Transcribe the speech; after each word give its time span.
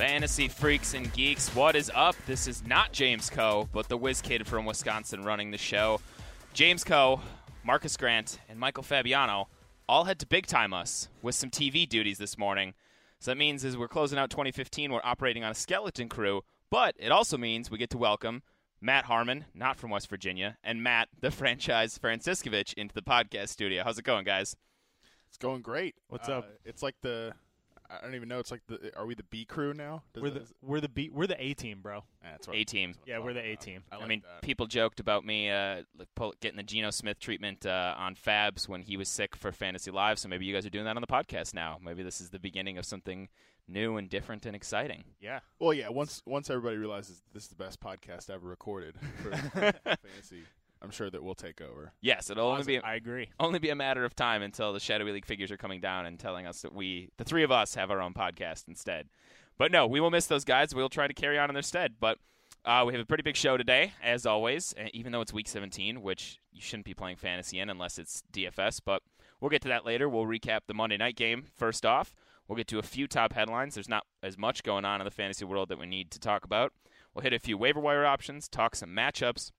Fantasy 0.00 0.48
freaks 0.48 0.94
and 0.94 1.12
geeks, 1.12 1.54
what 1.54 1.76
is 1.76 1.90
up? 1.94 2.16
This 2.26 2.46
is 2.48 2.66
not 2.66 2.90
James 2.90 3.28
Koh, 3.28 3.68
but 3.70 3.90
the 3.90 3.98
whiz 3.98 4.22
kid 4.22 4.46
from 4.46 4.64
Wisconsin 4.64 5.24
running 5.24 5.50
the 5.50 5.58
show. 5.58 6.00
James 6.54 6.84
Koh, 6.84 7.20
Marcas 7.66 7.98
Grant, 7.98 8.38
and 8.48 8.58
Michael 8.58 8.82
Fabiano 8.82 9.48
all 9.86 10.04
had 10.04 10.18
to 10.20 10.26
big 10.26 10.46
time 10.46 10.72
us 10.72 11.08
with 11.20 11.34
some 11.34 11.50
TV 11.50 11.86
duties 11.86 12.16
this 12.16 12.38
morning. 12.38 12.72
So 13.18 13.30
that 13.30 13.36
means 13.36 13.62
as 13.62 13.76
we're 13.76 13.88
closing 13.88 14.18
out 14.18 14.30
2015, 14.30 14.90
we're 14.90 15.02
operating 15.04 15.44
on 15.44 15.50
a 15.50 15.54
skeleton 15.54 16.08
crew, 16.08 16.44
but 16.70 16.94
it 16.98 17.12
also 17.12 17.36
means 17.36 17.70
we 17.70 17.76
get 17.76 17.90
to 17.90 17.98
welcome 17.98 18.42
Matt 18.80 19.04
Harmon, 19.04 19.44
not 19.54 19.76
from 19.76 19.90
West 19.90 20.08
Virginia, 20.08 20.56
and 20.64 20.82
Matt, 20.82 21.10
the 21.20 21.30
franchise 21.30 21.98
Franciscovich, 21.98 22.72
into 22.72 22.94
the 22.94 23.02
podcast 23.02 23.50
studio. 23.50 23.84
How's 23.84 23.98
it 23.98 24.06
going, 24.06 24.24
guys? 24.24 24.56
It's 25.28 25.36
going 25.36 25.60
great. 25.60 25.94
What's 26.08 26.30
Uh, 26.30 26.38
up? 26.38 26.50
It's 26.64 26.82
like 26.82 26.94
the 27.02 27.34
I 27.90 28.00
don't 28.04 28.14
even 28.14 28.28
know. 28.28 28.38
It's 28.38 28.50
like 28.50 28.62
the 28.68 28.96
are 28.96 29.04
we 29.06 29.14
the 29.14 29.24
B 29.24 29.44
crew 29.44 29.74
now? 29.74 30.02
Does 30.14 30.22
We're 30.22 30.30
that- 30.30 30.46
the 30.48 30.54
we're 30.62 30.80
the 30.80 30.88
B 30.88 31.10
we're 31.12 31.26
the 31.26 31.42
A 31.42 31.54
team, 31.54 31.80
bro. 31.82 32.04
Yeah, 32.22 32.30
that's 32.32 32.46
what- 32.48 32.56
A 32.56 32.64
team. 32.64 32.94
Yeah, 33.06 33.18
we're 33.18 33.32
the 33.34 33.44
A 33.44 33.56
team. 33.56 33.82
I, 33.90 33.96
I 33.96 34.06
mean, 34.06 34.22
that. 34.22 34.42
people 34.42 34.66
joked 34.66 35.00
about 35.00 35.24
me 35.24 35.50
uh, 35.50 35.82
pull, 36.14 36.34
getting 36.40 36.56
the 36.56 36.62
Geno 36.62 36.90
Smith 36.90 37.18
treatment 37.18 37.66
uh, 37.66 37.94
on 37.98 38.14
Fabs 38.14 38.68
when 38.68 38.82
he 38.82 38.96
was 38.96 39.08
sick 39.08 39.34
for 39.36 39.52
Fantasy 39.52 39.90
Live. 39.90 40.18
So 40.18 40.28
maybe 40.28 40.44
you 40.46 40.54
guys 40.54 40.64
are 40.66 40.70
doing 40.70 40.84
that 40.84 40.96
on 40.96 41.00
the 41.02 41.06
podcast 41.06 41.52
now. 41.54 41.78
Maybe 41.82 42.02
this 42.02 42.20
is 42.20 42.30
the 42.30 42.38
beginning 42.38 42.78
of 42.78 42.84
something 42.84 43.28
new 43.68 43.96
and 43.96 44.08
different 44.08 44.46
and 44.46 44.56
exciting. 44.56 45.04
Yeah. 45.20 45.40
Well, 45.58 45.72
yeah. 45.72 45.88
Once 45.88 46.22
once 46.26 46.50
everybody 46.50 46.76
realizes 46.76 47.22
this 47.32 47.44
is 47.44 47.48
the 47.48 47.56
best 47.56 47.80
podcast 47.80 48.30
ever 48.30 48.46
recorded 48.48 48.94
for 49.22 49.30
fantasy, 49.52 50.42
I'm 50.82 50.90
sure 50.90 51.10
that 51.10 51.22
we'll 51.22 51.34
take 51.34 51.60
over. 51.60 51.92
Yes, 52.00 52.30
it'll 52.30 52.48
only 52.48 52.64
be 52.64 52.78
I 52.78 52.94
agree. 52.94 53.28
only 53.38 53.58
be 53.58 53.70
a 53.70 53.74
matter 53.74 54.04
of 54.04 54.16
time 54.16 54.42
until 54.42 54.72
the 54.72 54.80
Shadowy 54.80 55.12
League 55.12 55.26
figures 55.26 55.50
are 55.50 55.56
coming 55.56 55.80
down 55.80 56.06
and 56.06 56.18
telling 56.18 56.46
us 56.46 56.62
that 56.62 56.74
we, 56.74 57.10
the 57.18 57.24
three 57.24 57.42
of 57.42 57.50
us, 57.52 57.74
have 57.74 57.90
our 57.90 58.00
own 58.00 58.14
podcast 58.14 58.66
instead. 58.68 59.08
But 59.58 59.72
no, 59.72 59.86
we 59.86 60.00
will 60.00 60.10
miss 60.10 60.26
those 60.26 60.44
guys. 60.44 60.74
We'll 60.74 60.88
try 60.88 61.06
to 61.06 61.12
carry 61.14 61.38
on 61.38 61.50
in 61.50 61.54
their 61.54 61.62
stead. 61.62 61.96
But 62.00 62.18
uh, 62.64 62.84
we 62.86 62.94
have 62.94 63.02
a 63.02 63.06
pretty 63.06 63.22
big 63.22 63.36
show 63.36 63.56
today, 63.56 63.92
as 64.02 64.24
always, 64.24 64.74
uh, 64.78 64.88
even 64.94 65.12
though 65.12 65.20
it's 65.20 65.32
week 65.34 65.48
17, 65.48 66.00
which 66.02 66.38
you 66.52 66.62
shouldn't 66.62 66.86
be 66.86 66.94
playing 66.94 67.16
fantasy 67.16 67.58
in 67.58 67.68
unless 67.68 67.98
it's 67.98 68.22
DFS. 68.32 68.80
But 68.84 69.02
we'll 69.40 69.50
get 69.50 69.60
to 69.62 69.68
that 69.68 69.84
later. 69.84 70.08
We'll 70.08 70.24
recap 70.24 70.60
the 70.66 70.74
Monday 70.74 70.96
night 70.96 71.16
game 71.16 71.44
first 71.58 71.84
off. 71.84 72.14
We'll 72.48 72.56
get 72.56 72.68
to 72.68 72.78
a 72.78 72.82
few 72.82 73.06
top 73.06 73.32
headlines. 73.34 73.74
There's 73.74 73.88
not 73.88 74.04
as 74.22 74.36
much 74.36 74.62
going 74.62 74.84
on 74.84 75.00
in 75.00 75.04
the 75.04 75.10
fantasy 75.10 75.44
world 75.44 75.68
that 75.68 75.78
we 75.78 75.86
need 75.86 76.10
to 76.12 76.18
talk 76.18 76.44
about. 76.44 76.72
We'll 77.14 77.22
hit 77.22 77.32
a 77.32 77.38
few 77.38 77.56
waiver 77.56 77.80
wire 77.80 78.06
options, 78.06 78.48
talk 78.48 78.74
some 78.74 78.90
matchups, 78.90 79.52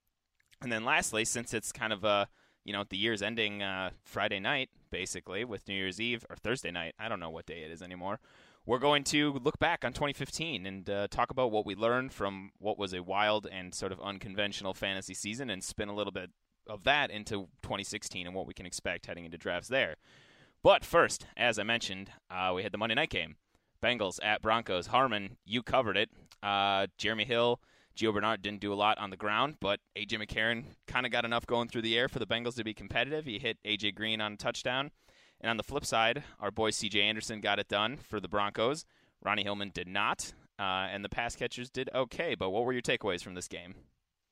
and 0.61 0.72
then 0.72 0.85
lastly, 0.85 1.25
since 1.25 1.53
it's 1.53 1.72
kind 1.72 1.94
of 1.94 2.05
uh, 2.05 2.25
you 2.63 2.73
know 2.73 2.83
the 2.89 2.97
year's 2.97 3.22
ending 3.22 3.61
uh, 3.61 3.91
Friday 4.03 4.39
night, 4.39 4.69
basically 4.91 5.44
with 5.44 5.67
New 5.67 5.75
Year's 5.75 5.99
Eve 5.99 6.25
or 6.29 6.35
Thursday 6.35 6.72
night, 6.72 6.95
I 6.99 7.09
don't 7.09 7.19
know 7.19 7.29
what 7.29 7.45
day 7.45 7.63
it 7.63 7.72
is 7.72 7.81
anymore. 7.81 8.19
We're 8.66 8.79
going 8.79 9.03
to 9.05 9.33
look 9.44 9.57
back 9.57 9.83
on 9.83 9.91
2015 9.91 10.67
and 10.67 10.88
uh, 10.88 11.07
talk 11.09 11.31
about 11.31 11.51
what 11.51 11.66
we 11.66 11.73
learned 11.73 12.13
from 12.13 12.51
what 12.59 12.77
was 12.77 12.94
a 12.94 13.01
wild 13.01 13.47
and 13.51 13.73
sort 13.73 13.91
of 13.91 13.99
unconventional 13.99 14.75
fantasy 14.75 15.16
season, 15.16 15.49
and 15.49 15.63
spin 15.63 15.89
a 15.89 15.95
little 15.95 16.11
bit 16.11 16.29
of 16.67 16.83
that 16.83 17.09
into 17.09 17.47
2016 17.63 18.28
and 18.28 18.35
what 18.35 18.45
we 18.45 18.53
can 18.53 18.67
expect 18.67 19.07
heading 19.07 19.25
into 19.25 19.38
drafts 19.38 19.67
there. 19.67 19.95
But 20.63 20.85
first, 20.85 21.25
as 21.35 21.57
I 21.57 21.63
mentioned, 21.63 22.11
uh, 22.29 22.51
we 22.55 22.61
had 22.61 22.72
the 22.72 22.78
Monday 22.78 22.95
night 22.95 23.09
game. 23.09 23.35
Bengals 23.83 24.19
at 24.22 24.43
Broncos. 24.43 24.88
Harmon, 24.88 25.38
you 25.43 25.63
covered 25.63 25.97
it. 25.97 26.11
Uh, 26.43 26.85
Jeremy 26.99 27.25
Hill, 27.25 27.59
Gio 27.96 28.13
Bernard 28.13 28.41
didn't 28.41 28.62
do 28.62 28.74
a 28.74 28.75
lot 28.75 28.97
on 28.97 29.09
the 29.09 29.18
ground, 29.18 29.56
but 29.59 29.79
AJ 29.96 30.25
McCarron 30.25 30.63
kind 30.88 31.06
of 31.06 31.12
got 31.12 31.25
enough 31.25 31.46
going 31.46 31.68
through 31.68 31.81
the 31.81 31.97
air 31.97 32.07
for 32.07 32.19
the 32.19 32.25
Bengals 32.25 32.56
to 32.56 32.63
be 32.63 32.74
competitive. 32.74 33.25
He 33.25 33.40
hit 33.40 33.57
AJ 33.66 33.96
Green 33.96 34.22
on 34.22 34.34
a 34.34 34.38
touchdown. 34.38 34.91
And 35.41 35.50
on 35.50 35.57
the 35.57 35.63
flip 35.63 35.85
side, 35.85 36.24
our 36.40 36.52
boy 36.52 36.69
CJ 36.69 37.02
Anderson 37.02 37.41
got 37.41 37.59
it 37.59 37.68
done 37.68 37.97
for 37.97 38.19
the 38.19 38.28
Broncos. 38.28 38.85
Ronnie 39.24 39.44
Hillman 39.44 39.72
did 39.74 39.88
not. 39.88 40.34
Uh, 40.59 40.88
and 40.91 41.03
the 41.03 41.09
pass 41.09 41.35
catchers 41.35 41.69
did 41.69 41.90
okay. 41.94 42.35
But 42.35 42.52
what 42.52 42.66
were 42.66 42.74
your 42.74 42.84
takeaways 42.84 43.24
from 43.24 43.34
this 43.34 43.47
game? 43.47 43.74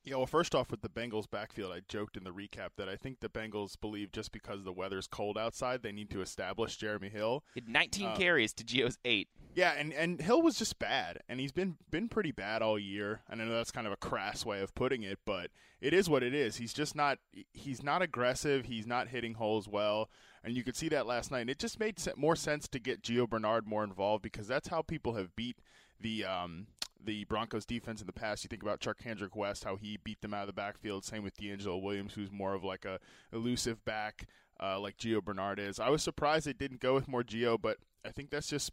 Yeah, 0.02 0.16
well, 0.16 0.26
first 0.26 0.54
off, 0.54 0.70
with 0.70 0.80
the 0.80 0.88
Bengals 0.88 1.30
backfield, 1.30 1.72
I 1.72 1.80
joked 1.86 2.16
in 2.16 2.24
the 2.24 2.30
recap 2.30 2.70
that 2.78 2.88
I 2.88 2.96
think 2.96 3.20
the 3.20 3.28
Bengals 3.28 3.78
believe 3.78 4.12
just 4.12 4.32
because 4.32 4.64
the 4.64 4.72
weather's 4.72 5.06
cold 5.06 5.36
outside, 5.36 5.82
they 5.82 5.92
need 5.92 6.08
to 6.10 6.22
establish 6.22 6.78
Jeremy 6.78 7.10
Hill. 7.10 7.44
He 7.54 7.62
19 7.66 8.06
Uh, 8.06 8.16
carries 8.16 8.54
to 8.54 8.64
Gio's 8.64 8.98
eight. 9.04 9.28
Yeah, 9.54 9.74
and, 9.76 9.92
and 9.92 10.20
Hill 10.20 10.40
was 10.40 10.56
just 10.56 10.78
bad, 10.78 11.18
and 11.28 11.38
he's 11.38 11.52
been 11.52 11.76
been 11.90 12.08
pretty 12.08 12.32
bad 12.32 12.62
all 12.62 12.78
year. 12.78 13.20
And 13.28 13.42
I 13.42 13.44
know 13.44 13.54
that's 13.56 13.72
kind 13.72 13.86
of 13.86 13.92
a 13.92 13.96
crass 13.96 14.46
way 14.46 14.60
of 14.62 14.74
putting 14.74 15.02
it, 15.02 15.18
but 15.26 15.50
it 15.80 15.92
is 15.92 16.08
what 16.08 16.22
it 16.22 16.32
is. 16.34 16.56
He's 16.56 16.72
just 16.72 16.94
not 16.94 17.18
he's 17.52 17.82
not 17.82 18.00
aggressive. 18.00 18.66
He's 18.66 18.86
not 18.86 19.08
hitting 19.08 19.34
holes 19.34 19.68
well, 19.68 20.08
and 20.42 20.56
you 20.56 20.62
could 20.62 20.76
see 20.76 20.88
that 20.90 21.06
last 21.06 21.30
night. 21.30 21.40
And 21.40 21.50
it 21.50 21.58
just 21.58 21.78
made 21.80 21.98
more 22.16 22.36
sense 22.36 22.68
to 22.68 22.78
get 22.78 23.02
Gio 23.02 23.28
Bernard 23.28 23.66
more 23.66 23.84
involved 23.84 24.22
because 24.22 24.46
that's 24.46 24.68
how 24.68 24.82
people 24.82 25.14
have 25.14 25.34
beat 25.36 25.58
the 26.00 26.24
um, 26.24 26.68
the 27.04 27.24
Broncos 27.24 27.64
defense 27.64 28.00
in 28.00 28.06
the 28.06 28.12
past. 28.12 28.44
You 28.44 28.48
think 28.48 28.62
about 28.62 28.80
Charcandrick 28.80 29.34
West, 29.34 29.64
how 29.64 29.76
he 29.76 29.98
beat 30.02 30.20
them 30.20 30.34
out 30.34 30.42
of 30.42 30.46
the 30.46 30.52
backfield. 30.52 31.04
Same 31.04 31.22
with 31.22 31.36
DeAngelo 31.36 31.82
Williams, 31.82 32.14
who's 32.14 32.30
more 32.30 32.54
of 32.54 32.64
like 32.64 32.84
a 32.84 32.98
elusive 33.32 33.84
back, 33.84 34.26
uh, 34.62 34.78
like 34.78 34.96
Gio 34.96 35.22
Bernard 35.22 35.58
is. 35.58 35.80
I 35.80 35.88
was 35.88 36.02
surprised 36.02 36.46
they 36.46 36.52
didn't 36.52 36.80
go 36.80 36.94
with 36.94 37.08
more 37.08 37.22
Gio, 37.22 37.60
but 37.60 37.78
I 38.04 38.10
think 38.10 38.30
that's 38.30 38.48
just 38.48 38.72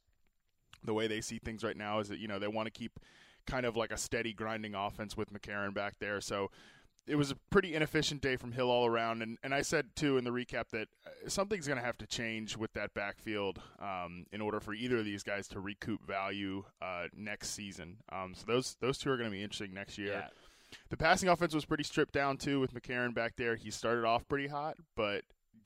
the 0.84 0.94
way 0.94 1.07
they 1.07 1.22
see 1.22 1.40
things 1.40 1.63
right 1.63 1.78
now. 1.78 2.00
Is 2.00 2.10
that 2.10 2.19
you 2.19 2.28
know 2.28 2.40
they 2.40 2.48
want 2.48 2.68
to 2.68 2.72
keep 2.72 3.00
kind 3.48 3.66
of 3.66 3.75
like 3.75 3.92
a 3.92 3.98
steady 3.98 4.34
grinding 4.34 4.75
offense 4.75 5.16
with 5.16 5.31
McCarron 5.31 5.74
back 5.74 5.96
there. 6.00 6.22
So 6.22 6.51
it 7.07 7.15
was 7.15 7.31
a 7.31 7.36
pretty 7.50 7.74
inefficient 7.74 8.21
day 8.21 8.36
from 8.36 8.51
Hill 8.51 8.69
all 8.69 8.86
around. 8.86 9.21
And, 9.21 9.38
and 9.44 9.54
I 9.54 9.62
said, 9.62 9.88
too, 9.95 10.18
in 10.18 10.24
the 10.24 10.31
recap 10.31 10.69
that 10.71 10.88
uh, 11.06 11.30
something's 11.30 11.68
going 11.68 11.80
to 11.80 11.86
have 11.86 11.98
to 12.00 12.07
change 12.07 12.57
with 12.57 12.74
that 12.74 12.94
backfield 12.94 13.59
um, 13.80 14.25
in 14.31 14.42
order 14.42 14.59
for 14.59 14.74
either 14.74 14.98
of 14.98 15.06
these 15.06 15.24
guys 15.24 15.48
to 15.50 15.59
recoup 15.59 16.06
value 16.06 16.63
uh, 16.81 17.06
next 17.15 17.51
season. 17.51 17.98
Um, 18.12 18.33
so 18.36 18.44
those 18.48 18.77
those 18.81 18.98
two 18.98 19.09
are 19.09 19.18
going 19.18 19.30
to 19.30 19.36
be 19.36 19.44
interesting 19.44 19.74
next 19.74 19.98
year. 19.98 20.12
Yeah. 20.12 20.27
The 20.89 20.98
passing 20.98 21.30
offense 21.30 21.54
was 21.54 21.63
pretty 21.63 21.83
stripped 21.83 22.13
down, 22.13 22.38
too, 22.38 22.59
with 22.59 22.74
McCarron 22.74 23.13
back 23.13 23.38
there. 23.38 23.56
He 23.56 23.71
started 23.71 24.03
off 24.03 24.27
pretty 24.27 24.48
hot, 24.48 24.75
but 24.95 25.24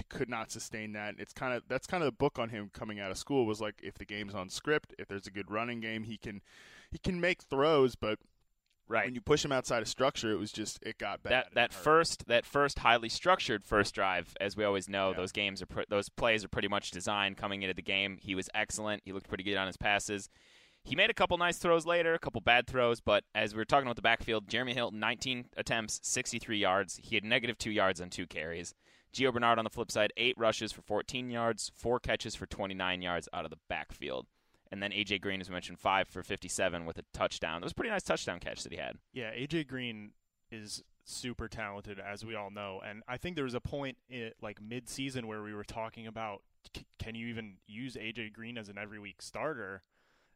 could 0.09 0.29
not 0.29 0.51
sustain 0.51 0.93
that. 0.93 1.15
It's 1.17 1.33
kind 1.33 1.53
of 1.53 1.63
that's 1.67 1.87
kind 1.87 2.03
of 2.03 2.07
the 2.07 2.11
book 2.11 2.39
on 2.39 2.49
him 2.49 2.69
coming 2.73 2.99
out 2.99 3.11
of 3.11 3.17
school 3.17 3.45
was 3.45 3.61
like 3.61 3.75
if 3.81 3.97
the 3.97 4.05
game's 4.05 4.35
on 4.35 4.49
script, 4.49 4.93
if 4.99 5.07
there's 5.07 5.27
a 5.27 5.31
good 5.31 5.49
running 5.49 5.79
game, 5.79 6.03
he 6.03 6.17
can 6.17 6.41
he 6.91 6.97
can 6.97 7.19
make 7.19 7.41
throws, 7.41 7.95
but 7.95 8.19
Right. 8.91 9.05
When 9.05 9.15
you 9.15 9.21
push 9.21 9.43
him 9.45 9.51
outside 9.53 9.81
of 9.81 9.87
structure, 9.87 10.31
it 10.31 10.37
was 10.37 10.51
just 10.51 10.79
it 10.83 10.97
got 10.97 11.23
bad. 11.23 11.31
that 11.31 11.53
that 11.55 11.73
first 11.73 12.27
that 12.27 12.45
first 12.45 12.79
highly 12.79 13.07
structured 13.09 13.63
first 13.63 13.95
drive, 13.95 14.35
as 14.41 14.57
we 14.57 14.63
always 14.65 14.89
know, 14.89 15.11
Yeah. 15.11 15.15
those 15.17 15.31
games 15.31 15.61
are 15.61 15.65
pr- 15.65 15.81
those 15.89 16.09
plays 16.09 16.43
are 16.43 16.49
pretty 16.49 16.67
much 16.67 16.91
designed 16.91 17.37
coming 17.37 17.61
into 17.61 17.73
the 17.73 17.81
game. 17.81 18.17
He 18.21 18.35
was 18.35 18.49
excellent. 18.53 19.03
He 19.05 19.13
looked 19.13 19.29
pretty 19.29 19.43
good 19.45 19.55
on 19.57 19.67
his 19.67 19.77
passes. 19.77 20.29
He 20.83 20.95
made 20.95 21.09
a 21.09 21.13
couple 21.13 21.37
nice 21.37 21.57
throws 21.57 21.85
later, 21.85 22.13
a 22.15 22.19
couple 22.19 22.41
bad 22.41 22.67
throws, 22.67 22.99
but 22.99 23.23
as 23.35 23.53
we 23.53 23.59
were 23.59 23.65
talking 23.65 23.85
about 23.87 23.95
the 23.95 24.01
backfield, 24.01 24.47
Jeremy 24.49 24.73
Hill 24.73 24.91
19 24.91 25.45
attempts, 25.55 25.99
63 26.03 26.57
yards. 26.57 26.99
He 27.03 27.15
had 27.15 27.23
negative 27.23 27.57
two 27.57 27.71
yards 27.71 28.01
on 28.01 28.09
two 28.09 28.25
carries. 28.27 28.73
Gio 29.13 29.31
Bernard 29.31 29.59
on 29.59 29.63
the 29.63 29.69
flip 29.69 29.91
side, 29.91 30.11
eight 30.17 30.35
rushes 30.37 30.71
for 30.71 30.81
14 30.81 31.29
yards, 31.29 31.71
four 31.75 31.99
catches 31.99 32.33
for 32.33 32.45
29 32.47 33.01
yards 33.01 33.29
out 33.31 33.45
of 33.45 33.51
the 33.51 33.59
backfield. 33.69 34.25
And 34.71 34.81
then 34.81 34.91
AJ 34.91 35.21
Green, 35.21 35.41
as 35.41 35.49
mentioned, 35.49 35.79
five 35.79 36.07
for 36.07 36.23
57 36.23 36.85
with 36.85 36.97
a 36.97 37.03
touchdown. 37.13 37.61
It 37.61 37.65
was 37.65 37.73
a 37.73 37.75
pretty 37.75 37.89
nice 37.91 38.03
touchdown 38.03 38.39
catch 38.39 38.63
that 38.63 38.71
he 38.71 38.77
had. 38.77 38.97
Yeah, 39.13 39.31
AJ 39.31 39.67
Green 39.67 40.11
is 40.49 40.81
super 41.03 41.47
talented, 41.49 41.99
as 41.99 42.23
we 42.23 42.35
all 42.35 42.51
know, 42.51 42.79
and 42.85 43.03
I 43.07 43.17
think 43.17 43.35
there 43.35 43.43
was 43.43 43.53
a 43.55 43.59
point 43.59 43.97
i 44.11 44.31
like 44.41 44.61
mid-season 44.61 45.27
where 45.27 45.41
we 45.41 45.53
were 45.53 45.63
talking 45.63 46.05
about 46.07 46.43
c- 46.75 46.85
can 46.99 47.15
you 47.15 47.27
even 47.27 47.57
use 47.67 47.95
AJ 47.95 48.33
Green 48.33 48.57
as 48.57 48.69
an 48.69 48.77
every 48.77 48.99
week 48.99 49.21
starter, 49.21 49.81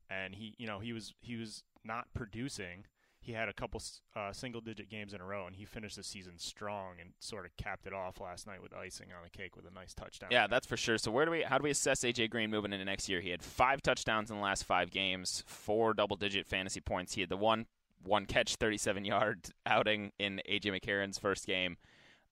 and 0.09 0.35
he, 0.35 0.55
you 0.57 0.67
know, 0.67 0.79
he 0.79 0.91
was 0.91 1.13
he 1.21 1.35
was 1.37 1.63
not 1.83 2.07
producing. 2.13 2.85
He 3.25 3.33
had 3.33 3.49
a 3.49 3.53
couple 3.53 3.81
uh, 4.15 4.31
single-digit 4.31 4.87
games 4.87 5.11
in 5.11 5.19
a 5.19 5.25
row, 5.25 5.47
and 5.47 5.55
he 5.55 5.65
finished 5.65 5.95
the 5.95 6.03
season 6.03 6.33
strong 6.37 6.97
and 7.01 7.09
sort 7.19 7.45
of 7.45 7.57
capped 7.57 7.87
it 7.87 7.93
off 7.93 8.21
last 8.21 8.45
night 8.45 8.61
with 8.61 8.71
icing 8.71 9.07
on 9.17 9.23
the 9.23 9.35
cake 9.35 9.55
with 9.55 9.65
a 9.65 9.73
nice 9.73 9.95
touchdown. 9.95 10.29
Yeah, 10.31 10.45
that's 10.45 10.67
for 10.67 10.77
sure. 10.77 10.99
So 10.99 11.09
where 11.09 11.25
do 11.25 11.31
we 11.31 11.41
how 11.41 11.57
do 11.57 11.63
we 11.63 11.71
assess 11.71 12.01
AJ 12.01 12.29
Green 12.29 12.51
moving 12.51 12.71
into 12.71 12.85
next 12.85 13.09
year? 13.09 13.21
He 13.21 13.29
had 13.29 13.41
five 13.41 13.81
touchdowns 13.81 14.29
in 14.29 14.37
the 14.37 14.43
last 14.43 14.63
five 14.63 14.91
games, 14.91 15.43
four 15.47 15.95
double 15.95 16.15
digit 16.17 16.45
fantasy 16.45 16.81
points. 16.81 17.15
He 17.15 17.21
had 17.21 17.31
the 17.31 17.37
one 17.37 17.65
one 18.03 18.27
catch, 18.27 18.57
thirty 18.57 18.77
seven 18.77 19.03
yard 19.03 19.49
outing 19.65 20.11
in 20.19 20.39
AJ 20.47 20.79
McCarron's 20.79 21.17
first 21.17 21.47
game. 21.47 21.77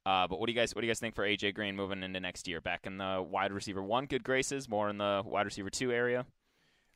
Uh, 0.05 0.27
but 0.27 0.39
what 0.39 0.45
do 0.45 0.53
you 0.53 0.59
guys 0.59 0.75
what 0.75 0.81
do 0.81 0.87
you 0.87 0.91
guys 0.91 0.99
think 0.99 1.15
for 1.15 1.25
AJ 1.25 1.55
Green 1.55 1.75
moving 1.75 2.03
into 2.03 2.19
next 2.19 2.47
year? 2.47 2.61
Back 2.61 2.85
in 2.85 2.99
the 2.99 3.25
wide 3.27 3.51
receiver 3.51 3.81
one 3.81 4.05
good 4.05 4.23
graces, 4.23 4.69
more 4.69 4.89
in 4.91 4.99
the 4.99 5.23
wide 5.25 5.47
receiver 5.47 5.71
two 5.71 5.91
area. 5.91 6.27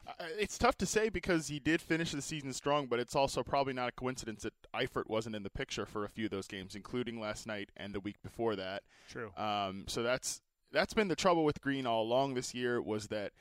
Uh, 0.07 0.25
It's 0.39 0.57
tough 0.57 0.77
to 0.77 0.85
say 0.85 1.09
because 1.09 1.47
he 1.47 1.59
did 1.59 1.81
finish 1.81 2.11
the 2.11 2.21
season 2.21 2.53
strong, 2.53 2.87
but 2.87 2.99
it's 2.99 3.15
also 3.15 3.43
probably 3.43 3.73
not 3.73 3.89
a 3.89 3.91
coincidence 3.91 4.43
that 4.43 4.53
Eifert 4.73 5.07
wasn't 5.07 5.35
in 5.35 5.43
the 5.43 5.49
picture 5.49 5.85
for 5.85 6.05
a 6.05 6.09
few 6.09 6.25
of 6.25 6.31
those 6.31 6.47
games, 6.47 6.75
including 6.75 7.19
last 7.19 7.45
night 7.47 7.69
and 7.75 7.93
the 7.93 7.99
week 7.99 8.21
before 8.23 8.55
that. 8.55 8.83
true. 9.09 9.31
Um, 9.37 9.85
so 9.87 10.03
that's 10.03 10.41
that's 10.71 10.93
been 10.93 11.07
the 11.07 11.15
trouble 11.15 11.45
with 11.45 11.61
Green 11.61 11.85
all 11.85 12.03
along 12.03 12.33
this 12.33 12.53
year 12.53 12.81
was 12.81 13.07
that 13.07 13.31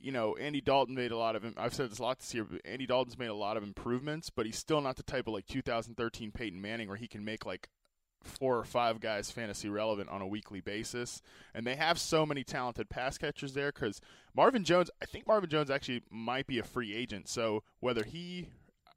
you 0.00 0.12
know 0.12 0.36
Andy 0.36 0.60
Dalton 0.60 0.94
made 0.94 1.10
a 1.10 1.16
lot 1.16 1.34
of 1.36 1.44
I've 1.56 1.74
said 1.74 1.90
this 1.90 1.98
a 1.98 2.02
lot 2.02 2.18
this 2.18 2.34
year, 2.34 2.44
but 2.44 2.60
Andy 2.64 2.86
Dalton's 2.86 3.18
made 3.18 3.28
a 3.28 3.34
lot 3.34 3.56
of 3.56 3.62
improvements, 3.62 4.30
but 4.30 4.46
he's 4.46 4.58
still 4.58 4.80
not 4.80 4.96
the 4.96 5.02
type 5.02 5.26
of 5.26 5.34
like 5.34 5.46
2013 5.46 6.30
Peyton 6.32 6.60
Manning 6.60 6.88
where 6.88 6.96
he 6.96 7.08
can 7.08 7.24
make 7.24 7.44
like 7.46 7.68
four 8.22 8.58
or 8.58 8.64
five 8.64 9.00
guys 9.00 9.30
fantasy 9.30 9.68
relevant 9.68 10.08
on 10.10 10.20
a 10.20 10.26
weekly 10.26 10.60
basis. 10.60 11.22
And 11.54 11.66
they 11.66 11.76
have 11.76 11.98
so 11.98 12.26
many 12.26 12.44
talented 12.44 12.88
pass 12.88 13.16
catchers 13.18 13.54
there 13.54 13.72
because 13.72 14.00
Marvin 14.34 14.64
Jones, 14.64 14.90
I 15.00 15.06
think 15.06 15.26
Marvin 15.26 15.50
Jones 15.50 15.70
actually 15.70 16.02
might 16.10 16.46
be 16.46 16.58
a 16.58 16.64
free 16.64 16.94
agent. 16.94 17.28
So 17.28 17.62
whether 17.80 18.04
he, 18.04 18.48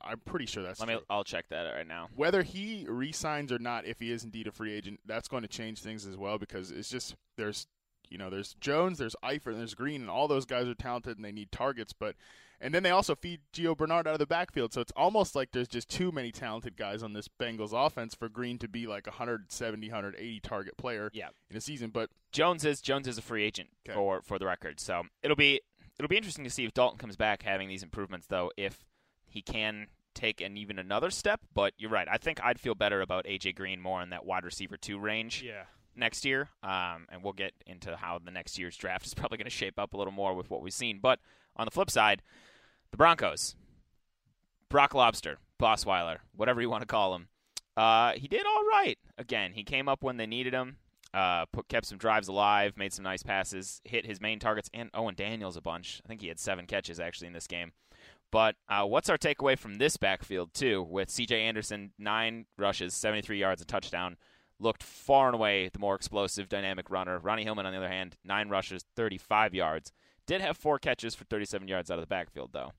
I'm 0.01 0.19
pretty 0.19 0.45
sure 0.47 0.63
that's 0.63 0.79
Let 0.79 0.89
me 0.89 0.95
true 0.95 1.03
I'll 1.09 1.23
check 1.23 1.45
that 1.49 1.63
right 1.71 1.87
now. 1.87 2.09
whether 2.15 2.41
he 2.41 2.85
resigns 2.89 3.51
or 3.51 3.59
not, 3.59 3.85
if 3.85 3.99
he 3.99 4.11
is 4.11 4.23
indeed 4.23 4.47
a 4.47 4.51
free 4.51 4.73
agent, 4.73 4.99
that's 5.05 5.27
going 5.27 5.43
to 5.43 5.49
change 5.49 5.79
things 5.81 6.05
as 6.05 6.17
well 6.17 6.37
because 6.37 6.71
it's 6.71 6.89
just 6.89 7.15
there's 7.37 7.67
you 8.11 8.17
know 8.17 8.29
there's 8.29 8.53
Jones, 8.55 8.97
there's 8.99 9.15
Eifert, 9.23 9.47
and 9.53 9.59
there's 9.59 9.73
Green, 9.73 10.01
and 10.01 10.09
all 10.09 10.27
those 10.27 10.45
guys 10.45 10.67
are 10.67 10.75
talented 10.75 11.17
and 11.17 11.25
they 11.25 11.31
need 11.31 11.51
targets, 11.51 11.93
but 11.93 12.15
and 12.63 12.75
then 12.75 12.83
they 12.83 12.91
also 12.91 13.15
feed 13.15 13.39
Gio 13.53 13.75
Bernard 13.75 14.07
out 14.07 14.13
of 14.13 14.19
the 14.19 14.27
backfield, 14.27 14.71
so 14.73 14.81
it's 14.81 14.91
almost 14.95 15.33
like 15.35 15.51
there's 15.51 15.67
just 15.67 15.89
too 15.89 16.11
many 16.11 16.31
talented 16.31 16.77
guys 16.77 17.01
on 17.01 17.13
this 17.13 17.27
Bengals 17.27 17.73
offense 17.73 18.13
for 18.13 18.29
Green 18.29 18.59
to 18.59 18.67
be 18.67 18.85
like 18.85 19.07
a 19.07 19.09
170, 19.09 19.87
180 19.87 20.39
target 20.41 20.77
player 20.77 21.09
Yeah. 21.13 21.29
in 21.49 21.57
a 21.57 21.61
season. 21.61 21.89
But 21.89 22.11
Jones 22.31 22.63
is 22.63 22.79
Jones 22.81 23.07
is 23.07 23.17
a 23.17 23.21
free 23.23 23.43
agent 23.43 23.69
Okay. 23.87 23.95
for 23.95 24.21
for 24.21 24.37
the 24.37 24.45
record. 24.45 24.79
So 24.79 25.03
it'll 25.23 25.35
be 25.35 25.61
it'll 25.97 26.07
be 26.09 26.17
interesting 26.17 26.43
to 26.43 26.51
see 26.51 26.65
if 26.65 26.73
Dalton 26.73 26.99
comes 26.99 27.15
back 27.15 27.41
having 27.41 27.67
these 27.67 27.81
improvements 27.83 28.27
though 28.27 28.51
if 28.57 28.85
he 29.25 29.41
can 29.41 29.87
take 30.13 30.41
an 30.41 30.57
even 30.57 30.77
another 30.77 31.09
step. 31.09 31.39
But 31.55 31.73
you're 31.77 31.89
right. 31.89 32.07
I 32.11 32.17
think 32.17 32.39
I'd 32.43 32.59
feel 32.59 32.75
better 32.75 33.01
about 33.01 33.25
AJ 33.25 33.55
Green 33.55 33.79
more 33.81 34.03
in 34.03 34.09
that 34.11 34.25
wide 34.25 34.43
receiver 34.45 34.77
two 34.77 34.99
range 34.99 35.41
Yeah. 35.41 35.63
Next 35.95 36.25
year. 36.25 36.49
Um, 36.63 37.07
and 37.11 37.23
we'll 37.23 37.33
get 37.33 37.53
into 37.65 37.95
how 37.95 38.19
the 38.23 38.31
next 38.31 38.57
year's 38.57 38.75
draft 38.77 39.05
is 39.05 39.13
probably 39.15 39.37
going 39.37 39.45
to 39.45 39.51
shape 39.51 39.79
up 39.79 39.93
a 39.93 39.97
little 39.97 40.13
more 40.13 40.33
with 40.33 40.49
what 40.49 40.61
we've 40.61 40.73
seen. 40.73 40.99
But 41.01 41.19
on 41.55 41.65
the 41.65 41.71
flip 41.71 41.89
side, 41.89 42.21
the 42.91 42.97
Broncos, 42.97 43.55
Brock 44.69 44.93
Lobster, 44.93 45.37
Bosweiler, 45.59 46.17
whatever 46.35 46.61
you 46.61 46.69
want 46.69 46.81
to 46.81 46.87
call 46.87 47.15
him, 47.15 47.27
uh, 47.77 48.13
he 48.13 48.27
did 48.27 48.45
all 48.45 48.65
right. 48.65 48.97
Again, 49.17 49.53
he 49.53 49.63
came 49.63 49.87
up 49.87 50.03
when 50.03 50.17
they 50.17 50.25
needed 50.25 50.53
him. 50.53 50.77
Uh, 51.13 51.45
put 51.51 51.67
kept 51.67 51.85
some 51.85 51.97
drives 51.97 52.29
alive, 52.29 52.77
made 52.77 52.93
some 52.93 53.03
nice 53.03 53.21
passes, 53.21 53.81
hit 53.83 54.05
his 54.05 54.21
main 54.21 54.39
targets, 54.39 54.69
and 54.73 54.89
Owen 54.93 55.15
Daniels 55.15 55.57
a 55.57 55.61
bunch. 55.61 56.01
I 56.05 56.07
think 56.07 56.21
he 56.21 56.29
had 56.29 56.39
seven 56.39 56.65
catches 56.65 57.01
actually 57.01 57.27
in 57.27 57.33
this 57.33 57.47
game. 57.47 57.73
But 58.31 58.55
uh, 58.69 58.85
what's 58.85 59.09
our 59.09 59.17
takeaway 59.17 59.57
from 59.57 59.75
this 59.75 59.97
backfield 59.97 60.53
too? 60.53 60.81
With 60.81 61.09
C.J. 61.09 61.41
Anderson, 61.41 61.91
nine 61.99 62.45
rushes, 62.57 62.93
73 62.93 63.37
yards, 63.37 63.61
a 63.61 63.65
touchdown, 63.65 64.15
looked 64.61 64.83
far 64.83 65.27
and 65.27 65.35
away 65.35 65.69
the 65.69 65.79
more 65.79 65.95
explosive, 65.95 66.47
dynamic 66.47 66.89
runner. 66.89 67.19
Ronnie 67.19 67.43
Hillman, 67.43 67.65
on 67.65 67.71
the 67.71 67.77
other 67.77 67.89
hand, 67.89 68.17
nine 68.23 68.49
rushes, 68.49 68.85
35 68.95 69.53
yards. 69.53 69.91
Did 70.27 70.41
have 70.41 70.57
four 70.57 70.79
catches 70.79 71.15
for 71.15 71.25
37 71.25 71.67
yards 71.67 71.89
out 71.89 71.97
of 71.97 72.03
the 72.03 72.07
backfield 72.07 72.51
though. 72.53 72.71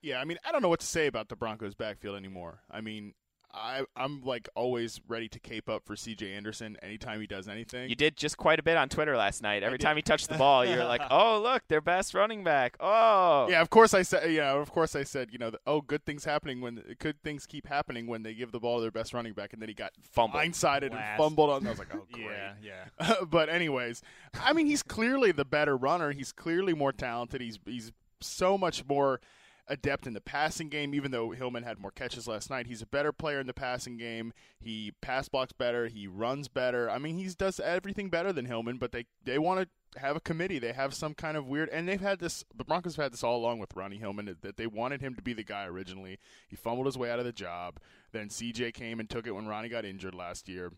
Yeah, 0.00 0.20
I 0.20 0.24
mean, 0.24 0.38
I 0.44 0.50
don't 0.50 0.62
know 0.62 0.68
what 0.68 0.80
to 0.80 0.86
say 0.86 1.06
about 1.06 1.28
the 1.28 1.36
Broncos' 1.36 1.74
backfield 1.74 2.16
anymore. 2.16 2.60
I 2.70 2.80
mean, 2.80 3.14
I, 3.54 3.82
I'm 3.96 4.22
like 4.22 4.48
always 4.54 5.00
ready 5.08 5.28
to 5.28 5.38
cape 5.38 5.68
up 5.68 5.84
for 5.84 5.94
C.J. 5.94 6.32
Anderson 6.32 6.76
anytime 6.82 7.20
he 7.20 7.26
does 7.26 7.48
anything. 7.48 7.90
You 7.90 7.94
did 7.94 8.16
just 8.16 8.38
quite 8.38 8.58
a 8.58 8.62
bit 8.62 8.76
on 8.76 8.88
Twitter 8.88 9.16
last 9.16 9.42
night. 9.42 9.62
Every 9.62 9.78
time 9.78 9.96
he 9.96 10.02
touched 10.02 10.28
the 10.30 10.38
ball, 10.38 10.64
you're 10.64 10.84
like, 10.84 11.02
"Oh, 11.10 11.40
look, 11.42 11.62
their 11.68 11.82
best 11.82 12.14
running 12.14 12.44
back." 12.44 12.76
Oh, 12.80 13.48
Yeah, 13.50 13.60
of 13.60 13.68
course 13.68 13.92
I 13.92 14.02
said. 14.02 14.32
Yeah, 14.32 14.52
of 14.52 14.70
course 14.72 14.96
I 14.96 15.02
said. 15.04 15.28
You 15.32 15.38
know, 15.38 15.50
the, 15.50 15.60
oh, 15.66 15.82
good 15.82 16.04
things 16.06 16.24
happening 16.24 16.60
when 16.60 16.82
good 16.98 17.22
things 17.22 17.46
keep 17.46 17.66
happening 17.66 18.06
when 18.06 18.22
they 18.22 18.32
give 18.32 18.52
the 18.52 18.60
ball 18.60 18.78
to 18.78 18.82
their 18.82 18.90
best 18.90 19.12
running 19.12 19.34
back, 19.34 19.52
and 19.52 19.60
then 19.60 19.68
he 19.68 19.74
got 19.74 19.92
Fumbled. 20.00 20.42
blindsided 20.42 20.92
and 20.94 21.18
fumbled 21.18 21.50
on. 21.50 21.66
I 21.66 21.70
was 21.70 21.78
like, 21.78 21.88
oh, 21.94 22.06
great. 22.12 22.24
Yeah, 22.62 22.86
yeah. 23.00 23.14
but 23.30 23.48
anyways, 23.50 24.00
I 24.40 24.54
mean, 24.54 24.66
he's 24.66 24.82
clearly 24.82 25.30
the 25.32 25.44
better 25.44 25.76
runner. 25.76 26.12
He's 26.12 26.32
clearly 26.32 26.72
more 26.74 26.92
talented. 26.92 27.40
He's 27.40 27.58
he's 27.66 27.92
so 28.20 28.56
much 28.56 28.86
more 28.86 29.20
adept 29.72 30.06
in 30.06 30.12
the 30.12 30.20
passing 30.20 30.68
game. 30.68 30.94
Even 30.94 31.10
though 31.10 31.30
Hillman 31.30 31.62
had 31.62 31.80
more 31.80 31.90
catches 31.90 32.28
last 32.28 32.50
night, 32.50 32.66
he's 32.66 32.82
a 32.82 32.86
better 32.86 33.12
player 33.12 33.40
in 33.40 33.46
the 33.46 33.54
passing 33.54 33.96
game. 33.96 34.32
He 34.60 34.92
pass 35.00 35.28
blocks 35.28 35.52
better. 35.52 35.88
He 35.88 36.06
runs 36.06 36.48
better. 36.48 36.90
I 36.90 36.98
mean, 36.98 37.16
he 37.16 37.28
does 37.28 37.58
everything 37.58 38.10
better 38.10 38.32
than 38.32 38.44
Hillman. 38.44 38.78
But 38.78 38.92
they 38.92 39.06
they 39.24 39.38
want 39.38 39.68
to 39.94 40.00
have 40.00 40.16
a 40.16 40.20
committee. 40.20 40.58
They 40.58 40.72
have 40.72 40.94
some 40.94 41.14
kind 41.14 41.36
of 41.36 41.46
weird, 41.46 41.68
and 41.70 41.88
they've 41.88 42.00
had 42.00 42.18
this. 42.18 42.44
The 42.54 42.64
Broncos 42.64 42.96
have 42.96 43.04
had 43.04 43.12
this 43.12 43.24
all 43.24 43.36
along 43.36 43.58
with 43.58 43.74
Ronnie 43.74 43.98
Hillman 43.98 44.36
that 44.42 44.56
they 44.56 44.66
wanted 44.66 45.00
him 45.00 45.14
to 45.14 45.22
be 45.22 45.32
the 45.32 45.42
guy 45.42 45.64
originally. 45.64 46.18
He 46.48 46.56
fumbled 46.56 46.86
his 46.86 46.98
way 46.98 47.10
out 47.10 47.18
of 47.18 47.24
the 47.24 47.32
job. 47.32 47.78
Then 48.12 48.28
CJ 48.28 48.74
came 48.74 49.00
and 49.00 49.08
took 49.08 49.26
it 49.26 49.32
when 49.32 49.46
Ronnie 49.46 49.68
got 49.68 49.84
injured 49.84 50.14
last 50.14 50.48
year. 50.48 50.72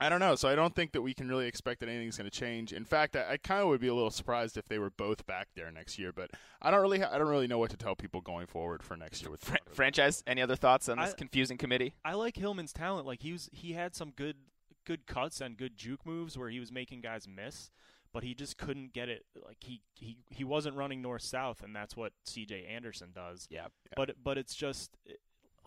I 0.00 0.08
don't 0.08 0.20
know. 0.20 0.36
So 0.36 0.48
I 0.48 0.54
don't 0.54 0.74
think 0.74 0.92
that 0.92 1.02
we 1.02 1.12
can 1.12 1.28
really 1.28 1.46
expect 1.46 1.80
that 1.80 1.88
anything's 1.88 2.16
going 2.16 2.30
to 2.30 2.36
change. 2.36 2.72
In 2.72 2.84
fact, 2.84 3.16
I, 3.16 3.32
I 3.32 3.36
kind 3.36 3.62
of 3.62 3.68
would 3.68 3.80
be 3.80 3.88
a 3.88 3.94
little 3.94 4.10
surprised 4.10 4.56
if 4.56 4.68
they 4.68 4.78
were 4.78 4.90
both 4.90 5.26
back 5.26 5.48
there 5.56 5.70
next 5.72 5.98
year. 5.98 6.12
But 6.12 6.30
I 6.62 6.70
don't 6.70 6.80
really, 6.82 7.00
ha- 7.00 7.10
I 7.12 7.18
don't 7.18 7.28
really 7.28 7.48
know 7.48 7.58
what 7.58 7.70
to 7.70 7.76
tell 7.76 7.96
people 7.96 8.20
going 8.20 8.46
forward 8.46 8.82
for 8.82 8.96
next 8.96 9.22
year 9.22 9.30
with 9.30 9.44
Fra- 9.44 9.58
franchise. 9.72 10.22
Any 10.26 10.40
other 10.40 10.54
thoughts 10.56 10.88
on 10.88 10.98
this 10.98 11.12
I- 11.12 11.16
confusing 11.16 11.58
committee? 11.58 11.94
I 12.04 12.14
like 12.14 12.36
Hillman's 12.36 12.72
talent. 12.72 13.06
Like 13.06 13.22
he 13.22 13.32
was, 13.32 13.48
he 13.52 13.72
had 13.72 13.96
some 13.96 14.10
good, 14.10 14.36
good 14.86 15.06
cuts 15.06 15.40
and 15.40 15.56
good 15.56 15.76
juke 15.76 16.06
moves 16.06 16.38
where 16.38 16.48
he 16.48 16.60
was 16.60 16.70
making 16.70 17.00
guys 17.00 17.26
miss, 17.26 17.70
but 18.12 18.22
he 18.22 18.34
just 18.34 18.56
couldn't 18.56 18.92
get 18.92 19.08
it. 19.08 19.24
Like 19.44 19.58
he, 19.60 19.82
he, 19.94 20.18
he 20.30 20.44
wasn't 20.44 20.76
running 20.76 21.02
north 21.02 21.22
south, 21.22 21.62
and 21.62 21.74
that's 21.74 21.96
what 21.96 22.12
C.J. 22.24 22.66
Anderson 22.66 23.08
does. 23.12 23.48
Yeah. 23.50 23.66
But 23.96 24.12
but 24.22 24.38
it's 24.38 24.54
just 24.54 24.96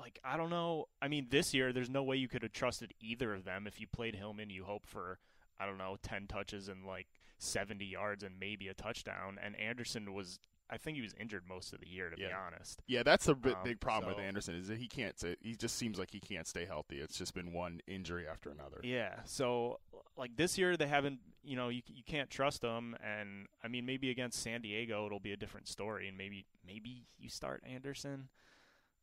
like 0.01 0.19
I 0.23 0.35
don't 0.37 0.49
know. 0.49 0.85
I 1.01 1.07
mean, 1.07 1.27
this 1.29 1.53
year 1.53 1.71
there's 1.71 1.89
no 1.89 2.03
way 2.03 2.17
you 2.17 2.27
could 2.27 2.43
have 2.43 2.51
trusted 2.53 2.93
either 2.99 3.33
of 3.33 3.45
them. 3.45 3.67
If 3.67 3.79
you 3.79 3.87
played 3.87 4.15
Hillman, 4.15 4.49
you 4.49 4.63
hope 4.65 4.85
for 4.85 5.19
I 5.59 5.65
don't 5.65 5.77
know 5.77 5.95
ten 6.01 6.27
touches 6.27 6.67
and 6.67 6.85
like 6.85 7.07
70 7.37 7.85
yards 7.85 8.23
and 8.23 8.39
maybe 8.39 8.67
a 8.67 8.73
touchdown. 8.73 9.39
And 9.43 9.55
Anderson 9.55 10.13
was, 10.13 10.39
I 10.69 10.77
think 10.77 10.95
he 10.95 11.01
was 11.01 11.15
injured 11.19 11.41
most 11.49 11.73
of 11.73 11.79
the 11.79 11.87
year 11.87 12.09
to 12.11 12.15
be 12.15 12.25
honest. 12.25 12.81
Yeah, 12.87 13.01
that's 13.03 13.25
the 13.25 13.33
bi- 13.33 13.51
Um, 13.51 13.63
big 13.63 13.79
problem 13.79 14.11
so- 14.11 14.17
with 14.17 14.25
Anderson 14.25 14.55
is 14.55 14.67
that 14.67 14.77
he 14.77 14.87
can't. 14.87 15.15
He 15.41 15.55
just 15.55 15.75
seems 15.75 15.97
like 15.97 16.11
he 16.11 16.19
can't 16.19 16.47
stay 16.47 16.65
healthy. 16.65 16.99
It's 16.99 17.17
just 17.17 17.33
been 17.33 17.51
one 17.51 17.81
injury 17.87 18.27
after 18.27 18.51
another. 18.51 18.79
Yeah. 18.83 19.23
So 19.25 19.79
like 20.17 20.35
this 20.35 20.57
year 20.57 20.77
they 20.77 20.87
haven't, 20.87 21.19
you 21.43 21.55
know, 21.55 21.69
you 21.69 21.81
you 21.87 22.03
can't 22.03 22.29
trust 22.29 22.61
them. 22.61 22.95
And 23.03 23.47
I 23.63 23.67
mean, 23.67 23.85
maybe 23.85 24.11
against 24.11 24.41
San 24.41 24.61
Diego 24.61 25.05
it'll 25.07 25.19
be 25.19 25.33
a 25.33 25.37
different 25.37 25.67
story, 25.67 26.07
and 26.07 26.17
maybe 26.17 26.45
maybe 26.65 27.05
you 27.17 27.29
start 27.29 27.63
Anderson. 27.67 28.29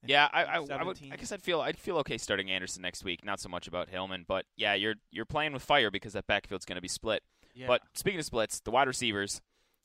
Yeah, 0.06 0.28
I, 0.32 0.44
I, 0.44 0.54
I 0.70 0.82
would. 0.84 0.98
I 1.10 1.16
guess 1.16 1.32
I'd 1.32 1.42
feel. 1.42 1.60
I'd 1.60 1.78
feel 1.78 1.96
okay 1.98 2.18
starting 2.18 2.50
Anderson 2.50 2.82
next 2.82 3.04
week. 3.04 3.24
Not 3.24 3.40
so 3.40 3.48
much 3.48 3.66
about 3.66 3.88
Hillman, 3.88 4.24
but 4.28 4.44
yeah, 4.56 4.74
you're 4.74 4.94
you're 5.10 5.24
playing 5.24 5.52
with 5.52 5.62
fire 5.62 5.90
because 5.90 6.12
that 6.12 6.26
backfield's 6.26 6.64
going 6.64 6.76
to 6.76 6.82
be 6.82 6.88
split. 6.88 7.22
Yeah. 7.54 7.66
But 7.66 7.82
speaking 7.94 8.20
of 8.20 8.26
splits, 8.26 8.60
the 8.60 8.70
wide 8.70 8.86
receivers, 8.86 9.40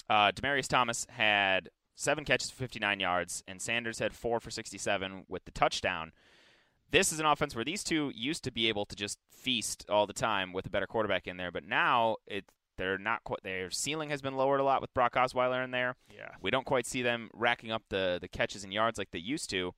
uh, 0.09 0.31
Demaryius 0.31 0.67
Thomas 0.67 1.07
had 1.09 1.69
seven 1.95 2.25
catches 2.25 2.51
for 2.51 2.57
59 2.57 2.99
yards, 2.99 3.43
and 3.47 3.61
Sanders 3.61 3.99
had 3.99 4.13
four 4.13 4.39
for 4.39 4.51
67 4.51 5.25
with 5.27 5.45
the 5.45 5.51
touchdown. 5.51 6.11
this 6.91 7.11
is 7.11 7.19
an 7.19 7.25
offense 7.25 7.55
where 7.55 7.65
these 7.65 7.83
two 7.83 8.11
used 8.13 8.43
to 8.43 8.51
be 8.51 8.67
able 8.69 8.85
to 8.85 8.95
just 8.95 9.17
feast 9.31 9.85
all 9.89 10.05
the 10.05 10.13
time 10.13 10.53
with 10.53 10.65
a 10.67 10.69
better 10.69 10.85
quarterback 10.85 11.27
in 11.27 11.37
there, 11.37 11.51
but 11.51 11.63
now 11.65 12.17
it 12.27 12.45
they're 12.77 12.97
not 12.97 13.23
quite 13.23 13.41
their 13.43 13.69
ceiling 13.69 14.09
has 14.09 14.21
been 14.21 14.35
lowered 14.35 14.59
a 14.59 14.63
lot 14.63 14.81
with 14.81 14.93
Brock 14.93 15.13
Osweiler 15.13 15.63
in 15.63 15.71
there. 15.71 15.95
Yeah. 16.11 16.29
We 16.41 16.49
don't 16.51 16.65
quite 16.65 16.85
see 16.87 17.01
them 17.01 17.29
racking 17.33 17.71
up 17.71 17.83
the 17.89 18.19
the 18.21 18.27
catches 18.27 18.63
and 18.63 18.73
yards 18.73 18.97
like 18.99 19.11
they 19.11 19.19
used 19.19 19.49
to. 19.51 19.73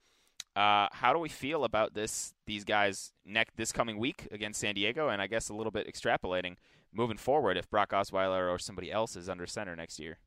Uh, 0.56 0.88
how 0.92 1.12
do 1.12 1.20
we 1.20 1.28
feel 1.28 1.66
about 1.66 1.94
this 1.94 2.34
these 2.46 2.64
guys 2.64 3.12
next 3.26 3.58
this 3.58 3.74
coming 3.74 3.98
week 3.98 4.28
against 4.32 4.60
San 4.60 4.76
Diego, 4.76 5.10
and 5.10 5.22
I 5.22 5.28
guess 5.28 5.50
a 5.50 5.54
little 5.54 5.72
bit 5.72 5.88
extrapolating 5.88 6.56
moving 6.94 7.18
forward 7.18 7.58
if 7.58 7.70
Brock 7.70 7.92
Osweiler 7.92 8.54
or 8.54 8.58
somebody 8.58 8.92
else 8.92 9.16
is 9.16 9.28
under 9.28 9.46
center 9.46 9.76
next 9.76 10.00
year? 10.00 10.18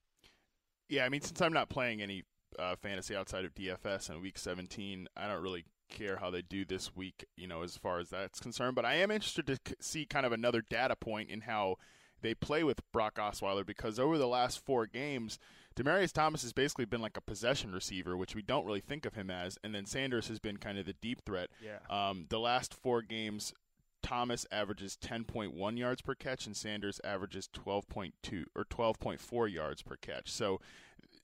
Yeah, 0.88 1.04
I 1.04 1.08
mean, 1.08 1.22
since 1.22 1.40
I'm 1.40 1.52
not 1.52 1.70
playing 1.70 2.02
any 2.02 2.24
uh, 2.58 2.76
fantasy 2.76 3.16
outside 3.16 3.44
of 3.44 3.54
DFS 3.54 4.10
in 4.10 4.20
Week 4.20 4.38
17, 4.38 5.08
I 5.16 5.28
don't 5.28 5.42
really 5.42 5.64
care 5.88 6.16
how 6.16 6.30
they 6.30 6.42
do 6.42 6.64
this 6.64 6.94
week, 6.94 7.26
you 7.36 7.46
know, 7.46 7.62
as 7.62 7.76
far 7.76 7.98
as 7.98 8.10
that's 8.10 8.40
concerned. 8.40 8.74
But 8.74 8.84
I 8.84 8.94
am 8.96 9.10
interested 9.10 9.46
to 9.46 9.58
see 9.80 10.04
kind 10.04 10.26
of 10.26 10.32
another 10.32 10.62
data 10.62 10.96
point 10.96 11.30
in 11.30 11.42
how 11.42 11.76
they 12.20 12.34
play 12.34 12.64
with 12.64 12.80
Brock 12.92 13.16
Osweiler 13.16 13.64
because 13.64 13.98
over 13.98 14.18
the 14.18 14.28
last 14.28 14.64
four 14.64 14.86
games, 14.86 15.38
Demaryius 15.78 16.12
Thomas 16.12 16.42
has 16.42 16.52
basically 16.52 16.84
been 16.84 17.00
like 17.00 17.16
a 17.16 17.20
possession 17.20 17.72
receiver, 17.72 18.16
which 18.16 18.34
we 18.34 18.42
don't 18.42 18.66
really 18.66 18.80
think 18.80 19.06
of 19.06 19.14
him 19.14 19.30
as, 19.30 19.58
and 19.62 19.74
then 19.74 19.86
Sanders 19.86 20.28
has 20.28 20.38
been 20.40 20.56
kind 20.56 20.76
of 20.78 20.86
the 20.86 20.92
deep 20.94 21.22
threat. 21.24 21.50
Yeah. 21.64 21.78
Um, 21.88 22.26
the 22.28 22.40
last 22.40 22.74
four 22.74 23.00
games, 23.02 23.54
Thomas 24.02 24.44
averages 24.50 24.98
10.1 25.00 25.78
yards 25.78 26.02
per 26.02 26.14
catch, 26.14 26.46
and 26.46 26.56
Sanders 26.56 27.00
averages 27.04 27.48
12.2 27.54 28.44
or 28.56 28.64
12.4 28.64 29.52
yards 29.52 29.82
per 29.82 29.96
catch. 29.96 30.30
So 30.32 30.60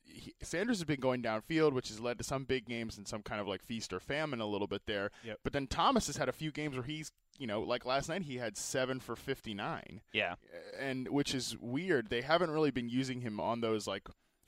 he, 0.05 0.35
Sanders 0.43 0.79
has 0.79 0.85
been 0.85 1.01
going 1.01 1.23
downfield, 1.23 1.73
which 1.73 1.89
has 1.89 2.01
led 2.01 2.19
to 2.19 2.25
some 2.25 2.45
big 2.45 2.67
games 2.67 2.97
and 2.97 3.09
some 3.09 3.23
kind 3.23 3.41
of 3.41 3.49
like 3.49 3.63
feast 3.63 3.93
or 3.93 3.99
famine 4.01 4.41
a 4.41 4.47
little 4.47 4.67
bit 4.69 4.83
there. 4.87 5.11
Yep. 5.25 5.41
But 5.43 5.53
then 5.53 5.67
Thomas 5.67 6.07
has 6.07 6.17
had 6.17 6.29
a 6.29 6.33
few 6.33 6.53
games 6.53 6.77
where 6.77 6.85
he's, 6.85 7.11
you 7.39 7.47
know, 7.49 7.61
like 7.63 7.85
last 7.85 8.09
night 8.09 8.23
he 8.23 8.37
had 8.37 8.57
seven 8.57 9.01
for 9.01 9.17
59, 9.17 10.01
Yeah. 10.13 10.35
and 10.79 11.09
which 11.09 11.35
is 11.35 11.57
weird. 11.61 12.09
They 12.11 12.21
haven't 12.23 12.51
really 12.51 12.71
been 12.71 12.89
using 12.89 13.21
him 13.23 13.41
on 13.41 13.61
those 13.61 13.87
like 13.89 14.07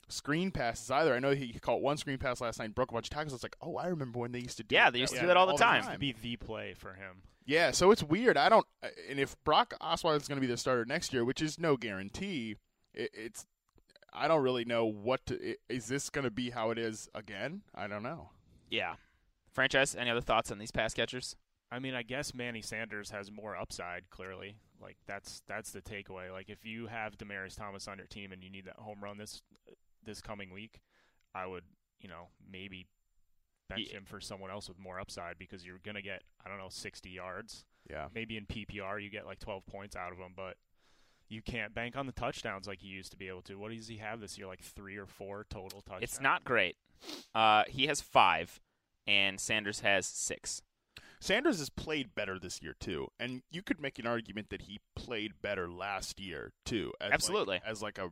screen 0.09 0.51
passes 0.51 0.89
either. 0.89 1.13
I 1.13 1.19
know 1.19 1.31
he 1.31 1.53
caught 1.53 1.81
one 1.81 1.97
screen 1.97 2.17
pass 2.17 2.41
last 2.41 2.59
night, 2.59 2.65
and 2.65 2.75
broke 2.75 2.91
a 2.91 2.93
bunch 2.93 3.07
of 3.07 3.11
tackles. 3.11 3.33
It's 3.33 3.43
like, 3.43 3.57
oh, 3.61 3.77
I 3.77 3.87
remember 3.87 4.19
when 4.19 4.31
they 4.31 4.39
used 4.39 4.57
to 4.57 4.63
do. 4.63 4.75
Yeah, 4.75 4.87
it. 4.87 4.91
they 4.91 4.99
used 4.99 5.13
to 5.13 5.17
was 5.17 5.21
do 5.21 5.27
that 5.27 5.37
all 5.37 5.47
the 5.47 5.57
time. 5.57 5.83
to 5.91 5.99
be 5.99 6.13
the 6.19 6.35
play 6.37 6.73
for 6.77 6.93
him. 6.93 7.23
Yeah, 7.45 7.71
so 7.71 7.91
it's 7.91 8.03
weird. 8.03 8.35
I 8.35 8.49
don't, 8.49 8.65
uh, 8.83 8.89
and 9.09 9.19
if 9.19 9.41
Brock 9.45 9.73
Osweiler 9.81 10.19
is 10.19 10.27
going 10.27 10.35
to 10.35 10.45
be 10.45 10.51
the 10.51 10.57
starter 10.57 10.83
next 10.83 11.13
year, 11.13 11.23
which 11.23 11.41
is 11.41 11.57
no 11.57 11.77
guarantee, 11.77 12.57
it, 12.93 13.09
it's, 13.13 13.45
I 14.11 14.27
don't 14.27 14.43
really 14.43 14.65
know 14.65 14.85
what 14.85 15.25
to. 15.27 15.55
Is 15.69 15.87
this 15.87 16.09
going 16.09 16.25
to 16.25 16.31
be 16.31 16.49
how 16.49 16.71
it 16.71 16.77
is 16.77 17.07
again? 17.15 17.61
I 17.73 17.87
don't 17.87 18.03
know. 18.03 18.31
Yeah. 18.69 18.95
Franchise, 19.53 19.95
any 19.95 20.09
other 20.09 20.21
thoughts 20.21 20.51
on 20.51 20.59
these 20.59 20.71
pass 20.71 20.93
catchers? 20.93 21.35
I 21.71 21.79
mean, 21.79 21.93
I 21.93 22.03
guess 22.03 22.33
Manny 22.33 22.61
Sanders 22.61 23.11
has 23.11 23.31
more 23.31 23.55
upside. 23.55 24.09
Clearly, 24.09 24.57
like 24.81 24.97
that's 25.05 25.41
that's 25.47 25.71
the 25.71 25.81
takeaway. 25.81 26.31
Like 26.31 26.49
if 26.49 26.65
you 26.65 26.87
have 26.87 27.17
Demaryius 27.17 27.57
Thomas 27.57 27.87
on 27.87 27.97
your 27.97 28.07
team 28.07 28.31
and 28.31 28.43
you 28.43 28.49
need 28.49 28.65
that 28.65 28.77
home 28.77 28.99
run 29.01 29.17
this 29.17 29.41
this 30.03 30.21
coming 30.21 30.51
week, 30.51 30.79
I 31.35 31.45
would 31.45 31.63
you 31.99 32.07
know 32.09 32.27
maybe 32.51 32.87
bench 33.69 33.87
Yeah. 33.91 33.97
him 33.97 34.05
for 34.05 34.21
someone 34.21 34.49
else 34.51 34.69
with 34.69 34.79
more 34.79 34.99
upside 34.99 35.37
because 35.37 35.65
you're 35.65 35.79
gonna 35.83 36.01
get 36.01 36.23
I 36.45 36.49
don't 36.49 36.57
know 36.57 36.69
60 36.69 37.09
yards. 37.09 37.65
Yeah. 37.89 38.07
Maybe 38.13 38.37
in 38.37 38.45
PPR 38.45 39.01
you 39.01 39.09
get 39.09 39.25
like 39.25 39.39
12 39.39 39.65
points 39.65 39.95
out 39.95 40.11
of 40.11 40.17
him, 40.17 40.33
but 40.35 40.57
you 41.29 41.41
can't 41.41 41.73
bank 41.73 41.97
on 41.97 42.05
the 42.05 42.13
touchdowns 42.13 42.67
like 42.67 42.81
you 42.83 42.89
used 42.89 43.11
to 43.11 43.17
be 43.17 43.27
able 43.27 43.41
to. 43.43 43.55
What 43.59 43.71
does 43.71 43.87
he 43.89 43.97
have 43.97 44.21
this 44.21 44.37
year? 44.37 44.47
Like 44.47 44.61
three 44.61 44.95
or 44.97 45.05
four 45.05 45.45
total 45.49 45.81
touchdowns. 45.81 46.03
It's 46.03 46.21
not 46.21 46.45
great. 46.45 46.77
Uh, 47.35 47.63
he 47.67 47.87
has 47.87 47.99
five, 47.99 48.61
and 49.05 49.39
Sanders 49.39 49.81
has 49.81 50.05
six. 50.07 50.61
Sanders 51.19 51.59
has 51.59 51.69
played 51.69 52.15
better 52.15 52.39
this 52.39 52.61
year 52.61 52.75
too, 52.79 53.07
and 53.19 53.41
you 53.51 53.61
could 53.61 53.81
make 53.81 53.99
an 53.99 54.07
argument 54.07 54.49
that 54.51 54.63
he 54.63 54.79
played 54.95 55.41
better 55.41 55.67
last 55.69 56.19
year 56.19 56.53
too. 56.63 56.93
As 57.01 57.07
like- 57.07 57.13
Absolutely. 57.13 57.61
as 57.65 57.81
like 57.81 57.97
a 57.97 58.09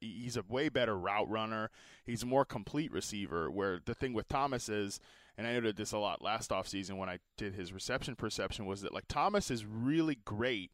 he's 0.00 0.36
a 0.36 0.44
way 0.48 0.68
better 0.68 0.96
route 0.98 1.28
runner. 1.28 1.70
He's 2.04 2.22
a 2.22 2.26
more 2.26 2.44
complete 2.44 2.92
receiver. 2.92 3.50
Where 3.50 3.80
the 3.84 3.94
thing 3.94 4.12
with 4.12 4.28
Thomas 4.28 4.68
is, 4.68 5.00
and 5.36 5.46
I 5.46 5.52
noted 5.52 5.76
this 5.76 5.92
a 5.92 5.98
lot 5.98 6.22
last 6.22 6.50
offseason 6.50 6.96
when 6.98 7.08
I 7.08 7.18
did 7.36 7.54
his 7.54 7.72
reception 7.72 8.16
perception, 8.16 8.66
was 8.66 8.82
that 8.82 8.94
like 8.94 9.08
Thomas 9.08 9.50
is 9.50 9.64
really 9.64 10.18
great 10.24 10.70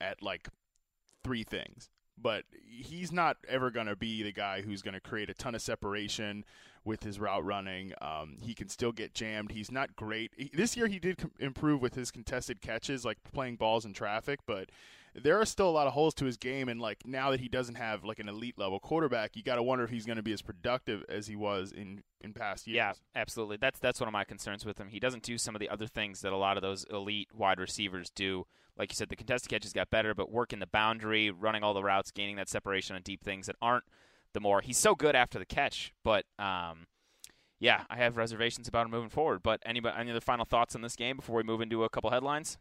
at 0.00 0.22
like 0.22 0.48
three 1.22 1.44
things. 1.44 1.88
But 2.16 2.44
he's 2.64 3.10
not 3.10 3.38
ever 3.48 3.70
going 3.70 3.86
to 3.86 3.96
be 3.96 4.22
the 4.22 4.32
guy 4.32 4.62
who's 4.62 4.82
going 4.82 4.94
to 4.94 5.00
create 5.00 5.30
a 5.30 5.34
ton 5.34 5.56
of 5.56 5.62
separation 5.62 6.44
with 6.84 7.02
his 7.02 7.18
route 7.18 7.44
running. 7.44 7.92
Um, 8.00 8.36
he 8.40 8.54
can 8.54 8.68
still 8.68 8.92
get 8.92 9.14
jammed. 9.14 9.50
He's 9.50 9.72
not 9.72 9.96
great. 9.96 10.32
This 10.52 10.76
year 10.76 10.86
he 10.86 11.00
did 11.00 11.28
improve 11.40 11.82
with 11.82 11.94
his 11.94 12.12
contested 12.12 12.60
catches, 12.60 13.04
like 13.04 13.18
playing 13.32 13.56
balls 13.56 13.84
in 13.84 13.94
traffic, 13.94 14.40
but 14.46 14.70
there 15.22 15.40
are 15.40 15.44
still 15.44 15.68
a 15.68 15.70
lot 15.70 15.86
of 15.86 15.92
holes 15.92 16.14
to 16.14 16.24
his 16.24 16.36
game. 16.36 16.68
And 16.68 16.80
like 16.80 17.06
now 17.06 17.30
that 17.30 17.40
he 17.40 17.48
doesn't 17.48 17.76
have 17.76 18.04
like 18.04 18.18
an 18.18 18.28
elite 18.28 18.58
level 18.58 18.80
quarterback, 18.80 19.36
you 19.36 19.42
got 19.42 19.56
to 19.56 19.62
wonder 19.62 19.84
if 19.84 19.90
he's 19.90 20.06
going 20.06 20.16
to 20.16 20.22
be 20.22 20.32
as 20.32 20.42
productive 20.42 21.04
as 21.08 21.26
he 21.26 21.36
was 21.36 21.72
in 21.72 22.02
in 22.20 22.32
past 22.32 22.66
years. 22.66 22.76
Yeah, 22.76 22.92
absolutely. 23.14 23.56
That's 23.56 23.78
that's 23.78 24.00
one 24.00 24.08
of 24.08 24.12
my 24.12 24.24
concerns 24.24 24.64
with 24.64 24.78
him. 24.78 24.88
He 24.88 25.00
doesn't 25.00 25.22
do 25.22 25.38
some 25.38 25.54
of 25.54 25.60
the 25.60 25.68
other 25.68 25.86
things 25.86 26.20
that 26.22 26.32
a 26.32 26.36
lot 26.36 26.56
of 26.56 26.62
those 26.62 26.84
elite 26.90 27.28
wide 27.34 27.60
receivers 27.60 28.10
do. 28.10 28.46
Like 28.76 28.90
you 28.90 28.96
said, 28.96 29.08
the 29.08 29.16
contested 29.16 29.48
catches 29.50 29.72
got 29.72 29.90
better, 29.90 30.14
but 30.14 30.32
working 30.32 30.58
the 30.58 30.66
boundary, 30.66 31.30
running 31.30 31.62
all 31.62 31.74
the 31.74 31.82
routes, 31.84 32.10
gaining 32.10 32.36
that 32.36 32.48
separation 32.48 32.96
on 32.96 33.02
deep 33.02 33.22
things 33.22 33.46
that 33.46 33.56
aren't 33.62 33.84
the 34.32 34.40
more. 34.40 34.60
He's 34.62 34.78
so 34.78 34.96
good 34.96 35.14
after 35.14 35.38
the 35.38 35.44
catch, 35.44 35.94
but 36.02 36.24
um, 36.40 36.88
yeah, 37.60 37.84
I 37.88 37.96
have 37.96 38.16
reservations 38.16 38.66
about 38.66 38.86
him 38.86 38.90
moving 38.90 39.10
forward. 39.10 39.44
But 39.44 39.62
anybody, 39.64 39.96
any 39.96 40.10
other 40.10 40.20
final 40.20 40.44
thoughts 40.44 40.74
on 40.74 40.82
this 40.82 40.96
game 40.96 41.16
before 41.16 41.36
we 41.36 41.44
move 41.44 41.60
into 41.60 41.84
a 41.84 41.88
couple 41.88 42.10
headlines? 42.10 42.58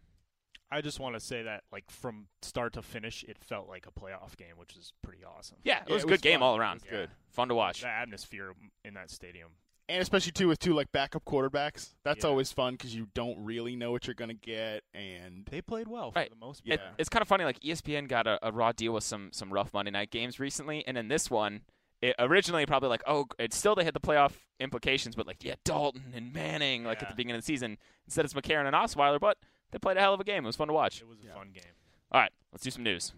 I 0.74 0.82
just 0.82 1.00
want 1.00 1.16
to 1.16 1.20
say 1.20 1.44
that 1.44 1.64
like 1.72 1.90
from 1.90 2.28
start 2.42 2.74
to 2.74 2.82
finish, 2.82 3.24
it 3.28 3.38
felt 3.44 3.68
like 3.68 3.86
a 3.88 3.92
playoff 3.92 4.36
game, 4.38 4.56
which 4.58 4.76
is 4.76 4.94
pretty 5.02 5.24
awesome. 5.24 5.58
Yeah, 5.64 5.78
it 5.78 5.84
Yeah, 5.88 5.94
was 5.94 6.04
it 6.04 6.06
a 6.06 6.08
was 6.08 6.20
good 6.20 6.22
game 6.24 6.40
fun. 6.40 6.48
all 6.50 6.58
around. 6.58 6.82
was 6.82 6.90
good. 6.90 7.10
fun 7.30 7.48
to 7.50 7.56
watch. 7.56 7.82
The 7.82 7.88
atmosphere 7.90 8.54
in 8.86 8.94
that 8.96 9.10
stadium. 9.12 9.50
and 9.90 10.02
especially 10.02 10.32
too 10.32 10.48
with 10.48 10.60
two 10.60 10.74
like 10.74 10.90
backup 10.94 11.26
quarterbacks. 11.26 11.94
That's 12.06 12.24
Yeah. 12.24 12.30
always 12.30 12.52
fun 12.54 12.76
because 12.76 12.96
you 12.96 13.08
don't 13.14 13.44
really 13.44 13.76
know 13.76 13.92
what 13.92 14.08
you're 14.08 14.14
going 14.14 14.30
to 14.30 14.34
get, 14.34 14.84
and 14.94 15.46
They 15.52 15.62
played 15.62 15.88
well 15.90 16.12
for 16.12 16.20
Right. 16.20 16.30
the 16.30 16.38
most 16.38 16.62
Yeah. 16.64 16.78
part. 16.78 16.90
It, 16.92 16.96
it's 17.02 17.10
kind 17.10 17.22
of 17.22 17.28
funny. 17.28 17.44
Like 17.44 17.60
ESPN 17.60 18.08
got 18.08 18.26
a, 18.26 18.40
a 18.48 18.52
raw 18.54 18.72
deal 18.72 18.94
with 18.94 19.04
some 19.04 19.32
some 19.34 19.52
rough 19.52 19.74
Monday 19.74 19.92
night 19.92 20.10
games 20.10 20.40
recently, 20.40 20.88
and 20.88 20.98
in 20.98 21.10
this 21.10 21.30
one, 21.30 21.64
it 22.02 22.16
originally 22.18 22.66
probably 22.66 22.88
like 22.90 23.04
oh, 23.06 23.26
it's 23.38 23.58
still 23.58 23.76
they 23.76 23.84
had 23.84 23.94
the 23.94 24.00
playoff 24.00 24.34
implications, 24.60 25.16
but 25.16 25.28
like 25.28 25.44
yeah, 25.44 25.56
Dalton 25.66 26.14
and 26.16 26.32
Manning 26.34 26.86
like 26.86 27.02
at 27.04 27.10
the 27.10 27.16
beginning 27.16 27.36
of 27.36 27.42
the 27.42 27.46
season. 27.46 27.78
Instead, 28.06 28.24
it's 28.24 28.34
McCarron 28.34 28.66
and 28.66 28.76
Osweiler, 28.76 29.20
but 29.20 29.38
they 29.74 29.80
played 29.80 29.98
a 29.98 30.00
hell 30.00 30.14
of 30.14 30.20
a 30.20 30.24
game. 30.24 30.46
It 30.46 30.48
was 30.48 30.56
fun 30.56 30.68
to 30.68 30.74
watch. 30.74 31.02
It 31.02 31.08
was 31.10 31.18
a 31.20 31.36
fun 31.36 31.50
game. 31.52 31.64
All 32.12 32.22
right, 32.22 32.32
let's 32.52 32.64
do 32.64 32.70
some 32.70 32.84
news. 32.84 33.12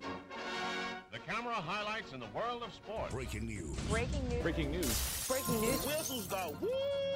The 0.00 1.18
camera 1.28 1.54
highlights 1.54 2.12
in 2.12 2.20
the 2.20 2.26
world 2.34 2.62
of 2.62 2.72
sport. 2.72 3.10
Breaking 3.10 3.46
news. 3.46 3.76
Breaking 3.90 4.28
news. 4.28 4.42
Breaking 4.42 4.70
news. 4.70 5.26
Breaking 5.28 5.60
news. 5.60 5.86
Whistles 5.86 6.26
go 6.26 6.56
woo! 6.60 6.68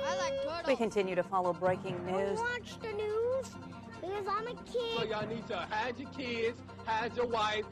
I 0.04 0.16
like 0.18 0.42
turtles. 0.42 0.66
We 0.66 0.76
continue 0.76 1.14
to 1.14 1.22
follow 1.22 1.54
breaking 1.54 2.04
news. 2.04 2.38
watch 2.38 2.78
the 2.82 2.92
news 2.92 3.50
because 4.02 4.26
I'm 4.28 4.46
a 4.48 4.54
kid. 4.64 4.98
So 4.98 5.04
y'all 5.04 5.26
need 5.26 5.46
to 5.48 5.56
hide 5.56 5.98
your 5.98 6.10
kids, 6.10 6.60
hide 6.84 7.16
your 7.16 7.26
wife. 7.26 7.64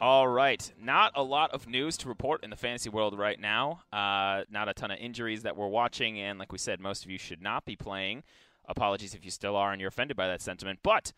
All 0.00 0.28
right, 0.28 0.70
not 0.82 1.12
a 1.14 1.22
lot 1.22 1.52
of 1.52 1.66
news 1.66 1.96
to 1.98 2.08
report 2.08 2.44
in 2.44 2.50
the 2.50 2.56
fantasy 2.56 2.90
world 2.90 3.18
right 3.18 3.40
now. 3.40 3.80
Uh, 3.92 4.42
not 4.50 4.68
a 4.68 4.74
ton 4.74 4.90
of 4.90 4.98
injuries 4.98 5.44
that 5.44 5.56
we're 5.56 5.68
watching, 5.68 6.18
and 6.18 6.38
like 6.38 6.52
we 6.52 6.58
said, 6.58 6.80
most 6.80 7.04
of 7.04 7.10
you 7.10 7.16
should 7.16 7.40
not 7.40 7.64
be 7.64 7.76
playing. 7.76 8.22
Apologies 8.68 9.14
if 9.14 9.24
you 9.24 9.30
still 9.30 9.56
are 9.56 9.72
and 9.72 9.80
you're 9.80 9.88
offended 9.88 10.16
by 10.16 10.28
that 10.28 10.42
sentiment, 10.42 10.80
but. 10.82 11.12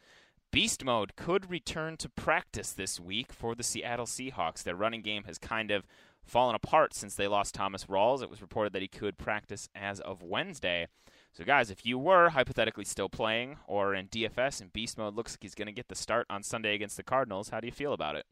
Beast 0.50 0.82
Mode 0.82 1.14
could 1.14 1.50
return 1.50 1.98
to 1.98 2.08
practice 2.08 2.72
this 2.72 2.98
week 2.98 3.34
for 3.34 3.54
the 3.54 3.62
Seattle 3.62 4.06
Seahawks. 4.06 4.62
Their 4.62 4.74
running 4.74 5.02
game 5.02 5.24
has 5.24 5.36
kind 5.36 5.70
of 5.70 5.84
fallen 6.28 6.54
apart 6.54 6.94
since 6.94 7.14
they 7.14 7.28
lost 7.28 7.54
Thomas 7.54 7.84
Rawls. 7.84 8.22
It 8.22 8.30
was 8.30 8.40
reported 8.40 8.72
that 8.72 8.82
he 8.82 8.88
could 8.88 9.18
practice 9.18 9.68
as 9.74 10.00
of 10.00 10.22
Wednesday. 10.22 10.86
So, 11.32 11.44
guys, 11.44 11.70
if 11.70 11.84
you 11.84 11.98
were 11.98 12.30
hypothetically 12.30 12.84
still 12.84 13.08
playing 13.08 13.58
or 13.66 13.94
in 13.94 14.08
DFS 14.08 14.60
and 14.60 14.72
Beast 14.72 14.98
Mode 14.98 15.14
looks 15.14 15.32
like 15.32 15.42
he's 15.42 15.54
going 15.54 15.66
to 15.66 15.72
get 15.72 15.88
the 15.88 15.94
start 15.94 16.26
on 16.30 16.42
Sunday 16.42 16.74
against 16.74 16.96
the 16.96 17.02
Cardinals, 17.02 17.50
how 17.50 17.60
do 17.60 17.66
you 17.66 17.72
feel 17.72 17.92
about 17.92 18.16
it? 18.16 18.26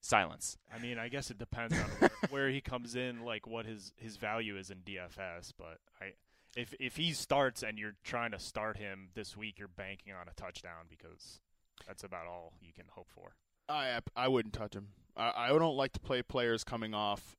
Silence. 0.00 0.58
I 0.74 0.78
mean, 0.78 0.98
I 0.98 1.08
guess 1.08 1.30
it 1.30 1.38
depends 1.38 1.74
on 1.74 1.86
where, 1.98 2.10
where 2.30 2.50
he 2.50 2.60
comes 2.60 2.94
in, 2.94 3.24
like 3.24 3.46
what 3.46 3.64
his 3.64 3.92
his 3.96 4.16
value 4.16 4.56
is 4.58 4.70
in 4.70 4.78
DFS. 4.78 5.52
But 5.56 5.78
I, 6.00 6.12
if 6.56 6.74
if 6.80 6.96
he 6.96 7.12
starts 7.12 7.62
and 7.62 7.78
you're 7.78 7.96
trying 8.04 8.30
to 8.32 8.38
start 8.38 8.76
him 8.78 9.08
this 9.14 9.36
week, 9.36 9.58
you're 9.58 9.68
banking 9.68 10.12
on 10.12 10.28
a 10.28 10.34
touchdown 10.34 10.86
because 10.88 11.40
that's 11.86 12.04
about 12.04 12.26
all 12.26 12.52
you 12.60 12.72
can 12.72 12.86
hope 12.90 13.08
for. 13.14 13.34
I 13.68 14.00
I 14.16 14.28
wouldn't 14.28 14.54
touch 14.54 14.74
him. 14.74 14.88
I, 15.16 15.32
I 15.36 15.48
don't 15.48 15.76
like 15.76 15.92
to 15.94 16.00
play 16.00 16.22
players 16.22 16.64
coming 16.64 16.94
off 16.94 17.36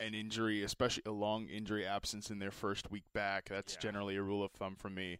an 0.00 0.14
injury, 0.14 0.62
especially 0.62 1.02
a 1.06 1.10
long 1.12 1.46
injury 1.48 1.86
absence 1.86 2.30
in 2.30 2.38
their 2.40 2.50
first 2.50 2.90
week 2.90 3.04
back. 3.12 3.48
That's 3.48 3.74
Yeah. 3.74 3.80
generally 3.80 4.16
a 4.16 4.22
rule 4.22 4.42
of 4.42 4.50
thumb 4.52 4.74
for 4.76 4.90
me. 4.90 5.18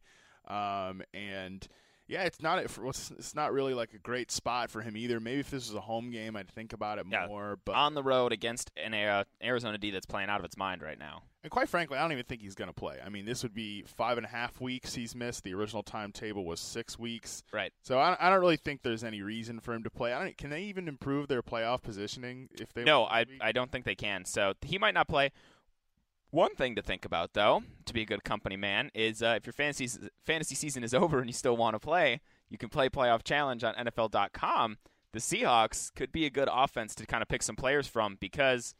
Um, 0.49 1.03
and 1.15 1.67
yeah, 2.07 2.25
it's 2.25 2.43
not 2.43 2.59
it's 2.63 3.11
it's 3.13 3.35
not 3.35 3.53
really 3.53 3.75
like 3.75 3.95
a 3.95 3.99
great 3.99 4.31
spot 4.31 4.71
for 4.71 4.83
him 4.83 4.97
either. 4.97 5.21
Maybe 5.21 5.41
if 5.41 5.51
this 5.51 5.69
was 5.69 5.75
a 5.77 5.81
home 5.81 6.11
game, 6.11 6.37
I'd 6.37 6.51
think 6.51 6.73
about 6.73 6.99
it 6.99 7.07
Yeah. 7.11 7.27
more. 7.27 7.59
But 7.65 7.77
on 7.77 7.95
the 7.95 8.03
road 8.03 8.33
against 8.33 8.71
an 8.77 8.93
Arizona 9.43 9.79
D 9.79 9.91
that's 9.91 10.07
playing 10.07 10.29
out 10.29 10.39
of 10.41 10.45
its 10.45 10.57
mind 10.57 10.83
right 10.83 10.99
now. 10.99 11.23
And 11.45 11.51
quite 11.51 11.69
frankly, 11.69 11.99
I 11.99 12.01
don't 12.01 12.13
even 12.13 12.25
think 12.25 12.41
he's 12.41 12.55
going 12.55 12.71
to 12.71 12.75
play. 12.75 12.97
I 13.05 13.11
mean, 13.11 13.27
this 13.27 13.43
would 13.43 13.53
be 13.53 13.83
five 13.83 14.17
and 14.17 14.25
a 14.25 14.31
half 14.31 14.63
weeks 14.63 14.95
he's 14.95 15.15
missed. 15.15 15.45
The 15.45 15.53
original 15.53 15.83
timetable 15.83 16.43
was 16.43 16.59
six 16.59 16.99
weeks. 16.99 17.43
Right. 17.53 17.71
So 17.83 17.99
I, 17.99 18.17
I 18.19 18.31
don't 18.31 18.41
really 18.41 18.57
think 18.57 18.83
there's 18.83 19.05
any 19.05 19.21
reason 19.21 19.61
for 19.61 19.75
him 19.75 19.85
to 19.85 19.91
play. 19.91 20.15
I 20.15 20.25
don't, 20.25 20.39
can 20.39 20.49
they 20.49 20.63
even 20.63 20.89
improve 20.89 21.29
their 21.29 21.43
playoff 21.43 21.83
positioning 21.83 22.49
if 22.59 22.73
they? 22.73 22.83
No, 22.83 23.05
I? 23.05 23.27
I 23.43 23.53
don't 23.53 23.71
think 23.71 23.85
they 23.85 23.95
can. 23.95 24.25
So 24.25 24.55
he 24.63 24.79
might 24.79 24.95
not 24.95 25.07
play. 25.07 25.33
One 26.31 26.55
thing 26.55 26.75
to 26.77 26.83
think 26.83 27.05
about, 27.05 27.35
though, 27.35 27.63
to 27.85 27.93
be 27.93 28.01
a 28.01 28.07
good 28.07 28.25
company 28.25 28.57
man, 28.57 28.91
is 28.95 29.23
uh, 29.23 29.35
if 29.37 29.45
your 29.45 29.53
fantasy 29.53 29.91
fantasy 30.25 30.55
season 30.55 30.83
is 30.83 30.95
over 30.95 31.19
and 31.19 31.29
you 31.29 31.35
still 31.35 31.59
want 31.59 31.75
to 31.75 31.79
play, 31.79 32.23
you 32.49 32.57
can 32.57 32.71
play 32.71 32.89
Playoff 32.89 33.23
Challenge 33.23 33.63
on 33.63 33.75
NFL.com. 33.75 34.79
The 35.13 35.21
Seahawks 35.21 35.95
could 35.95 36.11
be 36.11 36.25
a 36.25 36.31
good 36.31 36.49
offense 36.51 36.95
to 36.97 37.07
kind 37.07 37.21
of 37.21 37.29
pick 37.29 37.43
some 37.43 37.55
players 37.55 37.87
from 37.87 38.17
because 38.19 38.75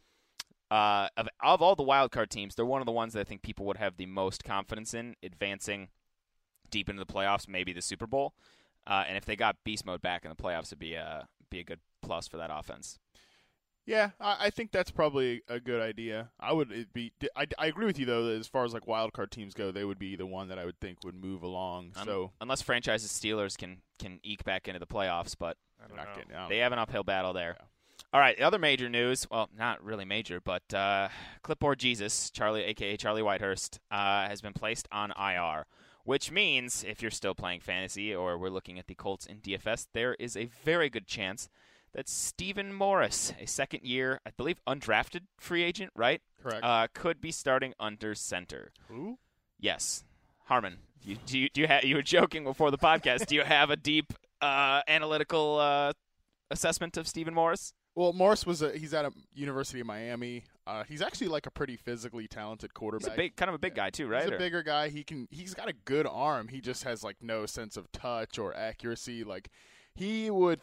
uh, 0.71 1.07
of 1.17 1.27
of 1.43 1.61
all 1.61 1.75
the 1.75 1.83
wild 1.83 2.11
card 2.11 2.29
teams, 2.29 2.55
they're 2.55 2.65
one 2.65 2.81
of 2.81 2.85
the 2.85 2.91
ones 2.91 3.13
that 3.13 3.21
I 3.21 3.23
think 3.23 3.41
people 3.41 3.65
would 3.65 3.77
have 3.77 3.97
the 3.97 4.05
most 4.05 4.43
confidence 4.43 4.93
in 4.93 5.15
advancing 5.23 5.89
deep 6.71 6.89
into 6.89 7.03
the 7.03 7.11
playoffs, 7.11 7.47
maybe 7.47 7.73
the 7.73 7.81
Super 7.81 8.07
Bowl. 8.07 8.33
Uh, 8.87 9.03
and 9.07 9.17
if 9.17 9.25
they 9.25 9.35
got 9.35 9.57
beast 9.63 9.85
mode 9.85 10.01
back 10.01 10.25
in 10.25 10.29
the 10.29 10.35
playoffs, 10.35 10.67
it'd 10.67 10.79
be 10.79 10.93
a 10.95 11.27
be 11.49 11.59
a 11.59 11.63
good 11.63 11.79
plus 12.01 12.27
for 12.27 12.37
that 12.37 12.49
offense. 12.51 12.99
Yeah, 13.87 14.11
I, 14.19 14.45
I 14.45 14.49
think 14.49 14.71
that's 14.71 14.89
probably 14.89 15.43
a 15.47 15.59
good 15.59 15.79
idea. 15.79 16.29
I 16.39 16.53
would 16.53 16.71
it 16.71 16.91
be. 16.93 17.13
I, 17.35 17.45
I 17.59 17.67
agree 17.67 17.85
with 17.85 17.99
you 17.99 18.05
though. 18.07 18.25
That 18.25 18.39
as 18.39 18.47
far 18.47 18.65
as 18.65 18.73
like 18.73 18.87
wild 18.87 19.13
card 19.13 19.31
teams 19.31 19.53
go, 19.53 19.71
they 19.71 19.85
would 19.85 19.99
be 19.99 20.15
the 20.15 20.25
one 20.25 20.47
that 20.47 20.57
I 20.57 20.65
would 20.65 20.79
think 20.79 21.03
would 21.03 21.15
move 21.15 21.43
along. 21.43 21.91
Un- 21.95 22.05
so 22.05 22.31
unless 22.41 22.61
franchises 22.63 23.11
Steelers 23.11 23.55
can 23.57 23.77
can 23.99 24.19
eke 24.23 24.43
back 24.43 24.67
into 24.67 24.79
the 24.79 24.87
playoffs, 24.87 25.35
but 25.37 25.57
I 25.83 25.87
don't 25.87 25.97
not 25.97 26.07
know. 26.07 26.15
getting 26.15 26.35
out. 26.35 26.49
they 26.49 26.57
have 26.59 26.71
an 26.71 26.79
uphill 26.79 27.03
battle 27.03 27.33
there. 27.33 27.57
All 28.13 28.21
right, 28.21 28.37
the 28.37 28.43
other 28.43 28.59
major 28.59 28.87
news, 28.87 29.27
well, 29.29 29.49
not 29.57 29.83
really 29.83 30.05
major, 30.05 30.39
but 30.39 30.73
uh, 30.73 31.09
Clipboard 31.41 31.79
Jesus, 31.79 32.29
Charlie, 32.29 32.63
aka 32.63 32.95
Charlie 32.95 33.21
Whitehurst, 33.21 33.79
uh, 33.91 34.27
has 34.27 34.39
been 34.41 34.53
placed 34.53 34.87
on 34.91 35.11
IR, 35.19 35.65
which 36.05 36.31
means 36.31 36.85
if 36.87 37.01
you're 37.01 37.11
still 37.11 37.35
playing 37.35 37.59
fantasy 37.59 38.15
or 38.15 38.37
we're 38.37 38.49
looking 38.49 38.79
at 38.79 38.87
the 38.87 38.95
Colts 38.95 39.25
in 39.25 39.39
DFS, 39.39 39.87
there 39.93 40.13
is 40.15 40.37
a 40.37 40.45
very 40.63 40.89
good 40.89 41.07
chance 41.07 41.49
that 41.93 42.07
Stephen 42.07 42.73
Morris, 42.73 43.33
a 43.39 43.45
second 43.47 43.83
year, 43.83 44.21
I 44.25 44.29
believe, 44.37 44.61
undrafted 44.65 45.21
free 45.37 45.63
agent, 45.63 45.91
right? 45.95 46.21
Correct. 46.41 46.63
Uh, 46.63 46.87
could 46.93 47.19
be 47.19 47.31
starting 47.31 47.73
under 47.79 48.15
center. 48.15 48.71
Who? 48.87 49.17
Yes, 49.59 50.03
Harmon. 50.45 50.77
You, 51.03 51.17
do 51.25 51.37
you 51.37 51.49
do 51.49 51.61
you, 51.61 51.67
ha- 51.67 51.81
you 51.83 51.95
were 51.95 52.01
joking 52.01 52.43
before 52.45 52.71
the 52.71 52.77
podcast? 52.77 53.27
do 53.27 53.35
you 53.35 53.43
have 53.43 53.69
a 53.69 53.75
deep 53.75 54.13
uh, 54.41 54.81
analytical 54.87 55.59
uh, 55.59 55.91
assessment 56.49 56.97
of 56.97 57.07
Stephen 57.07 57.33
Morris? 57.33 57.73
Well, 57.95 58.11
Morris 58.11 58.45
was 58.45 58.61
a, 58.61 58.77
he's 58.77 58.93
at 58.93 59.05
a 59.05 59.11
University 59.33 59.79
of 59.79 59.87
Miami. 59.87 60.43
Uh, 60.67 60.83
he's 60.83 61.01
actually 61.01 61.27
like 61.27 61.45
a 61.45 61.51
pretty 61.51 61.77
physically 61.77 62.27
talented 62.27 62.71
He's 62.71 62.77
quarterback. 62.77 63.13
a 63.13 63.15
big, 63.15 63.35
kind 63.37 63.47
of 63.49 63.55
a 63.55 63.59
big 63.59 63.73
guy 63.73 63.89
too, 63.89 64.07
right? 64.07 64.23
He's 64.23 64.33
a 64.33 64.37
bigger 64.37 64.63
guy. 64.63 64.89
He 64.89 65.03
can. 65.03 65.27
He's 65.31 65.53
got 65.53 65.69
a 65.69 65.73
good 65.85 66.05
arm. 66.05 66.49
He 66.49 66.59
just 66.59 66.83
has 66.83 67.03
like 67.03 67.17
no 67.21 67.45
sense 67.45 67.77
of 67.77 67.89
touch 67.93 68.37
or 68.37 68.53
accuracy. 68.55 69.23
Like 69.23 69.49
he 69.93 70.29
would. 70.29 70.59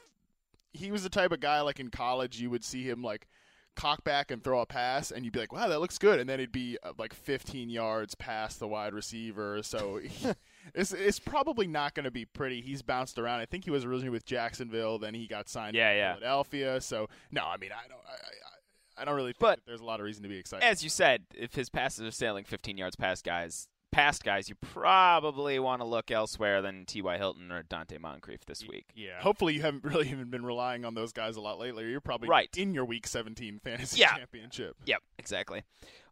He 0.74 0.90
was 0.90 1.02
the 1.02 1.10
type 1.10 1.32
of 1.32 1.40
guy 1.40 1.60
like 1.60 1.80
in 1.80 1.90
college 1.90 2.40
you 2.40 2.50
would 2.50 2.64
see 2.64 2.82
him 2.82 3.02
like 3.02 3.28
cock 3.76 4.04
back 4.04 4.30
and 4.30 4.44
throw 4.44 4.60
a 4.60 4.66
pass, 4.66 5.10
and 5.10 5.24
you'd 5.24 5.32
be 5.32 5.40
like, 5.40 5.52
"Wow, 5.52 5.68
that 5.68 5.80
looks 5.80 5.98
good," 5.98 6.20
and 6.20 6.28
then 6.28 6.38
it'd 6.40 6.52
be 6.52 6.76
uh, 6.82 6.92
like 6.98 7.14
15 7.14 7.70
yards 7.70 8.14
past 8.14 8.58
the 8.60 8.68
wide 8.68 8.92
receiver. 8.92 9.62
So. 9.62 9.96
He, 9.96 10.28
It's, 10.74 10.92
it's 10.92 11.18
probably 11.18 11.66
not 11.66 11.94
going 11.94 12.04
to 12.04 12.10
be 12.10 12.24
pretty. 12.24 12.60
He's 12.60 12.82
bounced 12.82 13.18
around. 13.18 13.40
I 13.40 13.46
think 13.46 13.64
he 13.64 13.70
was 13.70 13.84
originally 13.84 14.10
with 14.10 14.24
Jacksonville, 14.24 14.98
then 14.98 15.14
he 15.14 15.26
got 15.26 15.48
signed 15.48 15.74
Yeah, 15.74 15.90
to 15.92 15.96
yeah. 15.96 16.14
Philadelphia. 16.14 16.80
So 16.80 17.08
no, 17.30 17.42
I 17.44 17.56
mean 17.56 17.70
I 17.72 17.88
don't 17.88 18.00
I, 18.08 18.12
I, 18.98 19.02
I 19.02 19.04
don't 19.04 19.14
really 19.16 19.32
think 19.32 19.40
But- 19.40 19.60
there's 19.66 19.80
a 19.80 19.84
lot 19.84 20.00
of 20.00 20.04
reason 20.06 20.22
to 20.22 20.28
be 20.28 20.36
excited. 20.38 20.64
As 20.64 20.82
you 20.84 20.90
said, 20.90 21.24
if 21.34 21.54
his 21.54 21.68
passes 21.68 22.06
are 22.06 22.10
sailing 22.10 22.44
15 22.44 22.76
yards 22.78 22.96
past 22.96 23.24
guys, 23.24 23.68
past 23.92 24.24
guys, 24.24 24.48
you 24.48 24.56
probably 24.56 25.58
want 25.58 25.80
to 25.80 25.84
look 25.86 26.10
elsewhere 26.10 26.60
than 26.62 26.84
T.Y. 26.86 27.16
Hilton 27.18 27.52
or 27.52 27.62
Donte 27.62 27.98
Moncrief 28.00 28.44
this 28.46 28.66
week. 28.66 28.86
Yeah. 28.96 29.20
Hopefully, 29.20 29.54
you 29.54 29.60
haven't 29.62 29.84
really 29.92 30.08
even 30.10 30.30
been 30.30 30.44
relying 30.44 30.84
on 30.84 30.94
those 30.94 31.12
guys 31.12 31.36
a 31.36 31.40
lot 31.40 31.58
lately. 31.58 31.88
You're 31.88 32.00
probably 32.00 32.28
Right. 32.28 32.48
in 32.56 32.74
your 32.74 32.84
Week 32.84 33.06
17 33.06 33.60
fantasy 33.62 34.00
Yeah. 34.00 34.16
championship. 34.16 34.76
Yep, 34.86 35.02
exactly. 35.18 35.62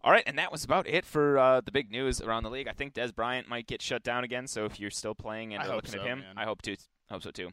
All 0.03 0.13
right, 0.13 0.23
and 0.27 0.39
that 0.39 0.53
was 0.53 0.65
about 0.65 0.87
it 0.87 1.05
for 1.05 1.39
uh, 1.39 1.61
the 1.61 1.73
big 1.73 1.91
news 1.91 2.21
around 2.21 2.45
the 2.45 2.51
league. 2.51 2.69
I 2.69 2.73
think 2.73 2.95
Dez 2.95 3.15
Bryant 3.15 3.49
might 3.49 3.67
get 3.67 3.83
shut 3.83 4.03
down 4.03 4.25
again. 4.25 4.47
So 4.47 4.65
if 4.65 4.79
you're 4.81 4.91
still 4.91 5.15
playing 5.15 5.53
and 5.55 5.63
I 5.63 5.75
looking 5.75 5.91
so, 5.91 6.01
at 6.01 6.07
him, 6.07 6.21
man. 6.21 6.35
I 6.39 6.45
hope 6.45 6.63
to. 6.63 6.77
Hope 7.11 7.23
so 7.23 7.31
too. 7.31 7.51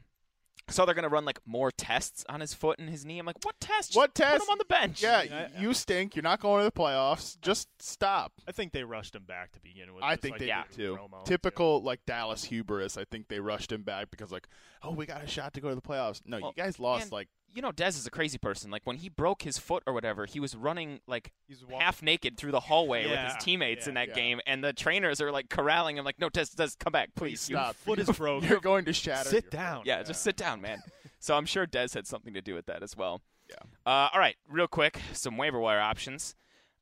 So 0.70 0.86
they're 0.86 0.96
gonna 0.96 1.10
run 1.10 1.26
like 1.26 1.40
more 1.46 1.72
tests 1.72 2.26
on 2.28 2.42
his 2.42 2.54
foot 2.54 2.80
and 2.80 2.90
his 2.90 3.06
knee. 3.06 3.20
I'm 3.20 3.26
like, 3.26 3.44
what 3.44 3.60
test? 3.60 3.96
What 3.96 4.14
Just 4.14 4.40
Put 4.40 4.44
him 4.44 4.50
on 4.52 4.58
the 4.58 4.66
bench. 4.66 5.02
Yeah, 5.02 5.24
Yeah, 5.24 5.48
you 5.58 5.74
stink. 5.74 6.16
You're 6.16 6.24
not 6.24 6.40
going 6.42 6.60
to 6.60 6.66
the 6.66 6.72
playoffs. 6.72 7.40
Just 7.42 7.70
stop. 7.82 8.34
I 8.48 8.52
think 8.52 8.74
they 8.74 8.84
rushed 8.84 9.16
him 9.16 9.24
back 9.24 9.54
to 9.54 9.62
begin 9.62 9.94
with. 9.94 10.04
I 10.04 10.16
think 10.16 10.34
like 10.34 10.40
they 10.42 10.48
yeah. 10.48 10.64
did 10.70 10.76
too. 10.76 11.00
promo, 11.00 11.24
Typical 11.26 11.82
like 11.82 12.06
Dallas 12.06 12.44
hubris. 12.44 12.98
I 12.98 13.06
think 13.06 13.28
they 13.28 13.40
rushed 13.40 13.72
him 13.72 13.84
back 13.84 14.12
because 14.12 14.32
like, 14.32 14.48
oh, 14.84 14.92
we 14.92 15.06
got 15.06 15.24
a 15.24 15.28
shot 15.28 15.54
to 15.54 15.62
go 15.62 15.70
to 15.70 15.76
the 15.76 15.82
playoffs. 15.82 16.22
No, 16.26 16.40
Well, 16.40 16.54
you 16.56 16.64
guys 16.64 16.80
lost 16.80 17.04
and- 17.04 17.12
like 17.12 17.30
You 17.54 17.62
know, 17.62 17.72
Dez 17.72 17.90
is 17.90 18.06
a 18.06 18.12
crazy 18.12 18.38
person. 18.38 18.70
Like 18.70 18.82
when 18.86 18.98
he 18.98 19.10
broke 19.10 19.42
his 19.42 19.58
foot 19.58 19.82
or 19.88 19.94
whatever, 19.94 20.26
he 20.26 20.40
was 20.40 20.56
running 20.56 21.00
like 21.08 21.32
He's 21.48 21.66
walk- 21.66 21.82
half 21.82 22.04
naked 22.04 22.38
through 22.38 22.52
the 22.52 22.60
hallway 22.60 23.10
with 23.10 23.18
his 23.20 23.34
teammates 23.40 23.88
in 23.88 23.96
that 23.96 24.10
yeah. 24.10 24.14
game, 24.16 24.42
and 24.46 24.64
the 24.64 24.74
trainers 24.74 25.22
are 25.22 25.32
like 25.32 25.50
corralling 25.50 25.98
him, 25.98 26.06
like, 26.06 26.20
"No, 26.20 26.30
Dez, 26.30 26.54
Dez, 26.56 26.78
come 26.78 26.92
back, 26.92 27.10
please." 27.16 27.50
You- 27.50 27.56
stop. 27.56 27.76
foot 27.76 28.00
is 28.00 28.10
broke. 28.18 28.48
You're 28.48 28.60
going 28.60 28.86
to 28.86 28.94
shatter. 28.94 29.30
Sit 29.30 29.50
down. 29.50 29.84
yeah, 29.86 30.04
just 30.04 30.22
sit 30.22 30.36
down, 30.38 30.62
man. 30.62 30.80
so 31.20 31.36
I'm 31.36 31.46
sure 31.46 31.66
Dez 31.66 31.94
had 31.94 32.06
something 32.06 32.34
to 32.34 32.42
do 32.42 32.54
with 32.54 32.68
that 32.68 32.84
as 32.84 32.96
well. 32.96 33.22
Yeah. 33.50 33.56
Uh, 33.86 34.10
all 34.14 34.20
right, 34.20 34.36
real 34.50 34.68
quick, 34.68 35.00
some 35.14 35.38
waiver 35.38 35.60
wire 35.60 35.80
options. 35.80 36.36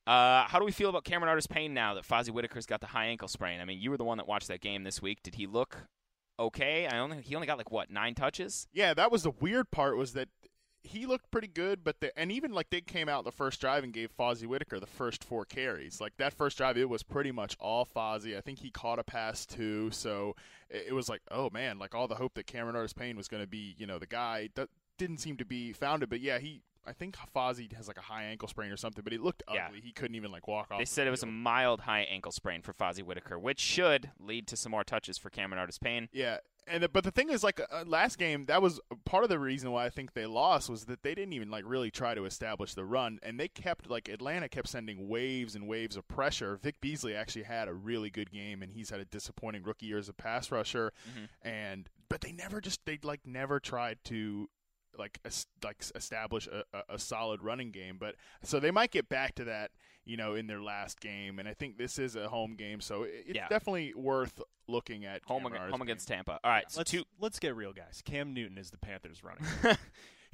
Uh, 0.07 0.43
how 0.45 0.59
do 0.59 0.65
we 0.65 0.71
feel 0.71 0.89
about 0.89 1.03
Cameron 1.03 1.29
Artis 1.29 1.47
Payne 1.47 1.73
now 1.73 1.93
that 1.95 2.05
Fozzie 2.07 2.29
Whitaker's 2.31 2.65
got 2.65 2.79
the 2.81 2.87
high 2.87 3.05
ankle 3.05 3.27
sprain? 3.27 3.59
I 3.61 3.65
mean, 3.65 3.79
you 3.79 3.89
were 3.91 3.97
the 3.97 4.03
one 4.03 4.17
that 4.17 4.27
watched 4.27 4.47
that 4.49 4.61
game 4.61 4.83
this 4.83 5.01
week. 5.01 5.23
Did 5.23 5.35
he 5.35 5.47
look 5.47 5.77
okay? 6.39 6.85
I 6.87 6.99
only 6.99 7.21
he 7.21 7.33
only 7.35 7.47
got 7.47 7.57
like 7.57 7.71
what 7.71 7.89
nine 7.89 8.13
touches. 8.13 8.67
Yeah, 8.73 8.93
that 8.93 9.11
was 9.11 9.23
the 9.23 9.31
weird 9.31 9.71
part 9.71 9.97
was 9.97 10.13
that 10.13 10.27
he 10.85 11.05
looked 11.05 11.31
pretty 11.31 11.47
good, 11.47 11.83
but 11.83 11.99
the, 11.99 12.17
and 12.17 12.31
even 12.31 12.51
like 12.53 12.69
they 12.69 12.81
came 12.81 13.09
out 13.09 13.23
the 13.25 13.31
first 13.31 13.59
drive 13.59 13.83
and 13.83 13.91
gave 13.93 14.11
Fozzie 14.17 14.45
Whitaker 14.47 14.79
the 14.79 14.85
first 14.85 15.23
four 15.23 15.43
carries. 15.45 15.99
Like 15.99 16.17
that 16.17 16.33
first 16.33 16.57
drive, 16.57 16.77
it 16.77 16.89
was 16.89 17.03
pretty 17.03 17.31
much 17.31 17.55
all 17.59 17.85
Fozzie. 17.85 18.37
I 18.37 18.41
think 18.41 18.59
he 18.59 18.69
caught 18.71 18.99
a 18.99 19.03
pass 19.03 19.45
too, 19.45 19.91
so 19.91 20.35
it, 20.69 20.85
it 20.89 20.93
was 20.93 21.09
like, 21.09 21.21
oh 21.31 21.49
man, 21.51 21.79
like 21.79 21.93
all 21.95 22.07
the 22.07 22.15
hope 22.15 22.35
that 22.35 22.47
Cameron 22.47 22.75
Artis 22.75 22.93
Payne 22.93 23.17
was 23.17 23.27
going 23.27 23.43
to 23.43 23.47
be, 23.47 23.75
you 23.77 23.85
know, 23.87 23.99
the 23.99 24.05
guy 24.07 24.49
that 24.55 24.69
didn't 24.97 25.17
seem 25.17 25.37
to 25.37 25.45
be 25.45 25.73
founded. 25.73 26.09
But 26.09 26.21
yeah, 26.21 26.39
he. 26.39 26.61
I 26.87 26.93
think 26.93 27.17
Fozzie 27.35 27.73
has 27.73 27.87
like 27.87 27.97
a 27.97 28.01
high 28.01 28.25
ankle 28.25 28.47
sprain 28.47 28.71
or 28.71 28.77
something, 28.77 29.03
but 29.03 29.11
he 29.11 29.17
looked 29.17 29.41
Yeah. 29.51 29.65
ugly. 29.69 29.81
He 29.81 29.91
couldn't 29.91 30.13
even 30.13 30.31
like 30.31 30.47
walk 30.47 30.67
off. 30.69 30.77
They 30.77 30.83
the 30.83 30.87
said 30.91 31.07
it 31.07 31.09
was 31.09 31.23
a 31.23 31.25
mild 31.25 31.79
high 31.81 32.01
ankle 32.01 32.31
sprain 32.31 32.61
for 32.61 32.73
Fozzie 32.73 33.01
Whitaker, 33.01 33.39
which 33.39 33.59
should 33.59 34.11
lead 34.19 34.45
to 34.49 34.55
some 34.55 34.69
more 34.71 34.83
touches 34.83 35.17
for 35.17 35.31
Cameron 35.31 35.57
Artis 35.59 35.79
Payne. 35.79 36.09
Yeah, 36.13 36.37
and 36.67 36.83
the, 36.83 36.89
but 36.89 37.03
the 37.03 37.11
thing 37.11 37.29
is, 37.29 37.43
like 37.43 37.59
uh, 37.59 37.83
last 37.85 38.17
game, 38.17 38.45
that 38.45 38.61
was 38.61 38.79
part 39.05 39.23
of 39.23 39.29
the 39.29 39.39
reason 39.39 39.71
why 39.71 39.85
I 39.85 39.89
think 39.89 40.13
they 40.13 40.25
lost 40.25 40.69
was 40.69 40.85
that 40.85 41.03
they 41.03 41.13
didn't 41.13 41.33
even 41.33 41.49
like 41.51 41.63
really 41.67 41.91
try 41.91 42.15
to 42.15 42.25
establish 42.25 42.73
the 42.73 42.85
run, 42.85 43.19
and 43.23 43.39
they 43.39 43.47
kept 43.47 43.89
like 43.89 44.09
Atlanta 44.09 44.49
kept 44.49 44.67
sending 44.67 45.07
waves 45.07 45.55
and 45.55 45.67
waves 45.67 45.95
of 45.95 46.07
pressure. 46.07 46.59
Vic 46.61 46.81
Beasley 46.81 47.15
actually 47.15 47.43
had 47.43 47.67
a 47.67 47.73
really 47.73 48.09
good 48.09 48.31
game, 48.31 48.61
and 48.61 48.73
he's 48.73 48.89
had 48.89 48.99
a 48.99 49.05
disappointing 49.05 49.63
rookie 49.63 49.85
year 49.85 49.97
as 49.97 50.09
a 50.09 50.13
pass 50.13 50.51
rusher, 50.51 50.91
and 51.41 51.89
but 52.09 52.21
they 52.21 52.31
never 52.31 52.61
just 52.61 52.85
they 52.85 52.99
like 53.03 53.21
never 53.25 53.59
tried 53.59 53.97
to 54.05 54.49
like 54.97 55.19
es- 55.25 55.47
like 55.63 55.83
establish 55.95 56.47
a, 56.47 56.63
a, 56.73 56.95
a 56.95 56.99
solid 56.99 57.41
running 57.43 57.71
game. 57.71 57.97
But 57.99 58.15
so 58.43 58.59
they 58.59 58.71
might 58.71 58.91
get 58.91 59.09
back 59.09 59.35
to 59.35 59.43
that, 59.45 59.71
you 60.05 60.17
know, 60.17 60.35
in 60.35 60.47
their 60.47 60.61
last 60.61 60.99
game. 60.99 61.39
And 61.39 61.47
I 61.47 61.53
think 61.53 61.77
this 61.77 61.97
is 61.99 62.15
a 62.15 62.27
home 62.29 62.55
game, 62.55 62.81
so 62.81 63.03
it, 63.03 63.11
it's 63.27 63.35
Yeah. 63.35 63.47
definitely 63.47 63.93
worth 63.95 64.41
looking 64.67 65.05
at. 65.05 65.21
Home, 65.25 65.43
Cameron 65.43 65.61
ag- 65.63 65.71
home 65.71 65.81
against 65.81 66.07
Tampa. 66.07 66.39
All 66.43 66.51
right, 66.51 66.69
so 66.71 66.79
Let's 66.81 66.91
two 66.91 67.03
let's 67.19 67.39
get 67.39 67.55
real, 67.55 67.73
guys. 67.73 68.01
Cam 68.05 68.33
Newton 68.33 68.57
is 68.57 68.71
the 68.71 68.77
Panthers 68.77 69.23
running. 69.23 69.43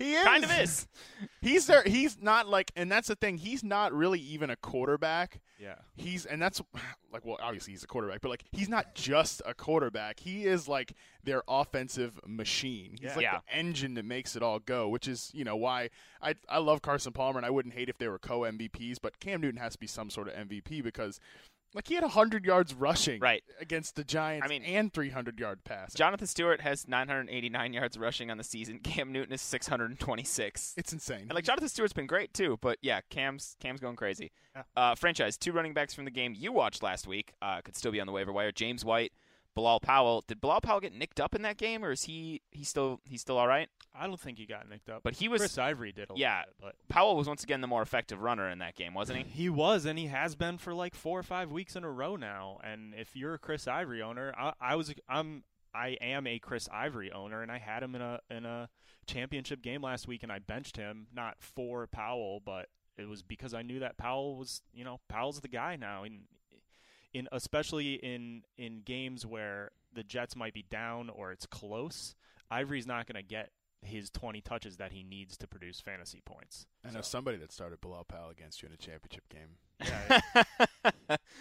He 0.01 0.13
is 0.13 0.23
kind 0.25 0.43
of 0.43 0.51
is. 0.51 0.87
He's 1.41 1.67
there. 1.67 1.83
He's 1.83 2.21
not 2.21 2.47
like, 2.47 2.71
and 2.75 2.91
that's 2.91 3.07
the 3.07 3.15
thing. 3.15 3.37
He's 3.37 3.63
not 3.63 3.93
really 3.93 4.19
even 4.19 4.49
a 4.49 4.55
quarterback. 4.55 5.41
yeah. 5.59 5.75
He's, 5.95 6.25
and 6.25 6.41
that's 6.41 6.61
like, 7.13 7.25
well, 7.25 7.37
obviously 7.41 7.73
he's 7.73 7.83
a 7.83 7.87
quarterback, 7.87 8.21
but 8.21 8.29
like, 8.29 8.43
he's 8.51 8.69
not 8.69 8.95
just 8.95 9.41
a 9.45 9.53
quarterback. 9.53 10.19
He 10.19 10.45
is 10.45 10.67
like 10.67 10.93
their 11.23 11.43
offensive 11.47 12.19
machine. 12.25 12.91
He's 12.99 13.09
Yeah. 13.11 13.15
like 13.15 13.23
Yeah. 13.23 13.39
the 13.47 13.55
engine 13.55 13.93
that 13.95 14.05
makes 14.05 14.35
it 14.35 14.41
all 14.43 14.59
go. 14.59 14.87
Which 14.89 15.07
is, 15.07 15.29
you 15.33 15.43
know, 15.43 15.55
why 15.55 15.89
I 16.21 16.35
I 16.49 16.57
love 16.59 16.81
Carson 16.81 17.13
Palmer, 17.13 17.37
and 17.39 17.45
I 17.45 17.49
wouldn't 17.49 17.73
hate 17.75 17.89
if 17.89 17.97
they 17.97 18.07
were 18.07 18.19
co 18.19 18.41
MVPs, 18.41 18.97
but 19.01 19.19
Cam 19.19 19.41
Newton 19.41 19.59
has 19.61 19.73
to 19.73 19.79
be 19.79 19.87
some 19.87 20.09
sort 20.09 20.27
of 20.27 20.33
MVP 20.35 20.83
because. 20.83 21.19
Like 21.73 21.87
he 21.87 21.95
had 21.95 22.03
hundred 22.03 22.45
yards 22.45 22.73
rushing 22.73 23.19
Right. 23.21 23.43
against 23.59 23.95
the 23.95 24.03
Giants, 24.03 24.45
I 24.45 24.49
mean- 24.49 24.63
and 24.63 24.91
three 24.93 25.09
hundred 25.09 25.39
yard 25.39 25.63
pass. 25.63 25.93
Jonathan 25.93 26.27
Stewart 26.27 26.61
has 26.61 26.87
989 26.87 27.73
yards 27.73 27.97
rushing 27.97 28.29
on 28.29 28.37
the 28.37 28.43
season. 28.43 28.79
Cam 28.83 29.11
Newton 29.11 29.33
is 29.33 29.41
626. 29.41 30.73
it's 30.77 30.93
insane. 30.93 31.21
And 31.21 31.33
like 31.33 31.43
Jonathan 31.45 31.69
Stewart's 31.69 31.93
been 31.93 32.07
great 32.07 32.33
too, 32.33 32.57
but 32.61 32.77
yeah, 32.81 33.01
Cam's 33.09 33.55
Cam's 33.59 33.79
going 33.79 33.95
crazy. 33.95 34.31
Yeah. 34.55 34.63
Uh, 34.75 34.95
franchise 34.95 35.37
two 35.37 35.51
running 35.53 35.73
backs 35.73 35.93
from 35.93 36.05
the 36.05 36.11
game 36.11 36.33
you 36.37 36.51
watched 36.51 36.83
last 36.83 37.07
week 37.07 37.33
uh, 37.41 37.61
could 37.61 37.75
still 37.75 37.91
be 37.91 38.01
on 38.01 38.07
the 38.07 38.13
waiver 38.13 38.31
wire. 38.33 38.51
James 38.51 38.83
White, 38.83 39.13
Bilal 39.53 39.79
Powell. 39.79 40.23
Did 40.27 40.39
Bilal 40.39 40.61
Powell 40.61 40.79
get 40.79 40.93
nicked 40.93 41.19
up 41.19 41.35
in 41.35 41.41
that 41.41 41.57
game, 41.57 41.83
or 41.83 41.91
is 41.91 42.03
he 42.03 42.41
he 42.51 42.63
still 42.63 43.01
he's 43.05 43.21
still 43.21 43.37
all 43.37 43.47
right? 43.47 43.69
I 43.93 44.07
don't 44.07 44.19
think 44.19 44.37
he 44.37 44.45
got 44.45 44.69
nicked 44.69 44.89
up. 44.89 45.01
But 45.03 45.15
he 45.15 45.27
was 45.27 45.41
Chris 45.41 45.57
Ivory 45.57 45.91
did 45.91 46.09
a 46.09 46.13
yeah. 46.15 46.43
bit, 46.61 46.75
Powell 46.87 47.17
was 47.17 47.27
once 47.27 47.43
again 47.43 47.61
the 47.61 47.67
more 47.67 47.81
effective 47.81 48.21
runner 48.21 48.49
in 48.49 48.59
that 48.59 48.75
game, 48.75 48.93
wasn't 48.93 49.19
he? 49.19 49.23
he 49.25 49.49
was, 49.49 49.85
and 49.85 49.99
he 49.99 50.07
has 50.07 50.35
been 50.35 50.57
for 50.57 50.73
like 50.73 50.95
four 50.95 51.19
or 51.19 51.23
five 51.23 51.51
weeks 51.51 51.75
in 51.75 51.83
a 51.83 51.91
row 51.91 52.15
now. 52.15 52.59
And 52.63 52.93
if 52.95 53.15
you're 53.15 53.33
a 53.33 53.39
Chris 53.39 53.67
Ivory 53.67 54.01
owner, 54.01 54.33
I, 54.37 54.53
I 54.61 54.75
was 54.75 54.93
I'm 55.09 55.43
I 55.73 55.97
am 56.01 56.27
a 56.27 56.39
Chris 56.39 56.69
Ivory 56.71 57.11
owner, 57.11 57.41
and 57.41 57.51
I 57.51 57.57
had 57.57 57.83
him 57.83 57.95
in 57.95 58.01
a 58.01 58.19
in 58.29 58.45
a 58.45 58.69
championship 59.05 59.61
game 59.61 59.81
last 59.81 60.07
week, 60.07 60.23
and 60.23 60.31
I 60.31 60.39
benched 60.39 60.77
him 60.77 61.07
not 61.13 61.35
for 61.39 61.87
Powell, 61.87 62.41
but 62.43 62.67
it 62.97 63.07
was 63.07 63.21
because 63.21 63.53
I 63.53 63.61
knew 63.61 63.79
that 63.79 63.97
Powell 63.97 64.37
was 64.37 64.61
you 64.73 64.83
know 64.83 64.99
Powell's 65.09 65.41
the 65.41 65.47
guy 65.47 65.75
now, 65.75 66.03
and 66.03 66.21
in 67.13 67.27
especially 67.31 67.93
in 67.95 68.43
in 68.57 68.81
games 68.85 69.25
where 69.25 69.71
the 69.93 70.03
Jets 70.03 70.35
might 70.35 70.53
be 70.53 70.63
down 70.63 71.09
or 71.09 71.31
it's 71.31 71.45
close, 71.45 72.15
Ivory's 72.49 72.87
not 72.87 73.07
going 73.07 73.21
to 73.21 73.27
get 73.27 73.49
his 73.83 74.11
20 74.11 74.41
touches 74.41 74.77
that 74.77 74.91
he 74.91 75.01
needs 75.03 75.35
to 75.37 75.47
produce 75.47 75.79
fantasy 75.81 76.21
points. 76.23 76.67
I 76.87 76.91
know 76.91 77.01
somebody 77.01 77.37
that 77.37 77.51
started 77.51 77.81
Bilal 77.81 78.03
Powell 78.03 78.29
against 78.29 78.61
you 78.61 78.67
in 78.67 78.73
a 78.73 78.77
championship 78.77 79.23
game. 79.29 79.57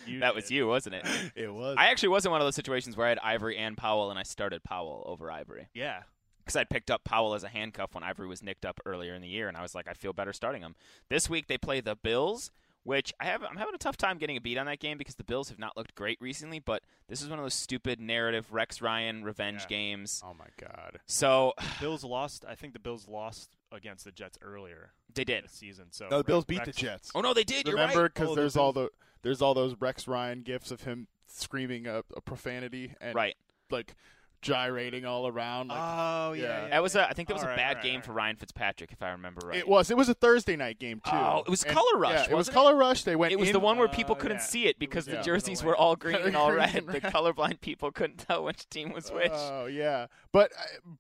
You 0.06 0.20
that 0.20 0.35
was 0.35 0.50
you, 0.50 0.66
wasn't 0.66 0.96
it? 0.96 1.06
It 1.37 1.52
was. 1.54 1.76
I 1.78 1.87
actually 1.90 2.09
was 2.11 2.24
in 2.24 2.33
one 2.33 2.40
of 2.40 2.46
those 2.46 2.54
situations 2.54 2.96
where 2.96 3.06
I 3.06 3.11
had 3.11 3.18
Ivory 3.22 3.56
and 3.56 3.76
Powell, 3.76 4.11
and 4.11 4.18
I 4.18 4.22
started 4.24 4.64
Powell 4.64 5.04
over 5.06 5.30
Ivory 5.30 5.68
Yeah. 5.74 6.02
because 6.38 6.56
I'd 6.56 6.70
picked 6.70 6.90
up 6.90 7.04
Powell 7.04 7.35
as 7.35 7.44
a 7.44 7.48
handcuff 7.48 7.94
when 7.94 8.02
Ivory 8.02 8.26
was 8.26 8.42
nicked 8.42 8.64
up 8.64 8.80
earlier 8.87 9.14
in 9.14 9.22
the 9.22 9.28
year, 9.28 9.46
and 9.48 9.56
I 9.56 9.62
was 9.62 9.74
like, 9.74 9.87
I 9.88 9.92
feel 9.92 10.12
better 10.12 10.33
starting 10.33 10.62
him. 10.62 10.74
This 11.09 11.28
week 11.30 11.46
they 11.46 11.59
play 11.59 11.80
the 11.80 11.94
Bills, 11.94 12.50
which 12.85 13.12
I 13.21 13.25
have 13.27 13.43
I'm 13.43 13.57
having 13.57 13.75
a 13.75 13.79
tough 13.79 13.97
time 13.97 14.19
getting 14.19 14.37
a 14.37 14.40
beat 14.40 14.57
on 14.59 14.66
that 14.66 14.81
game 14.81 14.97
because 14.99 15.14
the 15.16 15.25
Bills 15.25 15.49
have 15.51 15.59
not 15.59 15.77
looked 15.77 15.95
great 15.95 16.19
recently. 16.21 16.59
But 16.59 16.83
this 17.09 17.23
is 17.23 17.29
one 17.29 17.38
of 17.38 17.45
those 17.45 17.55
stupid 17.55 18.01
narrative 18.01 18.53
Rex 18.53 18.81
Ryan 18.81 19.23
revenge 19.25 19.62
Yeah. 19.62 19.69
games. 19.69 20.23
oh 20.25 20.35
my 20.38 20.47
god. 20.61 21.01
So 21.07 21.55
Bills 21.81 22.05
lost. 22.05 22.45
I 22.49 22.55
think 22.55 22.73
the 22.73 22.79
Bills 22.79 23.07
lost 23.09 23.57
against 23.73 24.05
the 24.05 24.12
Jets 24.12 24.38
earlier 24.43 24.93
they 25.14 25.25
did. 25.25 25.45
this 25.45 25.53
season. 25.53 25.87
So 25.90 26.09
No, 26.11 26.19
the 26.19 26.25
Bills 26.25 26.45
Rex- 26.49 26.66
beat 26.66 26.75
the 26.75 26.79
Jets. 26.81 27.11
Oh 27.14 27.21
no, 27.21 27.35
they 27.35 27.45
did. 27.45 27.66
You're 27.66 27.77
Remember, 27.77 28.03
right. 28.03 28.14
because 28.14 28.29
Oh, 28.31 28.35
the 28.35 28.40
there's 28.40 28.57
all 28.57 28.73
the 28.73 28.90
there's 29.23 29.43
all 29.43 29.55
those 29.55 29.75
Rex 29.81 30.09
Ryan 30.09 30.43
gifs 30.43 30.71
of 30.71 30.83
him 30.83 31.07
screaming 31.27 31.87
a, 31.87 31.99
a 32.16 32.21
profanity 32.21 32.95
and 33.01 33.14
Right. 33.14 33.37
like 33.71 33.95
gyrating 34.42 35.05
all 35.05 35.26
around. 35.26 35.68
Like, 35.68 35.79
Oh 35.81 36.33
yeah. 36.33 36.42
Yeah. 36.42 36.62
yeah, 36.62 36.68
That 36.68 36.83
was 36.83 36.94
yeah. 36.94 37.07
a. 37.07 37.09
I 37.09 37.12
think 37.12 37.29
that 37.29 37.35
was 37.35 37.42
All 37.42 37.48
a 37.48 37.53
right, 37.53 37.57
bad 37.57 37.68
all 37.68 37.74
right, 37.76 37.83
game 37.83 37.96
all 37.96 38.03
for. 38.03 38.12
Ryan 38.12 38.37
Fitzpatrick, 38.37 38.92
if 38.92 39.03
I 39.03 39.11
remember 39.11 39.46
right. 39.46 39.59
It 39.59 39.68
was. 39.68 39.90
It 39.90 39.96
was 39.96 40.09
a 40.09 40.14
Thursday 40.14 40.57
night 40.57 40.79
game 40.79 41.00
too. 41.05 41.11
Oh, 41.12 41.42
it 41.46 41.50
was 41.50 41.62
And- 41.62 41.74
Color 41.74 41.98
Rush, 41.98 42.26
Yeah, 42.26 42.33
it 42.33 42.37
was 42.37 42.48
it? 42.48 42.53
Color 42.53 42.76
Rush. 42.76 43.05
They 43.05 43.16
went. 43.16 43.33
It 43.33 43.38
was 43.38 43.48
in, 43.48 43.53
the 43.53 43.61
one 43.61 43.79
where 43.79 43.88
people 43.88 44.14
uh, 44.14 44.18
couldn't 44.18 44.38
yeah. 44.38 44.42
see 44.44 44.66
it 44.66 44.79
because 44.79 45.07
was 45.07 45.12
the 45.12 45.16
yeah. 45.16 45.22
jerseys 45.22 45.62
were 45.62 45.76
all 45.76 45.96
green 45.96 46.16
and 46.24 46.37
all 46.37 46.53
red. 46.53 46.87
The 46.87 47.00
colorblind 47.00 47.61
people 47.61 47.90
couldn't 47.92 48.18
tell 48.18 48.44
which 48.44 48.68
team 48.68 48.92
was 48.92 49.11
which. 49.11 49.31
Oh 49.33 49.66
yeah, 49.66 50.07
but 50.33 50.53
uh, 50.59 50.90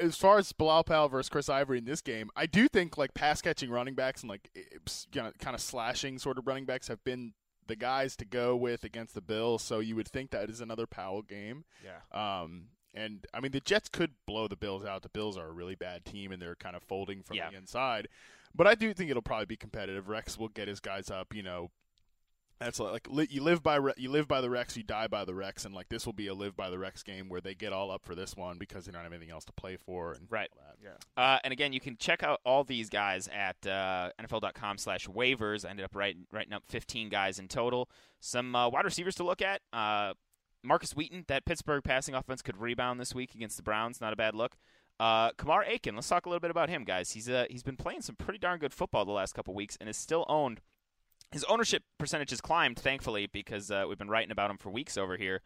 as 0.00 0.16
far 0.16 0.38
as 0.38 0.52
Bilal 0.52 0.84
Powell 0.84 1.08
versus 1.08 1.28
Chris 1.28 1.48
Ivory 1.48 1.78
in 1.78 1.84
this 1.84 2.00
game, 2.00 2.30
I 2.36 2.46
do 2.46 2.68
think 2.68 2.98
like 2.98 3.14
pass 3.14 3.40
catching 3.40 3.70
running 3.70 3.94
backs 3.94 4.22
and 4.22 4.30
like 4.30 4.50
you 4.54 5.22
know, 5.22 5.30
kind 5.38 5.54
of 5.54 5.60
slashing 5.60 6.18
sort 6.18 6.38
of 6.38 6.46
running 6.46 6.64
backs 6.64 6.88
have 6.88 7.02
been 7.04 7.32
the 7.66 7.76
guys 7.76 8.16
to 8.16 8.24
go 8.24 8.56
with 8.56 8.82
against 8.82 9.14
the 9.14 9.20
Bills. 9.20 9.62
So 9.62 9.78
you 9.78 9.94
would 9.96 10.08
think 10.08 10.30
that 10.32 10.50
is 10.50 10.60
another 10.60 10.86
Powell 10.86 11.22
game. 11.22 11.64
Yeah. 11.84 12.00
Um, 12.42 12.64
and 12.94 13.26
I 13.34 13.40
mean 13.40 13.52
the 13.52 13.60
Jets 13.60 13.88
could 13.88 14.12
blow 14.26 14.48
the 14.48 14.56
Bills 14.56 14.84
out. 14.84 15.02
The 15.02 15.08
Bills 15.08 15.36
are 15.36 15.48
a 15.48 15.52
really 15.52 15.74
bad 15.74 16.04
team 16.04 16.32
and 16.32 16.40
they're 16.40 16.56
kind 16.56 16.76
of 16.76 16.82
folding 16.82 17.22
from 17.22 17.36
Yeah. 17.36 17.50
the 17.50 17.56
inside. 17.56 18.08
But 18.54 18.66
I 18.66 18.74
do 18.74 18.92
think 18.92 19.10
it'll 19.10 19.22
probably 19.22 19.46
be 19.46 19.56
competitive. 19.56 20.08
Rex 20.08 20.36
will 20.36 20.48
get 20.48 20.66
his 20.68 20.80
guys 20.80 21.08
up. 21.10 21.34
You 21.34 21.42
know, 21.44 21.70
that's 22.58 22.78
like 22.78 23.08
li- 23.08 23.28
you 23.30 23.42
live 23.42 23.62
by 23.62 23.78
you 23.96 24.10
live 24.10 24.28
by 24.28 24.40
the 24.42 24.50
Rex, 24.50 24.76
you 24.76 24.82
die 24.82 25.06
by 25.06 25.24
the 25.24 25.34
Rex, 25.34 25.64
and 25.64 25.74
like 25.74 25.88
this 25.88 26.04
will 26.04 26.12
be 26.12 26.26
a 26.26 26.34
live 26.34 26.54
by 26.56 26.68
the 26.68 26.78
Rex 26.78 27.02
game 27.02 27.28
where 27.30 27.40
they 27.40 27.54
get 27.54 27.72
all 27.72 27.90
up 27.90 28.04
for 28.04 28.14
this 28.14 28.36
one 28.36 28.58
because 28.58 28.84
they 28.84 28.92
don't 28.92 29.02
have 29.02 29.12
anything 29.12 29.30
else 29.30 29.46
to 29.46 29.52
play 29.52 29.76
for. 29.76 30.12
And 30.12 30.26
Right. 30.28 30.50
all 30.58 30.64
that. 30.66 30.76
Yeah. 30.82 31.22
Uh, 31.22 31.38
and 31.44 31.52
again, 31.52 31.72
you 31.72 31.80
can 31.80 31.96
check 31.96 32.22
out 32.22 32.40
all 32.44 32.64
these 32.64 32.90
guys 32.90 33.28
at 33.28 33.66
uh, 33.66 34.10
NFL.com 34.18 34.76
slash 34.78 35.06
waivers. 35.06 35.64
I 35.64 35.70
ended 35.70 35.84
up 35.84 35.94
writing, 35.94 36.26
writing 36.32 36.52
up 36.52 36.64
15 36.68 37.08
guys 37.08 37.38
in 37.38 37.48
total. 37.48 37.88
Some 38.18 38.54
uh, 38.54 38.68
wide 38.68 38.84
receivers 38.84 39.14
to 39.16 39.24
look 39.24 39.40
at. 39.40 39.62
Markus 40.62 40.92
Wheaton, 40.94 41.24
that 41.28 41.44
Pittsburgh 41.44 41.82
passing 41.82 42.14
offense 42.14 42.42
could 42.42 42.60
rebound 42.60 43.00
this 43.00 43.14
week 43.14 43.34
against 43.34 43.56
the 43.56 43.62
Browns. 43.62 44.00
Not 44.00 44.12
a 44.12 44.16
bad 44.16 44.34
look. 44.34 44.56
Uh, 44.98 45.30
Kamar 45.32 45.64
Aiken, 45.64 45.94
let's 45.94 46.08
talk 46.08 46.26
a 46.26 46.28
little 46.28 46.40
bit 46.40 46.50
about 46.50 46.68
him, 46.68 46.84
guys. 46.84 47.12
He's 47.12 47.28
uh, 47.28 47.46
he's 47.48 47.62
been 47.62 47.76
playing 47.76 48.02
some 48.02 48.16
pretty 48.16 48.38
darn 48.38 48.58
good 48.58 48.74
football 48.74 49.04
the 49.04 49.12
last 49.12 49.34
couple 49.34 49.54
weeks 49.54 49.78
and 49.80 49.88
is 49.88 49.96
still 49.96 50.26
owned. 50.28 50.60
His 51.32 51.44
ownership 51.44 51.84
percentage 51.98 52.30
has 52.30 52.40
climbed, 52.40 52.78
thankfully, 52.78 53.26
because 53.26 53.70
uh, 53.70 53.84
we've 53.88 53.98
been 53.98 54.10
writing 54.10 54.32
about 54.32 54.50
him 54.50 54.58
for 54.58 54.70
weeks 54.70 54.98
over 54.98 55.16
here. 55.16 55.40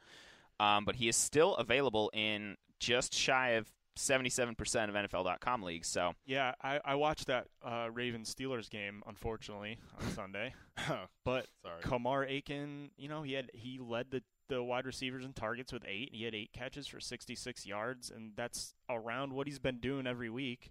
Um, 0.59 0.85
but 0.85 0.97
he 0.97 1.09
is 1.09 1.17
still 1.17 1.55
available 1.57 2.11
in 2.15 2.57
just 2.81 3.13
shy 3.15 3.51
of 3.51 3.71
77% 3.97 4.51
of 4.89 5.11
NFL.com 5.11 5.63
leagues. 5.63 5.89
So 5.89 6.15
Yeah, 6.27 6.55
I, 6.63 6.81
I 6.85 6.95
watched 6.97 7.27
that 7.27 7.47
uh, 7.65 7.89
Ravens 7.93 8.35
Steelers 8.35 8.69
game, 8.69 9.03
unfortunately, 9.07 9.79
on 10.01 10.11
Sunday. 10.13 10.55
But 11.25 11.47
Sorry. 11.63 11.81
Kamar 11.83 12.25
Aiken, 12.25 12.91
you 12.97 13.09
know, 13.09 13.23
he 13.23 13.33
had 13.33 13.51
he 13.55 13.79
led 13.79 14.11
the, 14.11 14.23
the 14.49 14.63
wide 14.63 14.87
receivers 14.87 15.25
and 15.25 15.35
targets 15.35 15.73
with 15.73 15.85
eight. 15.89 16.11
He 16.13 16.25
had 16.25 16.35
eight 16.35 16.53
catches 16.53 16.87
for 16.87 17.01
66 17.01 17.67
yards, 17.67 18.11
and 18.11 18.33
that's 18.37 18.75
around 18.91 19.33
what 19.33 19.47
he's 19.47 19.59
been 19.59 19.79
doing 19.79 20.07
every 20.07 20.31
week. 20.31 20.71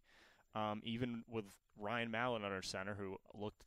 Um, 0.56 0.82
even 0.86 1.24
with 1.30 1.46
Ryan 1.80 2.12
Mallett 2.12 2.44
under 2.44 2.62
center, 2.62 2.94
who 2.94 3.18
looked 3.34 3.64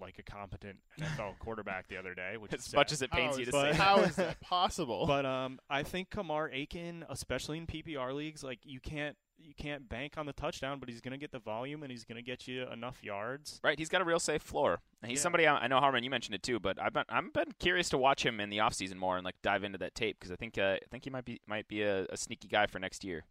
like 0.00 0.18
a 0.18 0.22
competent 0.22 0.76
NFL 1.00 1.38
quarterback 1.38 1.88
the 1.88 1.96
other 1.96 2.14
day, 2.14 2.36
which 2.38 2.52
is 2.52 2.66
as 2.66 2.74
much 2.74 2.88
sad. 2.90 2.94
as 2.94 3.02
it 3.02 3.10
pains 3.10 3.32
How 3.32 3.36
you 3.38 3.42
is- 3.42 3.48
to 3.48 3.52
say, 3.52 3.68
but- 3.68 3.76
how 3.76 3.96
is 4.00 4.16
that 4.16 4.40
possible? 4.40 5.06
But 5.06 5.24
um, 5.26 5.58
I 5.70 5.82
think 5.82 6.10
Kamar 6.10 6.50
Aiken, 6.52 7.04
especially 7.08 7.58
in 7.58 7.66
PPR 7.66 8.14
leagues, 8.14 8.42
like 8.44 8.58
you 8.64 8.80
can't 8.80 9.16
you 9.42 9.54
can't 9.56 9.88
bank 9.88 10.14
on 10.16 10.26
the 10.26 10.32
touchdown, 10.32 10.78
but 10.78 10.88
he's 10.88 11.00
going 11.00 11.12
to 11.12 11.18
get 11.18 11.32
the 11.32 11.38
volume 11.38 11.82
and 11.82 11.90
he's 11.90 12.04
going 12.04 12.16
to 12.16 12.22
get 12.22 12.46
you 12.46 12.66
enough 12.70 13.02
yards. 13.02 13.60
right? 13.64 13.78
He's 13.78 13.88
got 13.88 14.00
a 14.00 14.04
real 14.04 14.20
safe 14.20 14.42
floor. 14.42 14.80
He's 15.04 15.18
Yeah. 15.18 15.22
somebody 15.22 15.46
I, 15.46 15.56
I 15.58 15.66
know. 15.66 15.80
Harmon, 15.80 16.04
you 16.04 16.10
mentioned 16.10 16.34
it 16.34 16.42
too, 16.42 16.60
but 16.60 16.80
I've 16.80 16.92
been 16.92 17.04
I've 17.08 17.32
been 17.32 17.52
curious 17.58 17.88
to 17.90 17.98
watch 17.98 18.24
him 18.24 18.38
in 18.40 18.50
the 18.50 18.58
offseason 18.58 18.96
more 18.96 19.16
and 19.16 19.24
like 19.24 19.36
dive 19.42 19.64
into 19.64 19.78
that 19.78 19.94
tape 19.94 20.18
because 20.20 20.30
I 20.30 20.36
think 20.36 20.58
uh, 20.58 20.74
I 20.74 20.78
think 20.90 21.04
he 21.04 21.10
might 21.10 21.24
be 21.24 21.40
might 21.46 21.68
be 21.68 21.82
a, 21.82 22.04
a 22.10 22.16
sneaky 22.16 22.48
guy 22.48 22.66
for 22.66 22.78
next 22.78 23.02
year. 23.04 23.24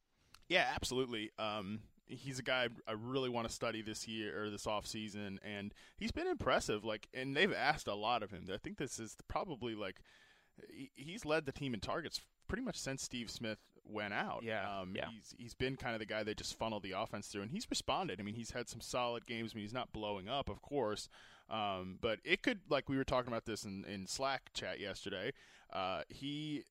Yeah, 0.48 0.66
absolutely. 0.76 1.30
Um, 1.38 1.82
he's 2.08 2.40
a 2.40 2.44
guy 2.44 2.70
I 2.88 2.94
really 2.94 3.30
want 3.30 3.48
to 3.48 3.54
study 3.54 3.84
this 3.84 4.08
year 4.08 4.44
or 4.44 4.50
this 4.50 4.66
off 4.66 4.88
season, 4.88 5.40
and 5.44 5.74
he's 5.98 6.12
been 6.12 6.26
impressive. 6.26 6.84
Like, 6.84 7.08
and 7.14 7.38
they've 7.38 7.54
asked 7.54 7.88
a 7.88 7.94
lot 7.94 8.24
of 8.24 8.32
him. 8.32 8.46
I 8.52 8.58
think 8.58 8.78
this 8.78 9.00
is 9.00 9.16
probably 9.28 9.76
like 9.76 9.98
he's 10.96 11.24
led 11.26 11.46
the 11.46 11.52
team 11.52 11.74
in 11.74 11.80
targets 11.80 12.22
pretty 12.48 12.64
much 12.64 12.78
since 12.78 13.04
Steve 13.04 13.30
Smith 13.30 13.60
went 13.90 14.14
out. 14.14 14.42
Yeah, 14.44 14.80
um, 14.80 14.94
yeah. 14.96 15.08
He's 15.12 15.36
he's 15.38 15.54
been 15.54 15.76
kind 15.76 15.96
of 15.96 16.00
the 16.00 16.06
guy 16.06 16.24
they 16.24 16.34
just 16.34 16.58
funneled 16.58 16.84
the 16.84 16.92
offense 16.92 17.28
through, 17.28 17.44
and 17.44 17.52
he's 17.52 17.68
responded. 17.70 18.20
I 18.20 18.24
mean, 18.24 18.36
he's 18.36 18.52
had 18.52 18.70
some 18.70 18.82
solid 18.82 19.26
games. 19.26 19.52
I 19.54 19.56
mean, 19.56 19.64
he's 19.64 19.74
not 19.74 19.92
blowing 19.92 20.30
up, 20.30 20.50
of 20.50 20.62
course, 20.62 21.10
um, 21.50 21.98
but 22.02 22.20
it 22.24 22.42
could 22.42 22.60
like 22.70 22.90
we 22.90 22.98
were 22.98 23.04
talking 23.04 23.32
about 23.32 23.46
this 23.46 23.64
in 23.64 23.86
in 23.86 24.08
Slack 24.08 24.52
chat 24.54 24.80
yesterday. 24.80 25.34
Uh, 25.72 26.02
he 26.10 26.64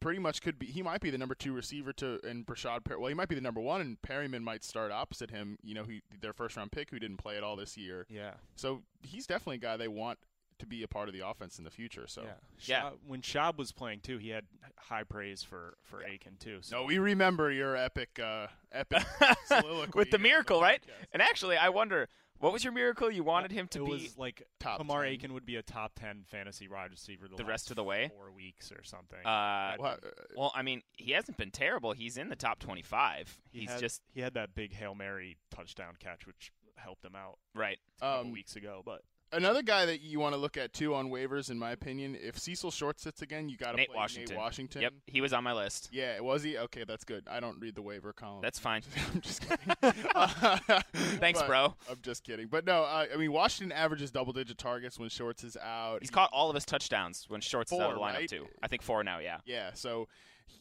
pretty 0.00 0.18
much 0.18 0.42
could 0.42 0.58
be. 0.58 0.66
He 0.66 0.82
might 0.82 1.00
be 1.00 1.10
the 1.10 1.18
number 1.18 1.34
two 1.34 1.52
receiver 1.52 1.92
to 1.94 2.20
and 2.26 2.46
Breshad. 2.46 2.80
Well, 2.88 3.08
he 3.08 3.14
might 3.14 3.28
be 3.28 3.34
the 3.34 3.40
number 3.40 3.60
one, 3.60 3.80
and 3.80 4.00
Perriman 4.00 4.42
might 4.42 4.64
start 4.64 4.92
opposite 4.92 5.30
him. 5.30 5.58
You 5.62 5.74
know, 5.74 5.84
he 5.84 6.02
their 6.20 6.32
first 6.32 6.56
round 6.56 6.72
pick 6.72 6.90
who 6.90 6.98
didn't 6.98 7.18
play 7.18 7.36
at 7.36 7.42
all 7.42 7.56
this 7.56 7.76
year. 7.76 8.06
Yeah, 8.08 8.34
So 8.56 8.82
he's 9.02 9.26
definitely 9.26 9.56
a 9.56 9.60
guy 9.60 9.76
they 9.76 9.88
want 9.88 10.18
to 10.58 10.66
be 10.66 10.82
a 10.82 10.88
part 10.88 11.08
of 11.08 11.14
the 11.14 11.26
offense 11.26 11.58
in 11.58 11.64
the 11.64 11.70
future. 11.70 12.06
So 12.06 12.22
yeah. 12.22 12.30
Yeah. 12.60 12.82
Schaub- 12.82 12.98
when 13.06 13.20
Schaub 13.22 13.56
was 13.58 13.72
playing 13.72 14.00
too, 14.00 14.18
he 14.18 14.30
had 14.30 14.44
high 14.76 15.04
praise 15.04 15.42
for 15.42 15.76
for 15.82 16.04
Aiken 16.04 16.36
too. 16.38 16.58
So 16.62 16.78
no, 16.80 16.84
we 16.84 16.98
remember 16.98 17.50
your 17.50 17.76
epic, 17.76 18.18
uh, 18.22 18.46
epic 18.72 19.02
soliloquy 19.46 19.92
with 19.98 20.10
the 20.10 20.16
on 20.18 20.22
miracle, 20.22 20.60
right? 20.60 20.82
And 21.12 21.22
actually, 21.22 21.56
I 21.56 21.68
wonder 21.68 22.08
what 22.40 22.52
was 22.52 22.62
your 22.62 22.72
miracle? 22.72 23.10
You 23.10 23.24
wanted 23.24 23.50
him 23.50 23.66
to 23.68 23.82
it 23.82 23.84
be 23.86 23.90
was 23.90 24.16
like 24.16 24.44
top 24.60 24.78
Kamar 24.78 25.02
10. 25.02 25.12
Aiken 25.12 25.32
would 25.34 25.44
be 25.44 25.56
a 25.56 25.62
top 25.62 25.92
ten 25.96 26.22
fantasy 26.24 26.68
wide 26.68 26.90
receiver 26.92 27.26
the, 27.28 27.34
The 27.36 27.42
last 27.42 27.48
rest 27.50 27.70
of 27.70 27.76
the 27.76 27.82
way? 27.82 28.10
four 28.16 28.30
weeks 28.30 28.70
or 28.70 28.84
something. 28.84 29.18
uh, 29.26 29.74
Well, 29.78 29.98
well. 30.36 30.52
I 30.54 30.62
mean, 30.62 30.82
he 30.92 31.12
hasn't 31.12 31.36
been 31.36 31.50
terrible. 31.50 31.92
He's 31.92 32.16
in 32.16 32.28
the 32.28 32.36
top 32.36 32.60
twenty-five. 32.60 33.40
he 33.50 33.60
He's 33.60 33.70
had, 33.70 33.80
just 33.80 34.02
he 34.14 34.20
had 34.20 34.34
that 34.34 34.54
big 34.54 34.72
hail 34.72 34.94
mary 34.94 35.36
touchdown 35.50 35.94
catch, 35.98 36.26
which 36.28 36.52
helped 36.76 37.04
him 37.04 37.16
out 37.16 37.38
right. 37.56 37.78
a 38.00 38.04
couple 38.04 38.20
Um, 38.26 38.30
weeks 38.32 38.54
ago. 38.54 38.82
But 38.84 39.02
Another 39.32 39.62
guy 39.62 39.84
that 39.86 40.00
you 40.00 40.20
want 40.20 40.34
to 40.34 40.40
look 40.40 40.56
at 40.56 40.72
too 40.72 40.94
on 40.94 41.10
waivers, 41.10 41.50
in 41.50 41.58
my 41.58 41.72
opinion, 41.72 42.16
if 42.20 42.38
Cecil 42.38 42.70
Shorts 42.70 43.02
sits 43.02 43.22
again, 43.22 43.48
you 43.48 43.56
got 43.56 43.72
to 43.72 43.76
play 43.76 43.88
Washington. 43.94 44.34
Nate 44.34 44.38
Washington. 44.38 44.82
Yep, 44.82 44.92
he 45.06 45.20
was 45.20 45.32
on 45.32 45.44
my 45.44 45.52
list. 45.52 45.90
Yeah, 45.92 46.20
was 46.20 46.42
he? 46.42 46.56
Okay, 46.56 46.84
that's 46.86 47.04
good. 47.04 47.26
I 47.30 47.40
don't 47.40 47.58
read 47.60 47.74
the 47.74 47.82
waiver 47.82 48.12
column. 48.12 48.40
That's 48.42 48.58
fine. 48.58 48.82
I'm 49.14 49.20
just 49.20 49.42
kidding. 49.42 49.74
Thanks, 51.18 51.42
bro. 51.42 51.74
I'm 51.90 51.98
just 52.02 52.24
kidding. 52.24 52.46
But 52.48 52.64
no, 52.64 52.82
uh, 52.84 53.06
I 53.12 53.16
mean 53.16 53.32
Washington 53.32 53.76
averages 53.76 54.10
double-digit 54.10 54.56
targets 54.56 54.98
when 54.98 55.08
Shorts 55.08 55.44
is 55.44 55.56
out. 55.56 55.98
He's 56.00 56.10
caught 56.10 56.30
all 56.32 56.48
of 56.48 56.54
his 56.54 56.64
touchdowns 56.64 57.26
when 57.28 57.40
Shorts 57.40 57.72
is 57.72 57.78
out 57.78 57.90
of 57.90 57.96
the 57.96 58.00
lineup 58.00 58.14
right? 58.14 58.28
too. 58.28 58.46
I 58.62 58.68
think 58.68 58.82
four 58.82 59.04
now. 59.04 59.18
Yeah. 59.18 59.38
Yeah, 59.44 59.70
so 59.74 60.08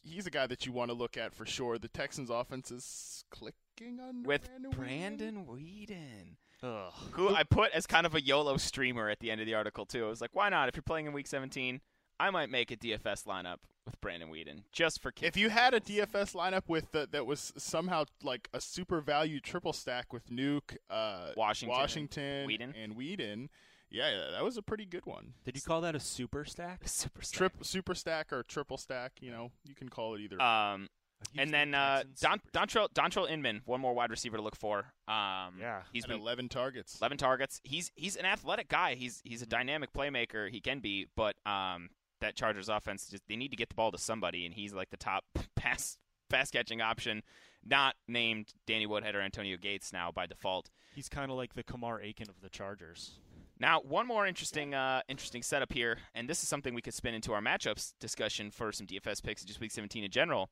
he's 0.04 0.28
a 0.28 0.32
guy 0.32 0.48
that 0.48 0.66
you 0.66 0.72
want 0.72 0.90
to 0.92 0.96
look 0.96 1.18
at 1.18 1.34
for 1.34 1.46
sure. 1.46 1.78
The 1.78 1.88
Texans' 1.88 2.30
offense 2.30 2.72
is 2.72 3.24
clicking 3.30 4.00
under 4.00 4.28
With 4.28 4.48
Brandon 4.48 4.72
Weeden. 4.72 4.76
Brandon 4.76 5.46
Weeden. 5.46 6.36
Ugh. 6.64 6.94
who 7.12 7.34
I 7.34 7.44
put 7.44 7.72
as 7.72 7.86
kind 7.86 8.06
of 8.06 8.16
a 8.16 8.22
YOLO 8.22 8.58
streamer 8.58 9.10
at 9.10 9.20
the 9.20 9.32
end 9.32 9.42
of 9.42 9.48
the 9.48 9.54
article 9.54 9.86
too. 9.86 10.06
I 10.06 10.10
was 10.10 10.22
like, 10.22 10.32
why 10.34 10.50
not? 10.50 10.70
If 10.70 10.76
you're 10.76 10.84
playing 10.84 11.06
in 11.06 11.14
Week 11.14 11.28
17, 11.28 11.82
I 12.20 12.30
might 12.30 12.50
make 12.50 12.72
a 12.72 12.78
DFS 12.78 13.26
lineup 13.26 13.58
with 13.86 14.00
Brandon 14.02 14.30
Weeden 14.30 14.64
just 14.72 15.02
for 15.02 15.14
If 15.22 15.38
you 15.38 15.50
had 15.50 15.74
a 15.74 15.80
DFS 15.80 16.36
lineup 16.36 16.64
with 16.68 16.92
the, 16.92 17.08
that 17.12 17.26
was 17.26 17.54
somehow 17.58 18.06
like 18.24 18.50
a 18.54 18.60
super 18.60 19.02
value 19.02 19.40
triple 19.40 19.74
stack 19.74 20.12
with 20.12 20.30
Nuke, 20.30 20.78
uh, 20.90 21.30
Washington, 21.38 21.78
Washington, 21.78 22.48
Weeden. 22.50 22.74
and 22.76 22.96
Weeden, 22.98 23.50
yeah, 23.90 24.10
yeah, 24.10 24.32
that 24.32 24.44
was 24.44 24.58
a 24.58 24.62
pretty 24.62 24.86
good 24.86 25.06
one. 25.06 25.34
Did 25.46 25.56
you 25.56 25.62
call 25.62 25.82
that 25.82 25.96
a 25.96 26.00
super 26.00 26.44
stack? 26.44 26.82
super 26.86 27.22
stack. 27.22 27.38
Trip, 27.38 27.54
super 27.62 27.96
stack 27.96 28.34
or 28.34 28.44
triple 28.44 28.78
stack, 28.78 29.14
you 29.22 29.32
know, 29.32 29.52
you 29.64 29.76
can 29.76 29.90
call 29.90 30.16
it 30.16 30.22
either. 30.22 30.42
Um, 30.42 30.82
Houston 30.82 30.97
and 31.38 31.54
then 31.54 31.74
uh, 31.74 31.98
Texans 32.04 32.20
Don, 32.22 32.40
super 32.40 32.52
Dontrelle, 32.82 32.90
Dontrelle 32.94 33.30
Inman, 33.30 33.62
one 33.66 33.82
more 33.82 33.94
wide 33.94 34.10
receiver 34.12 34.38
to 34.38 34.44
look 34.44 34.56
for. 34.56 34.80
Um, 35.08 35.56
Yeah. 35.60 35.82
he's 35.92 36.04
and 36.04 36.12
been 36.14 36.22
11 36.22 36.50
targets. 36.50 37.00
11 37.00 37.18
targets. 37.18 37.60
He's 37.64 37.92
he's 37.96 38.16
an 38.16 38.26
athletic 38.26 38.68
guy. 38.70 38.96
He's 38.96 39.22
he's 39.24 39.42
a 39.42 39.46
Mm-hmm. 39.46 39.50
dynamic 39.58 39.94
playmaker. 39.94 40.50
He 40.50 40.60
can 40.62 40.80
be, 40.80 41.08
but 41.16 41.36
um, 41.46 41.90
that 42.22 42.36
Chargers 42.36 42.70
offense 42.70 43.08
just 43.10 43.24
they 43.28 43.36
need 43.36 43.50
to 43.52 43.58
get 43.58 43.70
the 43.70 43.76
ball 43.76 43.92
to 43.92 43.98
somebody, 43.98 44.46
and 44.46 44.54
he's 44.56 44.74
like 44.74 44.90
the 44.90 44.98
top 44.98 45.24
pass 45.56 45.98
pass 46.30 46.52
catching 46.52 46.82
option, 46.82 47.24
not 47.66 47.96
named 48.08 48.54
Danny 48.66 48.86
Woodhead 48.86 49.16
or 49.16 49.22
Antonio 49.22 49.58
Gates 49.58 49.94
now 49.94 50.12
by 50.12 50.26
default. 50.26 50.70
He's 50.96 51.10
kind 51.10 51.32
of 51.32 51.38
like 51.38 51.54
the 51.54 51.64
Kamar 51.64 52.02
Aiken 52.02 52.28
of 52.30 52.42
the 52.42 52.50
Chargers. 52.50 53.20
Now, 53.60 53.80
one 53.82 54.06
more 54.06 54.28
interesting 54.28 54.74
uh, 54.76 55.02
interesting 55.08 55.42
setup 55.42 55.72
here, 55.74 55.98
and 56.14 56.30
this 56.30 56.44
is 56.44 56.50
something 56.50 56.74
we 56.76 56.82
could 56.82 56.94
spin 56.94 57.14
into 57.16 57.34
our 57.34 57.42
matchups 57.42 57.94
discussion 58.00 58.52
for 58.52 58.72
some 58.72 58.86
DFS 58.86 59.24
picks 59.24 59.44
just 59.44 59.60
week 59.60 59.72
17 59.72 60.04
in 60.04 60.12
general. 60.12 60.50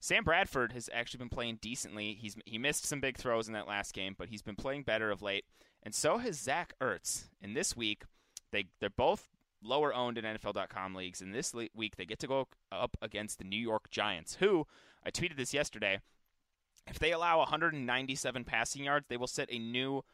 Sam 0.00 0.24
Bradford 0.24 0.72
has 0.72 0.88
actually 0.92 1.18
been 1.18 1.28
playing 1.28 1.58
decently. 1.60 2.14
He's 2.14 2.36
he 2.46 2.58
missed 2.58 2.86
some 2.86 3.00
big 3.00 3.16
throws 3.16 3.48
in 3.48 3.54
that 3.54 3.68
last 3.68 3.92
game, 3.92 4.14
but 4.16 4.28
he's 4.28 4.42
been 4.42 4.56
playing 4.56 4.84
better 4.84 5.10
of 5.10 5.22
late, 5.22 5.44
and 5.82 5.94
so 5.94 6.18
has 6.18 6.38
Zach 6.38 6.74
Ertz. 6.80 7.24
And 7.42 7.56
this 7.56 7.76
week, 7.76 8.04
they 8.52 8.66
they're 8.80 8.90
both 8.90 9.28
lower 9.62 9.92
owned 9.92 10.18
in 10.18 10.24
NFL.com 10.24 10.94
leagues, 10.94 11.20
and 11.20 11.34
this 11.34 11.52
le- 11.52 11.68
week 11.74 11.96
they 11.96 12.04
get 12.04 12.20
to 12.20 12.28
go 12.28 12.48
up 12.70 12.96
against 13.02 13.38
the 13.38 13.44
New 13.44 13.60
York 13.60 13.90
Giants, 13.90 14.36
who 14.36 14.66
I 15.04 15.10
tweeted 15.10 15.36
this 15.36 15.54
yesterday. 15.54 16.00
If 16.86 16.98
they 16.98 17.12
allow 17.12 17.38
197 17.38 18.44
passing 18.44 18.84
yards, 18.84 19.06
they 19.08 19.16
will 19.16 19.26
set 19.26 19.48
a 19.50 19.58
new 19.58 20.04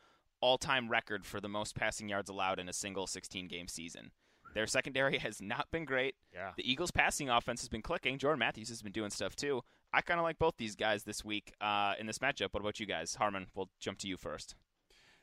all-time 0.40 0.88
record 0.88 1.24
for 1.24 1.40
the 1.40 1.48
most 1.48 1.74
passing 1.74 2.08
yards 2.08 2.28
allowed 2.28 2.58
in 2.58 2.68
a 2.68 2.72
single 2.72 3.06
16-game 3.06 3.68
season. 3.68 4.10
Their 4.54 4.66
secondary 4.66 5.18
has 5.18 5.42
not 5.42 5.70
been 5.70 5.84
great. 5.84 6.14
Yeah. 6.32 6.52
The 6.56 6.70
Eagles' 6.70 6.90
passing 6.90 7.28
offense 7.28 7.60
has 7.60 7.68
been 7.68 7.82
clicking. 7.82 8.18
Jordan 8.18 8.38
Matthews 8.38 8.68
has 8.70 8.82
been 8.82 8.92
doing 8.92 9.10
stuff 9.10 9.36
too. 9.36 9.62
I 9.92 10.00
kind 10.00 10.18
of 10.18 10.24
like 10.24 10.38
both 10.38 10.54
these 10.56 10.74
guys 10.74 11.04
this 11.04 11.24
week 11.24 11.52
uh, 11.60 11.94
in 11.98 12.06
this 12.06 12.18
matchup. 12.18 12.48
What 12.52 12.60
about 12.60 12.80
you 12.80 12.86
guys? 12.86 13.14
Harmon, 13.16 13.46
we'll 13.54 13.68
jump 13.80 13.98
to 13.98 14.08
you 14.08 14.16
first. 14.16 14.54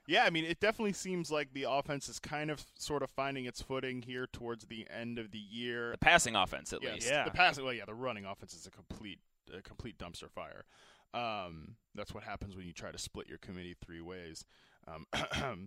Yeah, 0.08 0.24
I 0.24 0.30
mean, 0.32 0.46
it 0.46 0.60
definitely 0.60 0.94
seems 0.94 1.30
like 1.30 1.54
the 1.54 1.66
offense 1.70 2.10
is 2.10 2.20
kind 2.20 2.50
of 2.50 2.66
sort 2.78 3.04
of 3.04 3.10
finding 3.12 3.46
its 3.46 3.62
footing 3.62 4.02
here 4.02 4.28
towards 4.32 4.66
the 4.66 4.88
end 4.90 5.20
of 5.20 5.32
the 5.32 5.38
year. 5.38 5.92
The 5.92 5.98
passing 6.00 6.36
offense, 6.36 6.74
at 6.74 6.82
Yes, 6.82 6.94
least. 6.96 7.10
Yeah. 7.10 7.24
the 7.26 7.32
passing. 7.32 7.64
Well, 7.64 7.74
yeah, 7.74 7.86
the 7.86 7.94
running 7.94 8.26
offense 8.26 8.54
is 8.54 8.66
a 8.66 8.72
complete, 8.72 9.20
a 9.56 9.62
complete 9.62 9.98
dumpster 10.00 10.30
fire. 10.30 10.66
Um, 11.14 11.76
that's 11.94 12.14
what 12.14 12.24
happens 12.24 12.56
when 12.56 12.66
you 12.66 12.74
try 12.74 12.92
to 12.92 12.98
split 12.98 13.28
your 13.28 13.38
committee 13.38 13.76
three 13.86 14.02
ways. 14.02 14.44
Um, 14.88 15.06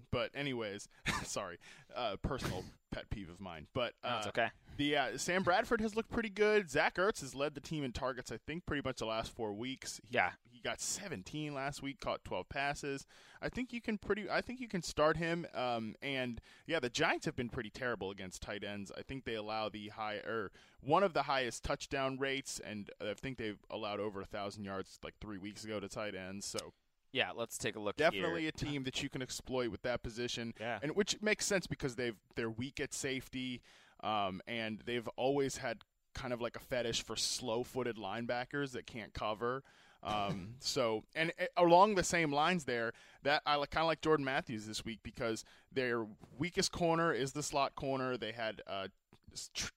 but 0.11 0.31
anyways, 0.35 0.88
sorry, 1.24 1.59
uh, 1.94 2.16
personal 2.22 2.64
pet 2.92 3.09
peeve 3.11 3.31
of 3.31 3.40
mine. 3.40 3.66
But 3.74 3.94
uh, 4.03 4.11
No, 4.11 4.16
it's 4.18 4.27
okay. 4.29 4.48
The 4.77 4.96
uh, 4.96 5.18
Sam 5.18 5.44
Bradford 5.44 5.81
has 5.81 5.94
looked 5.94 6.11
pretty 6.11 6.31
good. 6.31 6.68
Zach 6.68 6.96
Ertz 6.96 7.20
has 7.20 7.33
led 7.35 7.55
the 7.55 7.61
team 7.61 7.85
in 7.85 7.92
targets, 7.92 8.33
I 8.33 8.38
think, 8.44 8.66
pretty 8.66 8.83
much 8.85 8.96
the 8.98 9.07
last 9.07 9.31
four 9.35 9.53
weeks. 9.53 10.00
He, 10.09 10.16
Yeah. 10.16 10.31
he 10.50 10.61
got 10.61 10.81
17 10.81 11.55
last 11.55 11.81
week, 11.81 12.00
caught 12.00 12.24
12 12.24 12.48
passes. 12.48 13.07
I 13.40 13.48
think 13.48 13.72
you 13.72 13.81
can 13.81 13.98
pretty. 13.98 14.29
I 14.29 14.40
think 14.40 14.61
you 14.61 14.66
can 14.68 14.83
start 14.83 15.16
him. 15.16 15.46
Um, 15.55 15.94
and 16.03 16.40
yeah, 16.66 16.81
the 16.81 16.88
Giants 16.90 17.24
have 17.27 17.37
been 17.37 17.50
pretty 17.50 17.70
terrible 17.70 18.11
against 18.11 18.42
tight 18.42 18.64
ends. 18.64 18.90
I 18.96 19.03
think 19.03 19.24
they 19.24 19.35
allow 19.37 19.68
the 19.68 19.88
high 19.90 20.16
or 20.16 20.50
one 20.81 21.03
of 21.05 21.12
the 21.12 21.22
highest 21.22 21.62
touchdown 21.62 22.18
rates, 22.18 22.61
and 22.64 22.90
I 23.00 23.14
think 23.14 23.38
they've 23.38 23.62
allowed 23.70 24.00
over 24.00 24.20
a 24.20 24.27
thousand 24.27 24.64
yards 24.64 24.98
like 25.05 25.14
three 25.20 25.38
weeks 25.38 25.62
ago 25.64 25.79
to 25.79 25.88
tight 25.88 26.14
ends. 26.16 26.46
So 26.46 26.72
Yeah, 27.14 27.31
let's 27.35 27.57
take 27.57 27.77
a 27.77 27.79
look 27.79 27.96
definitely 27.96 28.42
here. 28.42 28.50
a 28.50 28.53
team 28.53 28.83
that 28.85 29.00
you 29.00 29.09
can 29.09 29.22
exploit 29.22 29.70
with 29.70 29.83
that 29.83 30.03
position. 30.03 30.53
Yeah. 30.59 30.81
and 30.83 30.96
which 30.96 31.22
makes 31.22 31.46
sense 31.46 31.68
because 31.68 31.94
they've 31.94 32.16
they're 32.35 32.50
weak 32.50 32.81
at 32.81 32.92
safety, 32.92 33.62
um, 34.03 34.42
and 34.48 34.83
they've 34.85 35.07
always 35.16 35.59
had 35.59 35.83
kind 36.12 36.33
of 36.33 36.40
like 36.40 36.57
a 36.57 36.61
fetish 36.61 37.05
for 37.05 37.14
slow-footed 37.14 37.96
linebackers 37.96 38.72
that 38.72 38.87
can't 38.87 39.14
cover. 39.14 39.62
Um, 40.03 40.55
so 40.59 41.05
and 41.14 41.33
uh, 41.40 41.44
along 41.57 41.94
the 41.94 42.03
same 42.03 42.33
lines 42.33 42.64
there, 42.64 42.92
that 43.22 43.42
I 43.46 43.55
kind 43.59 43.85
of 43.85 43.87
like 43.87 44.00
Jordan 44.00 44.24
Matthews 44.24 44.66
this 44.66 44.85
week 44.85 44.98
because 45.05 45.44
their 45.72 46.07
weakest 46.37 46.72
corner 46.72 47.12
is 47.12 47.33
the 47.33 47.44
slot 47.44 47.77
corner. 47.77 48.16
They 48.16 48.33
had 48.33 48.61
uh, 48.66 48.88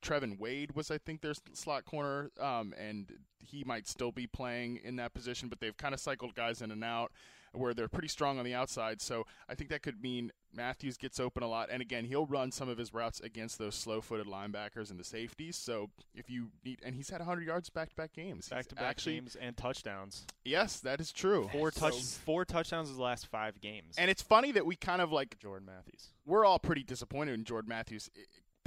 Trevin 0.02 0.40
Wade 0.40 0.74
was 0.76 0.92
I 0.92 0.98
think 0.98 1.22
their 1.22 1.34
slot 1.54 1.86
corner, 1.86 2.32
um, 2.40 2.74
and 2.78 3.12
he 3.40 3.64
might 3.64 3.88
still 3.88 4.12
be 4.12 4.28
playing 4.28 4.78
in 4.84 4.96
that 4.98 5.14
position, 5.14 5.48
but 5.50 5.60
they've 5.60 5.78
kind 5.78 5.94
of 5.94 6.00
cycled 6.00 6.36
guys 6.36 6.62
in 6.62 6.72
and 6.72 6.84
out 6.84 7.12
where 7.54 7.74
they're 7.74 7.88
pretty 7.88 8.10
strong 8.10 8.38
on 8.38 8.46
the 8.46 8.54
outside. 8.54 9.02
So 9.02 9.26
I 9.50 9.56
think 9.56 9.70
that 9.72 9.82
could 9.82 10.02
mean 10.04 10.32
Matthews 10.54 10.98
gets 10.98 11.20
open 11.20 11.42
a 11.44 11.48
lot, 11.48 11.70
and 11.72 11.82
again 11.82 12.04
he'll 12.06 12.26
run 12.26 12.52
some 12.52 12.68
of 12.70 12.78
his 12.78 12.94
routes 12.94 13.20
against 13.22 13.58
those 13.58 13.74
slow-footed 13.74 14.28
linebackers 14.28 14.92
and 14.92 15.00
the 15.00 15.04
safeties. 15.04 15.56
So 15.56 15.90
if 16.14 16.30
you 16.30 16.50
need, 16.66 16.80
and 16.84 16.94
he's 16.94 17.10
had 17.10 17.20
100 17.22 17.48
yards 17.48 17.70
back-to-back 17.70 18.14
games, 18.14 18.50
Back 18.50 18.68
to 18.68 18.76
back 18.76 18.84
actually, 18.84 19.16
games 19.16 19.36
and 19.40 19.56
touchdowns. 19.58 20.28
Yes, 20.44 20.80
that 20.82 21.00
is 21.00 21.12
true. 21.12 21.50
Four 21.52 21.72
So- 21.72 21.90
touch 21.90 22.02
four 22.04 22.44
touchdowns 22.46 22.90
in 22.90 22.98
the 22.98 23.02
last 23.02 23.26
five 23.28 23.60
games. 23.62 23.96
and 23.98 24.12
it's 24.12 24.22
funny 24.22 24.52
that 24.52 24.66
we 24.66 24.76
kind 24.76 25.02
of 25.02 25.12
like 25.12 25.40
Jordan 25.40 25.66
Matthews. 25.68 26.10
we're 26.26 26.46
all 26.46 26.60
pretty 26.60 26.84
disappointed 26.84 27.34
in 27.34 27.46
Jordan 27.46 27.70
Matthews. 27.70 28.10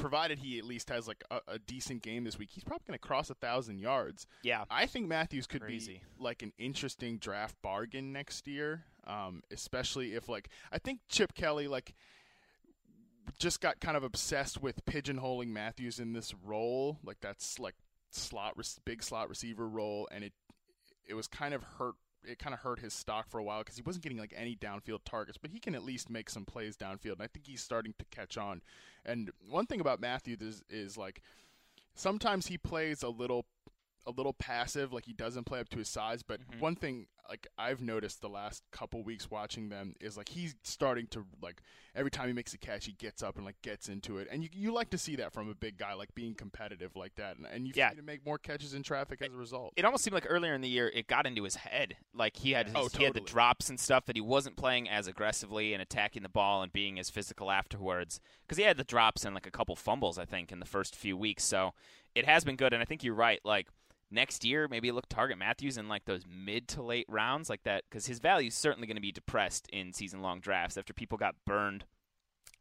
Provided 0.01 0.39
he 0.39 0.59
at 0.59 0.65
least 0.65 0.89
has 0.89 1.07
like 1.07 1.23
a, 1.31 1.41
a 1.47 1.59
decent 1.59 2.03
game 2.03 2.25
this 2.25 2.39
week, 2.39 2.51
he's 2.53 2.65
probably 2.65 2.85
going 2.87 2.99
to 2.99 3.07
cross 3.07 3.31
a 3.31 3.35
thousand 3.35 3.79
yards. 3.79 4.27
Yeah. 4.43 4.65
I 4.71 4.87
think 4.87 5.07
Matthews 5.09 5.47
could 5.47 5.63
Crazy. 5.63 5.95
be 5.95 6.23
like 6.23 6.43
an 6.43 6.53
interesting 6.59 7.19
draft 7.19 7.57
bargain 7.63 8.13
next 8.13 8.47
year, 8.49 8.85
um, 9.07 9.43
especially 9.51 10.15
if 10.15 10.29
like 10.29 10.49
I 10.73 10.79
think 10.79 11.01
Chip 11.09 11.35
Kelly 11.35 11.69
like 11.69 11.95
just 13.39 13.61
got 13.61 13.81
kind 13.81 13.97
of 13.97 14.03
obsessed 14.03 14.61
with 14.61 14.85
pigeonholing 14.85 15.49
Matthews 15.49 15.99
in 15.99 16.13
this 16.13 16.35
role, 16.45 16.99
like 17.05 17.19
that's 17.21 17.59
like 17.59 17.75
slot 18.11 18.55
big 18.85 19.03
slot 19.03 19.29
receiver 19.29 19.69
role, 19.69 20.09
and 20.11 20.25
it 20.25 20.33
it 21.09 21.15
was 21.15 21.27
kind 21.27 21.55
of 21.55 21.63
hurt. 21.63 21.95
It 22.25 22.39
kind 22.39 22.55
of 22.55 22.61
hurt 22.61 22.81
his 22.81 22.93
stock 22.93 23.29
for 23.29 23.39
a 23.39 23.45
while 23.45 23.61
because 23.61 23.77
he 23.77 23.83
wasn't 23.83 24.03
getting 24.03 24.19
like 24.19 24.35
any 24.37 24.57
downfield 24.57 25.01
targets, 25.05 25.39
but 25.39 25.51
he 25.51 25.59
can 25.59 25.75
at 25.75 25.85
least 25.85 26.11
make 26.11 26.29
some 26.29 26.45
plays 26.45 26.77
downfield, 26.77 27.15
and 27.15 27.23
I 27.23 27.27
think 27.27 27.47
he's 27.47 27.63
starting 27.63 27.95
to 27.99 28.05
catch 28.11 28.37
on. 28.37 28.63
And 29.05 29.31
one 29.49 29.67
thing 29.67 29.81
about 29.81 30.01
Matthews 30.01 30.41
is 30.41 30.63
is 30.69 30.97
like 30.97 31.23
sometimes 31.95 32.47
he 32.47 32.59
plays 32.59 33.03
a 33.03 33.09
little 33.09 33.47
a 34.07 34.11
little 34.11 34.33
passive, 34.33 34.93
like 34.93 35.05
he 35.05 35.13
doesn't 35.13 35.45
play 35.45 35.61
up 35.61 35.69
to 35.71 35.79
his 35.79 35.89
size. 35.89 36.23
But 36.23 36.41
Mhm. 36.49 36.61
one 36.61 36.77
thing, 36.77 37.07
like 37.29 37.47
I've 37.59 37.81
noticed 37.81 38.21
the 38.23 38.29
last 38.29 38.65
couple 38.73 39.05
weeks 39.05 39.31
watching 39.31 39.69
them, 39.69 39.95
is 40.01 40.17
like 40.17 40.31
he's 40.31 40.57
starting 40.65 41.07
to 41.09 41.27
like 41.43 41.61
every 41.95 42.11
time 42.11 42.27
he 42.27 42.33
makes 42.33 42.55
a 42.55 42.59
catch, 42.59 42.87
he 42.87 42.93
gets 42.93 43.23
up 43.23 43.37
and 43.37 43.45
like 43.45 43.61
gets 43.63 43.89
into 43.89 44.19
it, 44.19 44.27
and 44.31 44.43
you 44.43 44.49
you 44.53 44.73
like 44.73 44.91
to 44.91 44.99
see 44.99 45.17
that 45.17 45.33
from 45.33 45.49
a 45.49 45.55
big 45.55 45.77
guy, 45.77 45.93
like 45.93 46.15
being 46.15 46.35
competitive 46.35 46.97
like 46.97 47.15
that, 47.17 47.37
and, 47.37 47.47
and 47.47 47.67
you 47.67 47.73
Yeah. 47.77 47.91
to 47.91 48.03
make 48.03 48.25
more 48.25 48.39
catches 48.39 48.75
in 48.75 48.83
traffic 48.83 49.21
as 49.23 49.29
a 49.33 49.37
result. 49.37 49.75
It 49.77 49.85
almost 49.85 50.03
seemed 50.03 50.15
like 50.15 50.27
earlier 50.29 50.55
in 50.55 50.61
the 50.63 50.69
year 50.69 50.89
it 50.89 51.07
got 51.07 51.27
into 51.27 51.45
his 51.45 51.57
head. 51.57 51.97
Like 52.15 52.37
he 52.39 52.53
had 52.53 52.67
his, 52.69 52.77
Oh, 52.77 52.89
he 52.89 53.05
had 53.05 53.15
the 53.15 53.21
drops 53.21 53.69
and 53.69 53.79
stuff 53.79 54.07
that 54.07 54.17
he 54.17 54.23
wasn't 54.23 54.57
playing 54.57 54.89
as 54.89 55.07
aggressively 55.07 55.73
and 55.75 55.83
attacking 55.83 56.23
the 56.23 56.29
ball 56.29 56.63
and 56.63 56.73
being 56.73 56.99
as 56.99 57.11
physical 57.11 57.51
afterwards. 57.51 58.19
Because 58.43 58.57
he 58.59 58.65
had 58.65 58.77
the 58.79 58.85
drops 58.85 59.25
and 59.25 59.35
like 59.35 59.47
a 59.47 59.51
couple 59.51 59.77
fumbles, 59.77 60.19
I 60.19 60.25
think, 60.25 60.51
in 60.51 60.59
the 60.59 60.67
first 60.67 60.97
few 60.97 61.17
weeks. 61.17 61.45
So 61.45 61.75
it 62.15 62.25
has 62.27 62.45
been 62.45 62.57
good, 62.57 62.73
and 62.73 62.83
I 62.83 62.85
think 62.87 63.05
you're 63.05 63.15
right. 63.15 63.41
Like 63.45 63.69
next 64.11 64.45
year, 64.45 64.69
maybe 64.69 64.93
look 64.93 65.09
target 65.09 65.39
Matthews 65.39 65.77
in 65.77 65.89
like 65.89 66.05
those 66.05 66.25
mid 66.27 66.69
to 66.69 66.83
late 66.83 67.07
rounds 67.09 67.49
like 67.49 67.63
that, 67.65 67.85
because 67.89 68.07
his 68.07 68.19
value 68.19 68.49
is 68.49 68.55
certainly 68.55 68.87
going 68.87 68.97
to 68.97 69.03
be 69.03 69.13
depressed 69.13 69.69
in 69.73 69.93
season 69.93 70.23
long 70.23 70.41
drafts 70.41 70.77
after 70.77 70.93
people 70.93 71.19
got 71.19 71.35
burned 71.47 71.85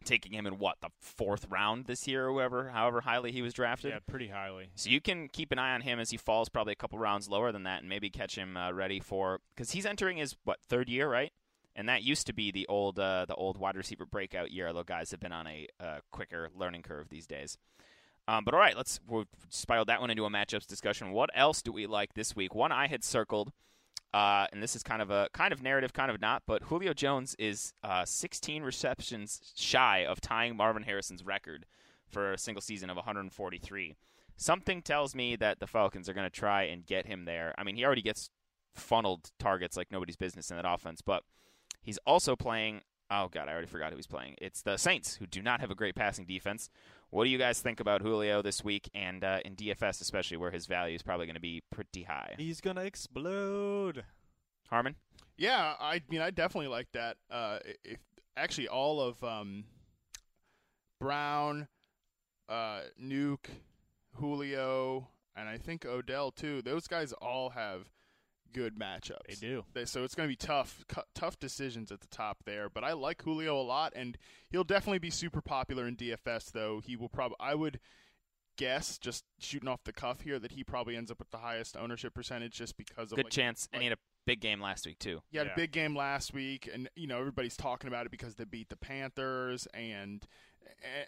taking 0.05 0.33
him 0.33 0.47
in 0.47 0.57
what 0.57 0.77
the 0.81 0.89
fourth 1.01 1.45
round 1.49 1.85
this 1.85 2.07
year 2.07 2.25
or 2.25 2.33
whatever, 2.33 2.69
however 2.69 3.01
highly 3.01 3.31
he 3.31 3.41
was 3.41 3.53
drafted. 3.53 3.91
Yeah, 3.91 3.99
pretty 4.07 4.29
highly. 4.29 4.69
So 4.75 4.89
you 4.89 5.01
can 5.01 5.27
keep 5.27 5.51
an 5.51 5.59
eye 5.59 5.73
on 5.73 5.81
him 5.81 5.99
as 5.99 6.09
he 6.09 6.17
falls 6.17 6.49
probably 6.49 6.73
a 6.73 6.77
couple 6.77 6.97
rounds 6.99 7.27
lower 7.27 7.51
than 7.51 7.63
that, 7.63 7.81
and 7.81 7.89
maybe 7.89 8.09
catch 8.09 8.37
him 8.37 8.55
uh, 8.55 8.71
ready 8.71 8.99
for 8.99 9.41
because 9.53 9.71
he's 9.71 9.85
entering 9.85 10.17
his 10.17 10.35
what 10.43 10.59
third 10.67 10.89
year, 10.89 11.09
right? 11.09 11.31
And 11.75 11.87
that 11.87 12.03
used 12.03 12.27
to 12.27 12.33
be 12.33 12.51
the 12.51 12.65
old 12.67 12.99
uh, 12.99 13.25
the 13.25 13.35
old 13.35 13.57
wide 13.57 13.75
receiver 13.75 14.05
breakout 14.05 14.51
year. 14.51 14.67
Although 14.67 14.83
guys 14.83 15.11
have 15.11 15.19
been 15.19 15.31
on 15.31 15.47
a 15.47 15.67
uh, 15.79 15.99
quicker 16.11 16.49
learning 16.55 16.83
curve 16.83 17.09
these 17.09 17.27
days. 17.27 17.57
Um, 18.29 18.43
but 18.43 18.53
all 18.53 18.59
right, 18.59 18.77
let's 18.77 18.99
we'll 19.07 19.25
spiral 19.49 19.85
that 19.85 20.01
one 20.01 20.11
into 20.11 20.23
a 20.23 20.29
matchups 20.29 20.67
discussion. 20.67 21.11
What 21.11 21.31
else 21.33 21.63
do 21.63 21.71
we 21.71 21.87
like 21.87 22.13
this 22.13 22.35
week? 22.35 22.53
One 22.53 22.71
I 22.71 22.85
had 22.85 23.03
circled, 23.03 23.51
uh, 24.13 24.45
and 24.53 24.61
this 24.61 24.75
is 24.75 24.83
kind 24.83 25.01
of 25.01 25.09
a 25.09 25.29
kind 25.33 25.51
of 25.51 25.63
narrative, 25.63 25.93
kind 25.93 26.11
of 26.11 26.21
not. 26.21 26.43
But 26.45 26.61
Julio 26.65 26.93
Jones 26.93 27.35
is 27.39 27.73
uh, 27.83 28.05
16 28.05 28.61
receptions 28.61 29.51
shy 29.55 30.05
of 30.05 30.21
tying 30.21 30.55
Marvin 30.55 30.83
Harrison's 30.83 31.25
record 31.25 31.65
for 32.07 32.33
a 32.33 32.37
single 32.37 32.61
season 32.61 32.91
of 32.91 32.97
143. 32.97 33.95
Something 34.37 34.83
tells 34.83 35.15
me 35.15 35.35
that 35.35 35.59
the 35.59 35.65
Falcons 35.65 36.07
are 36.07 36.13
going 36.13 36.29
to 36.29 36.29
try 36.29 36.63
and 36.63 36.85
get 36.85 37.07
him 37.07 37.25
there. 37.25 37.55
I 37.57 37.63
mean, 37.63 37.77
he 37.77 37.83
already 37.83 38.03
gets 38.03 38.29
funneled 38.75 39.31
targets 39.39 39.75
like 39.75 39.91
nobody's 39.91 40.17
business 40.17 40.51
in 40.51 40.55
that 40.57 40.71
offense, 40.71 41.01
but 41.01 41.23
he's 41.81 41.97
also 42.05 42.35
playing. 42.35 42.81
Oh 43.09 43.27
God, 43.27 43.49
I 43.49 43.53
already 43.53 43.65
forgot 43.65 43.89
who 43.89 43.95
he's 43.95 44.05
playing. 44.05 44.35
It's 44.39 44.61
the 44.61 44.77
Saints, 44.77 45.15
who 45.15 45.25
do 45.25 45.41
not 45.41 45.61
have 45.61 45.71
a 45.71 45.75
great 45.75 45.95
passing 45.95 46.25
defense. 46.25 46.69
What 47.11 47.23
do 47.23 47.31
you 47.31 47.39
guys 47.39 47.59
think 47.59 47.79
about 47.79 48.01
Julio 48.01 48.41
this 48.43 48.63
week 48.63 48.89
and 48.93 49.23
uh, 49.23 49.39
in 49.43 49.55
DFS, 49.55 49.99
especially 50.01 50.37
where 50.37 50.51
his 50.51 50.67
value 50.67 50.95
is 50.95 51.01
probably 51.01 51.25
going 51.25 51.35
to 51.35 51.41
be 51.41 51.63
pretty 51.71 52.03
high? 52.03 52.35
He's 52.37 52.61
gonna 52.61 52.81
explode. 52.83 54.03
Harmon? 54.69 54.95
Yeah, 55.35 55.73
I 55.79 56.01
mean, 56.09 56.21
I 56.21 56.29
definitely 56.29 56.67
like 56.67 56.91
that. 56.93 57.17
Uh, 57.31 57.59
if 57.83 57.97
actually 58.37 58.67
all 58.67 59.01
of 59.01 59.23
um, 59.23 59.63
Brown, 60.99 61.67
uh, 62.47 62.81
Nuke, 63.01 63.47
Julio, 64.13 65.07
and 65.35 65.49
I 65.49 65.57
think 65.57 65.85
Odell 65.85 66.31
too. 66.31 66.61
Those 66.61 66.87
guys 66.87 67.13
all 67.13 67.49
have 67.51 67.89
good 68.53 68.77
matchups. 68.77 69.27
They 69.39 69.47
do. 69.47 69.63
They, 69.73 69.85
so 69.85 70.03
it's 70.03 70.15
going 70.15 70.27
to 70.27 70.31
be 70.31 70.35
tough, 70.35 70.83
cu- 70.87 71.01
tough 71.15 71.39
decisions 71.39 71.91
at 71.91 72.01
the 72.01 72.07
top 72.07 72.39
there. 72.45 72.69
But 72.69 72.83
I 72.83 72.93
like 72.93 73.21
Julio 73.23 73.59
a 73.59 73.63
lot, 73.63 73.93
and 73.95 74.17
he'll 74.49 74.63
definitely 74.63 74.99
be 74.99 75.09
super 75.09 75.41
popular 75.41 75.87
in 75.87 75.95
DFS. 75.95 76.51
Though 76.51 76.81
he 76.85 76.95
will 76.95 77.09
probably, 77.09 77.37
I 77.39 77.55
would 77.55 77.79
guess, 78.57 78.97
just 78.97 79.23
shooting 79.39 79.69
off 79.69 79.83
the 79.85 79.93
cuff 79.93 80.21
here, 80.21 80.39
that 80.39 80.51
he 80.51 80.63
probably 80.63 80.95
ends 80.95 81.09
up 81.11 81.19
with 81.19 81.31
the 81.31 81.37
highest 81.37 81.77
ownership 81.77 82.13
percentage 82.13 82.53
just 82.53 82.75
because 82.77 83.11
of 83.11 83.15
Good 83.17 83.25
like, 83.25 83.31
chance. 83.33 83.67
and 83.71 83.81
he 83.81 83.87
had 83.87 83.97
a 83.97 84.01
big 84.25 84.41
game 84.41 84.61
last 84.61 84.85
week, 84.85 84.99
too. 84.99 85.21
he 85.31 85.37
had 85.37 85.47
Yeah. 85.47 85.53
a 85.53 85.55
big 85.55 85.71
game 85.71 85.95
last 85.95 86.33
week, 86.33 86.69
and 86.71 86.89
you 86.95 87.07
know 87.07 87.19
everybody's 87.19 87.55
talking 87.57 87.87
about 87.87 88.05
it 88.05 88.11
because 88.11 88.35
they 88.35 88.43
beat 88.43 88.69
the 88.69 88.75
Panthers, 88.77 89.65
and 89.73 90.25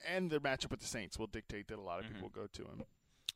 and 0.07 0.31
their 0.31 0.39
matchup 0.39 0.71
with 0.71 0.79
the 0.79 0.87
Saints 0.87 1.19
will 1.19 1.27
dictate 1.27 1.67
that 1.67 1.77
a 1.77 1.81
lot 1.81 1.99
of 1.99 2.05
Mm-hmm. 2.05 2.13
people 2.15 2.29
go 2.29 2.47
to 2.47 2.61
him. 2.63 2.83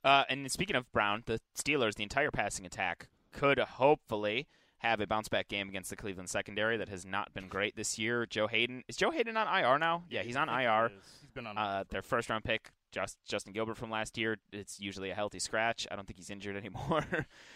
Uh, 0.04 0.24
and 0.30 0.50
speaking 0.52 0.76
of 0.76 0.91
Brown, 0.91 1.24
the 1.26 1.39
Steelers, 1.58 1.96
the 1.96 2.04
entire 2.04 2.30
passing 2.32 2.65
attack 2.65 3.08
could 3.36 3.60
hopefully 3.60 4.48
have 4.80 5.00
a 5.00 5.08
bounce 5.08 5.28
back 5.30 5.48
game 5.48 5.67
against 5.69 5.89
the 5.89 5.95
Cleveland 5.95 6.30
secondary 6.30 6.78
that 6.78 6.89
has 6.89 7.06
not 7.06 7.34
been 7.34 7.48
great 7.48 7.76
this 7.76 7.98
year. 7.98 8.26
Joe 8.26 8.48
Haden 8.48 8.84
is 8.88 8.95
Joe 8.98 9.12
Haden 9.12 9.36
on 9.38 9.48
IR 9.48 9.80
now? 9.80 10.04
Yeah, 10.10 10.21
he's 10.24 10.36
on 10.36 10.50
IR. 10.50 10.89
he. 10.89 10.95
He's 11.21 11.32
been 11.32 11.48
on. 11.48 11.58
Uh, 11.58 11.84
their 11.89 12.02
first 12.02 12.30
round 12.30 12.43
pick, 12.43 12.71
just 12.91 13.17
Justin 13.28 13.54
Gilbert 13.54 13.78
from 13.78 13.89
last 13.89 14.17
year. 14.17 14.38
It's 14.52 14.80
usually 14.80 15.10
a 15.10 15.15
healthy 15.15 15.39
scratch. 15.39 15.88
I 15.91 15.95
don't 15.95 16.06
think 16.08 16.17
he's 16.17 16.30
injured 16.30 16.56
anymore. 16.65 17.06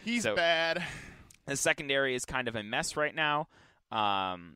he's 0.04 0.24
so- 0.24 0.36
bad. 0.36 0.84
the 1.46 1.56
secondary 1.56 2.16
is 2.16 2.26
kind 2.26 2.48
of 2.48 2.56
a 2.56 2.64
mess 2.64 2.96
right 2.98 3.14
now. 3.14 3.48
Um, 3.92 4.56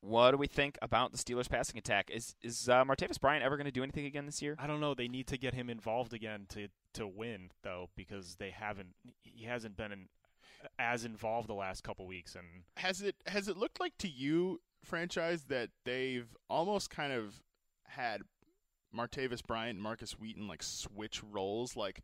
what 0.00 0.32
do 0.32 0.36
we 0.36 0.48
think 0.48 0.76
about 0.82 1.12
the 1.12 1.18
Steelers' 1.18 1.48
passing 1.48 1.78
attack? 1.78 2.10
Is 2.10 2.34
is 2.42 2.68
uh, 2.68 2.84
Martavis 2.84 3.20
Bryant 3.20 3.44
ever 3.44 3.56
going 3.56 3.66
to 3.66 3.70
do 3.72 3.82
anything 3.84 4.04
again 4.06 4.26
this 4.26 4.42
year? 4.42 4.56
I 4.58 4.66
don't 4.66 4.80
know. 4.80 4.94
They 4.94 5.06
need 5.08 5.28
to 5.28 5.38
get 5.38 5.54
him 5.54 5.70
involved 5.70 6.12
again 6.12 6.46
to 6.50 6.68
to 6.94 7.06
win 7.06 7.50
though, 7.62 7.88
because 7.96 8.34
they 8.36 8.50
haven't. 8.50 8.88
He 9.22 9.44
hasn't 9.44 9.76
been 9.76 9.92
in, 9.92 10.08
as 10.78 11.04
involved 11.04 11.48
the 11.48 11.54
last 11.54 11.82
couple 11.82 12.06
weeks, 12.06 12.34
and 12.34 12.64
Has 12.76 13.02
it 13.02 13.16
has 13.26 13.48
it 13.48 13.56
looked 13.56 13.80
like 13.80 13.96
to 13.98 14.08
you, 14.08 14.60
franchise, 14.84 15.44
that 15.44 15.70
they've 15.84 16.28
almost 16.48 16.90
kind 16.90 17.12
of 17.12 17.42
had 17.84 18.22
Martavis 18.94 19.44
Bryant 19.44 19.76
and 19.76 19.82
Markus 19.82 20.12
Wheaton 20.12 20.48
like 20.48 20.62
switch 20.62 21.22
roles, 21.22 21.76
like 21.76 22.02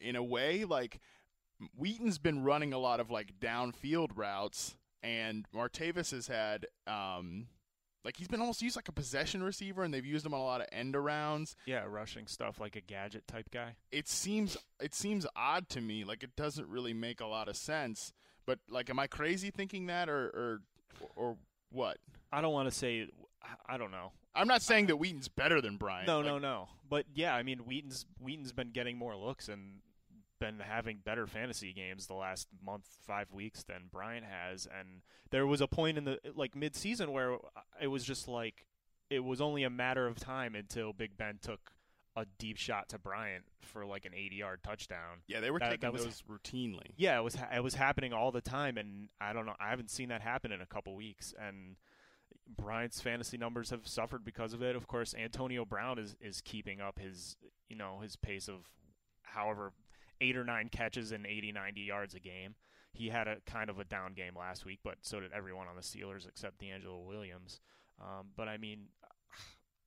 in 0.00 0.16
a 0.16 0.22
way, 0.22 0.64
like 0.64 1.00
Wheaton's 1.76 2.18
been 2.18 2.42
running 2.42 2.72
a 2.72 2.78
lot 2.78 3.00
of 3.00 3.10
like 3.10 3.38
downfield 3.40 4.10
routes, 4.14 4.76
and 5.02 5.46
Martavis 5.54 6.10
has 6.10 6.28
had 6.28 6.66
um 6.86 7.46
like 8.04 8.16
he's 8.16 8.28
been 8.28 8.40
almost 8.40 8.62
used 8.62 8.76
like 8.76 8.88
a 8.88 8.92
possession 8.92 9.42
receiver, 9.42 9.82
and 9.82 9.92
they've 9.94 10.04
used 10.04 10.24
him 10.26 10.34
on 10.34 10.40
a 10.40 10.44
lot 10.44 10.60
of 10.60 10.66
end 10.72 10.94
arounds. 10.94 11.54
yeah, 11.66 11.84
rushing 11.86 12.26
stuff 12.26 12.60
like 12.60 12.76
a 12.76 12.80
gadget 12.80 13.26
type 13.26 13.50
guy. 13.50 13.76
It 13.90 14.08
seems 14.08 14.56
it 14.80 14.94
seems 14.94 15.26
odd 15.34 15.68
to 15.70 15.80
me, 15.80 16.04
like 16.04 16.22
it 16.22 16.36
doesn't 16.36 16.68
really 16.68 16.94
make 16.94 17.20
a 17.20 17.26
lot 17.26 17.48
of 17.48 17.56
sense. 17.56 18.12
But 18.46 18.58
like, 18.68 18.90
am 18.90 18.98
I 18.98 19.06
crazy 19.06 19.50
thinking 19.50 19.86
that, 19.86 20.08
or 20.08 20.26
or 20.26 20.60
or 21.16 21.36
what? 21.70 21.96
I 22.32 22.40
don't 22.40 22.52
want 22.52 22.68
to 22.70 22.74
say. 22.74 23.08
I 23.68 23.76
don't 23.76 23.90
know. 23.90 24.12
I'm 24.34 24.48
not 24.48 24.62
saying 24.62 24.86
that 24.86 24.96
Wheaton's 24.96 25.28
better 25.28 25.60
than 25.60 25.76
Bryant. 25.76 26.06
No, 26.06 26.16
Like, 26.18 26.26
no, 26.26 26.38
no. 26.38 26.68
But 26.88 27.06
yeah, 27.14 27.34
I 27.34 27.42
mean, 27.42 27.58
Wheaton's 27.60 28.04
Wheaton's 28.18 28.52
been 28.52 28.70
getting 28.70 28.96
more 28.98 29.14
looks 29.16 29.48
and 29.48 29.80
been 30.44 30.60
having 30.60 30.98
better 31.04 31.26
fantasy 31.26 31.72
games 31.72 32.06
the 32.06 32.14
last 32.14 32.48
month, 32.64 32.86
five 33.06 33.32
weeks 33.32 33.62
than 33.62 33.82
Bryant 33.90 34.26
has. 34.26 34.66
And 34.66 35.00
there 35.30 35.46
was 35.46 35.60
a 35.60 35.66
point 35.66 35.96
in 35.98 36.04
the 36.04 36.18
like 36.34 36.54
mid-season 36.54 37.12
where 37.12 37.38
it 37.80 37.86
was 37.88 38.04
just 38.04 38.28
like 38.28 38.66
it 39.10 39.20
was 39.20 39.40
only 39.40 39.62
a 39.64 39.70
matter 39.70 40.06
of 40.06 40.18
time 40.18 40.54
until 40.54 40.92
Big 40.92 41.16
Ben 41.16 41.38
took 41.40 41.72
a 42.16 42.26
deep 42.38 42.56
shot 42.58 42.88
to 42.90 42.98
Bryant 42.98 43.44
for 43.60 43.84
like 43.86 44.04
an 44.04 44.12
80-yard 44.12 44.60
touchdown. 44.62 45.22
Yeah, 45.26 45.40
they 45.40 45.50
were 45.50 45.58
That- 45.58 45.70
taking 45.70 45.80
that 45.80 45.92
was- 45.92 46.04
those 46.04 46.22
routinely. 46.22 46.92
Yeah, 46.96 47.18
it 47.18 47.22
was 47.22 47.36
it 47.52 47.62
was 47.62 47.74
happening 47.74 48.12
all 48.12 48.30
the 48.30 48.40
time, 48.42 48.76
and 48.76 49.08
I 49.20 49.32
don't 49.32 49.46
know. 49.46 49.56
I 49.58 49.70
haven't 49.70 49.90
seen 49.90 50.10
that 50.10 50.20
happen 50.20 50.52
in 50.52 50.60
a 50.60 50.66
couple 50.66 50.94
weeks, 50.94 51.32
and 51.38 51.76
Bryant's 52.46 53.00
fantasy 53.00 53.36
numbers 53.38 53.70
have 53.70 53.86
suffered 53.88 54.24
because 54.24 54.52
of 54.52 54.62
it. 54.62 54.76
Of 54.76 54.86
course, 54.86 55.14
Antonio 55.14 55.64
Brown 55.64 55.98
is 55.98 56.16
is 56.20 56.40
keeping 56.40 56.80
up 56.80 56.98
his 56.98 57.36
you 57.68 57.76
know 57.76 58.00
his 58.00 58.16
pace 58.16 58.48
of 58.48 58.68
however 59.22 59.72
eight 60.20 60.36
or 60.36 60.44
nine 60.44 60.68
catches 60.70 61.12
and 61.12 61.26
80, 61.26 61.52
90 61.52 61.80
yards 61.80 62.14
a 62.14 62.20
game. 62.20 62.54
He 62.92 63.08
had 63.08 63.26
a 63.26 63.36
kind 63.46 63.70
of 63.70 63.78
a 63.78 63.84
down 63.84 64.14
game 64.14 64.34
last 64.38 64.64
week, 64.64 64.78
but 64.84 64.96
so 65.02 65.18
did 65.20 65.32
everyone 65.32 65.66
on 65.66 65.76
the 65.76 65.82
Steelers 65.82 66.28
except 66.28 66.60
DeAngelo 66.60 67.04
Williams. 67.04 67.60
Um, 68.00 68.28
but 68.36 68.46
I 68.48 68.56
mean, 68.56 68.86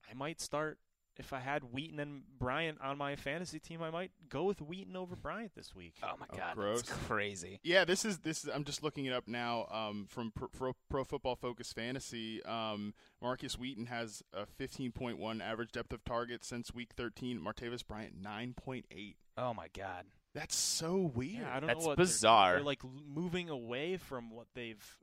I 0.10 0.14
might 0.14 0.42
start 0.42 0.78
if 1.20 1.34
I 1.34 1.40
had 1.40 1.74
Wheaton 1.74 2.00
and 2.00 2.22
Bryant 2.38 2.80
on 2.82 2.98
my 2.98 3.16
fantasy 3.16 3.60
team. 3.60 3.82
I 3.82 3.90
might 3.90 4.12
go 4.30 4.44
with 4.44 4.62
Wheaton 4.62 4.96
over 4.96 5.16
Bryant 5.16 5.54
this 5.56 5.74
week. 5.74 5.96
Oh 6.04 6.16
my 6.20 6.26
Oh, 6.32 6.38
God, 6.38 6.56
gross. 6.56 6.82
that's 6.84 7.00
crazy. 7.06 7.60
Yeah, 7.64 7.86
this 7.86 8.06
is 8.06 8.20
this. 8.20 8.44
Is, 8.44 8.50
I'm 8.54 8.64
just 8.66 8.84
looking 8.84 9.06
it 9.06 9.14
up 9.14 9.28
now 9.28 9.66
um, 9.72 10.06
from 10.10 10.32
Pro, 10.32 10.48
Pro, 10.50 10.74
Pro 10.90 11.04
Football 11.04 11.36
Focus 11.36 11.74
Fantasy. 11.74 12.44
Um, 12.44 12.94
Markus 13.22 13.58
Wheaton 13.58 13.88
has 13.88 14.22
a 14.34 14.46
15.1 14.46 15.42
average 15.42 15.72
depth 15.72 15.92
of 15.94 16.04
target 16.04 16.44
since 16.46 16.74
Week 16.74 16.92
13. 16.96 17.40
Martavis 17.40 17.86
Bryant 17.88 18.22
9.8. 18.22 19.16
Oh 19.38 19.54
my 19.54 19.68
God. 19.76 20.06
That's 20.38 20.56
so 20.56 21.12
weird. 21.16 21.42
Yeah, 21.42 21.50
I 21.56 21.60
don't 21.60 21.68
That's 21.68 21.82
know 21.82 21.88
what 21.88 21.98
they're- 21.98 22.06
bizarre. 22.06 22.54
They're, 22.56 22.64
like 22.64 22.82
moving 22.84 23.50
away 23.50 23.98
from 23.98 24.30
what 24.30 24.48
they've 24.54 24.98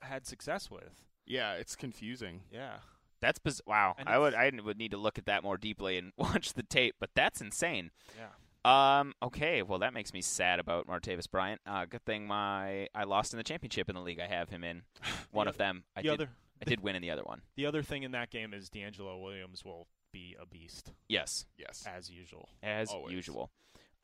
had 0.00 0.26
success 0.26 0.70
with. 0.70 1.04
Yeah, 1.26 1.52
it's 1.54 1.76
confusing. 1.76 2.40
Yeah. 2.52 2.78
That's 3.20 3.38
biz- 3.38 3.62
wow. 3.66 3.94
And 3.96 4.08
I 4.08 4.18
would 4.18 4.34
I 4.34 4.50
would 4.64 4.76
need 4.76 4.90
to 4.90 4.96
look 4.98 5.16
at 5.16 5.26
that 5.26 5.42
more 5.44 5.56
deeply 5.56 5.96
and 5.96 6.12
watch 6.18 6.54
the 6.54 6.62
tape, 6.64 6.96
but 7.00 7.10
that's 7.14 7.40
insane. 7.40 7.90
Yeah. 8.18 8.30
Um. 8.66 9.14
Okay. 9.22 9.62
Well, 9.62 9.78
that 9.78 9.94
makes 9.94 10.12
me 10.12 10.20
sad 10.20 10.58
about 10.58 10.86
Martavis 10.86 11.30
Bryant. 11.30 11.60
Uh, 11.66 11.84
good 11.84 12.04
thing 12.04 12.26
my 12.26 12.88
I 12.94 13.04
lost 13.04 13.32
in 13.32 13.36
the 13.38 13.44
championship 13.44 13.88
in 13.88 13.94
the 13.94 14.00
league 14.02 14.20
I 14.20 14.26
have 14.26 14.48
him 14.50 14.64
in. 14.64 14.82
One 15.30 15.48
of 15.48 15.56
them. 15.56 15.84
I 15.96 16.02
the 16.02 16.08
did. 16.08 16.14
other 16.14 16.28
I 16.60 16.64
did 16.64 16.80
win 16.80 16.96
in 16.96 17.02
the 17.02 17.10
other 17.10 17.22
one. 17.22 17.42
the 17.56 17.66
other 17.66 17.82
thing 17.82 18.02
in 18.04 18.12
that 18.12 18.30
game 18.30 18.52
is 18.54 18.70
DeAngelo 18.70 19.22
Williams 19.22 19.64
will 19.64 19.86
be 20.12 20.36
a 20.40 20.46
beast 20.46 20.92
Yes, 21.08 21.46
Yes. 21.58 21.84
as 21.86 22.08
usual. 22.10 22.48
as 22.62 22.88
Always. 22.90 23.12
usual. 23.12 23.50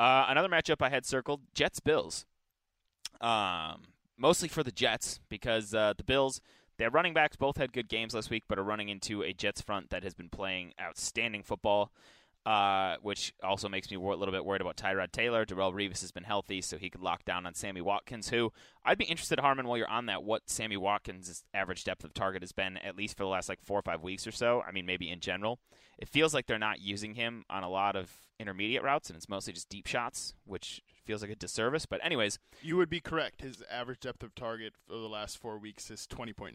Uh, 0.01 0.25
another 0.29 0.49
matchup 0.49 0.81
I 0.81 0.89
had 0.89 1.05
circled: 1.05 1.43
Jets 1.55 1.79
Bills. 1.79 2.25
Um, 3.21 3.83
mostly 4.17 4.49
for 4.49 4.63
the 4.63 4.73
Jets 4.73 5.21
because 5.29 5.75
uh, 5.75 5.93
the 5.97 6.05
Bills. 6.05 6.41
Their 6.79 6.89
running 6.89 7.13
backs 7.13 7.37
both 7.37 7.59
had 7.59 7.75
good 7.75 7.91
games 7.91 8.15
last 8.15 8.31
week, 8.31 8.45
but 8.49 8.59
are 8.59 8.65
running 8.65 8.89
into 8.89 9.23
a 9.23 9.35
Jets 9.35 9.61
front 9.61 9.91
that 9.91 10.03
has 10.03 10.15
been 10.15 10.31
playing 10.31 10.73
outstanding 10.81 11.43
football. 11.43 11.93
uh, 12.47 12.97
which 13.03 13.35
also 13.43 13.69
makes 13.69 13.91
me 13.91 13.97
a 13.97 14.01
little 14.01 14.33
bit 14.33 14.45
worried 14.45 14.63
about 14.63 14.77
Tyrod 14.77 15.13
Taylor. 15.13 15.45
Darrelle 15.45 15.75
Revis 15.75 16.01
has 16.01 16.11
been 16.11 16.25
healthy, 16.25 16.63
so 16.63 16.79
he 16.79 16.89
could 16.89 17.03
lock 17.03 17.25
down 17.25 17.45
on 17.45 17.55
Sammy 17.55 17.83
Watkins, 17.83 18.31
who 18.31 18.51
I'd 18.85 18.99
be 18.99 19.05
interested, 19.05 19.39
Harmon, 19.41 19.67
while 19.69 19.77
you're 19.77 19.89
on 19.89 20.07
that, 20.07 20.23
what 20.23 20.49
Sammy 20.49 20.77
Watkins' 20.77 21.45
average 21.53 21.85
depth 21.85 22.03
of 22.05 22.15
target 22.15 22.43
has 22.43 22.53
been, 22.53 22.79
at 22.79 22.97
least 22.97 23.17
for 23.17 23.25
the 23.25 23.29
last 23.29 23.49
like 23.49 23.61
four 23.63 23.79
or 23.79 23.83
five 23.83 24.03
weeks 24.03 24.27
or 24.27 24.33
so. 24.33 24.63
I 24.67 24.73
mean, 24.73 24.87
maybe 24.87 25.11
in 25.11 25.21
general. 25.21 25.59
It 25.99 26.09
feels 26.09 26.33
like 26.33 26.47
they're 26.47 26.59
not 26.59 26.81
using 26.81 27.15
him 27.15 27.45
on 27.51 27.63
a 27.63 27.69
lot 27.69 27.95
of 27.95 28.11
intermediate 28.41 28.83
routes, 28.83 29.11
and 29.11 29.17
it's 29.17 29.29
mostly 29.29 29.53
just 29.53 29.69
deep 29.69 29.87
shots, 29.87 30.35
which 30.45 30.81
feels 31.05 31.23
like 31.23 31.31
a 31.31 31.37
disservice. 31.37 31.87
But, 31.87 32.05
anyways, 32.05 32.39
You 32.63 32.77
would 32.79 32.89
be 32.91 33.01
correct. 33.01 33.43
His 33.43 33.63
average 33.71 34.01
depth 34.01 34.23
of 34.23 34.35
target 34.35 34.73
for 34.89 34.95
the 34.95 35.09
last 35.09 35.39
four 35.39 35.59
weeks 35.59 35.91
is 35.91 36.07
20.9. 36.09 36.55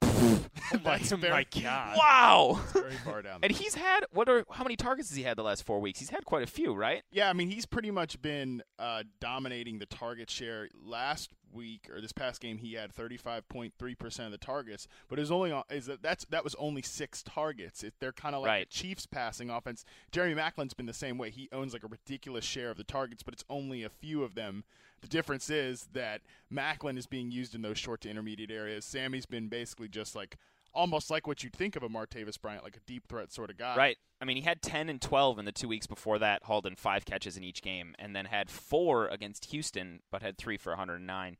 That's 0.84 1.12
oh 1.12 1.16
very, 1.16 1.32
my 1.32 1.62
god! 1.62 1.96
wow! 1.98 2.60
very 2.72 2.92
far 3.04 3.22
down. 3.22 3.40
and 3.42 3.50
he's 3.52 3.74
had, 3.74 4.00
what 4.12 4.28
are, 4.28 4.44
how 4.52 4.62
many 4.62 4.76
targets 4.76 5.08
has 5.08 5.16
he 5.16 5.22
had 5.24 5.36
the 5.36 5.42
last 5.42 5.64
four 5.64 5.80
weeks? 5.80 5.98
He's 5.98 6.10
had 6.10 6.24
quite 6.24 6.42
a 6.42 6.46
few, 6.46 6.74
right? 6.74 7.02
Yeah, 7.10 7.28
I 7.28 7.32
mean 7.32 7.48
he's 7.50 7.66
pretty 7.66 7.90
much 7.90 8.20
been 8.22 8.62
uh, 8.78 9.02
dominating 9.20 9.78
the 9.78 9.86
target 9.86 10.30
share. 10.30 10.68
Last 10.84 11.30
week 11.52 11.88
or 11.92 12.00
this 12.00 12.12
past 12.12 12.40
game, 12.40 12.58
he 12.58 12.74
had 12.74 12.94
35.3 12.94 13.98
percent 13.98 14.26
of 14.26 14.32
the 14.32 14.44
targets, 14.44 14.88
but 15.08 15.18
it 15.18 15.22
was 15.22 15.30
only 15.30 15.52
on, 15.52 15.62
is 15.70 15.86
that 15.86 16.02
that's 16.02 16.24
that 16.26 16.44
was 16.44 16.54
only 16.56 16.82
six 16.82 17.22
targets. 17.22 17.82
It, 17.82 17.94
they're 18.00 18.12
kind 18.12 18.34
of 18.34 18.42
like 18.42 18.48
Right. 18.48 18.68
the 18.70 18.74
Chiefs 18.74 19.06
passing 19.06 19.50
offense. 19.50 19.84
Jeremy 20.10 20.34
Maclin's 20.34 20.74
been 20.74 20.86
the 20.86 20.92
same 20.92 21.18
way. 21.18 21.30
He 21.30 21.48
owns 21.52 21.72
like 21.72 21.84
a 21.84 21.88
ridiculous 21.88 22.44
share 22.44 22.70
of 22.70 22.76
the 22.76 22.84
targets, 22.84 23.22
but 23.22 23.34
it's 23.34 23.44
only 23.50 23.82
a 23.82 23.88
few 23.90 24.22
of 24.22 24.34
them. 24.34 24.64
The 25.00 25.08
difference 25.08 25.50
is 25.50 25.88
that 25.92 26.20
Maclin 26.52 26.96
is 26.96 27.06
being 27.06 27.30
used 27.32 27.54
in 27.54 27.62
those 27.62 27.78
short 27.78 28.00
to 28.02 28.10
intermediate 28.10 28.50
areas. 28.52 28.84
Sammy's 28.84 29.26
been 29.26 29.48
basically 29.48 29.88
just 29.88 30.14
like 30.14 30.36
almost 30.74 31.10
like 31.10 31.26
what 31.26 31.42
you'd 31.42 31.52
think 31.54 31.76
of 31.76 31.82
a 31.82 31.88
Martavis 31.88 32.40
Bryant, 32.40 32.64
like 32.64 32.76
a 32.76 32.80
deep 32.86 33.06
threat 33.08 33.32
sort 33.32 33.50
of 33.50 33.58
guy. 33.58 33.76
Right. 33.76 33.98
I 34.22 34.24
mean, 34.24 34.36
he 34.36 34.44
had 34.44 34.62
10 34.62 34.88
and 34.88 35.02
12 35.02 35.40
in 35.40 35.44
the 35.46 35.50
two 35.50 35.66
weeks 35.66 35.88
before 35.88 36.20
that, 36.20 36.44
hauled 36.44 36.64
in 36.64 36.76
five 36.76 37.04
catches 37.04 37.36
in 37.36 37.42
each 37.42 37.60
game, 37.60 37.96
and 37.98 38.14
then 38.14 38.26
had 38.26 38.48
four 38.48 39.08
against 39.08 39.46
Houston, 39.46 39.98
but 40.12 40.22
had 40.22 40.38
three 40.38 40.56
for 40.56 40.70
109. 40.70 41.36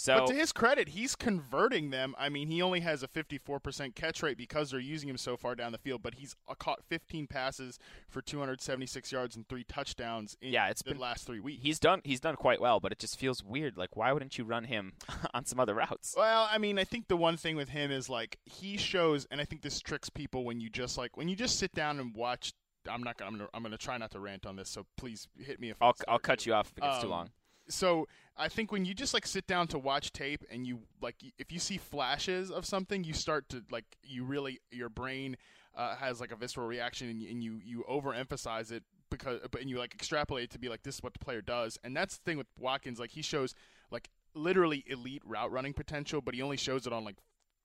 So 0.00 0.16
but 0.20 0.26
to 0.28 0.34
his 0.34 0.52
credit, 0.52 0.90
he's 0.90 1.16
converting 1.16 1.90
them. 1.90 2.14
I 2.16 2.28
mean, 2.28 2.46
he 2.46 2.62
only 2.62 2.78
has 2.80 3.02
a 3.02 3.08
54% 3.08 3.96
catch 3.96 4.22
rate 4.22 4.36
because 4.38 4.70
they're 4.70 4.78
using 4.78 5.08
him 5.08 5.16
so 5.16 5.36
far 5.36 5.56
down 5.56 5.72
the 5.72 5.78
field, 5.78 6.02
but 6.04 6.14
he's 6.14 6.36
uh, 6.48 6.54
caught 6.54 6.84
15 6.88 7.26
passes 7.26 7.80
for 8.08 8.20
276 8.22 9.10
yards 9.10 9.34
and 9.34 9.48
three 9.48 9.64
touchdowns 9.64 10.36
in 10.40 10.52
Yeah, 10.52 10.68
it's 10.68 10.82
the 10.82 10.92
been- 10.92 11.00
last 11.00 11.26
three 11.26 11.40
weeks. 11.40 11.62
he's 11.64 11.80
done 11.80 12.00
he's 12.04 12.20
done 12.20 12.36
quite 12.36 12.60
well, 12.60 12.78
but 12.78 12.92
it 12.92 13.00
just 13.00 13.18
feels 13.18 13.42
weird. 13.42 13.76
Like 13.76 13.96
why 13.96 14.12
wouldn't 14.12 14.38
you 14.38 14.44
run 14.44 14.64
him 14.64 14.92
on 15.34 15.44
some 15.46 15.58
other 15.58 15.74
routes? 15.74 16.14
Well, 16.16 16.48
I 16.48 16.58
mean, 16.58 16.78
I 16.78 16.84
think 16.84 17.08
the 17.08 17.16
one 17.16 17.36
thing 17.36 17.56
with 17.56 17.70
him 17.70 17.90
is 17.90 18.08
like 18.08 18.38
he 18.44 18.76
shows, 18.76 19.26
and 19.32 19.40
I 19.40 19.44
think 19.44 19.62
this 19.62 19.80
tricks 19.80 20.08
people 20.08 20.44
when 20.44 20.60
you 20.60 20.70
just 20.70 20.96
like 20.96 21.16
when 21.16 21.28
you 21.28 21.34
just 21.34 21.58
sit 21.58 21.72
down 21.74 21.98
and 21.98 22.14
watch. 22.14 22.52
I'm 22.88 23.02
not 23.02 23.18
gonna. 23.18 23.30
I'm 23.32 23.36
gonna, 23.38 23.50
I'm 23.52 23.62
gonna 23.64 23.76
try 23.76 23.98
not 23.98 24.12
to 24.12 24.20
rant 24.20 24.46
on 24.46 24.54
this, 24.56 24.70
so 24.70 24.86
please 24.96 25.26
hit 25.38 25.60
me 25.60 25.68
if 25.70 25.76
I'll 25.82 25.94
I'll 26.06 26.18
cut 26.20 26.46
you 26.46 26.54
off 26.54 26.70
if 26.70 26.78
it 26.78 26.82
gets 26.82 27.00
too 27.00 27.06
Um, 27.06 27.10
long. 27.10 27.30
So 27.68 28.08
I 28.36 28.48
think 28.48 28.70
when 28.72 28.84
you 28.84 28.94
just 28.94 29.14
like 29.14 29.26
sit 29.26 29.46
down 29.46 29.68
to 29.68 29.78
watch 29.78 30.12
tape 30.12 30.44
and 30.50 30.66
you 30.66 30.80
like 31.02 31.16
if 31.38 31.50
you 31.52 31.58
see 31.58 31.76
flashes 31.78 32.50
of 32.50 32.64
something, 32.64 33.04
you 33.04 33.12
start 33.12 33.48
to 33.50 33.62
like 33.70 33.84
you 34.02 34.24
really 34.24 34.60
your 34.70 34.88
brain 34.88 35.36
uh, 35.76 35.94
has 35.96 36.20
like 36.20 36.32
a 36.32 36.36
visceral 36.36 36.66
reaction 36.66 37.08
and, 37.08 37.22
you- 37.22 37.30
and 37.30 37.42
you 37.42 37.60
you 37.64 37.84
overemphasize 37.88 38.72
it 38.72 38.82
because 39.10 39.40
but 39.50 39.60
and 39.60 39.70
you 39.70 39.78
like 39.78 39.94
extrapolate 39.94 40.44
it 40.44 40.50
to 40.50 40.58
be 40.58 40.68
like 40.68 40.82
this 40.82 40.96
is 40.96 41.02
what 41.02 41.12
the 41.12 41.18
player 41.18 41.40
does, 41.42 41.78
and 41.84 41.96
that's 41.96 42.16
the 42.18 42.22
thing 42.24 42.38
with 42.38 42.46
Watkins. 42.58 42.98
Like 42.98 43.10
he 43.10 43.22
shows 43.22 43.54
like 43.90 44.08
literally 44.34 44.84
elite 44.86 45.22
route 45.24 45.50
running 45.50 45.72
potential, 45.72 46.20
but 46.20 46.34
he 46.34 46.42
only 46.42 46.56
shows 46.56 46.86
it 46.86 46.92
on 46.92 47.04
like 47.04 47.16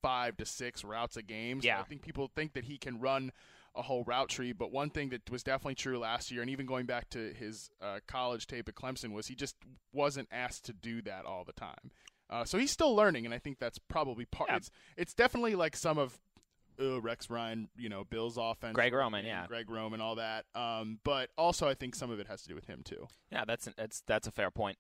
five 0.02 0.36
to 0.38 0.46
six 0.46 0.84
routes 0.84 1.18
a 1.18 1.22
game. 1.22 1.62
So 1.62 1.68
Yeah. 1.68 1.80
I 1.80 1.84
think 1.84 2.02
people 2.02 2.30
think 2.36 2.54
that 2.54 2.66
he 2.66 2.78
can 2.78 3.00
run 3.00 3.32
a 3.76 3.82
whole 3.82 4.04
route 4.04 4.30
tree. 4.30 4.54
But 4.54 4.72
one 4.72 4.90
thing 4.90 5.10
that 5.10 5.30
was 5.30 5.44
definitely 5.44 5.76
true 5.76 6.00
last 6.00 6.32
year, 6.32 6.42
and 6.42 6.50
even 6.50 6.66
going 6.66 6.86
back 6.86 7.10
to 7.12 7.34
his 7.34 7.70
uh, 7.82 8.00
college 8.08 8.48
tape 8.48 8.68
at 8.70 8.76
Clemson, 8.76 9.12
was 9.12 9.28
he 9.28 9.36
just 9.36 9.56
wasn't 9.92 10.28
asked 10.32 10.66
to 10.66 10.74
do 10.74 11.02
that 11.04 11.26
all 11.26 11.44
the 11.44 11.54
time. 11.54 11.92
Uh, 12.30 12.44
so 12.44 12.58
he's 12.58 12.72
still 12.72 12.96
learning, 12.96 13.26
and 13.26 13.34
I 13.34 13.38
think 13.38 13.60
that's 13.60 13.78
probably 13.78 14.26
part. 14.26 14.50
Yeah. 14.50 14.58
It's 14.58 14.72
it's 14.98 15.14
definitely 15.14 15.56
like 15.56 15.76
some 15.76 15.98
of 15.98 16.18
uh, 16.80 17.02
Rex 17.02 17.30
Ryan, 17.30 17.70
you 17.78 17.90
know, 17.90 18.04
Bill's 18.04 18.38
offense, 18.38 18.74
Greg 18.74 18.94
Roman, 18.94 19.20
and 19.20 19.28
yeah. 19.28 19.46
Greg 19.48 19.70
Roman, 19.70 20.02
all 20.02 20.16
that. 20.16 20.46
Um, 20.56 21.00
but 21.04 21.30
also 21.38 21.68
I 21.68 21.74
think 21.74 21.96
some 21.96 22.10
of 22.12 22.20
it 22.20 22.28
has 22.28 22.42
to 22.44 22.48
do 22.48 22.56
with 22.56 22.66
him 22.66 22.82
too. 22.84 23.08
Yeah, 23.32 23.46
that's 23.46 23.70
that's 23.78 24.02
that's 24.08 24.28
a 24.28 24.32
fair 24.32 24.52
point. 24.52 24.78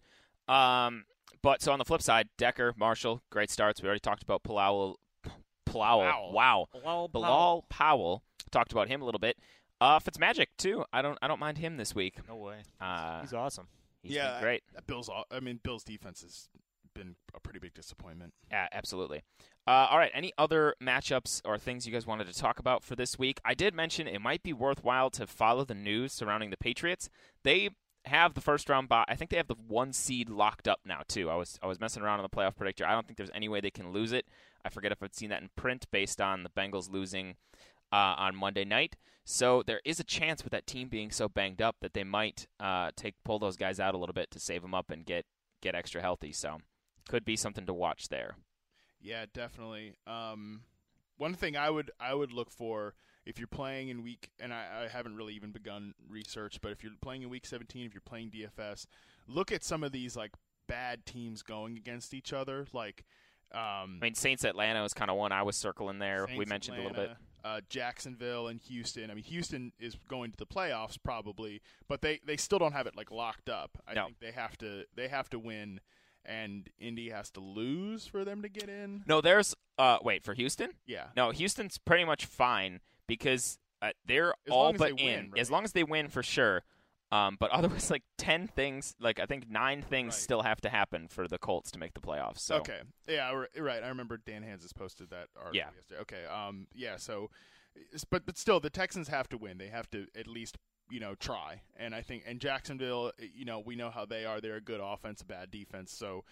Um, 0.47 1.05
but 1.41 1.61
so 1.61 1.71
on 1.71 1.79
the 1.79 1.85
flip 1.85 2.01
side, 2.01 2.29
Decker, 2.37 2.73
Marshall, 2.77 3.21
great 3.29 3.51
starts. 3.51 3.81
We 3.81 3.87
already 3.87 3.99
talked 3.99 4.23
about 4.23 4.43
Palau. 4.43 4.95
Palawal. 5.65 6.33
Wow. 6.33 6.67
Bilal 6.71 7.07
Bilal 7.07 7.65
Powell. 7.69 8.23
Talked 8.53 8.71
about 8.71 8.87
him 8.87 9.01
a 9.01 9.05
little 9.05 9.19
bit. 9.19 9.35
Uh, 9.81 9.99
Fitzmagic 9.99 10.45
too. 10.57 10.85
I 10.93 11.01
don't 11.01 11.17
I 11.21 11.27
don't 11.27 11.39
mind 11.39 11.57
him 11.57 11.75
this 11.77 11.93
week. 11.95 12.15
No 12.29 12.35
way. 12.35 12.57
Uh, 12.79 13.19
He's 13.21 13.33
awesome. 13.33 13.67
he's 14.01 14.13
yeah, 14.13 14.33
been 14.33 14.41
great. 14.43 14.63
uh, 14.77 14.81
Bill's. 14.87 15.09
I 15.31 15.39
mean, 15.41 15.59
Bill's 15.63 15.83
defense 15.83 16.21
has 16.21 16.47
been 16.93 17.15
a 17.33 17.39
pretty 17.39 17.57
big 17.59 17.73
disappointment. 17.73 18.33
Yeah, 18.51 18.67
absolutely. 18.71 19.23
Uh, 19.65 19.87
all 19.89 19.97
right. 19.97 20.11
Any 20.13 20.31
other 20.37 20.75
matchups 20.81 21.41
or 21.43 21.57
things 21.57 21.87
you 21.87 21.91
guys 21.91 22.05
wanted 22.05 22.27
to 22.27 22.33
talk 22.37 22.59
about 22.59 22.83
for 22.83 22.95
this 22.95 23.17
week? 23.17 23.41
I 23.43 23.55
did 23.55 23.73
mention 23.73 24.07
it 24.07 24.21
might 24.21 24.43
be 24.43 24.53
worthwhile 24.53 25.09
to 25.11 25.25
follow 25.25 25.65
the 25.65 25.73
news 25.73 26.13
surrounding 26.13 26.51
the 26.51 26.57
Patriots. 26.57 27.09
They 27.43 27.69
have 28.05 28.35
the 28.35 28.41
first 28.41 28.69
round 28.69 28.89
bye. 28.89 29.05
I 29.07 29.15
think 29.15 29.31
they 29.31 29.37
have 29.37 29.47
the 29.47 29.55
one 29.67 29.93
seed 29.93 30.29
locked 30.29 30.67
up 30.67 30.81
now 30.85 31.01
too. 31.07 31.29
I 31.31 31.35
was 31.35 31.57
I 31.63 31.67
was 31.67 31.79
messing 31.79 32.03
around 32.03 32.19
on 32.19 32.23
the 32.29 32.35
playoff 32.37 32.55
predictor. 32.55 32.85
I 32.85 32.91
don't 32.91 33.07
think 33.07 33.17
there's 33.17 33.31
any 33.33 33.49
way 33.49 33.59
they 33.61 33.71
can 33.71 33.91
lose 33.91 34.11
it. 34.11 34.25
I 34.63 34.69
forget 34.69 34.91
if 34.91 35.01
I'd 35.01 35.15
seen 35.15 35.29
that 35.29 35.41
in 35.41 35.49
print 35.55 35.87
based 35.91 36.21
on 36.21 36.43
the 36.43 36.49
Bengals 36.49 36.89
losing 36.91 37.35
uh, 37.93 38.15
on 38.17 38.35
Monday 38.35 38.65
night. 38.65 38.95
So 39.23 39.63
there 39.65 39.79
is 39.85 39.99
a 39.99 40.03
chance 40.03 40.43
with 40.43 40.51
that 40.51 40.67
team 40.67 40.89
being 40.89 41.11
so 41.11 41.29
banged 41.29 41.61
up 41.61 41.77
that 41.81 41.93
they 41.93 42.03
might 42.03 42.47
uh, 42.59 42.89
take 42.95 43.13
pull 43.23 43.39
those 43.39 43.55
guys 43.55 43.79
out 43.79 43.93
a 43.93 43.97
little 43.97 44.13
bit 44.13 44.31
to 44.31 44.39
save 44.39 44.63
them 44.63 44.73
up 44.73 44.89
and 44.89 45.05
get 45.05 45.25
get 45.61 45.75
extra 45.75 46.01
healthy. 46.01 46.33
So 46.33 46.57
could 47.07 47.23
be 47.23 47.37
something 47.37 47.65
to 47.67 47.73
watch 47.73 48.09
there. 48.09 48.35
Yeah, 48.99 49.25
definitely. 49.31 49.95
Um, 50.07 50.61
one 51.17 51.35
thing 51.35 51.55
I 51.55 51.69
would 51.69 51.91
I 51.99 52.13
would 52.13 52.33
look 52.33 52.49
for 52.49 52.95
if 53.25 53.37
you're 53.37 53.47
playing 53.47 53.87
in 53.87 54.03
week, 54.03 54.31
and 54.39 54.51
I, 54.53 54.85
I 54.85 54.87
haven't 54.89 55.15
really 55.15 55.35
even 55.35 55.51
begun 55.51 55.93
research, 56.09 56.59
but 56.61 56.73
if 56.73 56.83
you're 56.83 56.91
playing 57.01 57.21
in 57.21 57.29
week 57.29 57.45
17, 57.45 57.85
if 57.85 57.93
you're 57.93 58.01
playing 58.01 58.31
DFS, 58.31 58.87
look 59.27 59.51
at 59.53 59.63
some 59.63 59.83
of 59.83 59.93
these 59.93 60.17
like 60.17 60.31
bad 60.67 61.05
teams 61.05 61.43
going 61.43 61.77
against 61.77 62.13
each 62.13 62.33
other. 62.33 62.65
Like, 62.73 63.05
um, 63.53 63.99
I 64.01 64.05
mean, 64.05 64.15
Saints 64.15 64.43
Atlanta 64.43 64.81
was 64.81 64.93
kind 64.93 65.09
of 65.09 65.15
one 65.15 65.31
I 65.31 65.43
was 65.43 65.55
circling 65.55 65.99
there. 65.99 66.25
we 66.25 66.39
Saints, 66.39 66.49
mentioned 66.49 66.77
a 66.79 66.81
little 66.81 66.95
bit. 66.95 67.11
Uh, 67.43 67.59
Jacksonville 67.69 68.47
and 68.47 68.59
Houston. 68.61 69.11
I 69.11 69.13
mean, 69.15 69.25
Houston 69.25 69.73
is 69.79 69.95
going 70.07 70.31
to 70.31 70.37
the 70.37 70.45
playoffs 70.45 70.97
probably, 71.03 71.61
but 71.89 72.01
they, 72.01 72.21
they 72.25 72.37
still 72.37 72.57
don't 72.57 72.71
have 72.71 72.87
it 72.87 72.95
like 72.95 73.11
locked 73.11 73.49
up. 73.49 73.77
I 73.85 73.93
No. 73.93 74.05
think 74.05 74.19
they 74.21 74.31
have 74.31 74.57
to 74.59 74.85
they 74.95 75.09
have 75.09 75.29
to 75.31 75.39
win, 75.39 75.81
and 76.25 76.69
Indy 76.79 77.09
has 77.09 77.29
to 77.31 77.41
lose 77.41 78.07
for 78.07 78.23
them 78.23 78.41
to 78.43 78.49
get 78.49 78.69
in. 78.69 79.03
No, 79.07 79.19
there's 79.19 79.53
uh 79.77 79.97
wait 80.01 80.23
for 80.23 80.33
Houston. 80.33 80.69
Yeah. 80.85 81.07
No, 81.17 81.31
Houston's 81.31 81.77
pretty 81.77 82.05
much 82.05 82.25
fine 82.25 82.79
because 83.07 83.59
uh, 83.81 83.91
they're 84.05 84.29
As 84.47 84.51
all 84.51 84.71
but 84.71 84.95
they 84.95 85.03
in. 85.03 85.05
win, 85.05 85.31
right? 85.31 85.41
As 85.41 85.51
long 85.51 85.65
as 85.65 85.73
they 85.73 85.83
win 85.83 86.07
for 86.07 86.23
sure. 86.23 86.63
Um, 87.13 87.37
but 87.39 87.51
otherwise, 87.57 87.91
like 87.91 88.03
ten 88.17 88.47
things, 88.47 88.95
like 88.99 89.19
I 89.19 89.25
think 89.25 89.49
nine 89.49 89.81
things 89.81 90.13
Right. 90.13 90.21
still 90.21 90.41
have 90.41 90.59
to 90.61 90.69
happen 90.69 91.07
for 91.07 91.27
the 91.27 91.37
Colts 91.37 91.69
to 91.71 91.79
make 91.79 91.93
the 91.93 92.01
playoffs. 92.01 92.39
So 92.39 92.55
Okay. 92.57 92.81
Yeah, 93.07 93.43
right. 93.57 93.83
I 93.83 93.87
remember 93.89 94.17
Dan 94.17 94.43
Hanzus 94.43 94.73
posted 94.73 95.09
that 95.11 95.27
article 95.35 95.55
Yeah. 95.55 95.69
yesterday. 95.75 96.01
Okay. 96.01 96.25
Um 96.25 96.67
yeah, 96.73 96.97
so 96.97 97.29
but 98.09 98.25
but 98.25 98.37
still 98.37 98.59
the 98.59 98.69
Texans 98.69 99.07
have 99.09 99.27
to 99.29 99.37
win. 99.37 99.57
They 99.57 99.67
have 99.69 99.89
to 99.91 100.07
at 100.15 100.27
least, 100.27 100.57
you 100.89 100.99
know, 100.99 101.15
try. 101.15 101.61
And 101.77 101.93
I 101.95 102.01
think 102.01 102.23
and 102.25 102.39
Jacksonville, 102.39 103.11
you 103.19 103.45
know, 103.45 103.59
we 103.59 103.75
know 103.75 103.89
how 103.89 104.05
they 104.05 104.25
are. 104.25 104.39
They're 104.41 104.55
a 104.57 104.61
good 104.61 104.81
offense, 104.83 105.21
a 105.21 105.25
bad 105.25 105.51
defense. 105.51 105.91
So 105.91 106.23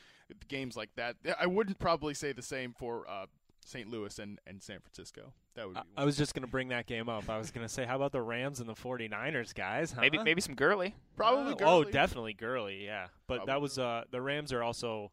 games 0.48 0.76
like 0.78 0.90
that, 0.96 1.16
I 1.40 1.46
wouldn't 1.48 1.80
probably 1.80 2.14
say 2.14 2.32
the 2.32 2.42
same 2.42 2.74
for 2.74 3.08
uh 3.10 3.26
St. 3.66 3.90
Louis 3.90 4.18
and, 4.20 4.40
and 4.48 4.62
San 4.62 4.80
Francisco. 4.80 5.34
That 5.56 5.68
would 5.68 5.76
be 5.76 5.82
I, 5.98 6.02
I 6.02 6.06
was 6.06 6.18
just 6.18 6.34
going 6.34 6.44
to 6.44 6.50
bring 6.50 6.70
that 6.70 6.88
game 6.88 7.10
up. 7.10 7.30
I 7.30 7.38
was 7.38 7.52
going 7.52 7.66
to 7.66 7.72
say, 7.72 7.86
how 7.86 7.96
about 7.96 8.12
the 8.12 8.22
Rams 8.22 8.60
and 8.60 8.68
the 8.68 8.74
49ers, 8.74 9.54
guys? 9.54 9.96
maybe 9.96 10.18
huh? 10.18 10.24
maybe 10.24 10.42
some 10.42 10.56
Gurley. 10.56 10.96
probably 11.16 11.54
Uh, 11.54 11.70
Oh, 11.70 11.84
definitely 11.84 12.34
Gurley, 12.34 12.86
yeah. 12.86 13.08
But 13.28 13.38
Probably 13.38 13.54
that 13.54 13.62
was 13.62 13.80
uh 13.80 14.04
the 14.12 14.22
Rams 14.22 14.52
are 14.52 14.64
also 14.64 15.12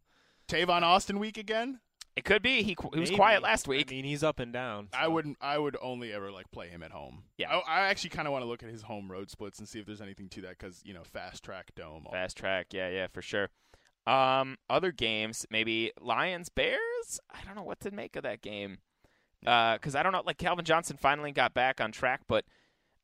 Tavon 0.49 0.83
Austin 0.83 1.19
week 1.19 1.39
again. 1.39 1.81
It 2.17 2.25
could 2.25 2.43
be 2.43 2.65
he 2.65 2.75
qu- 2.75 2.91
he 2.93 2.99
was 2.99 3.13
quiet 3.13 3.43
last 3.43 3.69
week. 3.69 3.87
I 3.93 3.95
mean, 3.95 4.05
he's 4.05 4.25
up 4.25 4.41
and 4.41 4.53
down. 4.53 4.89
I 4.93 5.07
wouldn't. 5.07 5.37
I 5.41 5.57
would 5.57 5.77
only 5.81 6.13
ever 6.13 6.33
like 6.33 6.51
play 6.51 6.67
him 6.67 6.83
at 6.83 6.91
home. 6.91 7.23
Yeah. 7.37 7.49
I, 7.49 7.59
I 7.59 7.81
actually 7.91 8.11
kind 8.11 8.27
of 8.27 8.33
want 8.33 8.43
to 8.43 8.49
look 8.49 8.65
at 8.65 8.69
his 8.71 8.83
home 8.83 9.09
road 9.09 9.31
splits 9.31 9.61
and 9.61 9.69
see 9.69 9.79
if 9.79 9.87
there's 9.87 10.01
anything 10.01 10.29
to 10.31 10.41
that 10.41 10.59
because 10.59 10.81
you 10.85 10.95
know 10.95 11.05
fast 11.05 11.45
track 11.45 11.71
dome. 11.77 12.09
Fast 12.11 12.37
track, 12.37 12.69
yeah, 12.73 12.89
yeah, 12.89 13.07
for 13.07 13.23
sure. 13.23 13.51
Um, 14.09 14.57
other 14.71 14.91
games, 14.93 15.47
maybe 15.51 15.93
Lions 16.01 16.49
Bears. 16.49 17.21
I 17.31 17.45
don't 17.45 17.55
know 17.57 17.63
what 17.63 17.81
to 17.81 17.91
make 17.91 18.17
of 18.17 18.23
that 18.23 18.41
game. 18.43 18.79
Because 19.41 19.95
I 19.95 20.03
don't 20.03 20.13
know, 20.13 20.23
like 20.27 20.39
Calvin 20.39 20.65
Johnson 20.65 20.97
finally 20.97 21.31
got 21.31 21.55
back 21.55 21.81
on 21.81 21.93
track, 21.93 22.23
but 22.27 22.45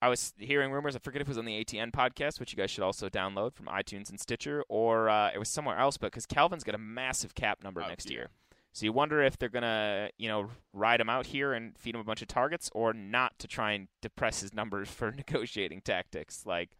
I 0.02 0.08
was 0.08 0.32
hearing 0.36 0.72
rumors. 0.72 0.96
I 0.96 0.98
forget 0.98 1.20
if 1.22 1.28
it 1.28 1.30
was 1.30 1.38
on 1.38 1.44
the 1.44 1.64
ATN 1.64 1.92
podcast, 1.92 2.40
which 2.40 2.52
you 2.52 2.56
guys 2.56 2.70
should 2.70 2.82
also 2.82 3.08
download 3.08 3.54
from 3.54 3.66
iTunes 3.66 4.10
and 4.10 4.18
Stitcher, 4.18 4.64
or 4.68 5.08
uh, 5.08 5.30
it 5.32 5.38
was 5.38 5.48
somewhere 5.48 5.78
else. 5.78 5.96
But 5.96 6.08
because 6.10 6.26
Calvin's 6.26 6.64
got 6.64 6.74
a 6.74 6.78
massive 6.78 7.34
cap 7.34 7.62
number 7.62 7.82
Oh, 7.82 7.88
next 7.88 8.10
yeah. 8.10 8.14
year, 8.16 8.28
so 8.72 8.84
you 8.84 8.92
wonder 8.92 9.22
if 9.22 9.38
they're 9.38 9.48
gonna, 9.48 10.08
you 10.18 10.28
know, 10.28 10.50
ride 10.72 11.00
him 11.00 11.08
out 11.08 11.26
here 11.26 11.52
and 11.52 11.78
feed 11.78 11.94
him 11.94 12.00
a 12.00 12.04
bunch 12.04 12.20
of 12.22 12.28
targets, 12.28 12.68
or 12.74 12.92
not 12.92 13.38
to 13.38 13.46
try 13.46 13.72
and 13.72 13.86
depress 14.02 14.40
his 14.40 14.52
numbers 14.52 14.88
for 14.90 15.12
negotiating 15.12 15.82
tactics. 15.82 16.44
Like, 16.44 16.70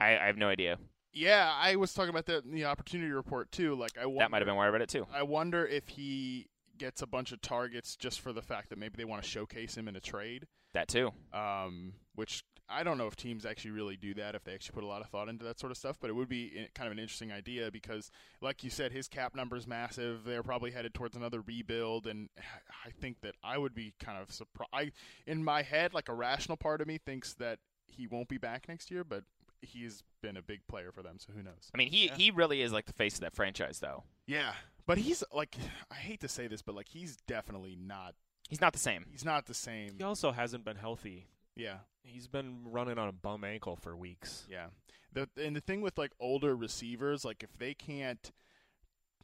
I, 0.00 0.16
I 0.18 0.26
have 0.26 0.36
no 0.36 0.48
idea. 0.48 0.78
Yeah, 1.14 1.52
I 1.56 1.76
was 1.76 1.94
talking 1.94 2.10
about 2.10 2.26
that 2.26 2.44
in 2.44 2.52
the 2.52 2.64
opportunity 2.64 3.10
report 3.10 3.50
too. 3.52 3.74
Like 3.76 3.92
I 4.00 4.06
wonder, 4.06 4.20
That 4.20 4.30
might 4.30 4.42
have 4.42 4.46
been 4.46 4.56
where 4.56 4.66
I 4.66 4.70
read 4.70 4.82
it 4.82 4.88
too. 4.88 5.06
I 5.14 5.22
wonder 5.22 5.64
if 5.66 5.88
he 5.88 6.48
gets 6.76 7.02
a 7.02 7.06
bunch 7.06 7.32
of 7.32 7.40
targets 7.40 7.94
just 7.96 8.20
for 8.20 8.32
the 8.32 8.42
fact 8.42 8.70
that 8.70 8.78
maybe 8.78 8.94
they 8.96 9.04
want 9.04 9.22
to 9.22 9.28
showcase 9.28 9.76
him 9.76 9.86
in 9.86 9.94
a 9.96 10.00
trade. 10.00 10.46
That 10.72 10.88
too. 10.88 11.12
Um, 11.32 11.92
which 12.16 12.42
I 12.68 12.82
don't 12.82 12.98
know 12.98 13.06
if 13.06 13.14
teams 13.14 13.46
actually 13.46 13.72
really 13.72 13.96
do 13.96 14.14
that 14.14 14.34
if 14.34 14.42
they 14.42 14.54
actually 14.54 14.74
put 14.74 14.84
a 14.84 14.88
lot 14.88 15.02
of 15.02 15.08
thought 15.08 15.28
into 15.28 15.44
that 15.44 15.60
sort 15.60 15.70
of 15.70 15.78
stuff. 15.78 15.98
But 16.00 16.10
it 16.10 16.14
would 16.14 16.28
be 16.28 16.66
kind 16.74 16.86
of 16.86 16.92
an 16.92 16.98
interesting 16.98 17.30
idea 17.30 17.70
because, 17.70 18.10
like 18.40 18.64
you 18.64 18.70
said, 18.70 18.90
his 18.90 19.06
cap 19.06 19.36
number 19.36 19.54
is 19.56 19.66
massive. 19.66 20.24
They're 20.24 20.42
probably 20.42 20.72
headed 20.72 20.94
towards 20.94 21.16
another 21.16 21.42
rebuild, 21.42 22.06
and 22.06 22.28
I 22.86 22.90
think 22.90 23.20
that 23.20 23.34
I 23.44 23.58
would 23.58 23.74
be 23.74 23.94
kind 24.00 24.18
of 24.20 24.32
surprised. 24.32 24.92
In 25.26 25.44
my 25.44 25.62
head, 25.62 25.94
like 25.94 26.08
a 26.08 26.14
rational 26.14 26.56
part 26.56 26.80
of 26.80 26.88
me 26.88 26.98
thinks 26.98 27.34
that 27.34 27.58
he 27.86 28.06
won't 28.06 28.28
be 28.28 28.38
back 28.38 28.68
next 28.68 28.90
year, 28.90 29.04
but 29.04 29.24
he's 29.64 30.02
been 30.22 30.36
a 30.36 30.42
big 30.42 30.66
player 30.68 30.92
for 30.92 31.02
them, 31.02 31.16
so 31.18 31.32
who 31.34 31.42
knows? 31.42 31.70
I 31.74 31.78
mean, 31.78 31.88
he 31.90 32.08
he 32.16 32.30
really 32.30 32.62
is 32.62 32.72
like 32.72 32.86
the 32.86 32.92
face 32.92 33.14
of 33.14 33.20
that 33.20 33.34
franchise, 33.34 33.80
though. 33.80 34.04
Yeah, 34.26 34.52
but 34.86 34.98
he's 34.98 35.22
like, 35.32 35.56
I 35.90 35.94
hate 35.96 36.20
to 36.20 36.28
say 36.28 36.46
this, 36.46 36.62
but 36.62 36.74
like 36.74 36.88
he's 36.88 37.16
definitely 37.26 37.76
not. 37.80 38.14
He's 38.48 38.60
not 38.60 38.72
the 38.72 38.78
same. 38.78 39.06
He's 39.10 39.24
not 39.24 39.46
the 39.46 39.54
same. 39.54 39.94
He 39.98 40.04
also 40.04 40.30
hasn't 40.32 40.64
been 40.64 40.76
healthy. 40.76 41.28
Yeah, 41.56 41.78
He's 42.02 42.26
been 42.28 42.58
running 42.64 42.98
on 42.98 43.08
a 43.08 43.12
bum 43.12 43.44
ankle 43.44 43.76
for 43.76 43.96
weeks. 43.96 44.46
yeah. 44.50 44.66
The 45.12 45.28
and 45.42 45.54
the 45.54 45.60
thing 45.60 45.80
with 45.80 45.96
like 45.96 46.12
older 46.20 46.56
receivers, 46.56 47.24
like 47.24 47.42
if 47.42 47.56
they 47.58 47.72
can't, 47.74 48.32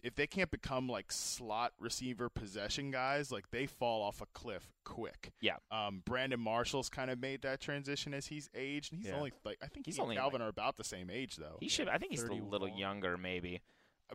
if 0.03 0.15
they 0.15 0.27
can't 0.27 0.51
become 0.51 0.89
like 0.89 1.11
slot 1.13 1.73
receiver 1.79 2.29
possession 2.29 2.91
guys, 2.91 3.31
like 3.31 3.51
they 3.51 3.67
fall 3.67 4.03
off 4.03 4.21
a 4.21 4.27
cliff 4.33 4.73
quick. 4.85 5.33
Yeah. 5.41 5.57
Um, 5.71 6.03
Brandon 6.05 6.41
Marshall's 6.41 6.89
kind 6.89 7.11
of 7.11 7.19
made 7.21 7.43
that 7.43 7.61
transition 7.61 8.15
as 8.15 8.27
he's 8.27 8.49
aged, 8.55 8.93
and 8.93 9.01
he's 9.01 9.11
Yeah. 9.11 9.17
only 9.17 9.33
like 9.45 9.59
I 9.63 9.67
think 9.67 9.87
He's 9.87 9.97
he 9.97 10.01
and 10.01 10.05
only, 10.05 10.17
Calvin 10.17 10.43
are 10.43 10.49
about 10.49 10.77
the 10.77 10.85
same 10.85 11.11
age 11.11 11.37
though. 11.37 11.57
He 11.61 11.69
should. 11.69 11.89
I 11.89 11.99
think 11.99 12.13
he's 12.13 12.23
a 12.23 12.33
little 12.33 12.67
31. 12.69 12.77
younger, 12.79 13.17
maybe. 13.17 13.61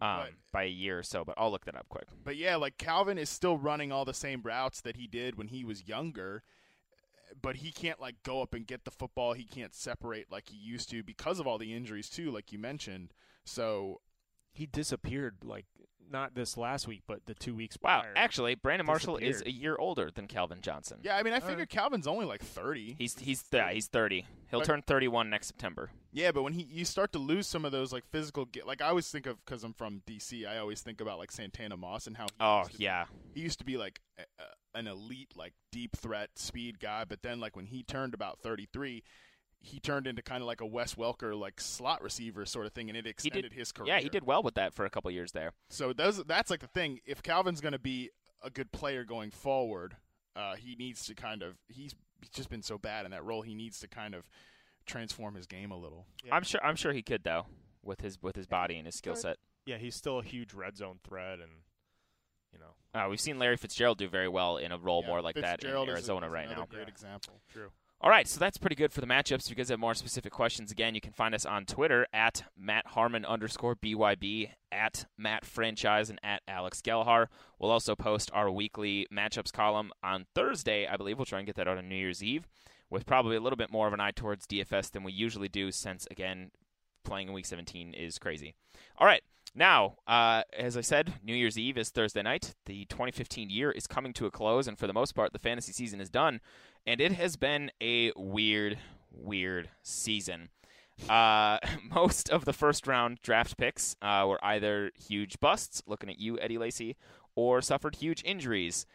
um, 0.01 0.19
but- 0.23 0.33
by 0.51 0.63
a 0.63 0.67
year 0.69 0.99
or 0.99 1.03
so, 1.03 1.23
but 1.23 1.35
I'll 1.37 1.49
look 1.51 1.63
that 1.65 1.75
up 1.75 1.87
quick. 1.87 2.07
But 2.23 2.35
yeah, 2.35 2.57
like 2.57 2.77
Calvin 2.77 3.17
is 3.17 3.29
still 3.29 3.57
running 3.57 3.91
all 3.93 4.03
the 4.03 4.13
same 4.13 4.41
routes 4.43 4.81
that 4.81 4.97
he 4.97 5.07
did 5.07 5.37
when 5.37 5.47
he 5.47 5.63
was 5.63 5.87
younger, 5.87 6.43
but 7.41 7.57
he 7.57 7.71
can't 7.71 7.99
like 8.01 8.21
go 8.23 8.41
up 8.41 8.53
and 8.53 8.67
get 8.67 8.83
the 8.85 8.91
football. 8.91 9.33
He 9.33 9.45
can't 9.45 9.73
separate 9.73 10.31
like 10.31 10.49
he 10.49 10.57
used 10.57 10.89
to 10.89 11.01
because 11.03 11.39
of 11.39 11.47
all 11.47 11.57
the 11.57 11.73
injuries 11.73 12.09
too, 12.09 12.29
like 12.31 12.51
you 12.51 12.59
mentioned. 12.59 13.13
So 13.45 14.01
He 14.51 14.65
disappeared 14.65 15.37
like 15.43 15.65
not 16.11 16.35
this 16.35 16.57
last 16.57 16.87
week, 16.87 17.01
but 17.07 17.25
the 17.25 17.33
two 17.33 17.55
weeks 17.55 17.77
Wow, 17.81 18.01
prior. 18.01 18.13
actually, 18.15 18.55
Brandon 18.55 18.85
Marshall 18.85 19.17
is 19.17 19.41
a 19.45 19.51
year 19.51 19.75
older 19.77 20.09
than 20.13 20.27
Calvin 20.27 20.59
Johnson. 20.61 20.99
yeah, 21.03 21.17
I 21.17 21.23
mean, 21.23 21.33
I 21.33 21.37
uh, 21.37 21.41
figure 21.41 21.65
Calvin's 21.65 22.07
only 22.07 22.25
like 22.25 22.41
thirty. 22.41 22.95
He's 22.97 23.17
he's 23.19 23.43
yeah, 23.51 23.71
he's 23.71 23.87
30. 23.87 24.25
He'll 24.51 24.59
But- 24.59 24.65
turn 24.67 24.81
31 24.83 25.29
next 25.29 25.47
September. 25.47 25.89
Yeah, 26.11 26.31
but 26.31 26.43
when 26.43 26.53
he 26.53 26.63
you 26.63 26.85
start 26.85 27.11
to 27.13 27.19
lose 27.19 27.45
some 27.47 27.65
of 27.65 27.71
those 27.71 27.91
like 27.91 28.05
physical, 28.11 28.47
like 28.65 28.81
I 28.81 28.87
always 28.87 29.09
think 29.09 29.25
of 29.25 29.43
because 29.43 29.63
I'm 29.63 29.73
from 29.73 30.01
DC, 30.07 30.47
I 30.47 30.59
always 30.59 30.81
think 30.81 31.01
about 31.01 31.17
like 31.19 31.31
Santana 31.31 31.75
Moss 31.75 32.07
and 32.07 32.15
how 32.15 32.25
he 32.25 32.31
Oh, 32.39 32.59
used 32.59 32.71
to 32.71 32.77
be- 32.77 32.83
yeah. 32.85 33.05
he 33.33 33.41
used 33.41 33.59
to 33.59 33.65
be 33.65 33.75
like 33.77 33.99
a, 34.17 34.21
a, 34.21 34.79
an 34.79 34.87
elite 34.87 35.33
like 35.35 35.53
deep 35.71 35.97
threat 35.97 36.29
speed 36.37 36.79
guy, 36.79 37.03
but 37.03 37.21
then 37.21 37.39
like 37.41 37.55
when 37.57 37.65
he 37.65 37.83
turned 37.83 38.13
about 38.13 38.39
33, 38.39 39.03
he 39.65 39.79
turned 39.79 40.05
into 40.07 40.21
kind 40.21 40.41
of 40.41 40.47
like 40.47 40.61
a 40.61 40.65
Wes 40.65 40.95
Welker 40.95 41.37
like 41.37 41.59
slot 41.59 42.01
receiver 42.01 42.45
sort 42.45 42.65
of 42.65 42.73
thing, 42.73 42.89
and 42.89 42.97
it 42.97 43.07
extended 43.07 43.41
did 43.41 43.53
his 43.53 43.71
career. 43.71 43.87
Yeah, 43.95 43.99
he 43.99 44.09
did 44.09 44.23
well 44.25 44.43
with 44.43 44.55
that 44.55 44.73
for 44.73 44.85
a 44.85 44.89
couple 44.89 45.09
years 45.11 45.31
there. 45.31 45.53
So 45.69 45.91
those 45.93 46.23
that's 46.25 46.49
like 46.51 46.59
the 46.61 46.67
thing. 46.67 46.99
If 47.05 47.23
Calvin's 47.23 47.61
going 47.61 47.73
to 47.73 47.79
be 47.79 48.11
a 48.43 48.49
good 48.49 48.71
player 48.71 49.03
going 49.03 49.31
forward, 49.31 49.95
uh, 50.35 50.55
he 50.55 50.75
needs 50.75 51.05
to 51.07 51.15
kind 51.15 51.41
of 51.41 51.55
he's, 51.67 51.95
he's 52.21 52.29
just 52.29 52.49
been 52.49 52.61
so 52.61 52.77
bad 52.77 53.05
in 53.05 53.11
that 53.11 53.23
role. 53.25 53.41
He 53.41 53.55
needs 53.55 53.79
to 53.79 53.87
kind 53.87 54.13
of 54.13 54.29
transform 54.85 55.35
his 55.35 55.47
game 55.47 55.71
a 55.71 55.77
little. 55.77 56.05
I'm 56.31 56.43
sure 56.43 56.63
I'm 56.63 56.75
sure 56.75 56.93
he 56.93 57.01
could 57.01 57.23
though 57.23 57.47
with 57.83 58.01
his 58.01 58.21
with 58.21 58.35
his 58.35 58.47
body 58.47 58.77
and 58.77 58.85
his 58.85 58.95
skill 58.95 59.15
set. 59.15 59.37
yeah, 59.65 59.77
he's 59.77 59.95
still 59.95 60.19
a 60.19 60.23
huge 60.23 60.53
red 60.53 60.77
zone 60.77 60.99
threat, 61.03 61.39
and 61.39 61.51
you 62.53 62.59
know, 62.59 62.99
Uh, 62.99 63.09
we've 63.09 63.19
seen 63.19 63.37
Larry 63.39 63.57
Fitzgerald 63.57 63.97
do 63.97 64.07
very 64.07 64.29
well 64.29 64.57
in 64.57 64.71
a 64.71 64.77
role 64.77 65.01
Yeah, 65.01 65.09
more 65.09 65.21
like 65.21 65.35
that 65.35 65.43
in 65.43 65.49
Fitzgerald 65.61 65.87
is 65.89 65.93
a- 65.93 65.95
Arizona 65.97 66.27
is 66.27 66.31
right 66.31 66.45
another 66.45 66.61
now. 66.61 66.65
Great 66.67 66.87
example. 66.87 67.41
true. 67.51 67.71
All 68.01 68.09
right, 68.09 68.27
so 68.27 68.39
that's 68.39 68.57
pretty 68.57 68.75
good 68.75 68.91
for 68.91 68.99
the 68.99 69.07
matchups. 69.07 69.45
If 69.45 69.49
you 69.49 69.55
guys 69.55 69.69
have 69.69 69.79
more 69.79 69.93
specific 69.93 70.31
questions, 70.31 70.69
again, 70.69 70.95
you 70.95 71.01
can 71.01 71.13
find 71.13 71.33
us 71.33 71.45
on 71.45 71.65
Twitter 71.65 72.05
at 72.13 72.43
Matt 72.57 72.87
Harmon 72.87 73.23
underscore 73.25 73.75
BYB, 73.75 74.49
at 74.71 75.05
Matt 75.17 75.45
Franchise, 75.45 76.09
and 76.09 76.19
at 76.21 76.41
Alex 76.47 76.81
Gelhar. 76.81 77.27
We'll 77.57 77.71
also 77.71 77.95
post 77.95 78.29
our 78.33 78.51
weekly 78.51 79.07
matchups 79.11 79.53
column 79.53 79.91
on 80.03 80.25
Thursday, 80.35 80.85
I 80.85 80.97
believe. 80.97 81.17
We'll 81.17 81.25
try 81.25 81.39
and 81.39 81.45
get 81.47 81.55
that 81.55 81.69
out 81.69 81.77
on 81.77 81.87
New 81.87 81.95
Year's 81.95 82.21
Eve, 82.21 82.47
with 82.89 83.05
probably 83.05 83.37
a 83.37 83.41
little 83.41 83.57
bit 83.57 83.71
more 83.71 83.87
of 83.87 83.93
an 83.93 84.01
eye 84.01 84.11
towards 84.11 84.45
DFS 84.45 84.91
than 84.91 85.03
we 85.03 85.13
usually 85.13 85.49
do, 85.49 85.71
since, 85.71 86.05
again, 86.11 86.51
playing 87.05 87.29
in 87.29 87.33
Week 87.33 87.45
17 87.45 87.93
is 87.93 88.19
crazy. 88.19 88.55
All 88.97 89.07
right. 89.07 89.23
Now, 89.57 89.95
uh, 90.05 90.43
as 90.57 90.75
I 90.75 90.81
said, 90.81 91.13
New 91.23 91.33
Year's 91.33 91.57
Eve 91.57 91.77
is 91.77 91.89
Thursday 91.89 92.21
night. 92.21 92.55
The 92.65 92.83
2015 92.85 93.49
year 93.49 93.71
is 93.71 93.87
coming 93.87 94.11
to 94.13 94.25
a 94.25 94.31
close, 94.31 94.67
and 94.67 94.77
for 94.77 94.85
the 94.85 94.93
most 94.93 95.15
part, 95.15 95.31
the 95.31 95.39
fantasy 95.39 95.71
season 95.71 96.01
is 96.01 96.09
done. 96.09 96.41
And 96.87 97.01
it 97.01 97.13
has 97.13 97.35
been 97.35 97.71
a 97.81 98.11
weird, 98.15 98.77
weird 99.11 99.69
season. 99.81 100.49
Uh, 101.09 101.57
most 101.93 102.29
of 102.29 102.45
the 102.45 102.53
first 102.53 102.87
round 102.87 103.21
draft 103.21 103.57
picks 103.57 103.95
uh, 104.01 104.25
were 104.27 104.43
either 104.43 104.91
huge 105.07 105.39
busts, 105.39 105.81
looking 105.87 106.09
at 106.09 106.19
you, 106.19 106.39
Eddie 106.39 106.57
Lacy, 106.57 106.95
or 107.35 107.61
suffered 107.61 107.95
huge 107.95 108.23
injuries. 108.23 108.85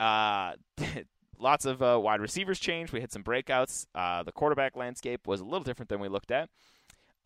Uh, 0.00 0.52
lots 1.38 1.64
of 1.64 1.82
uh, 1.82 1.98
wide 2.00 2.20
receivers 2.20 2.58
changed. 2.58 2.92
We 2.92 3.00
had 3.00 3.12
some 3.12 3.22
breakouts. 3.22 3.86
Uh, 3.94 4.22
the 4.22 4.32
quarterback 4.32 4.76
landscape 4.76 5.26
was 5.26 5.40
a 5.40 5.44
little 5.44 5.64
different 5.64 5.88
than 5.88 6.00
we 6.00 6.08
looked 6.08 6.30
at. 6.30 6.48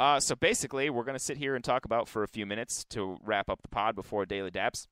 Uh, 0.00 0.20
so 0.20 0.36
basically, 0.36 0.90
we're 0.90 1.04
going 1.04 1.16
to 1.18 1.24
sit 1.24 1.38
here 1.38 1.54
and 1.56 1.64
talk 1.64 1.84
about 1.84 2.08
for 2.08 2.22
a 2.22 2.28
few 2.28 2.46
minutes 2.46 2.84
to 2.90 3.18
wrap 3.24 3.50
up 3.50 3.62
the 3.62 3.68
pod 3.68 3.96
before 3.96 4.24
Daily 4.24 4.50
Daps 4.50 4.86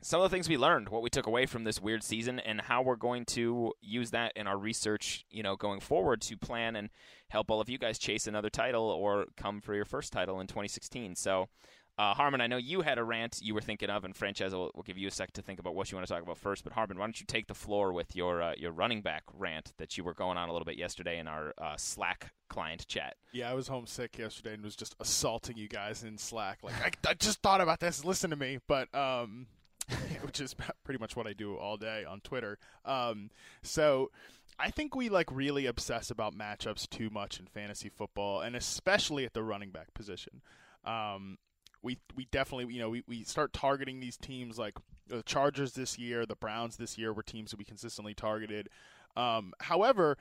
some 0.00 0.20
of 0.20 0.30
the 0.30 0.34
things 0.34 0.48
we 0.48 0.56
learned, 0.56 0.88
what 0.90 1.02
we 1.02 1.10
took 1.10 1.26
away 1.26 1.46
from 1.46 1.64
this 1.64 1.80
weird 1.80 2.02
season, 2.02 2.38
and 2.38 2.60
how 2.60 2.82
we're 2.82 2.96
going 2.96 3.24
to 3.26 3.72
use 3.80 4.10
that 4.10 4.32
in 4.36 4.46
our 4.46 4.58
research, 4.58 5.24
you 5.30 5.42
know, 5.42 5.56
going 5.56 5.80
forward 5.80 6.20
to 6.22 6.36
plan 6.36 6.76
and 6.76 6.90
help 7.28 7.50
all 7.50 7.60
of 7.60 7.68
you 7.68 7.78
guys 7.78 7.98
chase 7.98 8.26
another 8.26 8.50
title 8.50 8.84
or 8.84 9.26
come 9.36 9.60
for 9.60 9.74
your 9.74 9.84
first 9.84 10.12
title 10.12 10.40
in 10.40 10.46
2016. 10.46 11.16
So, 11.16 11.48
uh, 11.96 12.12
Harmon, 12.12 12.40
I 12.40 12.48
know 12.48 12.56
you 12.56 12.82
had 12.82 12.98
a 12.98 13.04
rant 13.04 13.38
you 13.40 13.54
were 13.54 13.60
thinking 13.60 13.88
of, 13.88 14.04
and 14.04 14.16
Franchise 14.16 14.52
will, 14.52 14.70
will 14.74 14.82
give 14.82 14.98
you 14.98 15.06
a 15.06 15.12
sec 15.12 15.32
to 15.34 15.42
think 15.42 15.60
about 15.60 15.76
what 15.76 15.92
you 15.92 15.96
want 15.96 16.06
to 16.06 16.12
talk 16.12 16.22
about 16.22 16.38
first. 16.38 16.64
But 16.64 16.72
Harmon, 16.72 16.98
why 16.98 17.06
don't 17.06 17.20
you 17.20 17.26
take 17.26 17.46
the 17.46 17.54
floor 17.54 17.92
with 17.92 18.16
your 18.16 18.42
uh, 18.42 18.54
your 18.56 18.72
running 18.72 19.00
back 19.00 19.22
rant 19.32 19.72
that 19.78 19.96
you 19.96 20.02
were 20.02 20.14
going 20.14 20.36
on 20.36 20.48
a 20.48 20.52
little 20.52 20.64
bit 20.64 20.76
yesterday 20.76 21.18
in 21.18 21.28
our 21.28 21.54
uh, 21.56 21.76
Slack 21.76 22.32
client 22.48 22.86
chat? 22.88 23.14
Yeah, 23.32 23.50
I 23.50 23.54
was 23.54 23.68
homesick 23.68 24.18
yesterday 24.18 24.54
and 24.54 24.64
was 24.64 24.74
just 24.74 24.96
assaulting 24.98 25.56
you 25.56 25.68
guys 25.68 26.02
in 26.02 26.18
Slack. 26.18 26.58
Like 26.64 26.74
I, 27.06 27.10
I 27.10 27.14
just 27.14 27.40
thought 27.42 27.60
about 27.60 27.78
this. 27.78 28.04
Listen 28.04 28.30
to 28.30 28.36
me, 28.36 28.58
but 28.66 28.92
um, 28.92 29.46
which 30.22 30.40
is 30.40 30.54
pretty 30.84 30.98
much 30.98 31.16
what 31.16 31.26
I 31.26 31.32
do 31.32 31.56
all 31.56 31.76
day 31.76 32.04
on 32.04 32.20
Twitter. 32.20 32.58
Um, 32.84 33.30
so 33.62 34.10
I 34.58 34.70
think 34.70 34.94
we 34.94 35.08
like 35.08 35.30
really 35.30 35.66
obsess 35.66 36.10
about 36.10 36.36
matchups 36.36 36.88
too 36.88 37.10
much 37.10 37.38
in 37.38 37.46
fantasy 37.46 37.88
football, 37.88 38.40
and 38.40 38.54
especially 38.56 39.24
at 39.24 39.34
the 39.34 39.42
running 39.42 39.70
back 39.70 39.92
position. 39.94 40.42
Um, 40.84 41.38
we 41.82 41.98
we 42.14 42.26
definitely 42.30 42.72
you 42.72 42.80
know 42.80 42.90
we, 42.90 43.02
we 43.06 43.24
start 43.24 43.52
targeting 43.52 44.00
these 44.00 44.16
teams 44.16 44.58
like 44.58 44.74
the 45.06 45.22
Chargers 45.22 45.72
this 45.72 45.98
year, 45.98 46.24
the 46.24 46.36
Browns 46.36 46.76
this 46.76 46.96
year 46.96 47.12
were 47.12 47.22
teams 47.22 47.50
that 47.50 47.58
we 47.58 47.64
consistently 47.64 48.14
targeted. 48.14 48.68
Um, 49.16 49.52
however, 49.60 50.16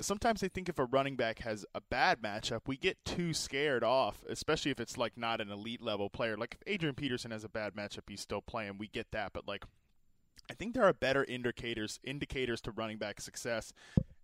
sometimes 0.00 0.42
I 0.42 0.48
think 0.48 0.68
if 0.68 0.78
a 0.78 0.84
running 0.84 1.16
back 1.16 1.40
has 1.40 1.64
a 1.74 1.80
bad 1.80 2.22
matchup, 2.22 2.62
we 2.66 2.76
get 2.76 3.04
too 3.04 3.34
scared 3.34 3.82
off, 3.82 4.24
especially 4.28 4.70
if 4.70 4.80
it's 4.80 4.96
like 4.96 5.16
not 5.16 5.40
an 5.40 5.50
elite 5.50 5.82
level 5.82 6.08
player. 6.08 6.36
Like 6.36 6.54
if 6.54 6.72
Adrian 6.72 6.94
Peterson 6.94 7.30
has 7.30 7.44
a 7.44 7.48
bad 7.48 7.74
matchup, 7.74 8.02
he's 8.08 8.20
still 8.20 8.40
playing. 8.42 8.78
We 8.78 8.88
get 8.88 9.08
that, 9.12 9.32
but 9.32 9.46
like 9.46 9.64
I 10.50 10.54
think 10.54 10.74
there 10.74 10.84
are 10.84 10.92
better 10.92 11.24
indicators 11.24 12.00
indicators 12.04 12.60
to 12.62 12.70
running 12.70 12.98
back 12.98 13.20
success, 13.20 13.72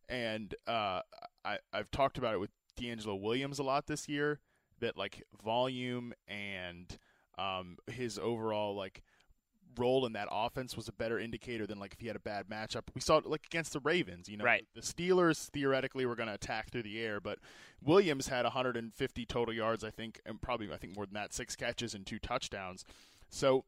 and 0.08 0.54
uh, 0.66 1.00
I 1.44 1.58
I've 1.72 1.90
talked 1.90 2.18
about 2.18 2.34
it 2.34 2.40
with 2.40 2.50
DeAngelo 2.78 3.20
Williams 3.20 3.58
a 3.58 3.62
lot 3.62 3.86
this 3.86 4.08
year. 4.08 4.40
That 4.80 4.96
like 4.96 5.22
volume 5.42 6.12
and 6.26 6.98
um, 7.38 7.78
his 7.86 8.18
overall 8.18 8.74
like 8.74 9.02
role 9.78 10.06
in 10.06 10.12
that 10.14 10.28
offense 10.30 10.76
was 10.76 10.88
a 10.88 10.92
better 10.92 11.18
indicator 11.18 11.66
than 11.66 11.78
like 11.78 11.92
if 11.92 12.00
he 12.00 12.06
had 12.06 12.16
a 12.16 12.20
bad 12.20 12.48
matchup. 12.48 12.82
We 12.94 13.00
saw 13.00 13.18
it 13.18 13.26
like 13.26 13.46
against 13.46 13.72
the 13.72 13.80
Ravens, 13.80 14.28
you 14.28 14.36
know. 14.36 14.44
Right. 14.44 14.66
The 14.74 14.80
Steelers 14.80 15.48
theoretically 15.50 16.06
were 16.06 16.16
going 16.16 16.28
to 16.28 16.34
attack 16.34 16.70
through 16.70 16.82
the 16.84 17.00
air, 17.00 17.20
but 17.20 17.38
Williams 17.82 18.28
had 18.28 18.44
150 18.44 19.26
total 19.26 19.54
yards, 19.54 19.84
I 19.84 19.90
think, 19.90 20.20
and 20.24 20.40
probably 20.40 20.72
I 20.72 20.76
think 20.76 20.96
more 20.96 21.06
than 21.06 21.14
that, 21.14 21.32
six 21.34 21.56
catches 21.56 21.94
and 21.94 22.06
two 22.06 22.18
touchdowns. 22.18 22.84
So 23.30 23.64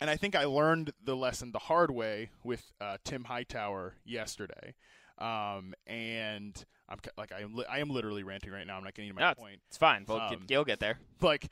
and 0.00 0.10
I 0.10 0.16
think 0.16 0.34
I 0.34 0.44
learned 0.44 0.92
the 1.04 1.14
lesson 1.14 1.52
the 1.52 1.58
hard 1.60 1.90
way 1.90 2.30
with 2.42 2.72
uh, 2.80 2.96
Tim 3.04 3.24
Hightower 3.24 3.94
yesterday. 4.04 4.74
Um, 5.18 5.74
and 5.86 6.64
I'm 6.88 6.98
like 7.16 7.30
I 7.30 7.40
am 7.42 7.54
li- 7.54 7.66
I 7.70 7.78
am 7.78 7.90
literally 7.90 8.24
ranting 8.24 8.50
right 8.50 8.66
now. 8.66 8.76
I'm 8.76 8.82
not 8.84 8.94
getting 8.94 9.10
to 9.10 9.14
my 9.14 9.28
No, 9.28 9.34
point 9.34 9.60
it's 9.68 9.76
fine. 9.76 10.04
We'll 10.08 10.20
Um, 10.20 10.30
get, 10.40 10.50
you'll 10.50 10.64
get 10.64 10.80
there. 10.80 10.98
like 11.20 11.48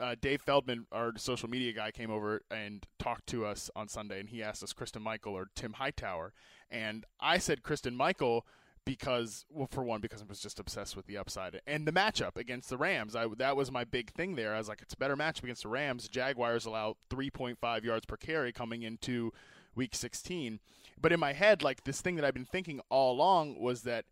uh, 0.00 0.14
Dave 0.20 0.42
Feldman, 0.42 0.86
our 0.92 1.12
social 1.16 1.48
media 1.48 1.72
guy, 1.72 1.90
came 1.90 2.10
over 2.10 2.42
and 2.50 2.86
talked 2.98 3.26
to 3.28 3.44
us 3.44 3.70
on 3.74 3.88
Sunday, 3.88 4.20
and 4.20 4.28
he 4.28 4.42
asked 4.42 4.62
us 4.62 4.72
Christine 4.72 5.02
Michael 5.02 5.34
or 5.34 5.48
Tim 5.54 5.74
Hightower, 5.74 6.32
and 6.70 7.04
I 7.20 7.38
said 7.38 7.62
Christine 7.62 7.96
Michael 7.96 8.46
because, 8.84 9.44
well, 9.50 9.68
for 9.70 9.82
one, 9.84 10.00
because 10.00 10.22
I 10.22 10.24
was 10.26 10.40
just 10.40 10.58
obsessed 10.58 10.96
with 10.96 11.06
the 11.06 11.18
upside 11.18 11.60
and 11.66 11.86
the 11.86 11.92
matchup 11.92 12.36
against 12.36 12.70
the 12.70 12.78
Rams. 12.78 13.14
I 13.14 13.26
that 13.36 13.56
was 13.56 13.70
my 13.70 13.84
big 13.84 14.10
thing 14.12 14.34
there. 14.34 14.54
I 14.54 14.58
was 14.58 14.68
like, 14.68 14.80
it's 14.80 14.94
a 14.94 14.98
better 14.98 15.16
matchup 15.16 15.44
against 15.44 15.64
the 15.64 15.68
Rams. 15.68 16.08
Jaguars 16.08 16.64
allow 16.64 16.96
3.5 17.10 17.84
yards 17.84 18.06
per 18.06 18.16
carry 18.16 18.52
coming 18.52 18.82
into 18.82 19.32
Week 19.74 19.94
16, 19.94 20.60
but 21.00 21.12
in 21.12 21.20
my 21.20 21.32
head, 21.34 21.62
like 21.62 21.84
this 21.84 22.00
thing 22.00 22.16
that 22.16 22.24
I've 22.24 22.34
been 22.34 22.44
thinking 22.44 22.80
all 22.88 23.12
along 23.12 23.60
was 23.60 23.82
that 23.82 24.06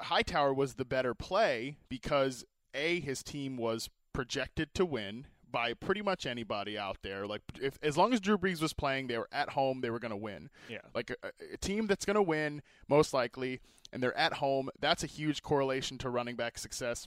Hightower 0.00 0.54
was 0.54 0.74
the 0.74 0.84
better 0.84 1.14
play 1.14 1.76
because 1.88 2.44
a 2.74 3.00
his 3.00 3.22
team 3.22 3.56
was 3.56 3.90
projected 4.18 4.74
to 4.74 4.84
win 4.84 5.26
by 5.48 5.72
pretty 5.72 6.02
much 6.02 6.26
anybody 6.26 6.76
out 6.76 6.96
there. 7.02 7.24
Like 7.24 7.40
if 7.62 7.78
as 7.84 7.96
long 7.96 8.12
as 8.12 8.18
Drew 8.18 8.36
Brees 8.36 8.60
was 8.60 8.72
playing, 8.72 9.06
they 9.06 9.16
were 9.16 9.28
at 9.30 9.50
home, 9.50 9.80
they 9.80 9.90
were 9.90 10.00
going 10.00 10.10
to 10.10 10.16
win. 10.16 10.50
Yeah. 10.68 10.80
Like 10.92 11.12
a, 11.22 11.28
a 11.54 11.56
team 11.56 11.86
that's 11.86 12.04
going 12.04 12.16
to 12.16 12.22
win 12.22 12.62
most 12.88 13.14
likely, 13.14 13.60
and 13.92 14.02
they're 14.02 14.18
at 14.18 14.32
home. 14.32 14.70
That's 14.80 15.04
a 15.04 15.06
huge 15.06 15.40
correlation 15.40 15.98
to 15.98 16.10
running 16.10 16.34
back 16.34 16.58
success. 16.58 17.06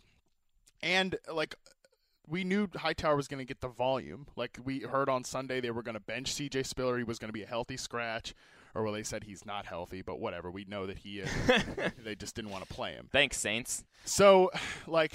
And 0.81 1.17
like 1.29 1.53
we 2.25 2.45
knew 2.45 2.69
Hightower 2.73 3.17
was 3.17 3.27
going 3.27 3.39
to 3.39 3.45
get 3.45 3.59
the 3.59 3.67
volume. 3.67 4.27
Like 4.37 4.57
we 4.63 4.79
heard 4.79 5.09
on 5.09 5.25
Sunday, 5.25 5.59
they 5.59 5.71
were 5.71 5.83
going 5.83 5.95
to 5.95 5.99
bench 5.99 6.31
C.J. 6.31 6.63
Spiller. 6.63 6.97
He 6.97 7.03
was 7.03 7.19
going 7.19 7.27
to 7.27 7.33
be 7.33 7.43
a 7.43 7.47
healthy 7.47 7.75
scratch, 7.75 8.33
or 8.73 8.83
well, 8.83 8.93
they 8.93 9.03
said 9.03 9.25
he's 9.25 9.45
not 9.45 9.65
healthy, 9.65 10.01
but 10.01 10.21
whatever. 10.21 10.49
We 10.49 10.63
know 10.63 10.87
that 10.87 10.99
he 10.99 11.19
is. 11.19 11.29
they 12.05 12.15
just 12.15 12.37
didn't 12.37 12.51
want 12.51 12.65
to 12.65 12.73
play 12.73 12.93
him. 12.93 13.09
Thanks, 13.11 13.37
Saints. 13.37 13.83
So, 14.05 14.49
like, 14.87 15.11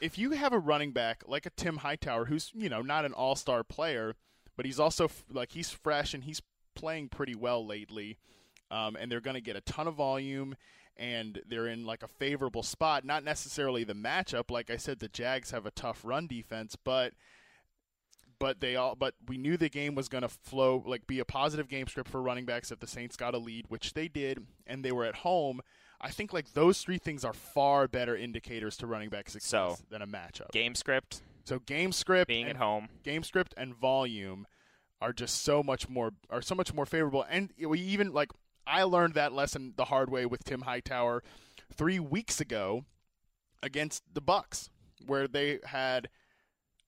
if 0.00 0.18
you 0.18 0.32
have 0.32 0.52
a 0.52 0.58
running 0.58 0.92
back 0.92 1.22
like 1.26 1.46
a 1.46 1.50
Tim 1.50 1.78
Hightower, 1.78 2.26
who's 2.26 2.50
you 2.54 2.68
know 2.68 2.82
not 2.82 3.04
an 3.04 3.12
all 3.12 3.36
star 3.36 3.64
player, 3.64 4.14
but 4.56 4.66
he's 4.66 4.80
also 4.80 5.10
like 5.30 5.52
he's 5.52 5.70
fresh 5.70 6.14
and 6.14 6.24
he's 6.24 6.42
playing 6.74 7.08
pretty 7.08 7.34
well 7.34 7.64
lately, 7.66 8.18
um, 8.70 8.96
and 8.96 9.10
they're 9.10 9.20
going 9.20 9.34
to 9.34 9.40
get 9.40 9.56
a 9.56 9.60
ton 9.62 9.86
of 9.86 9.94
volume, 9.94 10.56
and 10.96 11.40
they're 11.48 11.66
in 11.66 11.84
like 11.84 12.02
a 12.02 12.08
favorable 12.08 12.62
spot. 12.62 13.04
Not 13.04 13.24
necessarily 13.24 13.84
the 13.84 13.94
matchup. 13.94 14.50
Like 14.50 14.70
I 14.70 14.76
said, 14.76 14.98
the 14.98 15.08
Jags 15.08 15.50
have 15.50 15.66
a 15.66 15.70
tough 15.70 16.00
run 16.04 16.26
defense, 16.26 16.76
but 16.76 17.12
but 18.38 18.60
they 18.60 18.76
all 18.76 18.94
but 18.94 19.14
we 19.26 19.36
knew 19.36 19.56
the 19.56 19.68
game 19.68 19.94
was 19.94 20.08
going 20.08 20.22
to 20.22 20.28
flow 20.28 20.82
like 20.86 21.06
be 21.06 21.18
a 21.18 21.24
positive 21.24 21.68
game 21.68 21.88
script 21.88 22.08
for 22.08 22.22
running 22.22 22.44
backs 22.44 22.70
if 22.70 22.78
the 22.80 22.86
Saints 22.86 23.16
got 23.16 23.34
a 23.34 23.38
lead, 23.38 23.66
which 23.68 23.94
they 23.94 24.08
did, 24.08 24.46
and 24.66 24.84
they 24.84 24.92
were 24.92 25.04
at 25.04 25.16
home. 25.16 25.60
I 26.00 26.10
think 26.10 26.32
like 26.32 26.52
those 26.52 26.80
three 26.80 26.98
things 26.98 27.24
are 27.24 27.32
far 27.32 27.88
better 27.88 28.16
indicators 28.16 28.76
to 28.78 28.86
running 28.86 29.08
back 29.08 29.28
success 29.28 29.48
So, 29.50 29.76
than 29.90 30.00
a 30.02 30.06
matchup. 30.06 30.50
Game 30.52 30.74
script, 30.74 31.22
So 31.44 31.58
game 31.58 31.90
script, 31.92 32.28
being 32.28 32.46
at 32.48 32.56
home. 32.56 32.88
game 33.02 33.22
script 33.24 33.52
and 33.56 33.74
volume 33.74 34.46
are 35.00 35.12
just 35.12 35.42
so 35.42 35.62
much 35.62 35.88
more 35.88 36.12
are 36.30 36.42
so 36.42 36.54
much 36.54 36.72
more 36.74 36.86
favorable. 36.86 37.24
And 37.28 37.50
we 37.58 37.80
even 37.80 38.12
like 38.12 38.30
I 38.66 38.82
learned 38.84 39.14
that 39.14 39.32
lesson 39.32 39.74
the 39.76 39.86
hard 39.86 40.10
way 40.10 40.26
with 40.26 40.44
Tim 40.44 40.62
Hightower 40.62 41.22
three 41.74 41.98
weeks 41.98 42.40
ago 42.40 42.84
against 43.62 44.02
the 44.12 44.20
Bucs, 44.22 44.68
where 45.06 45.26
they 45.26 45.58
had 45.64 46.08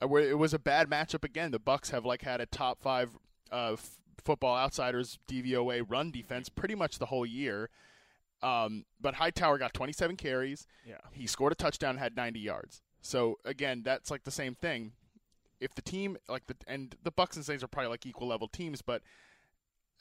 uh, 0.02 0.08
where 0.08 0.22
it 0.22 0.38
was 0.38 0.54
a 0.54 0.58
bad 0.58 0.88
matchup 0.88 1.24
again. 1.24 1.50
The 1.50 1.60
Bucs 1.60 1.90
have 1.90 2.04
like 2.04 2.22
had 2.22 2.40
a 2.40 2.46
top 2.46 2.80
five 2.80 3.10
uh, 3.50 3.72
f- 3.72 3.96
football 4.24 4.56
outsiders 4.56 5.18
DVOA 5.28 5.84
run 5.88 6.10
defense 6.10 6.48
pretty 6.48 6.74
much 6.74 6.98
the 6.98 7.06
whole 7.06 7.26
year. 7.26 7.70
Um, 8.42 8.84
but 9.00 9.14
Hightower 9.14 9.58
got 9.58 9.74
27 9.74 10.16
carries. 10.16 10.66
Yeah. 10.86 10.96
He 11.12 11.26
scored 11.26 11.52
a 11.52 11.56
touchdown, 11.56 11.90
and 11.90 11.98
had 11.98 12.16
90 12.16 12.40
yards. 12.40 12.82
So 13.02 13.38
again, 13.44 13.82
that's 13.84 14.10
like 14.10 14.24
the 14.24 14.30
same 14.30 14.54
thing. 14.54 14.92
If 15.60 15.74
the 15.74 15.82
team 15.82 16.16
like 16.28 16.46
the 16.46 16.56
and 16.66 16.94
the 17.02 17.12
Bucs 17.12 17.36
and 17.36 17.44
Saints 17.44 17.62
are 17.62 17.68
probably 17.68 17.90
like 17.90 18.06
equal 18.06 18.28
level 18.28 18.48
teams, 18.48 18.80
but 18.80 19.02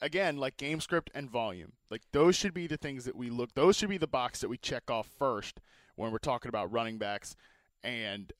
again, 0.00 0.38
like 0.38 0.56
game 0.56 0.80
script 0.80 1.10
and 1.14 1.30
volume, 1.30 1.72
like 1.90 2.02
those 2.12 2.34
should 2.34 2.54
be 2.54 2.66
the 2.66 2.78
things 2.78 3.04
that 3.04 3.16
we 3.16 3.28
look. 3.28 3.54
Those 3.54 3.76
should 3.76 3.90
be 3.90 3.98
the 3.98 4.06
box 4.06 4.40
that 4.40 4.48
we 4.48 4.56
check 4.56 4.90
off 4.90 5.08
first 5.18 5.60
when 5.96 6.12
we're 6.12 6.18
talking 6.18 6.48
about 6.48 6.72
running 6.72 6.96
backs 6.96 7.36
and 7.82 8.32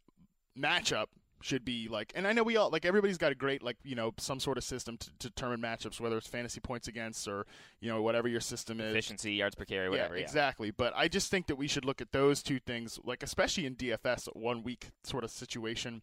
matchup 0.59 1.07
should 1.43 1.64
be 1.64 1.88
like 1.88 2.12
and 2.14 2.26
I 2.26 2.32
know 2.32 2.43
we 2.43 2.57
all 2.57 2.70
like 2.70 2.84
everybody's 2.84 3.18
got 3.18 3.32
a 3.32 3.34
great 3.34 3.62
like 3.62 3.76
you 3.82 3.95
know 3.95 4.12
some 4.18 4.41
sort 4.41 4.59
of 4.59 4.64
system 4.64 4.97
to, 4.99 5.11
to 5.20 5.28
determine 5.30 5.61
matchups 5.61 6.01
whether 6.01 6.18
it's 6.18 6.26
fantasy 6.26 6.61
points 6.61 6.86
against 6.86 7.26
or 7.26 7.47
you 7.80 7.88
know 7.91 8.03
whatever 8.03 8.28
your 8.28 8.41
system 8.41 8.80
is 8.80 8.91
Efficiency, 8.91 9.32
yards 9.32 9.55
per 9.55 9.64
carry, 9.64 9.88
whatever. 9.88 10.14
yeah, 10.14 10.20
Yeah, 10.20 10.24
exactly. 10.26 10.70
But 10.70 10.93
I 10.97 11.09
just 11.09 11.30
think 11.30 11.47
that 11.47 11.57
we 11.57 11.66
should 11.66 11.84
look 11.84 12.01
at 12.01 12.12
those 12.12 12.43
two 12.43 12.59
things, 12.59 12.99
like 13.05 13.22
especially 13.22 13.66
in 13.66 13.74
DFS, 13.76 14.28
one 14.34 14.62
week 14.62 14.91
sort 15.05 15.24
of 15.24 15.30
situation. 15.30 16.03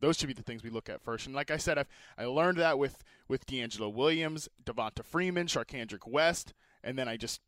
Those 0.00 0.16
should 0.16 0.26
be 0.26 0.34
the 0.34 0.42
things 0.42 0.64
we 0.64 0.70
look 0.70 0.88
at 0.88 1.00
first. 1.00 1.26
And 1.26 1.34
like 1.34 1.52
I 1.52 1.56
said, 1.56 1.78
I've, 1.78 1.88
I 2.18 2.24
learned 2.24 2.58
that 2.58 2.78
with 2.78 3.04
with 3.28 3.46
DeAngelo 3.46 3.92
Williams, 3.92 4.48
Devonta 4.64 5.04
Freeman, 5.04 5.46
Charcandrick 5.46 6.08
West, 6.08 6.52
and 6.82 6.98
then 6.98 7.08
I 7.08 7.16
just 7.16 7.40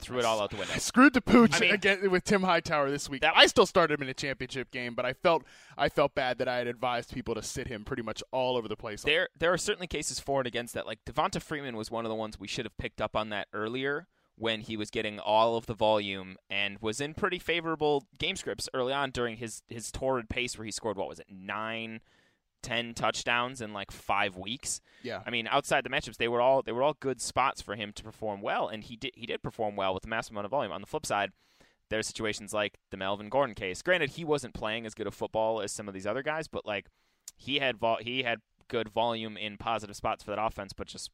Threw 0.00 0.18
it 0.18 0.24
all 0.24 0.40
out 0.40 0.50
the 0.50 0.56
window. 0.56 0.74
I 0.74 0.78
screwed 0.78 1.12
the 1.14 1.20
pooch 1.20 1.56
I 1.56 1.60
mean- 1.60 1.74
again 1.74 2.10
with 2.10 2.24
Tim 2.24 2.42
Hightower 2.42 2.90
this 2.90 3.08
week. 3.08 3.20
That- 3.22 3.36
I 3.36 3.46
still 3.46 3.66
started 3.66 3.98
him 3.98 4.04
in 4.04 4.08
a 4.08 4.14
championship 4.14 4.70
game, 4.70 4.94
but 4.94 5.04
I 5.04 5.12
felt 5.12 5.44
I 5.76 5.88
felt 5.88 6.14
bad 6.14 6.38
that 6.38 6.48
I 6.48 6.56
had 6.56 6.66
advised 6.66 7.12
people 7.12 7.34
to 7.34 7.42
sit 7.42 7.66
him 7.68 7.84
pretty 7.84 8.02
much 8.02 8.22
all 8.32 8.56
over 8.56 8.68
the 8.68 8.76
place. 8.76 9.02
There, 9.02 9.28
there 9.38 9.52
are 9.52 9.58
certainly 9.58 9.86
cases 9.86 10.20
for 10.20 10.40
and 10.40 10.46
against 10.46 10.74
that. 10.74 10.86
Like 10.86 11.04
Devonta 11.04 11.42
Freeman 11.42 11.76
was 11.76 11.90
one 11.90 12.04
of 12.04 12.08
the 12.08 12.14
ones 12.14 12.38
we 12.38 12.48
should 12.48 12.64
have 12.64 12.76
picked 12.78 13.00
up 13.00 13.16
on 13.16 13.28
that 13.30 13.48
earlier 13.52 14.06
when 14.36 14.60
he 14.60 14.76
was 14.76 14.88
getting 14.88 15.18
all 15.18 15.56
of 15.56 15.66
the 15.66 15.74
volume 15.74 16.36
and 16.48 16.78
was 16.80 17.00
in 17.00 17.12
pretty 17.12 17.40
favorable 17.40 18.06
game 18.18 18.36
scripts 18.36 18.68
early 18.72 18.92
on 18.92 19.10
during 19.10 19.36
his 19.38 19.62
his 19.66 19.90
torrid 19.90 20.28
pace 20.28 20.56
where 20.56 20.64
he 20.64 20.70
scored 20.70 20.96
what 20.96 21.08
was 21.08 21.18
it 21.18 21.26
nine, 21.28 22.00
ten 22.62 22.94
touchdowns 22.94 23.60
in 23.60 23.72
like 23.72 23.90
five 23.90 24.36
weeks. 24.36 24.80
yeah, 25.02 25.22
I 25.26 25.30
mean, 25.30 25.46
outside 25.46 25.84
the 25.84 25.90
matchups, 25.90 26.16
they 26.16 26.28
were 26.28 26.40
all 26.40 26.62
they 26.62 26.72
were 26.72 26.82
all 26.82 26.96
good 26.98 27.20
spots 27.20 27.60
for 27.62 27.76
him 27.76 27.92
to 27.94 28.02
perform 28.02 28.40
well, 28.42 28.68
and 28.68 28.84
he 28.84 28.96
did 28.96 29.12
he 29.14 29.26
did 29.26 29.42
perform 29.42 29.76
well 29.76 29.94
with 29.94 30.04
a 30.04 30.08
massive 30.08 30.32
amount 30.32 30.44
of 30.46 30.50
volume. 30.50 30.72
On 30.72 30.80
the 30.80 30.86
flip 30.86 31.06
side, 31.06 31.30
there 31.90 31.98
are 31.98 32.02
situations 32.02 32.52
like 32.52 32.74
the 32.90 32.96
Melvin 32.96 33.28
Gordon 33.28 33.54
case. 33.54 33.80
Granted, 33.82 34.10
he 34.10 34.24
wasn't 34.24 34.54
playing 34.54 34.86
as 34.86 34.94
good 34.94 35.06
a 35.06 35.10
football 35.10 35.60
as 35.60 35.72
some 35.72 35.88
of 35.88 35.94
these 35.94 36.06
other 36.06 36.22
guys, 36.22 36.48
but 36.48 36.66
like 36.66 36.86
he 37.36 37.58
had 37.58 37.78
vol- 37.78 37.98
he 38.00 38.22
had 38.24 38.40
good 38.68 38.88
volume 38.90 39.36
in 39.38 39.56
positive 39.56 39.96
spots 39.96 40.22
for 40.22 40.30
that 40.30 40.42
offense, 40.42 40.72
but 40.74 40.86
just 40.86 41.10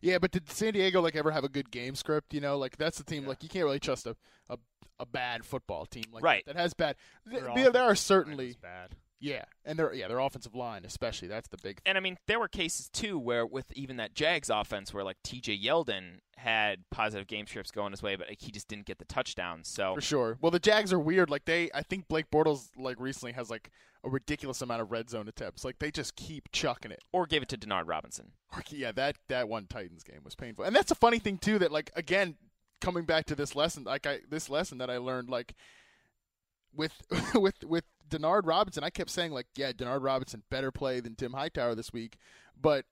Yeah, 0.00 0.18
but 0.18 0.30
did 0.30 0.48
San 0.50 0.72
Diego 0.74 1.00
like 1.00 1.16
ever 1.16 1.32
have 1.32 1.42
a 1.42 1.48
good 1.48 1.70
game 1.72 1.94
script? 1.96 2.32
You 2.34 2.40
know, 2.40 2.56
like 2.58 2.76
that's 2.76 2.98
the 2.98 3.04
team. 3.04 3.26
Like 3.26 3.42
you 3.42 3.48
can't 3.48 3.64
really 3.64 3.80
trust 3.80 4.06
a 4.06 4.14
a, 4.48 4.56
a 5.00 5.06
bad 5.06 5.44
football 5.44 5.86
team 5.86 6.04
like 6.12 6.22
Right. 6.22 6.44
that, 6.46 6.54
that 6.54 6.60
has 6.62 6.74
bad. 6.74 6.94
Th- 7.28 7.42
Their 7.42 7.54
there, 7.54 7.70
there 7.72 7.82
are 7.82 7.96
certainly 7.96 8.54
bad. 8.60 8.94
Yeah, 9.20 9.44
and 9.64 9.78
their 9.78 9.92
yeah 9.94 10.08
their 10.08 10.18
offensive 10.18 10.54
line 10.54 10.84
especially 10.84 11.28
that's 11.28 11.48
the 11.48 11.56
big. 11.62 11.80
and 11.86 11.96
I 11.96 12.00
mean 12.00 12.18
there 12.26 12.38
were 12.38 12.48
cases 12.48 12.88
too 12.88 13.18
where 13.18 13.46
with 13.46 13.72
even 13.72 13.96
that 13.96 14.14
Jags 14.14 14.50
offense 14.50 14.92
where 14.92 15.04
like 15.04 15.16
T.J. 15.22 15.58
Yeldon 15.58 16.20
had 16.36 16.84
positive 16.90 17.26
game 17.26 17.46
scripts 17.46 17.70
going 17.70 17.92
his 17.92 18.02
way, 18.02 18.16
but 18.16 18.28
he 18.38 18.50
just 18.50 18.68
didn't 18.68 18.86
get 18.86 18.98
the 18.98 19.04
touchdowns. 19.06 19.68
So 19.68 19.94
For 19.94 20.00
sure. 20.00 20.38
Well, 20.40 20.50
the 20.50 20.58
Jags 20.58 20.92
are 20.92 20.98
weird. 20.98 21.30
Like 21.30 21.44
they, 21.46 21.70
I 21.74 21.82
think 21.82 22.08
Blake 22.08 22.30
Bortles 22.30 22.68
like 22.76 23.00
recently 23.00 23.32
has 23.32 23.50
like 23.50 23.70
a 24.04 24.08
ridiculous 24.10 24.60
amount 24.62 24.82
of 24.82 24.90
red 24.90 25.10
zone 25.10 25.28
attempts. 25.28 25.64
Like 25.64 25.78
they 25.78 25.90
just 25.90 26.14
keep 26.16 26.50
chucking 26.52 26.92
it. 26.92 27.02
or 27.12 27.26
gave 27.26 27.42
it 27.42 27.48
to 27.50 27.56
Denard 27.56 27.84
Robinson. 27.86 28.32
Or, 28.54 28.62
yeah, 28.70 28.92
that 28.92 29.16
that 29.28 29.48
one 29.48 29.66
Titans 29.66 30.04
game 30.04 30.20
was 30.24 30.34
painful. 30.34 30.64
And 30.64 30.76
that's 30.76 30.90
a 30.90 30.96
funny 30.96 31.18
thing 31.18 31.38
too. 31.38 31.58
That 31.58 31.72
like 31.72 31.90
again, 31.96 32.36
coming 32.80 33.04
back 33.04 33.26
to 33.26 33.34
this 33.34 33.56
lesson, 33.56 33.84
like 33.84 34.06
I 34.06 34.20
this 34.28 34.50
lesson 34.50 34.78
that 34.78 34.90
I 34.90 34.98
learned, 34.98 35.30
like 35.30 35.54
with 36.74 36.92
with 37.34 37.64
with 37.64 37.84
Denard 38.08 38.42
Robinson, 38.44 38.84
I 38.84 38.90
kept 38.90 39.10
saying 39.10 39.32
like, 39.32 39.46
yeah, 39.56 39.72
Denard 39.72 40.02
Robinson 40.02 40.42
better 40.50 40.70
play 40.70 41.00
than 41.00 41.14
Tim 41.14 41.32
Hightower 41.32 41.74
this 41.74 41.92
week, 41.92 42.16
but. 42.60 42.84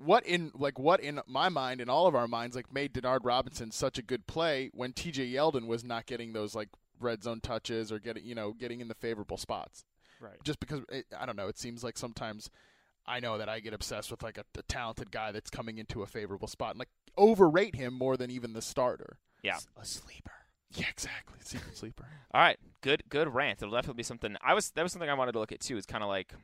What 0.00 0.24
in 0.24 0.52
like 0.54 0.78
what 0.78 1.00
in 1.00 1.20
my 1.26 1.48
mind 1.48 1.80
and 1.80 1.90
all 1.90 2.06
of 2.06 2.14
our 2.14 2.28
minds 2.28 2.54
like 2.54 2.72
made 2.72 2.94
Denard 2.94 3.22
Robinson 3.24 3.72
such 3.72 3.98
a 3.98 4.02
good 4.02 4.28
play 4.28 4.70
when 4.72 4.92
T.J. 4.92 5.32
Yeldon 5.32 5.66
was 5.66 5.82
not 5.82 6.06
getting 6.06 6.32
those 6.32 6.54
like 6.54 6.68
red 7.00 7.24
zone 7.24 7.40
touches 7.40 7.90
or 7.90 7.98
getting 7.98 8.24
you 8.24 8.36
know 8.36 8.52
getting 8.52 8.80
in 8.80 8.86
the 8.86 8.94
favorable 8.94 9.36
spots 9.36 9.84
Right. 10.20 10.36
just 10.44 10.60
because 10.60 10.82
it, 10.88 11.06
I 11.18 11.26
don't 11.26 11.34
know. 11.34 11.48
It 11.48 11.58
seems 11.58 11.82
like 11.82 11.98
sometimes 11.98 12.48
I 13.08 13.18
know 13.18 13.38
that 13.38 13.48
I 13.48 13.58
get 13.58 13.72
obsessed 13.74 14.12
with 14.12 14.22
like 14.22 14.38
a, 14.38 14.44
a 14.56 14.62
talented 14.62 15.10
guy 15.10 15.32
that's 15.32 15.50
coming 15.50 15.78
into 15.78 16.02
a 16.02 16.06
favorable 16.06 16.46
spot 16.46 16.70
and 16.70 16.78
like 16.78 16.90
overrate 17.16 17.74
him 17.74 17.92
more 17.92 18.16
than 18.16 18.30
even 18.30 18.52
the 18.52 18.62
starter. 18.62 19.18
Yeah. 19.42 19.58
A 19.76 19.84
sleeper. 19.84 20.30
Yeah, 20.74 20.86
exactly. 20.90 21.38
Secret 21.42 21.76
sleeper. 21.76 22.06
All 22.34 22.40
right, 22.40 22.58
good 22.82 23.02
good 23.08 23.32
rant. 23.32 23.62
It'll 23.62 23.74
definitely 23.74 23.98
be 23.98 24.02
something. 24.02 24.36
I 24.42 24.54
was 24.54 24.70
that 24.70 24.82
was 24.82 24.92
something 24.92 25.08
I 25.08 25.14
wanted 25.14 25.32
to 25.32 25.38
look 25.38 25.52
at 25.52 25.60
too. 25.60 25.76
Is 25.76 25.86
kind 25.86 26.02
of 26.04 26.08
like, 26.08 26.34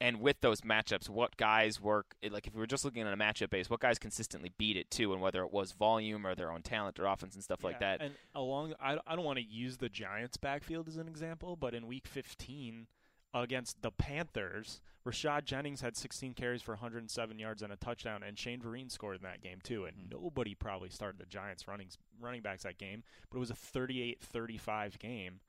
and 0.00 0.20
with 0.20 0.40
those 0.40 0.60
matchups, 0.60 1.08
what 1.08 1.36
guys 1.36 1.80
work? 1.80 2.14
Like 2.28 2.46
if 2.46 2.54
we 2.54 2.60
were 2.60 2.66
just 2.66 2.84
looking 2.84 3.02
at 3.02 3.12
a 3.12 3.16
matchup 3.16 3.50
base, 3.50 3.70
what 3.70 3.80
guys 3.80 3.98
consistently 3.98 4.52
beat 4.58 4.76
it 4.76 4.90
too, 4.90 5.12
and 5.12 5.22
whether 5.22 5.42
it 5.42 5.52
was 5.52 5.72
volume 5.72 6.26
or 6.26 6.34
their 6.34 6.52
own 6.52 6.62
talent 6.62 7.00
or 7.00 7.06
offense 7.06 7.34
and 7.34 7.42
stuff 7.42 7.64
like 7.64 7.80
that. 7.80 8.00
And 8.02 8.14
along, 8.34 8.74
I, 8.80 8.98
I 9.06 9.16
don't 9.16 9.24
want 9.24 9.38
to 9.38 9.44
use 9.44 9.78
the 9.78 9.88
Giants' 9.88 10.36
backfield 10.36 10.88
as 10.88 10.96
an 10.96 11.08
example, 11.08 11.56
but 11.56 11.74
in 11.74 11.86
Week 11.86 12.06
15 12.06 12.86
against 13.32 13.82
the 13.82 13.90
Panthers, 13.90 14.80
Rashad 15.06 15.44
Jennings 15.44 15.80
had 15.80 15.96
16 15.96 16.34
carries 16.34 16.62
for 16.62 16.72
107 16.72 17.38
yards 17.38 17.62
and 17.62 17.72
a 17.72 17.76
touchdown, 17.76 18.22
and 18.22 18.38
Shane 18.38 18.60
Vereen 18.60 18.90
scored 18.90 19.16
in 19.16 19.22
that 19.22 19.42
game 19.42 19.58
too. 19.62 19.84
And 19.86 19.96
mm-hmm. 19.96 20.22
nobody 20.22 20.54
probably 20.54 20.90
started 20.90 21.18
the 21.18 21.26
Giants' 21.26 21.66
running 21.66 21.88
running 22.20 22.42
backs 22.42 22.64
that 22.64 22.78
game, 22.78 23.02
but 23.30 23.38
it 23.38 23.40
was 23.40 23.50
a 23.50 23.54
38-35 23.54 24.98
game. 24.98 25.40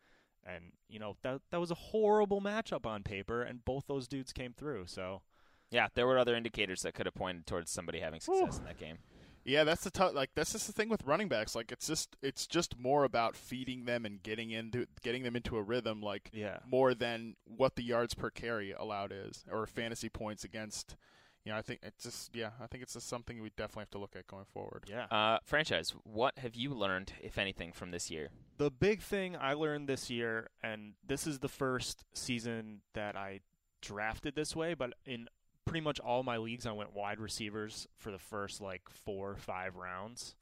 And 0.44 0.72
you 0.90 1.00
know 1.00 1.18
that 1.22 1.42
that 1.52 1.60
was 1.60 1.70
a 1.70 1.76
horrible 1.76 2.42
matchup 2.42 2.86
on 2.86 3.04
paper, 3.04 3.44
and 3.44 3.64
both 3.64 3.86
those 3.88 4.08
dudes 4.08 4.34
came 4.34 4.54
through. 4.54 4.86
So 4.88 5.22
yeah, 5.70 5.88
there 5.94 6.08
were 6.08 6.18
other 6.18 6.36
indicators 6.36 6.82
that 6.82 6.94
could 6.94 7.06
have 7.06 7.16
pointed 7.16 7.46
towards 7.46 7.72
somebody 7.72 8.00
having 8.00 8.22
success 8.22 8.58
in 8.58 8.66
that 8.66 8.80
game. 8.80 8.98
Yeah, 9.44 9.64
that's 9.64 9.84
the 9.84 9.92
tough. 9.92 10.14
Like 10.14 10.30
that's 10.36 10.52
just 10.52 10.68
the 10.68 10.74
thing 10.74 10.90
with 10.90 11.04
running 11.06 11.28
backs. 11.28 11.56
Like 11.56 11.72
it's 11.72 11.88
just 11.88 12.16
it's 12.22 12.46
just 12.48 12.78
more 12.78 13.04
about 13.04 13.36
feeding 13.36 13.86
them 13.86 14.06
and 14.06 14.22
getting 14.22 14.52
into 14.52 14.86
getting 15.04 15.24
them 15.24 15.36
into 15.36 15.58
a 15.58 15.62
rhythm. 15.62 16.02
Like 16.02 16.30
Yeah. 16.34 16.60
more 16.66 16.94
than 16.94 17.36
what 17.46 17.76
the 17.76 17.84
yards 17.84 18.14
per 18.14 18.30
carry 18.30 18.72
allowed 18.72 19.12
is 19.12 19.44
or 19.52 19.66
fantasy 19.68 20.10
points 20.10 20.44
against. 20.44 20.96
You 21.44 21.52
know, 21.52 21.58
I 21.58 21.64
think 21.64 21.80
it's 21.82 22.04
just 22.04 22.36
yeah. 22.36 22.52
I 22.62 22.68
think 22.68 22.84
it's 22.84 22.94
just 22.94 23.10
something 23.10 23.42
we 23.42 23.50
definitely 23.58 23.82
have 23.82 23.90
to 23.92 23.98
look 23.98 24.16
at 24.16 24.28
going 24.28 24.46
forward. 24.54 24.84
yeah, 24.88 25.06
Uh, 25.10 25.40
franchise, 25.44 25.96
what 26.04 26.38
have 26.38 26.54
you 26.54 26.72
learned, 26.72 27.14
if 27.20 27.40
anything, 27.40 27.72
from 27.72 27.90
this 27.90 28.12
year? 28.12 28.30
the 28.60 28.70
big 28.70 29.02
thing 29.02 29.36
I 29.36 29.54
learned 29.54 29.90
this 29.90 30.08
year, 30.12 30.52
and 30.62 30.94
this 31.04 31.26
is 31.26 31.40
the 31.40 31.50
first 31.50 32.04
season 32.14 32.82
that 32.94 33.16
I 33.16 33.40
drafted 33.82 34.36
this 34.36 34.56
way, 34.56 34.76
but 34.76 34.94
in 35.04 35.28
pretty 35.66 35.82
much 35.82 36.00
all 36.00 36.24
my 36.24 36.38
leagues, 36.38 36.66
I 36.66 36.72
went 36.72 36.94
wide 36.96 37.20
receivers 37.20 37.88
for 37.98 38.12
the 38.12 38.20
first 38.20 38.62
like 38.62 38.84
four 38.90 39.32
or 39.32 39.38
five 39.38 39.76
rounds. 39.76 40.36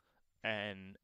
And 0.43 0.97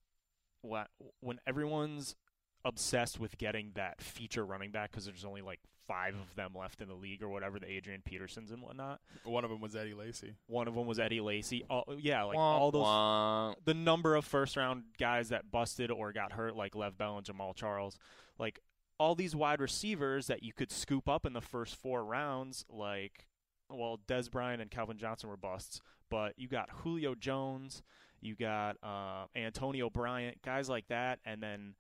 when 0.61 1.39
everyone's 1.45 2.15
obsessed 2.63 3.19
with 3.19 3.37
getting 3.37 3.71
that 3.75 4.01
feature 4.01 4.43
running 4.45 4.71
back 4.71 4.91
because 4.91 5.05
there's 5.05 5.25
only 5.25 5.41
like 5.41 5.59
five 5.87 6.15
of 6.15 6.33
them 6.35 6.53
left 6.57 6.81
in 6.81 6.87
the 6.87 6.95
league 6.95 7.21
or 7.21 7.29
whatever, 7.29 7.59
the 7.59 7.69
Adrian 7.69 8.01
Petersons 8.03 8.51
and 8.51 8.61
whatnot. 8.61 8.99
One 9.23 9.43
of 9.43 9.51
them 9.51 9.61
was 9.61 9.75
Eddie 9.75 9.93
Lacy. 9.93 10.33
One 10.47 10.67
of 10.67 10.73
them 10.73 10.87
was 10.87 10.99
Eddie 10.99 11.21
Lacy. 11.21 11.63
Oh, 11.69 11.83
yeah, 11.97 12.23
like 12.23 12.37
all 12.37 12.71
those 12.71 13.55
the 13.65 13.73
number 13.75 14.15
of 14.15 14.25
first 14.25 14.57
round 14.57 14.83
guys 14.97 15.29
that 15.29 15.51
busted 15.51 15.91
or 15.91 16.11
got 16.11 16.31
hurt, 16.31 16.55
like 16.55 16.75
Lev 16.75 16.97
Bell 16.97 17.17
and 17.17 17.25
Jamaal 17.25 17.55
Charles, 17.55 17.99
like 18.39 18.59
all 18.99 19.13
these 19.13 19.35
wide 19.35 19.59
receivers 19.59 20.27
that 20.27 20.41
you 20.41 20.53
could 20.53 20.71
scoop 20.71 21.07
up 21.07 21.25
in 21.25 21.33
the 21.33 21.41
first 21.41 21.75
four 21.75 22.03
rounds, 22.03 22.65
like 22.69 23.27
well, 23.75 23.99
Dez 24.07 24.29
Bryant 24.29 24.61
and 24.61 24.71
Calvin 24.71 24.97
Johnson 24.97 25.29
were 25.29 25.37
busts, 25.37 25.81
but 26.09 26.33
you 26.37 26.47
got 26.47 26.69
Julio 26.69 27.15
Jones, 27.15 27.83
You 28.21 28.35
got 28.35 28.77
uh, 28.83 29.25
Antonio 29.35 29.89
Bryant, 29.89 30.41
guys 30.41 30.69
like 30.69 30.87
that, 30.87 31.19
and 31.25 31.41
then 31.41 31.75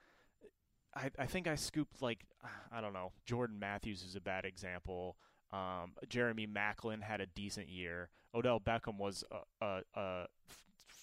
I, 0.95 1.11
I 1.17 1.25
think 1.25 1.47
I 1.47 1.55
scooped 1.55 2.01
like 2.01 2.25
I 2.71 2.81
don't 2.81 2.93
know. 2.93 3.11
Jordan 3.25 3.59
Matthews 3.59 4.03
is 4.03 4.15
a 4.15 4.21
bad 4.21 4.45
example. 4.45 5.17
Um, 5.51 5.93
Jeremy 6.09 6.47
Maclin 6.47 7.01
had 7.01 7.21
a 7.21 7.25
decent 7.25 7.69
year. 7.69 8.09
Odell 8.33 8.59
Beckham 8.59 8.97
was 8.97 9.23
a 9.61 10.25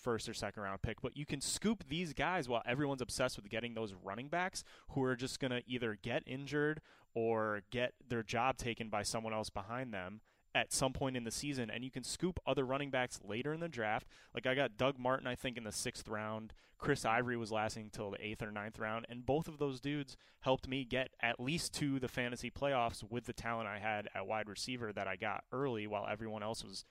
first 0.03 0.29
or 0.29 0.35
second 0.35 0.63
round 0.63 0.83
pick, 0.83 1.01
but 1.01 1.17
you 1.17 1.25
can 1.25 1.41
scoop 1.41 1.85
these 1.89 2.13
guys 2.13 2.49
while 2.49 2.63
everyone's 2.67 3.01
obsessed 3.01 3.37
with 3.37 3.49
getting 3.49 3.75
those 3.75 3.95
running 4.03 4.29
backs 4.29 4.65
who 4.91 5.03
are 5.03 5.17
just 5.17 5.41
going 5.41 5.53
to 5.53 5.63
either 5.67 5.97
get 6.03 6.23
injured 6.27 6.81
or 7.15 7.63
get 7.71 7.93
their 8.07 8.23
job 8.23 8.57
taken 8.57 8.89
by 8.89 9.03
someone 9.03 9.33
else 9.33 9.49
behind 9.51 9.95
them 9.95 10.21
at 10.55 10.73
some 10.73 10.93
point 10.93 11.17
in 11.17 11.25
the 11.25 11.31
season, 11.31 11.71
and 11.71 11.85
you 11.85 11.91
can 11.91 12.05
scoop 12.05 12.39
other 12.47 12.65
running 12.65 12.91
backs 12.91 13.21
later 13.25 13.53
in 13.53 13.61
the 13.61 13.69
draft. 13.69 14.07
Like 14.35 14.47
I 14.47 14.55
got 14.55 14.77
Doug 14.77 14.99
Martin, 14.99 15.27
I 15.27 15.35
think, 15.35 15.57
in 15.57 15.65
the 15.65 15.73
sixth 15.73 16.09
round. 16.09 16.53
Chris 16.79 17.05
Ivory 17.05 17.37
was 17.37 17.53
lasting 17.53 17.85
until 17.85 18.11
the 18.11 18.25
eighth 18.25 18.43
or 18.43 18.51
ninth 18.51 18.79
round, 18.79 19.07
and 19.09 19.25
both 19.25 19.47
of 19.47 19.59
those 19.59 19.81
dudes 19.81 20.17
helped 20.41 20.69
me 20.69 20.85
get 20.85 21.11
at 21.21 21.39
least 21.39 21.73
to 21.75 22.01
the 22.01 22.09
fantasy 22.09 22.51
playoffs 22.51 23.09
with 23.09 23.27
the 23.27 23.33
talent 23.33 23.69
I 23.69 23.79
had 23.79 24.09
at 24.15 24.27
wide 24.27 24.49
receiver 24.49 24.93
that 24.93 25.07
I 25.07 25.17
got 25.17 25.45
early, 25.53 25.87
while 25.87 26.07
everyone 26.11 26.43
else 26.43 26.65
was 26.65 26.85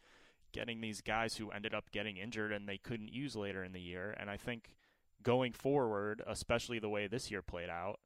getting 0.53 0.81
these 0.81 1.01
guys 1.01 1.35
who 1.35 1.51
ended 1.51 1.73
up 1.73 1.91
getting 1.91 2.17
injured 2.17 2.51
and 2.51 2.67
they 2.67 2.77
couldn't 2.77 3.13
use 3.13 3.35
later 3.35 3.63
in 3.63 3.73
the 3.73 3.81
year. 3.81 4.15
And 4.19 4.29
I 4.29 4.37
think 4.37 4.75
going 5.23 5.53
forward, 5.53 6.21
especially 6.25 6.79
the 6.79 6.89
way 6.89 7.07
this 7.07 7.31
year 7.31 7.41
played 7.41 7.69
out, 7.69 7.99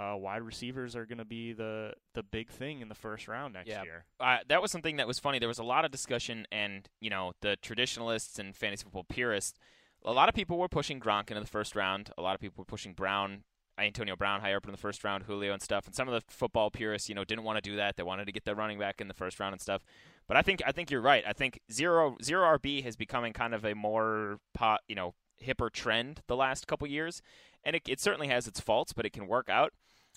uh, 0.00 0.16
wide 0.16 0.42
receivers 0.42 0.96
are 0.96 1.04
going 1.06 1.18
to 1.18 1.24
be 1.24 1.52
the 1.52 1.92
the 2.14 2.22
big 2.22 2.48
thing 2.48 2.80
in 2.80 2.88
the 2.88 2.94
first 2.94 3.28
round 3.28 3.54
next 3.54 3.68
Yeah. 3.68 3.82
year. 3.82 4.04
Uh, 4.18 4.38
that 4.48 4.62
was 4.62 4.70
something 4.70 4.96
that 4.96 5.06
was 5.06 5.18
funny. 5.18 5.38
There 5.38 5.48
was 5.48 5.58
a 5.58 5.64
lot 5.64 5.84
of 5.84 5.90
discussion, 5.90 6.46
and 6.50 6.88
you 7.00 7.10
know, 7.10 7.32
the 7.40 7.56
traditionalists 7.62 8.38
and 8.38 8.56
fantasy 8.56 8.84
football 8.84 9.04
purists. 9.08 9.58
A 10.04 10.12
lot 10.12 10.28
of 10.30 10.34
people 10.34 10.56
were 10.58 10.68
pushing 10.68 10.98
Gronk 11.00 11.30
into 11.30 11.40
the 11.40 11.46
first 11.46 11.76
round. 11.76 12.10
A 12.16 12.22
lot 12.22 12.34
of 12.34 12.40
people 12.40 12.54
were 12.62 12.64
pushing 12.64 12.94
Brown, 12.94 13.44
Antonio 13.78 14.16
Brown 14.16 14.40
higher 14.40 14.56
up 14.56 14.64
in 14.64 14.72
the 14.72 14.78
first 14.78 15.04
round, 15.04 15.24
Julio 15.24 15.52
and 15.52 15.60
stuff. 15.60 15.84
And 15.86 15.94
some 15.94 16.08
of 16.08 16.14
the 16.14 16.22
football 16.32 16.70
purists, 16.70 17.08
you 17.10 17.14
know, 17.14 17.24
didn't 17.24 17.44
want 17.44 17.62
to 17.62 17.70
do 17.70 17.76
that. 17.76 17.96
They 17.96 18.02
wanted 18.02 18.24
to 18.26 18.32
get 18.32 18.44
their 18.44 18.54
running 18.54 18.78
back 18.78 19.00
in 19.02 19.08
the 19.08 19.14
first 19.14 19.38
round 19.38 19.52
and 19.52 19.60
stuff. 19.60 19.82
But 20.26 20.36
I 20.38 20.42
think 20.42 20.62
I 20.66 20.72
think 20.72 20.90
you're 20.90 21.00
right. 21.02 21.24
I 21.26 21.32
think 21.34 21.60
zero 21.70 22.16
zero 22.22 22.56
RB 22.56 22.82
has 22.84 22.96
becoming 22.96 23.32
kind 23.34 23.52
of 23.54 23.64
a 23.64 23.74
more 23.74 24.38
pot, 24.54 24.80
you 24.88 24.94
know, 24.94 25.14
hipper 25.44 25.70
trend 25.70 26.22
the 26.28 26.36
last 26.36 26.66
couple 26.66 26.86
years, 26.86 27.20
and 27.64 27.74
it, 27.76 27.82
it 27.88 28.00
certainly 28.00 28.28
has 28.28 28.46
its 28.46 28.60
faults, 28.60 28.92
but 28.92 29.04
it 29.06 29.12
can 29.12 29.26
work 29.26 29.48
out. 29.50 29.72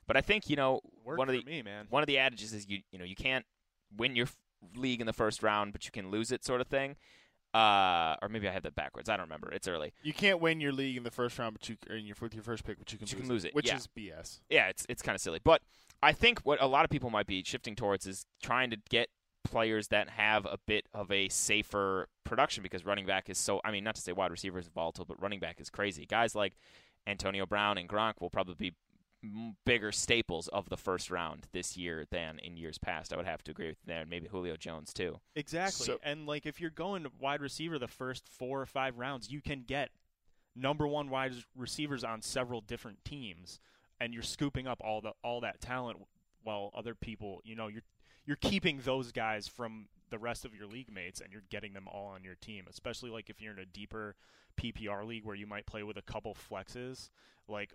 But 0.08 0.18
I 0.18 0.22
think 0.22 0.50
you 0.50 0.56
know 0.56 0.82
Worked 1.06 1.18
one 1.20 1.30
of 1.30 1.34
the 1.36 1.44
me, 1.44 1.64
one 1.90 2.04
of 2.04 2.08
the 2.08 2.18
adages 2.18 2.54
is 2.54 2.68
you 2.68 2.80
you 2.92 3.00
know 3.00 3.06
you 3.06 3.16
can't 3.16 3.46
win 3.96 4.16
your 4.16 4.26
f- 4.28 4.36
league 4.76 5.02
in 5.02 5.08
the 5.08 5.14
first 5.14 5.44
round, 5.44 5.72
but 5.72 5.86
you 5.86 5.92
can 5.92 6.10
lose 6.12 6.32
it, 6.32 6.44
sort 6.44 6.62
of 6.62 6.68
thing. 6.68 6.96
Uh, 7.54 8.16
or 8.24 8.30
maybe 8.30 8.48
I 8.48 8.52
have 8.52 8.64
that 8.64 8.74
backwards. 8.74 9.10
I 9.10 9.16
don't 9.16 9.26
remember. 9.26 9.52
It's 9.52 9.68
early. 9.68 9.94
You 10.02 10.12
can't 10.14 10.42
win 10.42 10.60
your 10.60 10.72
league 10.72 10.98
in 10.98 11.04
the 11.04 11.12
first 11.12 11.38
round, 11.38 11.54
but 11.54 11.70
you 11.70 11.78
in 11.96 12.06
your 12.06 12.16
with 12.20 12.34
your 12.34 12.42
first 12.44 12.64
pick, 12.64 12.80
but 12.80 12.92
you 12.92 12.98
can, 12.98 13.08
You 13.08 13.16
lose, 13.16 13.22
can 13.22 13.30
lose 13.30 13.46
it, 13.46 13.54
which 13.54 13.68
yeah. 13.68 13.76
is 13.76 13.88
BS. 13.96 14.40
Yeah, 14.50 14.70
it's 14.70 14.86
it's 14.90 15.04
kind 15.04 15.16
of 15.16 15.22
silly. 15.22 15.40
But 15.44 15.62
I 16.02 16.14
think 16.14 16.40
what 16.40 16.60
a 16.62 16.66
lot 16.66 16.84
of 16.84 16.90
people 16.90 17.12
might 17.12 17.28
be 17.28 17.44
shifting 17.44 17.76
towards 17.76 18.08
is 18.08 18.26
trying 18.42 18.72
to 18.72 18.78
get 18.90 19.10
players 19.44 19.90
that 19.90 20.10
have 20.10 20.46
a 20.46 20.58
bit 20.66 20.88
of 20.94 21.12
a 21.12 21.30
safer 21.30 22.08
production 22.24 22.64
because 22.64 22.86
running 22.86 23.06
back 23.06 23.30
is 23.30 23.38
so. 23.38 23.62
I 23.64 23.70
mean, 23.72 23.84
not 23.84 23.94
to 23.96 24.02
say 24.02 24.14
wide 24.14 24.32
receiver 24.32 24.58
is 24.58 24.68
volatile, 24.68 25.06
but 25.06 25.22
running 25.22 25.40
back 25.40 25.62
is 25.62 25.70
crazy. 25.70 26.08
Guys 26.08 26.34
like 26.34 26.54
Antonio 27.06 27.46
Brown 27.46 27.78
and 27.78 27.88
Gronk 27.88 28.14
will 28.20 28.32
probably 28.32 28.56
be 28.58 28.74
bigger 29.66 29.92
staples 29.92 30.48
of 30.50 30.70
the 30.70 30.78
first 30.78 31.10
round 31.10 31.48
this 31.52 31.78
year 31.78 32.06
than 32.12 32.40
in 32.40 32.58
years 32.58 32.78
past. 32.78 33.14
I 33.14 33.18
would 33.18 33.26
have 33.26 33.44
to 33.46 33.52
agree 33.52 33.68
with 33.68 33.78
that. 33.86 34.08
Maybe 34.10 34.28
Julio 34.28 34.56
Jones 34.58 34.94
too. 34.94 35.20
Exactly. 35.36 35.86
So- 35.86 36.00
and 36.04 36.26
like 36.26 36.46
if 36.46 36.60
you're 36.60 36.70
going 36.70 37.08
wide 37.20 37.42
receiver 37.42 37.80
the 37.80 37.88
first 37.88 38.28
four 38.28 38.62
or 38.62 38.66
five 38.66 38.98
rounds, 38.98 39.32
you 39.32 39.42
can 39.42 39.64
get 39.66 39.90
number 40.56 40.88
one 40.88 41.10
wide 41.10 41.34
receivers 41.56 42.04
on 42.04 42.22
several 42.22 42.62
different 42.62 43.04
teams, 43.06 43.60
and 44.00 44.14
you're 44.14 44.24
scooping 44.24 44.68
up 44.68 44.80
all 44.84 45.02
the 45.02 45.14
all 45.24 45.42
that 45.42 45.62
talent 45.62 45.98
while 46.44 46.70
other 46.76 46.94
people, 46.94 47.42
you 47.44 47.56
know, 47.56 47.68
you're 47.68 47.84
you're 48.26 48.38
keeping 48.38 48.80
those 48.84 49.12
guys 49.12 49.48
from 49.48 49.88
the 50.10 50.18
rest 50.20 50.46
of 50.46 50.54
your 50.54 50.68
league 50.68 50.92
mates, 50.94 51.22
and 51.22 51.32
you're 51.32 51.44
getting 51.50 51.74
them 51.74 51.88
all 51.88 52.08
on 52.08 52.24
your 52.24 52.36
team. 52.36 52.66
Especially 52.70 53.10
like 53.10 53.30
if 53.30 53.42
you're 53.42 53.54
in 53.54 53.60
a 53.60 53.66
deeper 53.66 54.16
PPR 54.62 55.06
league 55.08 55.26
where 55.26 55.36
you 55.36 55.48
might 55.48 55.66
play 55.66 55.84
with 55.84 55.98
a 55.98 56.02
couple 56.02 56.36
flexes, 56.36 57.10
like. 57.48 57.74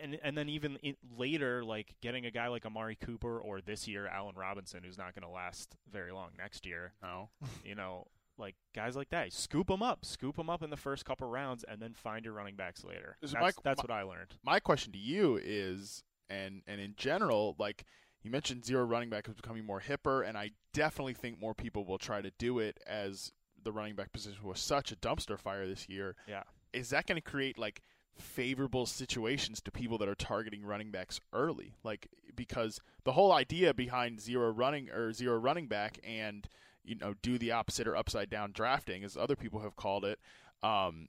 And 0.00 0.18
and 0.22 0.36
then 0.36 0.48
even 0.48 0.76
in, 0.82 0.96
later, 1.16 1.64
like 1.64 1.94
getting 2.02 2.26
a 2.26 2.30
guy 2.30 2.48
like 2.48 2.66
Amari 2.66 2.96
Cooper 2.96 3.38
or 3.38 3.60
this 3.60 3.86
year 3.88 4.06
Allen 4.06 4.34
Robinson, 4.36 4.82
who's 4.84 4.98
not 4.98 5.14
going 5.14 5.22
to 5.22 5.28
last 5.34 5.76
very 5.90 6.12
long 6.12 6.30
next 6.38 6.66
year 6.66 6.92
No. 7.02 7.30
you 7.64 7.74
know, 7.74 8.06
like 8.38 8.54
guys 8.74 8.96
like 8.96 9.08
that. 9.10 9.32
Scoop 9.32 9.68
them 9.68 9.82
up, 9.82 10.04
scoop 10.04 10.36
them 10.36 10.50
up 10.50 10.62
in 10.62 10.70
the 10.70 10.76
first 10.76 11.04
couple 11.04 11.28
rounds, 11.28 11.64
and 11.66 11.80
then 11.80 11.94
find 11.94 12.24
your 12.24 12.34
running 12.34 12.56
backs 12.56 12.84
later. 12.84 13.16
That's, 13.22 13.32
my- 13.34 13.50
that's 13.64 13.78
my- 13.78 13.82
what 13.82 13.90
I 13.90 14.02
learned. 14.02 14.34
My 14.44 14.60
question 14.60 14.92
to 14.92 14.98
you 14.98 15.40
is, 15.42 16.02
and 16.28 16.62
and 16.66 16.80
in 16.80 16.94
general, 16.96 17.54
like 17.58 17.84
you 18.22 18.30
mentioned, 18.30 18.64
zero 18.64 18.84
running 18.84 19.08
back 19.08 19.28
is 19.28 19.34
becoming 19.34 19.64
more 19.64 19.80
hipper, 19.80 20.26
and 20.28 20.36
I 20.36 20.50
definitely 20.72 21.14
think 21.14 21.40
more 21.40 21.54
people 21.54 21.84
will 21.84 21.98
try 21.98 22.20
to 22.20 22.30
do 22.38 22.58
it 22.58 22.78
as 22.86 23.32
the 23.62 23.72
running 23.72 23.94
back 23.94 24.12
position 24.12 24.42
was 24.44 24.60
such 24.60 24.92
a 24.92 24.96
dumpster 24.96 25.38
fire 25.38 25.66
this 25.66 25.88
year. 25.88 26.14
Yeah. 26.28 26.42
Is 26.72 26.90
that 26.90 27.06
going 27.06 27.16
to 27.16 27.22
create 27.22 27.56
like 27.58 27.80
favorable 28.18 28.86
situations 28.86 29.60
to 29.62 29.70
people 29.70 29.98
that 29.98 30.08
are 30.08 30.14
targeting 30.14 30.64
running 30.64 30.90
backs 30.90 31.20
early? 31.32 31.74
Like 31.84 32.08
because 32.34 32.80
the 33.04 33.12
whole 33.12 33.32
idea 33.32 33.74
behind 33.74 34.20
zero 34.20 34.50
running 34.50 34.90
or 34.90 35.12
zero 35.12 35.38
running 35.38 35.66
back 35.66 35.98
and 36.04 36.48
you 36.84 36.94
know 36.94 37.14
do 37.22 37.38
the 37.38 37.52
opposite 37.52 37.88
or 37.88 37.96
upside 37.96 38.30
down 38.30 38.52
drafting, 38.52 39.04
as 39.04 39.16
other 39.16 39.36
people 39.36 39.60
have 39.60 39.76
called 39.76 40.04
it. 40.04 40.18
Um, 40.62 41.08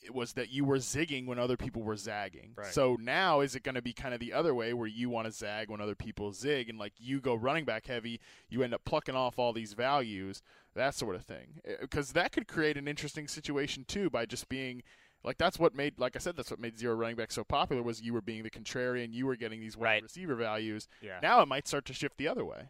it 0.00 0.14
was 0.14 0.34
that 0.34 0.50
you 0.50 0.64
were 0.64 0.76
zigging 0.76 1.26
when 1.26 1.38
other 1.38 1.56
people 1.56 1.82
were 1.82 1.96
zagging. 1.96 2.52
Right. 2.56 2.72
So 2.72 2.96
now 3.00 3.40
is 3.40 3.56
it 3.56 3.62
going 3.62 3.74
to 3.74 3.82
be 3.82 3.92
kind 3.92 4.14
of 4.14 4.20
the 4.20 4.32
other 4.32 4.54
way 4.54 4.72
where 4.72 4.86
you 4.86 5.10
want 5.10 5.26
to 5.26 5.32
zag 5.32 5.70
when 5.70 5.80
other 5.80 5.96
people 5.96 6.32
zig 6.32 6.68
and 6.68 6.78
like 6.78 6.92
you 6.98 7.20
go 7.20 7.34
running 7.34 7.64
back 7.64 7.86
heavy, 7.86 8.20
you 8.48 8.62
end 8.62 8.74
up 8.74 8.84
plucking 8.84 9.16
off 9.16 9.38
all 9.38 9.52
these 9.52 9.72
values, 9.72 10.40
that 10.74 10.94
sort 10.94 11.16
of 11.16 11.24
thing. 11.24 11.60
Because 11.80 12.12
that 12.12 12.32
could 12.32 12.46
create 12.46 12.76
an 12.76 12.86
interesting 12.86 13.26
situation 13.26 13.84
too 13.86 14.08
by 14.08 14.24
just 14.24 14.48
being 14.48 14.82
like 15.24 15.38
that's 15.38 15.58
what 15.58 15.74
made 15.74 15.98
like 15.98 16.16
I 16.16 16.18
said 16.18 16.36
that's 16.36 16.50
what 16.50 16.60
made 16.60 16.78
zero 16.78 16.94
running 16.94 17.16
back 17.16 17.32
so 17.32 17.44
popular 17.44 17.82
was 17.82 18.00
you 18.00 18.12
were 18.12 18.20
being 18.22 18.42
the 18.42 18.50
contrarian, 18.50 19.12
you 19.12 19.26
were 19.26 19.36
getting 19.36 19.60
these 19.60 19.76
wide 19.76 19.84
Right. 19.84 20.02
receiver 20.02 20.34
values. 20.34 20.88
Yeah. 21.00 21.18
Now 21.22 21.40
it 21.42 21.48
might 21.48 21.66
start 21.68 21.84
to 21.86 21.92
shift 21.92 22.16
the 22.18 22.28
other 22.28 22.44
way. 22.44 22.68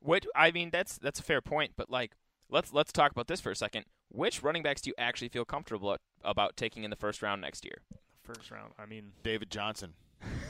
What 0.00 0.26
I 0.34 0.50
mean, 0.50 0.70
that's 0.70 0.98
that's 0.98 1.20
a 1.20 1.22
fair 1.22 1.40
point, 1.40 1.72
but 1.76 1.90
like 1.90 2.12
let's 2.48 2.72
let's 2.72 2.92
talk 2.92 3.10
about 3.12 3.28
this 3.28 3.40
for 3.40 3.50
a 3.50 3.56
second. 3.56 3.84
Which 4.08 4.42
running 4.42 4.62
backs 4.62 4.82
do 4.82 4.90
you 4.90 4.94
actually 4.98 5.28
feel 5.28 5.44
comfortable 5.44 5.96
about 6.22 6.56
taking 6.56 6.84
in 6.84 6.90
the 6.90 6.96
first 6.96 7.22
round 7.22 7.40
next 7.40 7.64
year? 7.64 7.78
First 8.24 8.50
round. 8.50 8.72
I 8.78 8.86
mean, 8.86 9.12
David 9.22 9.50
Johnson. 9.50 9.94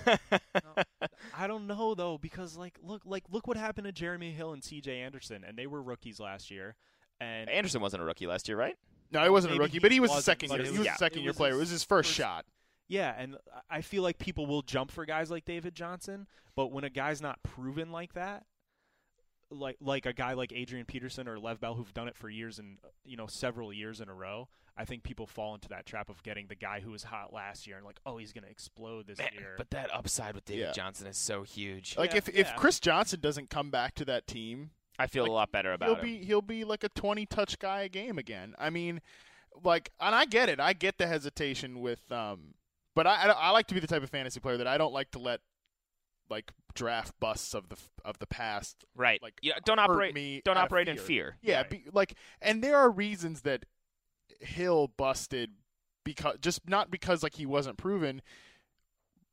I 1.34 1.46
don't 1.46 1.66
know 1.66 1.94
though 1.94 2.18
because 2.18 2.56
like 2.56 2.78
look 2.82 3.02
like 3.04 3.24
look 3.30 3.46
what 3.46 3.56
happened 3.56 3.86
to 3.86 3.92
Jeremy 3.92 4.32
Hill 4.32 4.52
and 4.52 4.62
C.J. 4.62 5.00
Anderson, 5.00 5.44
and 5.46 5.56
they 5.56 5.66
were 5.66 5.82
rookies 5.82 6.20
last 6.20 6.50
year. 6.50 6.74
And 7.20 7.48
Anderson 7.48 7.80
wasn't 7.80 8.02
a 8.02 8.06
rookie 8.06 8.26
last 8.26 8.48
year, 8.48 8.56
right? 8.56 8.76
No, 9.12 9.22
he 9.22 9.28
wasn't 9.30 9.54
a 9.54 9.58
rookie, 9.58 9.74
he 9.74 9.78
but 9.78 9.92
he 9.92 10.00
was 10.00 10.10
a 10.14 10.22
second 10.22 10.50
year. 10.50 10.62
He 10.62 10.70
was 10.70 10.78
was- 10.80 10.88
a 10.88 10.94
second 10.96 11.22
year 11.22 11.32
player. 11.32 11.52
It 11.54 11.58
was 11.58 11.70
his 11.70 11.84
first 11.84 12.08
first- 12.08 12.16
shot. 12.18 12.46
Yeah, 12.88 13.14
and 13.16 13.36
I 13.70 13.80
feel 13.80 14.02
like 14.02 14.18
people 14.18 14.44
will 14.46 14.60
jump 14.62 14.90
for 14.90 15.06
guys 15.06 15.30
like 15.30 15.44
David 15.46 15.74
Johnson, 15.74 16.26
but 16.54 16.72
when 16.72 16.84
a 16.84 16.90
guy's 16.90 17.22
not 17.22 17.42
proven 17.42 17.90
like 17.90 18.12
that, 18.14 18.44
like 19.50 19.76
like 19.80 20.06
a 20.06 20.12
guy 20.12 20.32
like 20.32 20.52
Adrian 20.52 20.86
Peterson 20.86 21.28
or 21.28 21.38
Lev 21.38 21.60
Bell 21.60 21.74
who've 21.74 21.92
done 21.94 22.08
it 22.08 22.16
for 22.16 22.28
years 22.28 22.58
and 22.58 22.78
you 23.04 23.16
know 23.16 23.26
several 23.26 23.72
years 23.72 24.00
in 24.00 24.08
a 24.08 24.14
row, 24.14 24.48
I 24.76 24.84
think 24.84 25.02
people 25.02 25.26
fall 25.26 25.54
into 25.54 25.68
that 25.68 25.84
trap 25.86 26.08
of 26.10 26.22
getting 26.22 26.46
the 26.48 26.54
guy 26.54 26.80
who 26.80 26.90
was 26.90 27.04
hot 27.04 27.32
last 27.32 27.66
year 27.66 27.76
and 27.76 27.84
like, 27.86 28.00
oh, 28.06 28.16
he's 28.16 28.32
going 28.32 28.44
to 28.44 28.50
explode 28.50 29.06
this 29.06 29.18
Man, 29.18 29.28
year. 29.34 29.54
but 29.58 29.70
that 29.70 29.92
upside 29.94 30.34
with 30.34 30.44
David 30.46 30.60
Yeah. 30.68 30.72
Johnson 30.72 31.06
is 31.06 31.18
so 31.18 31.42
huge. 31.42 31.96
Like 31.98 32.12
Yeah, 32.12 32.18
if 32.18 32.28
if 32.30 32.34
yeah. 32.48 32.54
Chris 32.54 32.80
Johnson 32.80 33.20
doesn't 33.20 33.50
come 33.50 33.70
back 33.70 33.94
to 33.96 34.04
that 34.06 34.26
team, 34.26 34.70
I 34.98 35.06
feel 35.06 35.24
like, 35.24 35.30
a 35.30 35.34
lot 35.34 35.52
better 35.52 35.72
about 35.72 35.88
he'll 35.88 35.96
him. 35.96 36.04
be 36.04 36.24
he'll 36.24 36.42
be 36.42 36.64
like 36.64 36.84
a 36.84 36.88
20 36.90 37.26
touch 37.26 37.58
guy 37.58 37.82
a 37.82 37.88
game 37.88 38.18
again. 38.18 38.54
I 38.58 38.70
mean, 38.70 39.00
like 39.62 39.90
and 40.00 40.14
I 40.14 40.24
get 40.24 40.48
it. 40.48 40.60
I 40.60 40.72
get 40.72 40.98
the 40.98 41.06
hesitation 41.06 41.80
with 41.80 42.10
um 42.12 42.54
but 42.94 43.06
I 43.06 43.24
I, 43.24 43.28
I 43.28 43.50
like 43.50 43.66
to 43.68 43.74
be 43.74 43.80
the 43.80 43.86
type 43.86 44.02
of 44.02 44.10
fantasy 44.10 44.40
player 44.40 44.56
that 44.58 44.66
I 44.66 44.78
don't 44.78 44.92
like 44.92 45.10
to 45.12 45.18
let 45.18 45.40
like 46.30 46.52
draft 46.74 47.14
busts 47.20 47.54
of 47.54 47.68
the 47.68 47.76
of 48.04 48.18
the 48.18 48.26
past 48.26 48.84
right. 48.96 49.22
like 49.22 49.34
yeah, 49.42 49.54
don't 49.64 49.78
operate 49.78 50.14
me 50.14 50.40
don't 50.44 50.56
operate 50.56 50.88
in 50.88 50.96
fear. 50.96 51.04
fear. 51.04 51.36
Yeah, 51.42 51.56
Right. 51.58 51.70
be, 51.70 51.84
like, 51.92 52.14
and 52.40 52.62
there 52.62 52.76
are 52.76 52.90
reasons 52.90 53.42
that 53.42 53.66
Hill 54.40 54.88
busted 54.96 55.50
because 56.04 56.36
just 56.40 56.68
not 56.68 56.90
because 56.90 57.22
like 57.22 57.34
he 57.34 57.46
wasn't 57.46 57.76
proven. 57.76 58.22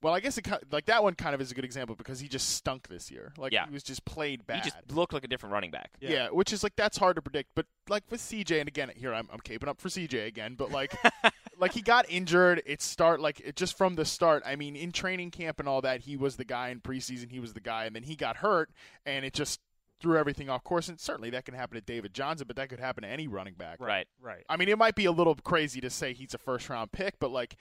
Well, 0.02 0.14
I 0.14 0.20
guess 0.22 0.38
it 0.38 0.48
like 0.72 0.86
that 0.86 1.04
one 1.04 1.16
kind 1.16 1.36
of 1.36 1.42
is 1.42 1.52
a 1.52 1.56
good 1.56 1.66
example 1.66 1.96
because 1.96 2.20
he 2.20 2.28
just 2.28 2.52
stunk 2.52 2.88
this 2.88 3.12
year. 3.12 3.34
Like 3.38 3.52
Yeah. 3.52 3.66
he 3.68 3.74
was 3.74 3.84
just 3.84 4.06
played 4.06 4.48
bad. 4.48 4.64
he 4.64 4.70
just 4.72 4.92
looked 4.92 5.12
like 5.14 5.24
a 5.24 5.28
different 5.28 5.52
running 5.54 5.72
back. 5.72 5.92
yeah. 6.00 6.30
which 6.30 6.54
is 6.54 6.64
like 6.64 6.76
that's 6.76 6.98
hard 6.98 7.16
to 7.18 7.22
predict. 7.22 7.50
But 7.56 7.66
like 7.90 8.04
with 8.10 8.22
CJ, 8.22 8.60
and 8.60 8.68
again 8.68 8.92
here 8.96 9.14
I'm 9.14 9.28
I'm 9.32 9.40
caping 9.40 9.68
up 9.68 9.82
for 9.82 9.90
CJ 9.90 10.26
again, 10.28 10.56
but 10.58 10.72
like 10.72 10.94
like 11.60 11.74
he 11.74 11.82
got 11.82 12.06
injured. 12.10 12.62
It 12.66 12.82
start 12.82 13.20
like 13.20 13.40
it 13.42 13.56
just 13.56 13.78
from 13.78 13.96
the 13.96 14.06
start. 14.06 14.44
I 14.46 14.56
mean, 14.56 14.76
in 14.76 14.92
training 14.92 15.32
camp 15.32 15.60
and 15.60 15.68
all 15.68 15.82
that, 15.82 16.02
he 16.02 16.16
was 16.16 16.38
the 16.38 16.46
guy 16.46 16.70
in 16.70 16.80
preseason. 16.80 17.30
He 17.32 17.40
was 17.40 17.54
the 17.54 17.60
guy, 17.60 17.86
and 17.86 17.96
then 17.96 18.04
he 18.04 18.16
got 18.16 18.38
hurt, 18.38 18.70
and 19.06 19.26
it 19.26 19.34
just 19.34 19.60
threw 20.02 20.18
everything 20.18 20.50
off 20.50 20.64
course, 20.64 20.88
and 20.88 20.98
certainly 20.98 21.30
that 21.32 21.44
can 21.44 21.54
happen 21.54 21.76
to 21.76 21.82
David 21.82 22.14
Johnson, 22.14 22.48
but 22.48 22.56
that 22.56 22.70
could 22.70 22.80
happen 22.80 23.04
to 23.04 23.10
any 23.10 23.28
running 23.28 23.56
back. 23.56 23.82
Right. 23.82 24.08
Right. 24.22 24.46
I 24.48 24.56
mean, 24.56 24.70
it 24.70 24.78
might 24.78 24.96
be 24.96 25.04
a 25.04 25.12
little 25.12 25.36
crazy 25.36 25.82
to 25.82 25.90
say 25.90 26.14
he's 26.14 26.34
a 26.34 26.38
first 26.38 26.70
round 26.70 26.94
pick, 26.94 27.20
but 27.20 27.32
like, 27.32 27.58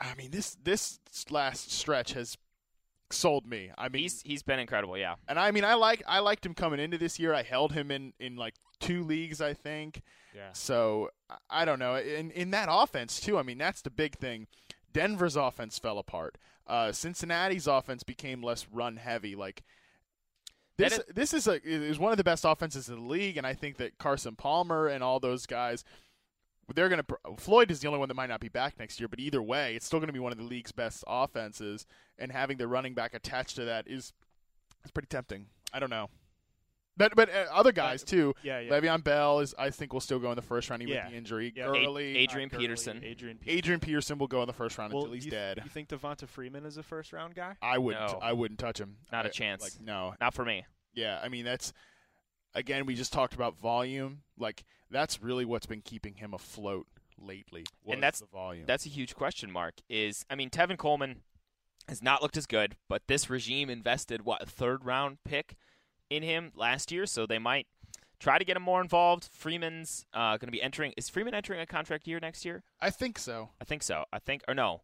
I 0.00 0.14
mean, 0.14 0.30
this 0.30 0.56
this 0.62 1.00
last 1.30 1.72
stretch 1.72 2.12
has 2.12 2.36
sold 3.10 3.46
me. 3.46 3.70
I 3.78 3.88
mean, 3.88 4.02
He's 4.02 4.22
he's 4.22 4.42
been 4.42 4.58
incredible. 4.58 4.96
Yeah. 4.96 5.14
and 5.28 5.38
I 5.38 5.50
mean, 5.50 5.64
I 5.64 5.74
like 5.74 6.02
I 6.06 6.20
liked 6.20 6.44
him 6.44 6.54
coming 6.54 6.80
into 6.80 6.98
this 6.98 7.18
year. 7.18 7.34
I 7.34 7.42
held 7.42 7.72
him 7.72 7.90
in 7.90 8.12
in 8.20 8.36
like 8.36 8.54
two 8.80 9.02
leagues, 9.04 9.40
I 9.40 9.54
think. 9.54 10.02
Yeah. 10.34 10.52
So 10.52 11.10
I- 11.50 11.64
don't 11.64 11.78
know. 11.78 11.96
In 11.96 12.30
in 12.30 12.50
that 12.52 12.68
offense 12.70 13.20
too. 13.20 13.38
I 13.38 13.42
mean, 13.42 13.58
that's 13.58 13.82
the 13.82 13.90
big 13.90 14.16
thing. 14.16 14.46
Denver's 14.92 15.36
offense 15.36 15.78
fell 15.78 15.98
apart. 15.98 16.38
Uh, 16.66 16.92
Cincinnati's 16.92 17.66
offense 17.66 18.02
became 18.02 18.42
less 18.42 18.66
run 18.70 18.96
heavy. 18.96 19.34
Like 19.34 19.62
this, 20.76 20.92
is- 20.98 21.04
this 21.14 21.34
is 21.34 21.48
a 21.48 21.60
is 21.64 21.98
one 21.98 22.12
of 22.12 22.18
the 22.18 22.24
best 22.24 22.44
offenses 22.44 22.88
in 22.88 22.96
the 22.96 23.00
league, 23.02 23.36
and 23.36 23.46
I 23.46 23.54
think 23.54 23.78
that 23.78 23.98
Carson 23.98 24.36
Palmer 24.36 24.86
and 24.86 25.02
all 25.02 25.18
those 25.18 25.44
guys, 25.46 25.82
they're 26.76 26.88
gonna. 26.88 27.04
Floyd 27.38 27.70
is 27.70 27.80
the 27.80 27.86
only 27.88 27.98
one 27.98 28.08
that 28.08 28.14
might 28.14 28.28
not 28.28 28.40
be 28.40 28.48
back 28.48 28.78
next 28.78 29.00
year, 29.00 29.08
but 29.08 29.20
either 29.20 29.42
way, 29.42 29.74
it's 29.74 29.86
still 29.86 30.00
gonna 30.00 30.12
be 30.12 30.18
one 30.18 30.32
of 30.32 30.38
the 30.38 30.44
league's 30.44 30.72
best 30.72 31.02
offenses, 31.06 31.86
and 32.18 32.30
having 32.32 32.56
the 32.58 32.68
running 32.68 32.94
back 32.94 33.14
attached 33.14 33.56
to 33.56 33.64
that 33.66 33.86
is 33.88 34.12
is 34.84 34.90
pretty 34.90 35.08
tempting. 35.08 35.46
I 35.72 35.78
don't 35.80 35.90
know. 35.90 36.08
But 36.96 37.14
but 37.14 37.30
uh, 37.30 37.44
other 37.52 37.70
guys 37.70 38.02
too. 38.02 38.34
Yeah, 38.42 38.58
yeah. 38.58 38.70
Le'Veon 38.72 39.04
Bell 39.04 39.38
is 39.38 39.54
I 39.56 39.70
think 39.70 39.92
will 39.92 40.00
still 40.00 40.18
go 40.18 40.30
in 40.30 40.36
the 40.36 40.42
first 40.42 40.68
round 40.68 40.82
even 40.82 40.94
Yeah. 40.94 41.04
with 41.04 41.12
the 41.12 41.18
injury. 41.18 41.52
Yeah. 41.54 41.66
Gurley, 41.66 42.16
A- 42.16 42.18
Adrian 42.18 42.48
Todd 42.48 42.56
Gurley, 42.58 42.66
Peterson. 42.66 42.96
Adrian 43.04 43.38
Peterson. 43.38 43.58
Adrian 43.58 43.80
Peterson 43.80 44.18
will 44.18 44.26
go 44.26 44.40
in 44.42 44.48
the 44.48 44.52
first 44.52 44.76
round 44.78 44.92
Well, 44.92 45.02
until 45.04 45.14
he's 45.14 45.24
you, 45.26 45.30
dead. 45.30 45.60
You 45.62 45.70
think 45.70 45.88
Devonta 45.90 46.26
Freeman 46.28 46.66
is 46.66 46.76
a 46.76 46.82
first 46.82 47.12
round 47.12 47.36
guy? 47.36 47.54
I 47.62 47.78
wouldn't. 47.78 48.04
No. 48.12 48.18
I 48.20 48.32
wouldn't 48.32 48.58
touch 48.58 48.80
him. 48.80 48.96
Not 49.12 49.26
a 49.26 49.28
I- 49.28 49.30
chance. 49.30 49.62
Like 49.62 49.80
no. 49.80 50.14
Not 50.20 50.34
for 50.34 50.44
me. 50.44 50.64
Yeah, 50.92 51.20
I 51.22 51.28
mean 51.28 51.44
that's 51.44 51.72
again 52.58 52.86
we 52.86 52.94
just 52.94 53.12
talked 53.12 53.34
about 53.34 53.56
volume. 53.58 54.22
Like 54.38 54.64
that's 54.90 55.22
really 55.22 55.44
what's 55.44 55.66
been 55.66 55.82
keeping 55.82 56.14
him 56.14 56.34
afloat 56.34 56.86
lately. 57.20 57.64
And 57.86 58.02
that's- 58.02 58.20
the 58.20 58.26
volume. 58.26 58.64
That's 58.66 58.86
a 58.86 58.88
huge 58.90 59.14
question 59.14 59.50
mark. 59.50 59.74
Is 59.88 60.24
I 60.30 60.34
mean, 60.34 60.50
Tevin 60.50 60.76
Coleman 60.78 61.22
has 61.88 62.02
not 62.02 62.22
looked 62.22 62.36
as 62.36 62.46
good, 62.46 62.76
but 62.88 63.02
this 63.06 63.30
regime 63.30 63.70
invested 63.70 64.22
what 64.24 64.42
a 64.42 64.46
third 64.46 64.84
round 64.84 65.18
pick 65.24 65.56
in 66.10 66.22
him 66.22 66.52
last 66.54 66.92
year, 66.92 67.06
so 67.06 67.26
they 67.26 67.38
might 67.38 67.66
try 68.20 68.38
to 68.38 68.44
get 68.44 68.56
him 68.56 68.62
more 68.62 68.80
involved. 68.80 69.28
Freeman's 69.32 70.04
uh, 70.12 70.36
going 70.36 70.48
to 70.48 70.52
be 70.52 70.60
entering. 70.62 70.92
Is 70.96 71.08
Freeman 71.08 71.34
entering 71.34 71.60
a 71.60 71.66
contract 71.66 72.06
year 72.06 72.18
next 72.20 72.44
year? 72.44 72.62
I 72.80 72.90
think 72.90 73.18
so. 73.18 73.50
I 73.60 73.64
think 73.64 73.82
so. 73.82 74.04
I 74.12 74.18
think 74.18 74.42
or 74.48 74.54
no. 74.54 74.82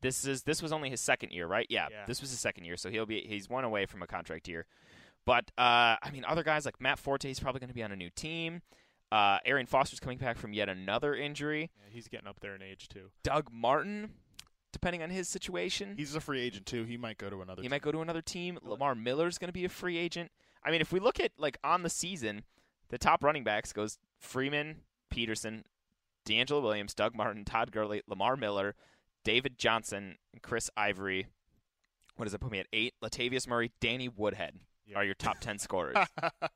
This 0.00 0.26
is 0.26 0.42
this 0.42 0.60
was 0.62 0.70
only 0.72 0.90
his 0.90 1.00
second 1.00 1.30
year, 1.32 1.46
right? 1.46 1.66
Yeah, 1.70 1.88
Yeah. 1.90 2.04
this 2.06 2.20
was 2.20 2.30
his 2.30 2.38
second 2.38 2.64
year, 2.66 2.76
so 2.76 2.90
he'll 2.90 3.06
be 3.06 3.20
he's 3.26 3.48
one 3.48 3.64
away 3.64 3.86
from 3.86 4.02
a 4.02 4.06
contract 4.06 4.48
year. 4.48 4.66
But 5.26 5.50
uh, 5.56 5.96
I 6.02 6.10
mean, 6.12 6.24
other 6.26 6.42
guys 6.42 6.64
like 6.64 6.80
Matt 6.80 6.98
Forte 6.98 7.30
is 7.30 7.40
probably 7.40 7.60
going 7.60 7.68
to 7.68 7.74
be 7.74 7.82
on 7.82 7.92
a 7.92 7.96
new 7.96 8.10
team. 8.10 8.62
Uh, 9.10 9.38
Arian 9.46 9.66
Foster's 9.66 10.00
coming 10.00 10.18
back 10.18 10.36
from 10.38 10.52
yet 10.52 10.68
another 10.68 11.14
injury. 11.14 11.70
Yeah, 11.76 11.84
he's 11.90 12.08
getting 12.08 12.26
up 12.26 12.40
there 12.40 12.54
in 12.54 12.62
age 12.62 12.88
too. 12.88 13.10
Doug 13.22 13.48
Martin, 13.52 14.10
depending 14.72 15.02
on 15.02 15.10
his 15.10 15.28
situation, 15.28 15.94
He's 15.96 16.14
a 16.14 16.20
free 16.20 16.40
agent 16.40 16.66
too. 16.66 16.84
He 16.84 16.96
might 16.96 17.16
go 17.16 17.30
to 17.30 17.40
another. 17.40 17.62
he 17.62 17.66
team. 17.66 17.70
might 17.70 17.82
go 17.82 17.92
to 17.92 18.00
another 18.00 18.22
team. 18.22 18.58
Lamar 18.62 18.94
Miller's 18.94 19.38
going 19.38 19.48
to 19.48 19.52
be 19.52 19.64
a 19.64 19.68
free 19.68 19.96
agent. 19.96 20.30
I 20.64 20.70
mean, 20.70 20.80
if 20.80 20.92
we 20.92 20.98
look 21.00 21.20
at 21.20 21.32
like 21.38 21.58
on 21.62 21.82
the 21.82 21.90
season, 21.90 22.42
the 22.88 22.98
top 22.98 23.22
running 23.22 23.44
backs 23.44 23.72
goes 23.72 23.98
Freeman, 24.18 24.78
Peterson, 25.10 25.64
DeAngelo 26.26 26.62
Williams, 26.62 26.94
Doug 26.94 27.14
Martin, 27.14 27.44
Todd 27.44 27.70
Gurley, 27.70 28.02
Lamar 28.08 28.36
Miller, 28.36 28.74
David 29.24 29.58
Johnson, 29.58 30.16
and 30.32 30.42
Chris 30.42 30.70
Ivory. 30.76 31.26
What 32.16 32.24
does 32.24 32.34
it 32.34 32.40
put 32.40 32.50
me 32.50 32.58
at 32.58 32.66
eight? 32.72 32.94
Latavius 33.02 33.46
Murray, 33.46 33.70
Danny 33.80 34.08
Woodhead 34.08 34.54
Yeah. 34.86 34.98
are 34.98 35.04
your 35.04 35.14
top 35.14 35.40
ten 35.40 35.58
scorers. 35.58 35.96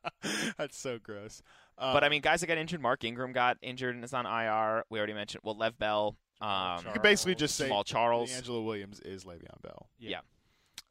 That's 0.58 0.76
so 0.76 0.98
gross. 1.02 1.42
Um, 1.78 1.92
but 1.94 2.04
I 2.04 2.08
mean, 2.08 2.20
guys 2.20 2.40
that 2.40 2.46
got 2.46 2.58
injured. 2.58 2.80
Mark 2.82 3.04
Ingram 3.04 3.32
got 3.32 3.56
injured 3.62 3.94
and 3.94 4.04
is 4.04 4.12
on 4.12 4.26
IR. 4.26 4.84
We 4.90 4.98
already 4.98 5.14
mentioned. 5.14 5.42
Well, 5.44 5.56
Lev 5.56 5.78
Bell. 5.78 6.16
Um, 6.40 6.84
you 6.86 6.92
could 6.92 7.02
basically 7.02 7.34
just 7.34 7.56
say 7.56 7.68
Jamaal 7.68 7.84
Charles. 7.84 8.30
Angelo 8.32 8.62
Williams 8.62 9.00
is 9.00 9.24
Le'Veon 9.24 9.60
Bell. 9.62 9.88
Yeah. 9.98 10.20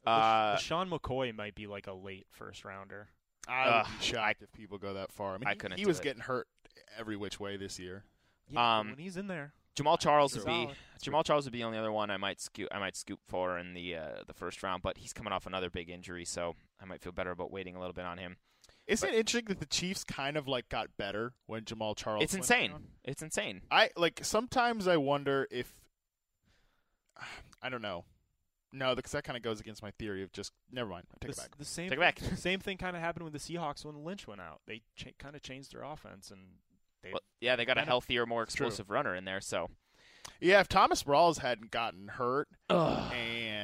Uh, 0.06 0.10
Uh, 0.10 0.56
Sean 0.58 0.90
McCoy 0.90 1.34
might 1.34 1.54
be 1.54 1.66
like 1.66 1.86
a 1.86 1.92
late 1.94 2.26
first 2.30 2.64
rounder. 2.64 3.08
I 3.46 3.64
would 3.66 3.74
Ugh, 3.74 3.86
be 3.98 4.04
shocked 4.04 4.42
if 4.42 4.52
people 4.52 4.76
go 4.78 4.94
that 4.94 5.10
far. 5.12 5.34
I 5.34 5.38
mean, 5.38 5.46
I 5.46 5.52
he- 5.52 5.56
couldn't 5.56 5.78
he 5.78 5.84
do 5.84 5.88
was 5.88 6.00
it. 6.00 6.02
getting 6.02 6.22
hurt 6.22 6.48
every 6.98 7.16
which 7.16 7.40
way 7.40 7.56
this 7.56 7.78
year. 7.78 8.04
Yeah, 8.50 8.78
Um, 8.78 8.88
when 8.90 8.98
he's 8.98 9.16
in 9.16 9.26
there, 9.26 9.52
Jamaal 9.78 9.98
Charles 9.98 10.34
would 10.34 10.44
be 10.44 10.64
Solid. 10.64 10.76
Jamaal 11.02 11.24
Charles 11.24 11.44
would 11.44 11.52
be 11.52 11.58
the 11.58 11.64
only 11.64 11.78
other 11.78 11.92
one 11.92 12.10
I 12.10 12.16
might 12.16 12.40
scoop 12.40 12.68
I 12.72 12.78
might 12.78 12.96
scoop 12.96 13.20
for 13.28 13.58
in 13.58 13.74
the 13.74 13.96
uh, 13.96 14.08
the 14.26 14.34
first 14.34 14.62
round, 14.62 14.82
but 14.82 14.98
he's 14.98 15.12
coming 15.12 15.32
off 15.32 15.46
another 15.46 15.70
big 15.70 15.90
injury, 15.90 16.24
so 16.24 16.54
I 16.80 16.84
might 16.84 17.02
feel 17.02 17.12
better 17.12 17.30
about 17.30 17.50
waiting 17.50 17.76
a 17.76 17.78
little 17.80 17.94
bit 17.94 18.04
on 18.04 18.18
him. 18.18 18.36
Isn't 18.86 19.08
it 19.10 19.14
interesting 19.14 19.44
that 19.48 19.60
the 19.60 19.66
Chiefs 19.66 20.02
kind 20.02 20.36
of 20.36 20.48
like 20.48 20.68
got 20.70 20.88
better 20.96 21.34
when 21.46 21.62
Jamaal 21.62 21.94
Charles? 21.94 22.24
it's 22.24 22.32
went 22.32 22.44
insane. 22.44 22.70
down? 22.70 22.84
It's 23.04 23.22
insane. 23.22 23.60
I 23.70 23.90
like 23.96 24.20
sometimes 24.22 24.88
I 24.88 24.96
wonder 24.96 25.46
if 25.50 25.72
I 27.62 27.68
don't 27.68 27.82
know. 27.82 28.04
No, 28.70 28.94
because 28.94 29.12
that 29.12 29.24
kind 29.24 29.36
of 29.36 29.42
goes 29.42 29.60
against 29.60 29.82
my 29.82 29.90
theory 29.92 30.22
of 30.22 30.32
just 30.32 30.52
never 30.70 30.90
mind. 30.90 31.06
I 31.10 31.24
take 31.24 31.34
the, 31.34 31.40
it 31.40 31.44
back. 31.44 31.58
the 31.58 31.64
same 31.64 31.88
Take 31.88 31.98
it 31.98 32.00
back. 32.00 32.18
same 32.36 32.60
thing 32.60 32.76
kind 32.76 32.96
of 32.96 33.02
happened 33.02 33.24
with 33.24 33.32
the 33.32 33.38
Seahawks 33.38 33.84
when 33.84 34.04
Lynch 34.04 34.26
went 34.26 34.40
out. 34.40 34.60
They 34.66 34.82
cha- 34.94 35.10
kind 35.18 35.34
of 35.34 35.42
changed 35.42 35.72
their 35.72 35.82
offense 35.82 36.30
and 36.30 36.40
they 37.08 37.12
Well, 37.12 37.22
yeah, 37.40 37.56
they 37.56 37.64
got 37.64 37.78
a 37.78 37.82
healthier, 37.82 38.26
more 38.26 38.42
explosive 38.42 38.90
runner 38.90 39.14
in 39.14 39.24
there, 39.24 39.40
so. 39.40 39.68
Yeah, 40.40 40.60
if 40.60 40.68
Thomas 40.68 41.04
Rawls 41.04 41.38
hadn't 41.38 41.70
gotten 41.70 42.08
hurt 42.08 42.48
and 43.12 43.57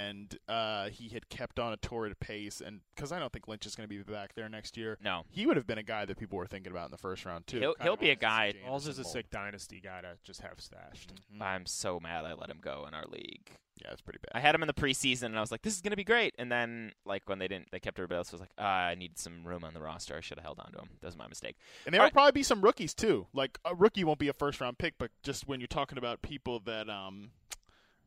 uh, 0.49 0.89
he 0.89 1.09
had 1.09 1.29
kept 1.29 1.59
on 1.59 1.73
a 1.73 1.77
torrid 1.77 2.19
pace, 2.21 2.61
and 2.61 2.81
because 2.95 3.13
I 3.13 3.19
don't 3.19 3.33
think 3.33 3.49
Lynch 3.49 3.67
is 3.67 3.75
going 3.75 3.89
to 3.89 3.95
be 3.95 4.03
back 4.03 4.35
there 4.35 4.49
next 4.49 4.77
year, 4.77 4.99
no. 5.03 5.25
he 5.31 5.47
would 5.47 5.57
have 5.57 5.67
been 5.67 5.79
a 5.79 5.83
guy 5.83 6.05
that 6.05 6.17
people 6.19 6.39
were 6.39 6.47
thinking 6.47 6.73
about 6.73 6.87
in 6.87 6.91
the 6.91 6.99
first 6.99 7.25
round 7.25 7.47
too. 7.47 7.59
He'll- 7.61 7.77
he'll 7.83 7.97
be 7.97 8.11
a 8.11 8.17
guy- 8.17 8.53
C.J. 8.53 8.65
Rawls 8.69 8.89
is 8.89 8.99
a 8.99 9.05
sick 9.05 9.31
dynasty 9.31 9.81
guy 9.81 10.01
to 10.03 10.17
just 10.25 10.41
have 10.43 10.61
stashed. 10.61 11.13
Mhm. 11.35 11.41
I'm 11.43 11.67
so 11.67 11.99
mad 12.01 12.25
I 12.25 12.35
let 12.35 12.51
him 12.51 12.59
go 12.61 12.85
in 12.89 12.95
our 12.95 13.05
league. 13.07 13.51
Yeah, 13.83 13.91
it's 13.91 14.01
pretty 14.01 14.21
bad. 14.23 14.31
I 14.37 14.41
had 14.41 14.55
him 14.55 14.63
in 14.63 14.69
the 14.69 14.73
preseason, 14.73 15.25
and 15.25 15.37
I 15.37 15.41
was 15.41 15.51
like, 15.51 15.63
"This 15.63 15.75
is 15.75 15.81
gonna 15.81 15.97
be 15.97 16.05
great." 16.05 16.33
And 16.39 16.51
then, 16.51 16.93
like 17.05 17.29
when 17.29 17.41
they 17.41 17.49
didn't, 17.49 17.73
they 17.73 17.81
kept 17.81 17.99
everybody 17.99 18.19
else. 18.19 18.33
I 18.33 18.37
was 18.37 18.41
like, 18.41 18.53
ah, 18.57 18.87
"I 18.87 18.95
need 18.95 19.19
some 19.19 19.45
room 19.45 19.65
on 19.65 19.75
the 19.75 19.81
roster. 19.81 20.17
I 20.17 20.21
should 20.21 20.39
have 20.39 20.45
held 20.45 20.61
on 20.61 20.71
to 20.73 20.79
him. 20.79 20.91
That 21.01 21.09
was 21.09 21.17
my 21.17 21.27
mistake." 21.27 21.57
And 21.85 21.93
there 21.93 22.01
All 22.01 22.05
will 22.05 22.07
right. 22.07 22.13
probably 22.13 22.33
be 22.33 22.45
some 22.45 22.61
rookies 22.63 22.95
too. 22.95 23.27
Like 23.33 23.59
a 23.65 23.75
rookie 23.75 24.05
won't 24.05 24.21
be 24.21 24.29
a 24.29 24.33
first 24.33 24.61
round 24.61 24.79
pick, 24.79 24.95
but 24.97 25.11
just 25.25 25.49
when 25.49 25.59
you're 25.59 25.67
talking 25.67 25.99
about 25.99 26.23
people 26.23 26.61
that 26.61 26.89
um 26.89 27.33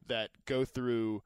that 0.07 0.29
go 0.45 0.63
through 0.63 1.21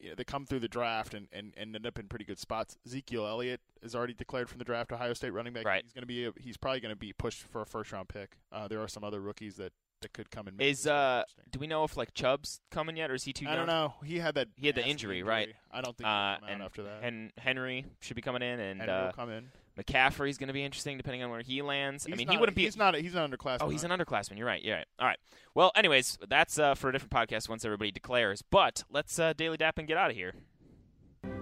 you 0.00 0.10
know, 0.10 0.14
that 0.16 0.26
come 0.26 0.46
through 0.46 0.60
the 0.60 0.68
draft 0.68 1.14
and, 1.14 1.28
and, 1.32 1.52
and 1.56 1.74
end 1.74 1.86
up 1.86 1.98
in 1.98 2.06
pretty 2.08 2.24
good 2.24 2.38
spots. 2.38 2.76
Ezekiel 2.86 3.26
Elliott 3.26 3.60
is 3.82 3.94
already 3.94 4.14
declared 4.14 4.48
from 4.48 4.58
the 4.58 4.64
draft 4.64 4.92
Ohio 4.92 5.12
State 5.14 5.30
running 5.32 5.52
back. 5.52 5.64
Right. 5.64 5.82
He's 5.84 5.92
going 5.92 6.02
to 6.02 6.06
be 6.06 6.24
a, 6.26 6.32
he's 6.38 6.56
probably 6.56 6.80
going 6.80 6.92
to 6.94 6.96
be 6.98 7.12
pushed 7.12 7.42
for 7.42 7.62
a 7.62 7.66
first 7.66 7.92
round 7.92 8.08
pick. 8.08 8.36
Uh, 8.52 8.68
there 8.68 8.80
are 8.80 8.88
some 8.88 9.04
other 9.04 9.20
rookies 9.20 9.56
that, 9.56 9.72
that 10.00 10.12
could 10.12 10.30
come 10.30 10.46
and 10.46 10.56
make 10.56 10.68
Is 10.68 10.86
uh, 10.86 11.24
do 11.50 11.58
we 11.58 11.66
know 11.66 11.82
if 11.84 11.96
like 11.96 12.14
Chubb's 12.14 12.60
coming 12.70 12.96
yet, 12.96 13.10
or 13.10 13.14
is 13.14 13.24
he 13.24 13.32
too 13.32 13.46
I 13.46 13.54
young? 13.54 13.66
don't 13.66 13.66
know. 13.66 13.94
He 14.04 14.18
had 14.18 14.36
that 14.36 14.48
He 14.56 14.66
had 14.68 14.76
the 14.76 14.80
nasty 14.82 14.90
injury, 14.92 15.22
right? 15.24 15.48
I 15.72 15.80
don't 15.80 15.96
think 15.96 16.06
Uh, 16.06 16.36
and 16.48 16.62
out 16.62 16.66
after 16.66 16.84
that. 16.84 17.02
Hen- 17.02 17.32
Henry 17.36 17.84
should 18.00 18.14
be 18.14 18.22
coming 18.22 18.42
in, 18.42 18.60
and 18.60 18.80
and 18.80 18.88
uh, 18.90 19.02
will 19.06 19.12
come 19.12 19.30
in. 19.30 19.50
McCaffrey's 19.78 20.38
going 20.38 20.48
to 20.48 20.52
be 20.52 20.64
interesting 20.64 20.96
depending 20.96 21.22
on 21.22 21.30
where 21.30 21.40
he 21.40 21.62
lands. 21.62 22.06
I 22.10 22.16
mean, 22.16 22.26
not, 22.26 22.32
he 22.32 22.38
wouldn't 22.38 22.56
be. 22.56 22.64
He's 22.64 22.76
not. 22.76 22.94
He's 22.96 23.14
an 23.14 23.30
underclassman. 23.30 23.58
Oh, 23.60 23.68
he's 23.68 23.84
an 23.84 23.90
underclassman. 23.90 24.36
You're 24.36 24.46
right. 24.46 24.62
You're 24.62 24.76
right. 24.76 24.86
All 24.98 25.06
right. 25.06 25.18
Well, 25.54 25.70
anyways, 25.76 26.18
that's 26.28 26.58
uh, 26.58 26.74
for 26.74 26.88
a 26.88 26.92
different 26.92 27.12
podcast 27.12 27.48
once 27.48 27.64
everybody 27.64 27.92
declares. 27.92 28.42
But 28.42 28.84
let's 28.90 29.18
uh, 29.18 29.34
daily 29.34 29.56
dap 29.56 29.78
and 29.78 29.86
get 29.86 29.96
out 29.96 30.10
of 30.10 30.16
here. 30.16 30.34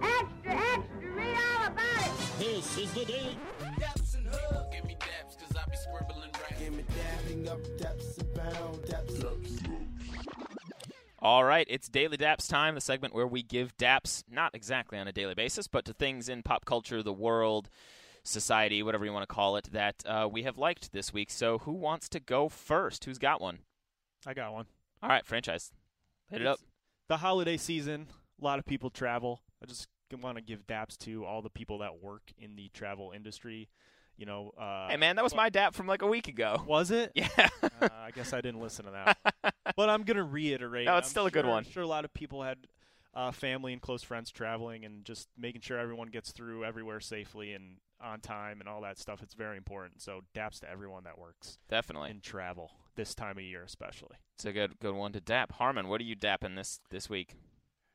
Extra, 0.01 0.27
extra, 0.45 1.09
read 1.15 1.35
all 1.35 1.67
about 1.67 2.05
it. 2.05 2.39
This 2.39 2.77
is 2.77 2.93
the 2.93 3.05
daily. 3.05 3.37
Daps 3.79 4.15
and 4.15 4.27
hug. 4.27 4.71
Give 4.71 4.85
me 4.85 4.95
daps, 4.99 5.39
cause 5.39 5.55
I 5.55 5.69
be 5.69 5.77
scribbling 5.77 6.31
rap. 6.33 6.59
Give 6.59 6.73
me 6.73 6.83
dapping 6.83 7.47
up, 7.49 7.59
daps 7.79 8.21
abound, 8.21 8.77
daps. 8.83 9.17
All 11.19 11.43
right, 11.43 11.65
it's 11.67 11.89
Daily 11.89 12.15
Daps 12.15 12.47
time, 12.47 12.75
the 12.75 12.81
segment 12.81 13.13
where 13.13 13.25
we 13.25 13.41
give 13.41 13.75
daps 13.75 14.23
not 14.29 14.53
exactly 14.53 14.99
on 14.99 15.07
a 15.07 15.11
daily 15.11 15.33
basis, 15.33 15.67
but 15.67 15.83
to 15.85 15.93
things 15.93 16.29
in 16.29 16.43
pop 16.43 16.63
culture, 16.63 17.01
the 17.01 17.11
world, 17.11 17.69
society, 18.27 18.83
whatever 18.83 19.05
you 19.05 19.13
want 19.13 19.27
to 19.27 19.33
call 19.33 19.55
it, 19.57 19.69
that 19.71 20.03
uh, 20.05 20.27
we 20.31 20.43
have 20.43 20.57
liked 20.57 20.91
this 20.91 21.13
week. 21.13 21.31
So, 21.31 21.59
who 21.59 21.71
wants 21.71 22.09
to 22.09 22.19
go 22.19 22.49
first? 22.49 23.05
Who's 23.05 23.17
got 23.17 23.41
one? 23.41 23.59
I 24.25 24.33
got 24.33 24.53
one. 24.53 24.65
All 25.01 25.09
right, 25.09 25.25
franchise, 25.25 25.71
hit 26.29 26.41
it 26.41 26.47
up. 26.47 26.59
The 27.07 27.17
holiday 27.17 27.57
season, 27.57 28.07
a 28.41 28.43
lot 28.43 28.59
of 28.59 28.65
people 28.65 28.89
travel. 28.89 29.41
I 29.61 29.65
just 29.65 29.87
want 30.21 30.37
to 30.37 30.41
give 30.43 30.65
daps 30.67 30.97
to 30.99 31.25
all 31.25 31.41
the 31.41 31.49
people 31.49 31.79
that 31.79 32.01
work 32.01 32.23
in 32.37 32.55
the 32.55 32.69
travel 32.73 33.11
industry. 33.15 33.69
You 34.17 34.25
know, 34.25 34.51
uh, 34.59 34.89
Hey, 34.89 34.97
man, 34.97 35.15
that 35.17 35.23
was 35.23 35.35
my 35.35 35.49
dap 35.49 35.75
from 35.75 35.85
like 35.85 36.01
a 36.01 36.07
week 36.07 36.27
ago. 36.27 36.63
was 36.65 36.89
it? 36.91 37.11
Yeah. 37.15 37.27
uh, 37.37 37.49
I 37.81 38.11
guess 38.11 38.33
I 38.33 38.41
didn't 38.41 38.61
listen 38.61 38.85
to 38.85 38.91
that. 38.91 39.53
but 39.75 39.89
I'm 39.89 40.03
gonna 40.03 40.23
reiterate. 40.23 40.85
No, 40.87 40.97
it's 40.97 41.07
I'm 41.07 41.11
still 41.11 41.25
a 41.27 41.31
good 41.31 41.45
one. 41.45 41.65
I'm 41.65 41.71
sure 41.71 41.83
a 41.83 41.87
lot 41.87 42.03
of 42.03 42.13
people 42.13 42.41
had 42.41 42.57
uh, 43.13 43.31
family 43.31 43.73
and 43.73 43.81
close 43.81 44.01
friends 44.03 44.31
traveling, 44.31 44.83
and 44.85 45.05
just 45.05 45.27
making 45.37 45.61
sure 45.61 45.77
everyone 45.77 46.07
gets 46.07 46.31
through 46.31 46.65
everywhere 46.65 46.99
safely 46.99 47.53
and 47.53 47.77
on 48.01 48.19
time 48.19 48.59
and 48.59 48.69
all 48.69 48.81
that 48.81 48.97
stuff. 48.97 49.21
It's 49.23 49.33
very 49.33 49.57
important. 49.57 50.01
So, 50.01 50.21
daps 50.35 50.59
to 50.61 50.69
everyone 50.69 51.03
that 51.05 51.17
works 51.17 51.57
Definitely. 51.69 52.11
in 52.11 52.21
travel 52.21 52.71
this 52.95 53.15
time 53.15 53.37
of 53.37 53.43
year, 53.43 53.63
especially. 53.63 54.17
It's 54.35 54.45
a 54.45 54.53
good 54.53 54.79
good 54.79 54.95
one 54.95 55.13
to 55.13 55.21
dap. 55.21 55.53
Harmon, 55.53 55.87
what 55.87 56.01
are 56.01 56.05
you 56.05 56.15
dapping 56.15 56.55
this 56.55 56.79
this 56.89 57.09
week? 57.09 57.35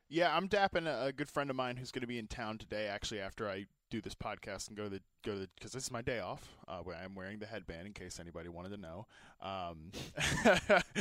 Yeah, 0.09 0.35
I'm 0.35 0.47
dapping 0.47 0.85
a, 0.85 1.11
good 1.11 1.29
friend 1.29 1.49
of 1.49 1.55
mine 1.55 1.77
who's 1.77 1.91
going 1.91 2.01
to 2.01 2.07
be 2.07 2.19
in 2.19 2.27
town 2.27 2.57
today. 2.57 2.87
Actually, 2.87 3.21
after 3.21 3.49
I 3.49 3.65
do 3.89 4.01
this 4.01 4.15
podcast 4.15 4.67
and 4.67 4.77
go 4.77 4.83
to 4.83 4.89
the 4.89 5.01
go 5.23 5.33
to 5.33 5.39
the 5.39 5.49
because 5.55 5.71
this 5.71 5.83
is 5.83 5.91
my 5.91 6.01
day 6.01 6.19
off. 6.19 6.47
Uh, 6.67 6.79
where 6.79 6.95
I'm 6.95 7.15
wearing 7.15 7.39
the 7.39 7.45
headband 7.45 7.87
in 7.87 7.93
case 7.93 8.19
anybody 8.19 8.49
wanted 8.49 8.69
to 8.69 8.77
know. 8.77 9.07
Um, 9.41 9.91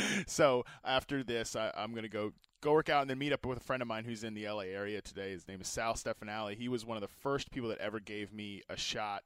so 0.26 0.64
after 0.84 1.22
this, 1.22 1.56
I, 1.56 1.72
I'm 1.74 1.92
going 1.92 2.02
to 2.02 2.08
go 2.08 2.32
go 2.60 2.72
work 2.72 2.88
out 2.88 3.02
and 3.02 3.10
then 3.10 3.18
meet 3.18 3.32
up 3.32 3.44
with 3.44 3.58
a 3.58 3.62
friend 3.62 3.82
of 3.82 3.88
mine 3.88 4.04
who's 4.04 4.24
in 4.24 4.34
the 4.34 4.48
LA 4.48 4.60
area 4.60 5.00
today. 5.00 5.30
His 5.32 5.46
name 5.48 5.60
is 5.60 5.68
Sal 5.68 5.94
Stefanelli. 5.94 6.56
He 6.56 6.68
was 6.68 6.84
one 6.84 6.96
of 6.96 7.02
the 7.02 7.08
first 7.08 7.50
people 7.50 7.68
that 7.70 7.78
ever 7.78 8.00
gave 8.00 8.32
me 8.32 8.62
a 8.68 8.76
shot 8.76 9.22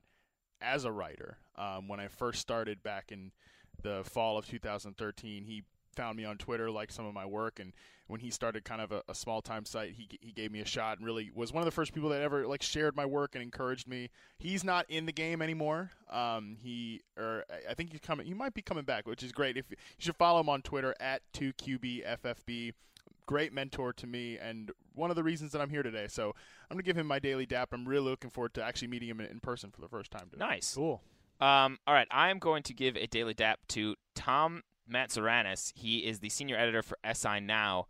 as 0.61 0.85
a 0.85 0.93
writer. 0.93 1.39
Um, 1.57 1.89
when 1.89 2.01
I 2.01 2.09
first 2.09 2.41
started 2.41 2.83
back 2.83 3.13
in 3.13 3.33
the 3.83 4.03
fall 4.05 4.39
of 4.39 4.47
2013, 4.47 5.45
he 5.45 5.65
found 5.97 6.17
me 6.17 6.25
on 6.25 6.39
Twitter, 6.39 6.71
liked 6.71 6.93
some 6.93 7.07
of 7.07 7.15
my 7.15 7.27
work, 7.27 7.59
and 7.59 7.73
when 8.07 8.21
he 8.21 8.31
started 8.31 8.65
kind 8.65 8.81
of 8.81 8.93
a, 8.93 9.03
a 9.09 9.15
small 9.15 9.43
time 9.43 9.65
site, 9.65 9.93
he 9.93 10.09
he 10.21 10.31
gave 10.33 10.53
me 10.53 10.61
a 10.61 10.65
shot 10.65 10.99
and 10.99 11.07
really 11.07 11.31
was 11.35 11.53
one 11.53 11.63
of 11.63 11.65
the 11.65 11.73
first 11.73 11.93
people 11.93 12.09
that 12.11 12.23
ever 12.23 12.47
like 12.47 12.63
shared 12.63 12.95
my 12.95 13.07
work 13.07 13.35
and 13.35 13.43
encouraged 13.43 13.89
me. 13.89 14.11
He's 14.39 14.63
not 14.63 14.87
in 14.89 15.07
the 15.07 15.13
game 15.13 15.43
anymore. 15.43 15.91
Um, 16.11 16.57
he 16.61 17.03
or 17.17 17.45
I 17.69 17.75
think 17.75 17.91
he's 17.91 18.01
coming. 18.01 18.27
He 18.27 18.35
might 18.35 18.55
be 18.55 18.63
coming 18.63 18.85
back, 18.85 19.07
which 19.07 19.23
is 19.23 19.33
great. 19.33 19.57
If 19.57 19.71
you 19.71 19.77
should 19.99 20.17
follow 20.17 20.41
him 20.41 20.49
on 20.49 20.63
Twitter 20.63 20.95
at 21.01 21.23
2QBFFB. 21.35 22.73
Great 23.27 23.53
mentor 23.53 23.93
to 23.93 24.07
me, 24.07 24.39
and 24.39 24.71
one 24.95 25.11
of 25.11 25.17
the 25.17 25.25
reasons 25.25 25.51
that 25.51 25.61
I'm 25.61 25.69
here 25.69 25.83
today. 25.83 26.07
So 26.09 26.33
I'm 26.71 26.77
gonna 26.77 26.85
give 26.85 26.97
him 26.97 27.09
my 27.09 27.19
daily 27.19 27.45
dap. 27.45 27.71
I'm 27.73 27.85
really 27.85 28.09
looking 28.09 28.31
forward 28.31 28.55
to 28.55 28.63
actually 28.63 28.87
meeting 28.87 29.09
him 29.09 29.19
in, 29.19 29.27
in 29.27 29.41
person 29.41 29.73
for 29.73 29.81
the 29.81 29.89
first 29.89 30.13
time. 30.13 30.29
Today. 30.31 30.45
Nice. 30.45 30.77
Cool. 30.77 31.03
Um, 31.41 31.79
all 31.87 31.95
right, 31.95 32.07
I 32.11 32.31
am 32.31 32.39
going 32.39 32.63
to 32.63 32.73
give 32.73 32.97
a 32.97 33.07
daily 33.07 33.35
dap 33.35 33.61
to 33.69 33.95
Tom 34.15 34.63
Mantzouranis. 34.93 35.73
He 35.75 35.99
is 35.99 36.21
the 36.21 36.29
senior 36.29 36.57
editor 36.57 36.83
for 36.83 36.99
SI 37.13 37.41
Now. 37.41 37.87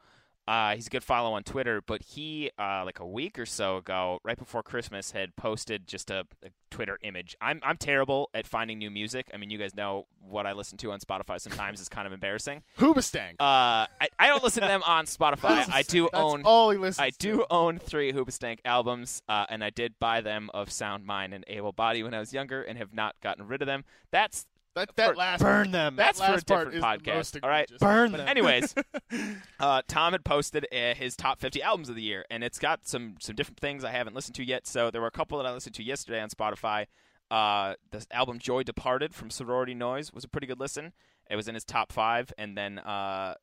Uh, 0.49 0.77
he's 0.77 0.87
a 0.87 0.91
good 0.91 1.03
follow 1.03 1.33
on 1.33 1.43
Twitter, 1.43 1.83
but 1.83 2.01
he, 2.03 2.51
uh, 2.57 2.85
like 2.85 3.01
a 3.01 3.07
week 3.07 3.37
or 3.37 3.47
so 3.47 3.79
ago, 3.79 4.21
right 4.23 4.39
before 4.39 4.63
Christmas, 4.63 5.11
had 5.11 5.35
posted 5.35 5.89
just 5.89 6.09
a, 6.09 6.25
a, 6.45 6.51
Twitter 6.71 6.99
image. 7.03 7.37
I'm 7.41 7.59
I'm 7.63 7.79
terrible 7.79 8.29
at 8.35 8.47
finding 8.47 8.79
new 8.79 8.91
music. 8.91 9.31
I 9.33 9.39
mean, 9.39 9.51
you 9.51 9.57
guys 9.57 9.75
know 9.75 10.07
what 10.21 10.47
I 10.47 10.53
listen 10.53 10.77
to 10.79 10.93
on 10.93 11.01
Spotify 11.01 11.41
sometimes 11.41 11.81
is 11.81 11.89
kind 11.89 12.07
of 12.07 12.13
embarrassing. 12.13 12.63
Hoobastank. 12.79 13.35
Uh, 13.41 13.87
I, 13.89 14.09
I 14.19 14.27
don't 14.29 14.45
listen 14.45 14.63
to 14.63 14.69
them 14.69 14.83
on 14.85 15.07
Spotify. 15.07 15.67
I 15.73 15.83
do 15.83 16.09
own 16.13 16.43
all 16.45 16.71
he 16.71 16.79
listens 16.79 17.05
I 17.05 17.11
do 17.11 17.39
to. 17.39 17.47
own 17.51 17.79
three 17.79 18.13
Hoobastank 18.13 18.59
albums, 18.65 19.23
uh, 19.29 19.47
and 19.49 19.65
I 19.65 19.71
did 19.71 19.99
buy 19.99 20.21
them 20.21 20.51
of 20.55 20.71
Sound 20.71 21.07
Mind 21.07 21.33
and 21.35 21.45
Able 21.49 21.73
Body 21.73 22.03
when 22.03 22.15
I 22.15 22.21
was 22.21 22.33
younger, 22.33 22.63
and 22.63 22.79
have 22.79 22.93
not 22.93 23.17
gotten 23.23 23.47
rid 23.49 23.63
of 23.63 23.67
them. 23.67 23.85
That's 24.11 24.47
That 24.77 24.95
that 24.97 25.09
For- 25.09 25.17
last 25.17 25.41
burn 25.41 25.71
them. 25.71 25.97
That 25.97 26.17
That's 26.17 26.47
for 26.47 26.55
a 26.55 26.67
different 26.67 26.85
podcast, 26.85 27.43
all 27.43 27.49
right? 27.49 27.71
Burn 27.81 28.13
them. 28.13 28.29
Anyways, 28.29 28.75
uh, 29.61 29.81
Tom 29.89 30.13
had 30.13 30.23
posted 30.23 30.67
uh, 30.71 30.95
his 30.95 31.17
top 31.17 31.41
50 31.41 31.63
albums 31.63 31.89
of 31.89 31.97
the 31.97 32.03
year, 32.03 32.27
and 32.31 32.45
it's 32.45 32.59
got 32.59 32.87
some 32.87 33.15
some 33.19 33.35
different 33.35 33.59
things 33.59 33.85
I 33.85 33.91
haven't 33.91 34.15
listened 34.15 34.35
to 34.35 34.45
yet. 34.45 34.67
So 34.67 34.91
there 34.91 35.01
were 35.01 35.07
a 35.07 35.13
couple 35.13 35.39
that 35.39 35.47
I 35.47 35.53
listened 35.53 35.75
to 35.77 35.83
yesterday 35.83 36.21
on 36.21 36.29
Spotify. 36.29 36.87
Uh, 37.31 37.75
the 37.91 38.05
album 38.11 38.39
"Joy 38.39 38.65
Departed" 38.65 39.15
from 39.15 39.31
Sorority 39.31 39.73
Noise 39.73 40.13
was 40.13 40.25
a 40.25 40.29
pretty 40.29 40.47
good 40.47 40.61
listen. 40.61 40.93
It 41.31 41.37
was 41.37 41.49
in 41.49 41.55
his 41.55 41.65
top 41.65 41.91
five, 41.91 42.31
and 42.37 42.55
then 42.55 42.79
uh, 42.79 43.35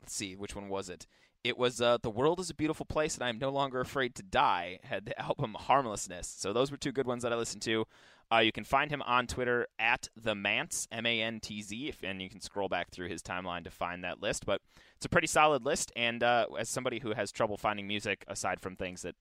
let's 0.00 0.14
see 0.14 0.36
which 0.36 0.54
one 0.54 0.68
was 0.68 0.88
it. 0.88 1.08
It 1.42 1.58
was 1.58 1.80
uh, 1.80 1.98
"The 2.00 2.10
World 2.10 2.38
Is 2.38 2.48
a 2.48 2.54
Beautiful 2.54 2.86
Place," 2.86 3.16
and 3.16 3.24
I 3.24 3.28
am 3.28 3.38
no 3.38 3.50
longer 3.50 3.80
afraid 3.80 4.14
to 4.14 4.22
die. 4.22 4.78
Had 4.84 5.06
the 5.06 5.20
album 5.20 5.56
"Harmlessness." 5.58 6.28
So 6.28 6.52
those 6.52 6.70
were 6.70 6.76
two 6.76 6.92
good 6.92 7.08
ones 7.08 7.24
that 7.24 7.32
I 7.32 7.36
listened 7.36 7.62
to. 7.62 7.86
Uh, 8.32 8.38
you 8.38 8.50
can 8.50 8.64
find 8.64 8.90
him 8.90 9.02
on 9.02 9.26
Twitter 9.26 9.68
at 9.78 10.08
the 10.16 10.34
Mantz, 10.34 10.88
M 10.90 11.06
A 11.06 11.22
N 11.22 11.38
T 11.40 11.62
Z, 11.62 11.88
if- 11.88 12.02
and 12.02 12.20
you 12.20 12.28
can 12.28 12.40
scroll 12.40 12.68
back 12.68 12.90
through 12.90 13.08
his 13.08 13.22
timeline 13.22 13.62
to 13.64 13.70
find 13.70 14.02
that 14.02 14.20
list. 14.20 14.44
But 14.44 14.60
it's 14.96 15.06
a 15.06 15.08
pretty 15.08 15.28
solid 15.28 15.64
list. 15.64 15.92
And 15.94 16.22
uh, 16.22 16.46
as 16.58 16.68
somebody 16.68 16.98
who 16.98 17.12
has 17.12 17.30
trouble 17.30 17.56
finding 17.56 17.86
music, 17.86 18.24
aside 18.26 18.60
from 18.60 18.74
things 18.74 19.02
that 19.02 19.14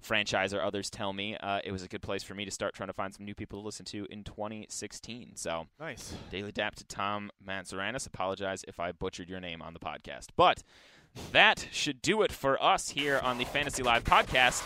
franchise 0.00 0.52
or 0.52 0.60
others 0.62 0.90
tell 0.90 1.12
me, 1.12 1.36
uh, 1.36 1.60
it 1.64 1.72
was 1.72 1.82
a 1.82 1.88
good 1.88 2.02
place 2.02 2.22
for 2.22 2.34
me 2.34 2.44
to 2.44 2.50
start 2.50 2.74
trying 2.74 2.88
to 2.88 2.92
find 2.92 3.14
some 3.14 3.24
new 3.24 3.34
people 3.34 3.60
to 3.60 3.64
listen 3.64 3.86
to 3.86 4.06
in 4.10 4.24
2016. 4.24 5.36
So 5.36 5.66
Nice. 5.78 6.14
daily 6.30 6.52
dap 6.52 6.74
to 6.76 6.84
Tom 6.84 7.30
Mantzouranis. 7.46 8.06
Apologize 8.06 8.64
if 8.68 8.78
I 8.80 8.92
butchered 8.92 9.28
your 9.30 9.40
name 9.40 9.62
on 9.62 9.72
the 9.72 9.80
podcast, 9.80 10.26
but 10.36 10.62
that 11.32 11.66
should 11.72 12.00
do 12.02 12.22
it 12.22 12.32
for 12.32 12.62
us 12.62 12.88
here 12.88 13.20
on 13.22 13.38
the 13.38 13.44
Fantasy 13.44 13.82
Live 13.82 14.04
podcast. 14.04 14.62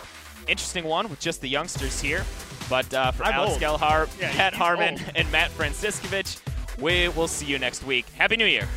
Interesting 0.48 0.84
one 0.84 1.08
with 1.08 1.20
just 1.20 1.40
the 1.40 1.48
youngsters 1.48 2.00
here, 2.00 2.24
but 2.68 2.92
uh, 2.92 3.12
for 3.12 3.24
I'm 3.24 3.34
Alex 3.34 3.52
old. 3.54 3.80
Gelhar, 3.80 4.20
Yeah, 4.20 4.36
Matt 4.36 4.54
Harmon, 4.54 4.94
old. 4.94 5.02
and 5.16 5.30
Matt 5.32 5.50
Franciscovich, 5.52 6.40
we 6.80 7.08
will 7.08 7.28
see 7.28 7.46
you 7.46 7.58
next 7.58 7.84
week. 7.84 8.06
Happy 8.16 8.36
New 8.36 8.46
Year. 8.46 8.68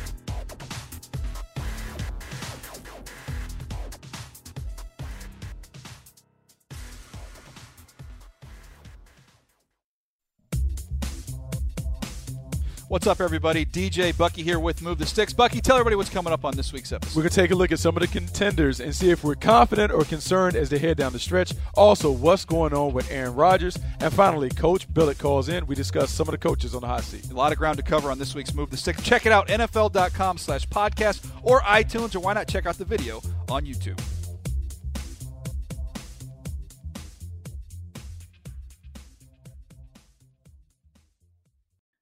What's 12.88 13.06
up, 13.06 13.20
everybody? 13.20 13.66
DJ 13.66 14.16
Bucky 14.16 14.42
here 14.42 14.58
with 14.58 14.80
Move 14.80 14.96
the 14.96 15.04
Sticks. 15.04 15.34
Bucky, 15.34 15.60
tell 15.60 15.76
everybody 15.76 15.94
what's 15.94 16.08
coming 16.08 16.32
up 16.32 16.46
on 16.46 16.56
this 16.56 16.72
week's 16.72 16.90
episode. 16.90 17.14
We're 17.14 17.24
going 17.24 17.30
to 17.32 17.36
take 17.36 17.50
a 17.50 17.54
look 17.54 17.70
at 17.70 17.78
some 17.78 17.94
of 17.94 18.00
the 18.00 18.06
contenders 18.06 18.80
and 18.80 18.94
see 18.94 19.10
if 19.10 19.22
we're 19.22 19.34
confident 19.34 19.92
or 19.92 20.04
concerned 20.04 20.56
as 20.56 20.70
they 20.70 20.78
head 20.78 20.96
down 20.96 21.12
the 21.12 21.18
stretch. 21.18 21.52
Also, 21.74 22.10
what's 22.10 22.46
going 22.46 22.72
on 22.72 22.94
with 22.94 23.10
Aaron 23.10 23.34
Rodgers. 23.34 23.76
And 24.00 24.10
finally, 24.10 24.48
Coach 24.48 24.88
Billick 24.88 25.18
calls 25.18 25.50
in. 25.50 25.66
We 25.66 25.74
discuss 25.74 26.10
some 26.10 26.28
of 26.28 26.32
the 26.32 26.38
coaches 26.38 26.74
on 26.74 26.80
the 26.80 26.86
hot 26.86 27.04
seat. 27.04 27.30
A 27.30 27.34
lot 27.34 27.52
of 27.52 27.58
ground 27.58 27.76
to 27.76 27.82
cover 27.82 28.10
on 28.10 28.18
this 28.18 28.34
week's 28.34 28.54
Move 28.54 28.70
the 28.70 28.78
Sticks. 28.78 29.02
Check 29.02 29.26
it 29.26 29.32
out, 29.32 29.48
NFL.com 29.48 30.38
slash 30.38 30.66
podcast 30.68 31.30
or 31.42 31.60
iTunes, 31.60 32.16
or 32.16 32.20
why 32.20 32.32
not 32.32 32.48
check 32.48 32.64
out 32.64 32.78
the 32.78 32.86
video 32.86 33.20
on 33.50 33.66
YouTube. 33.66 34.00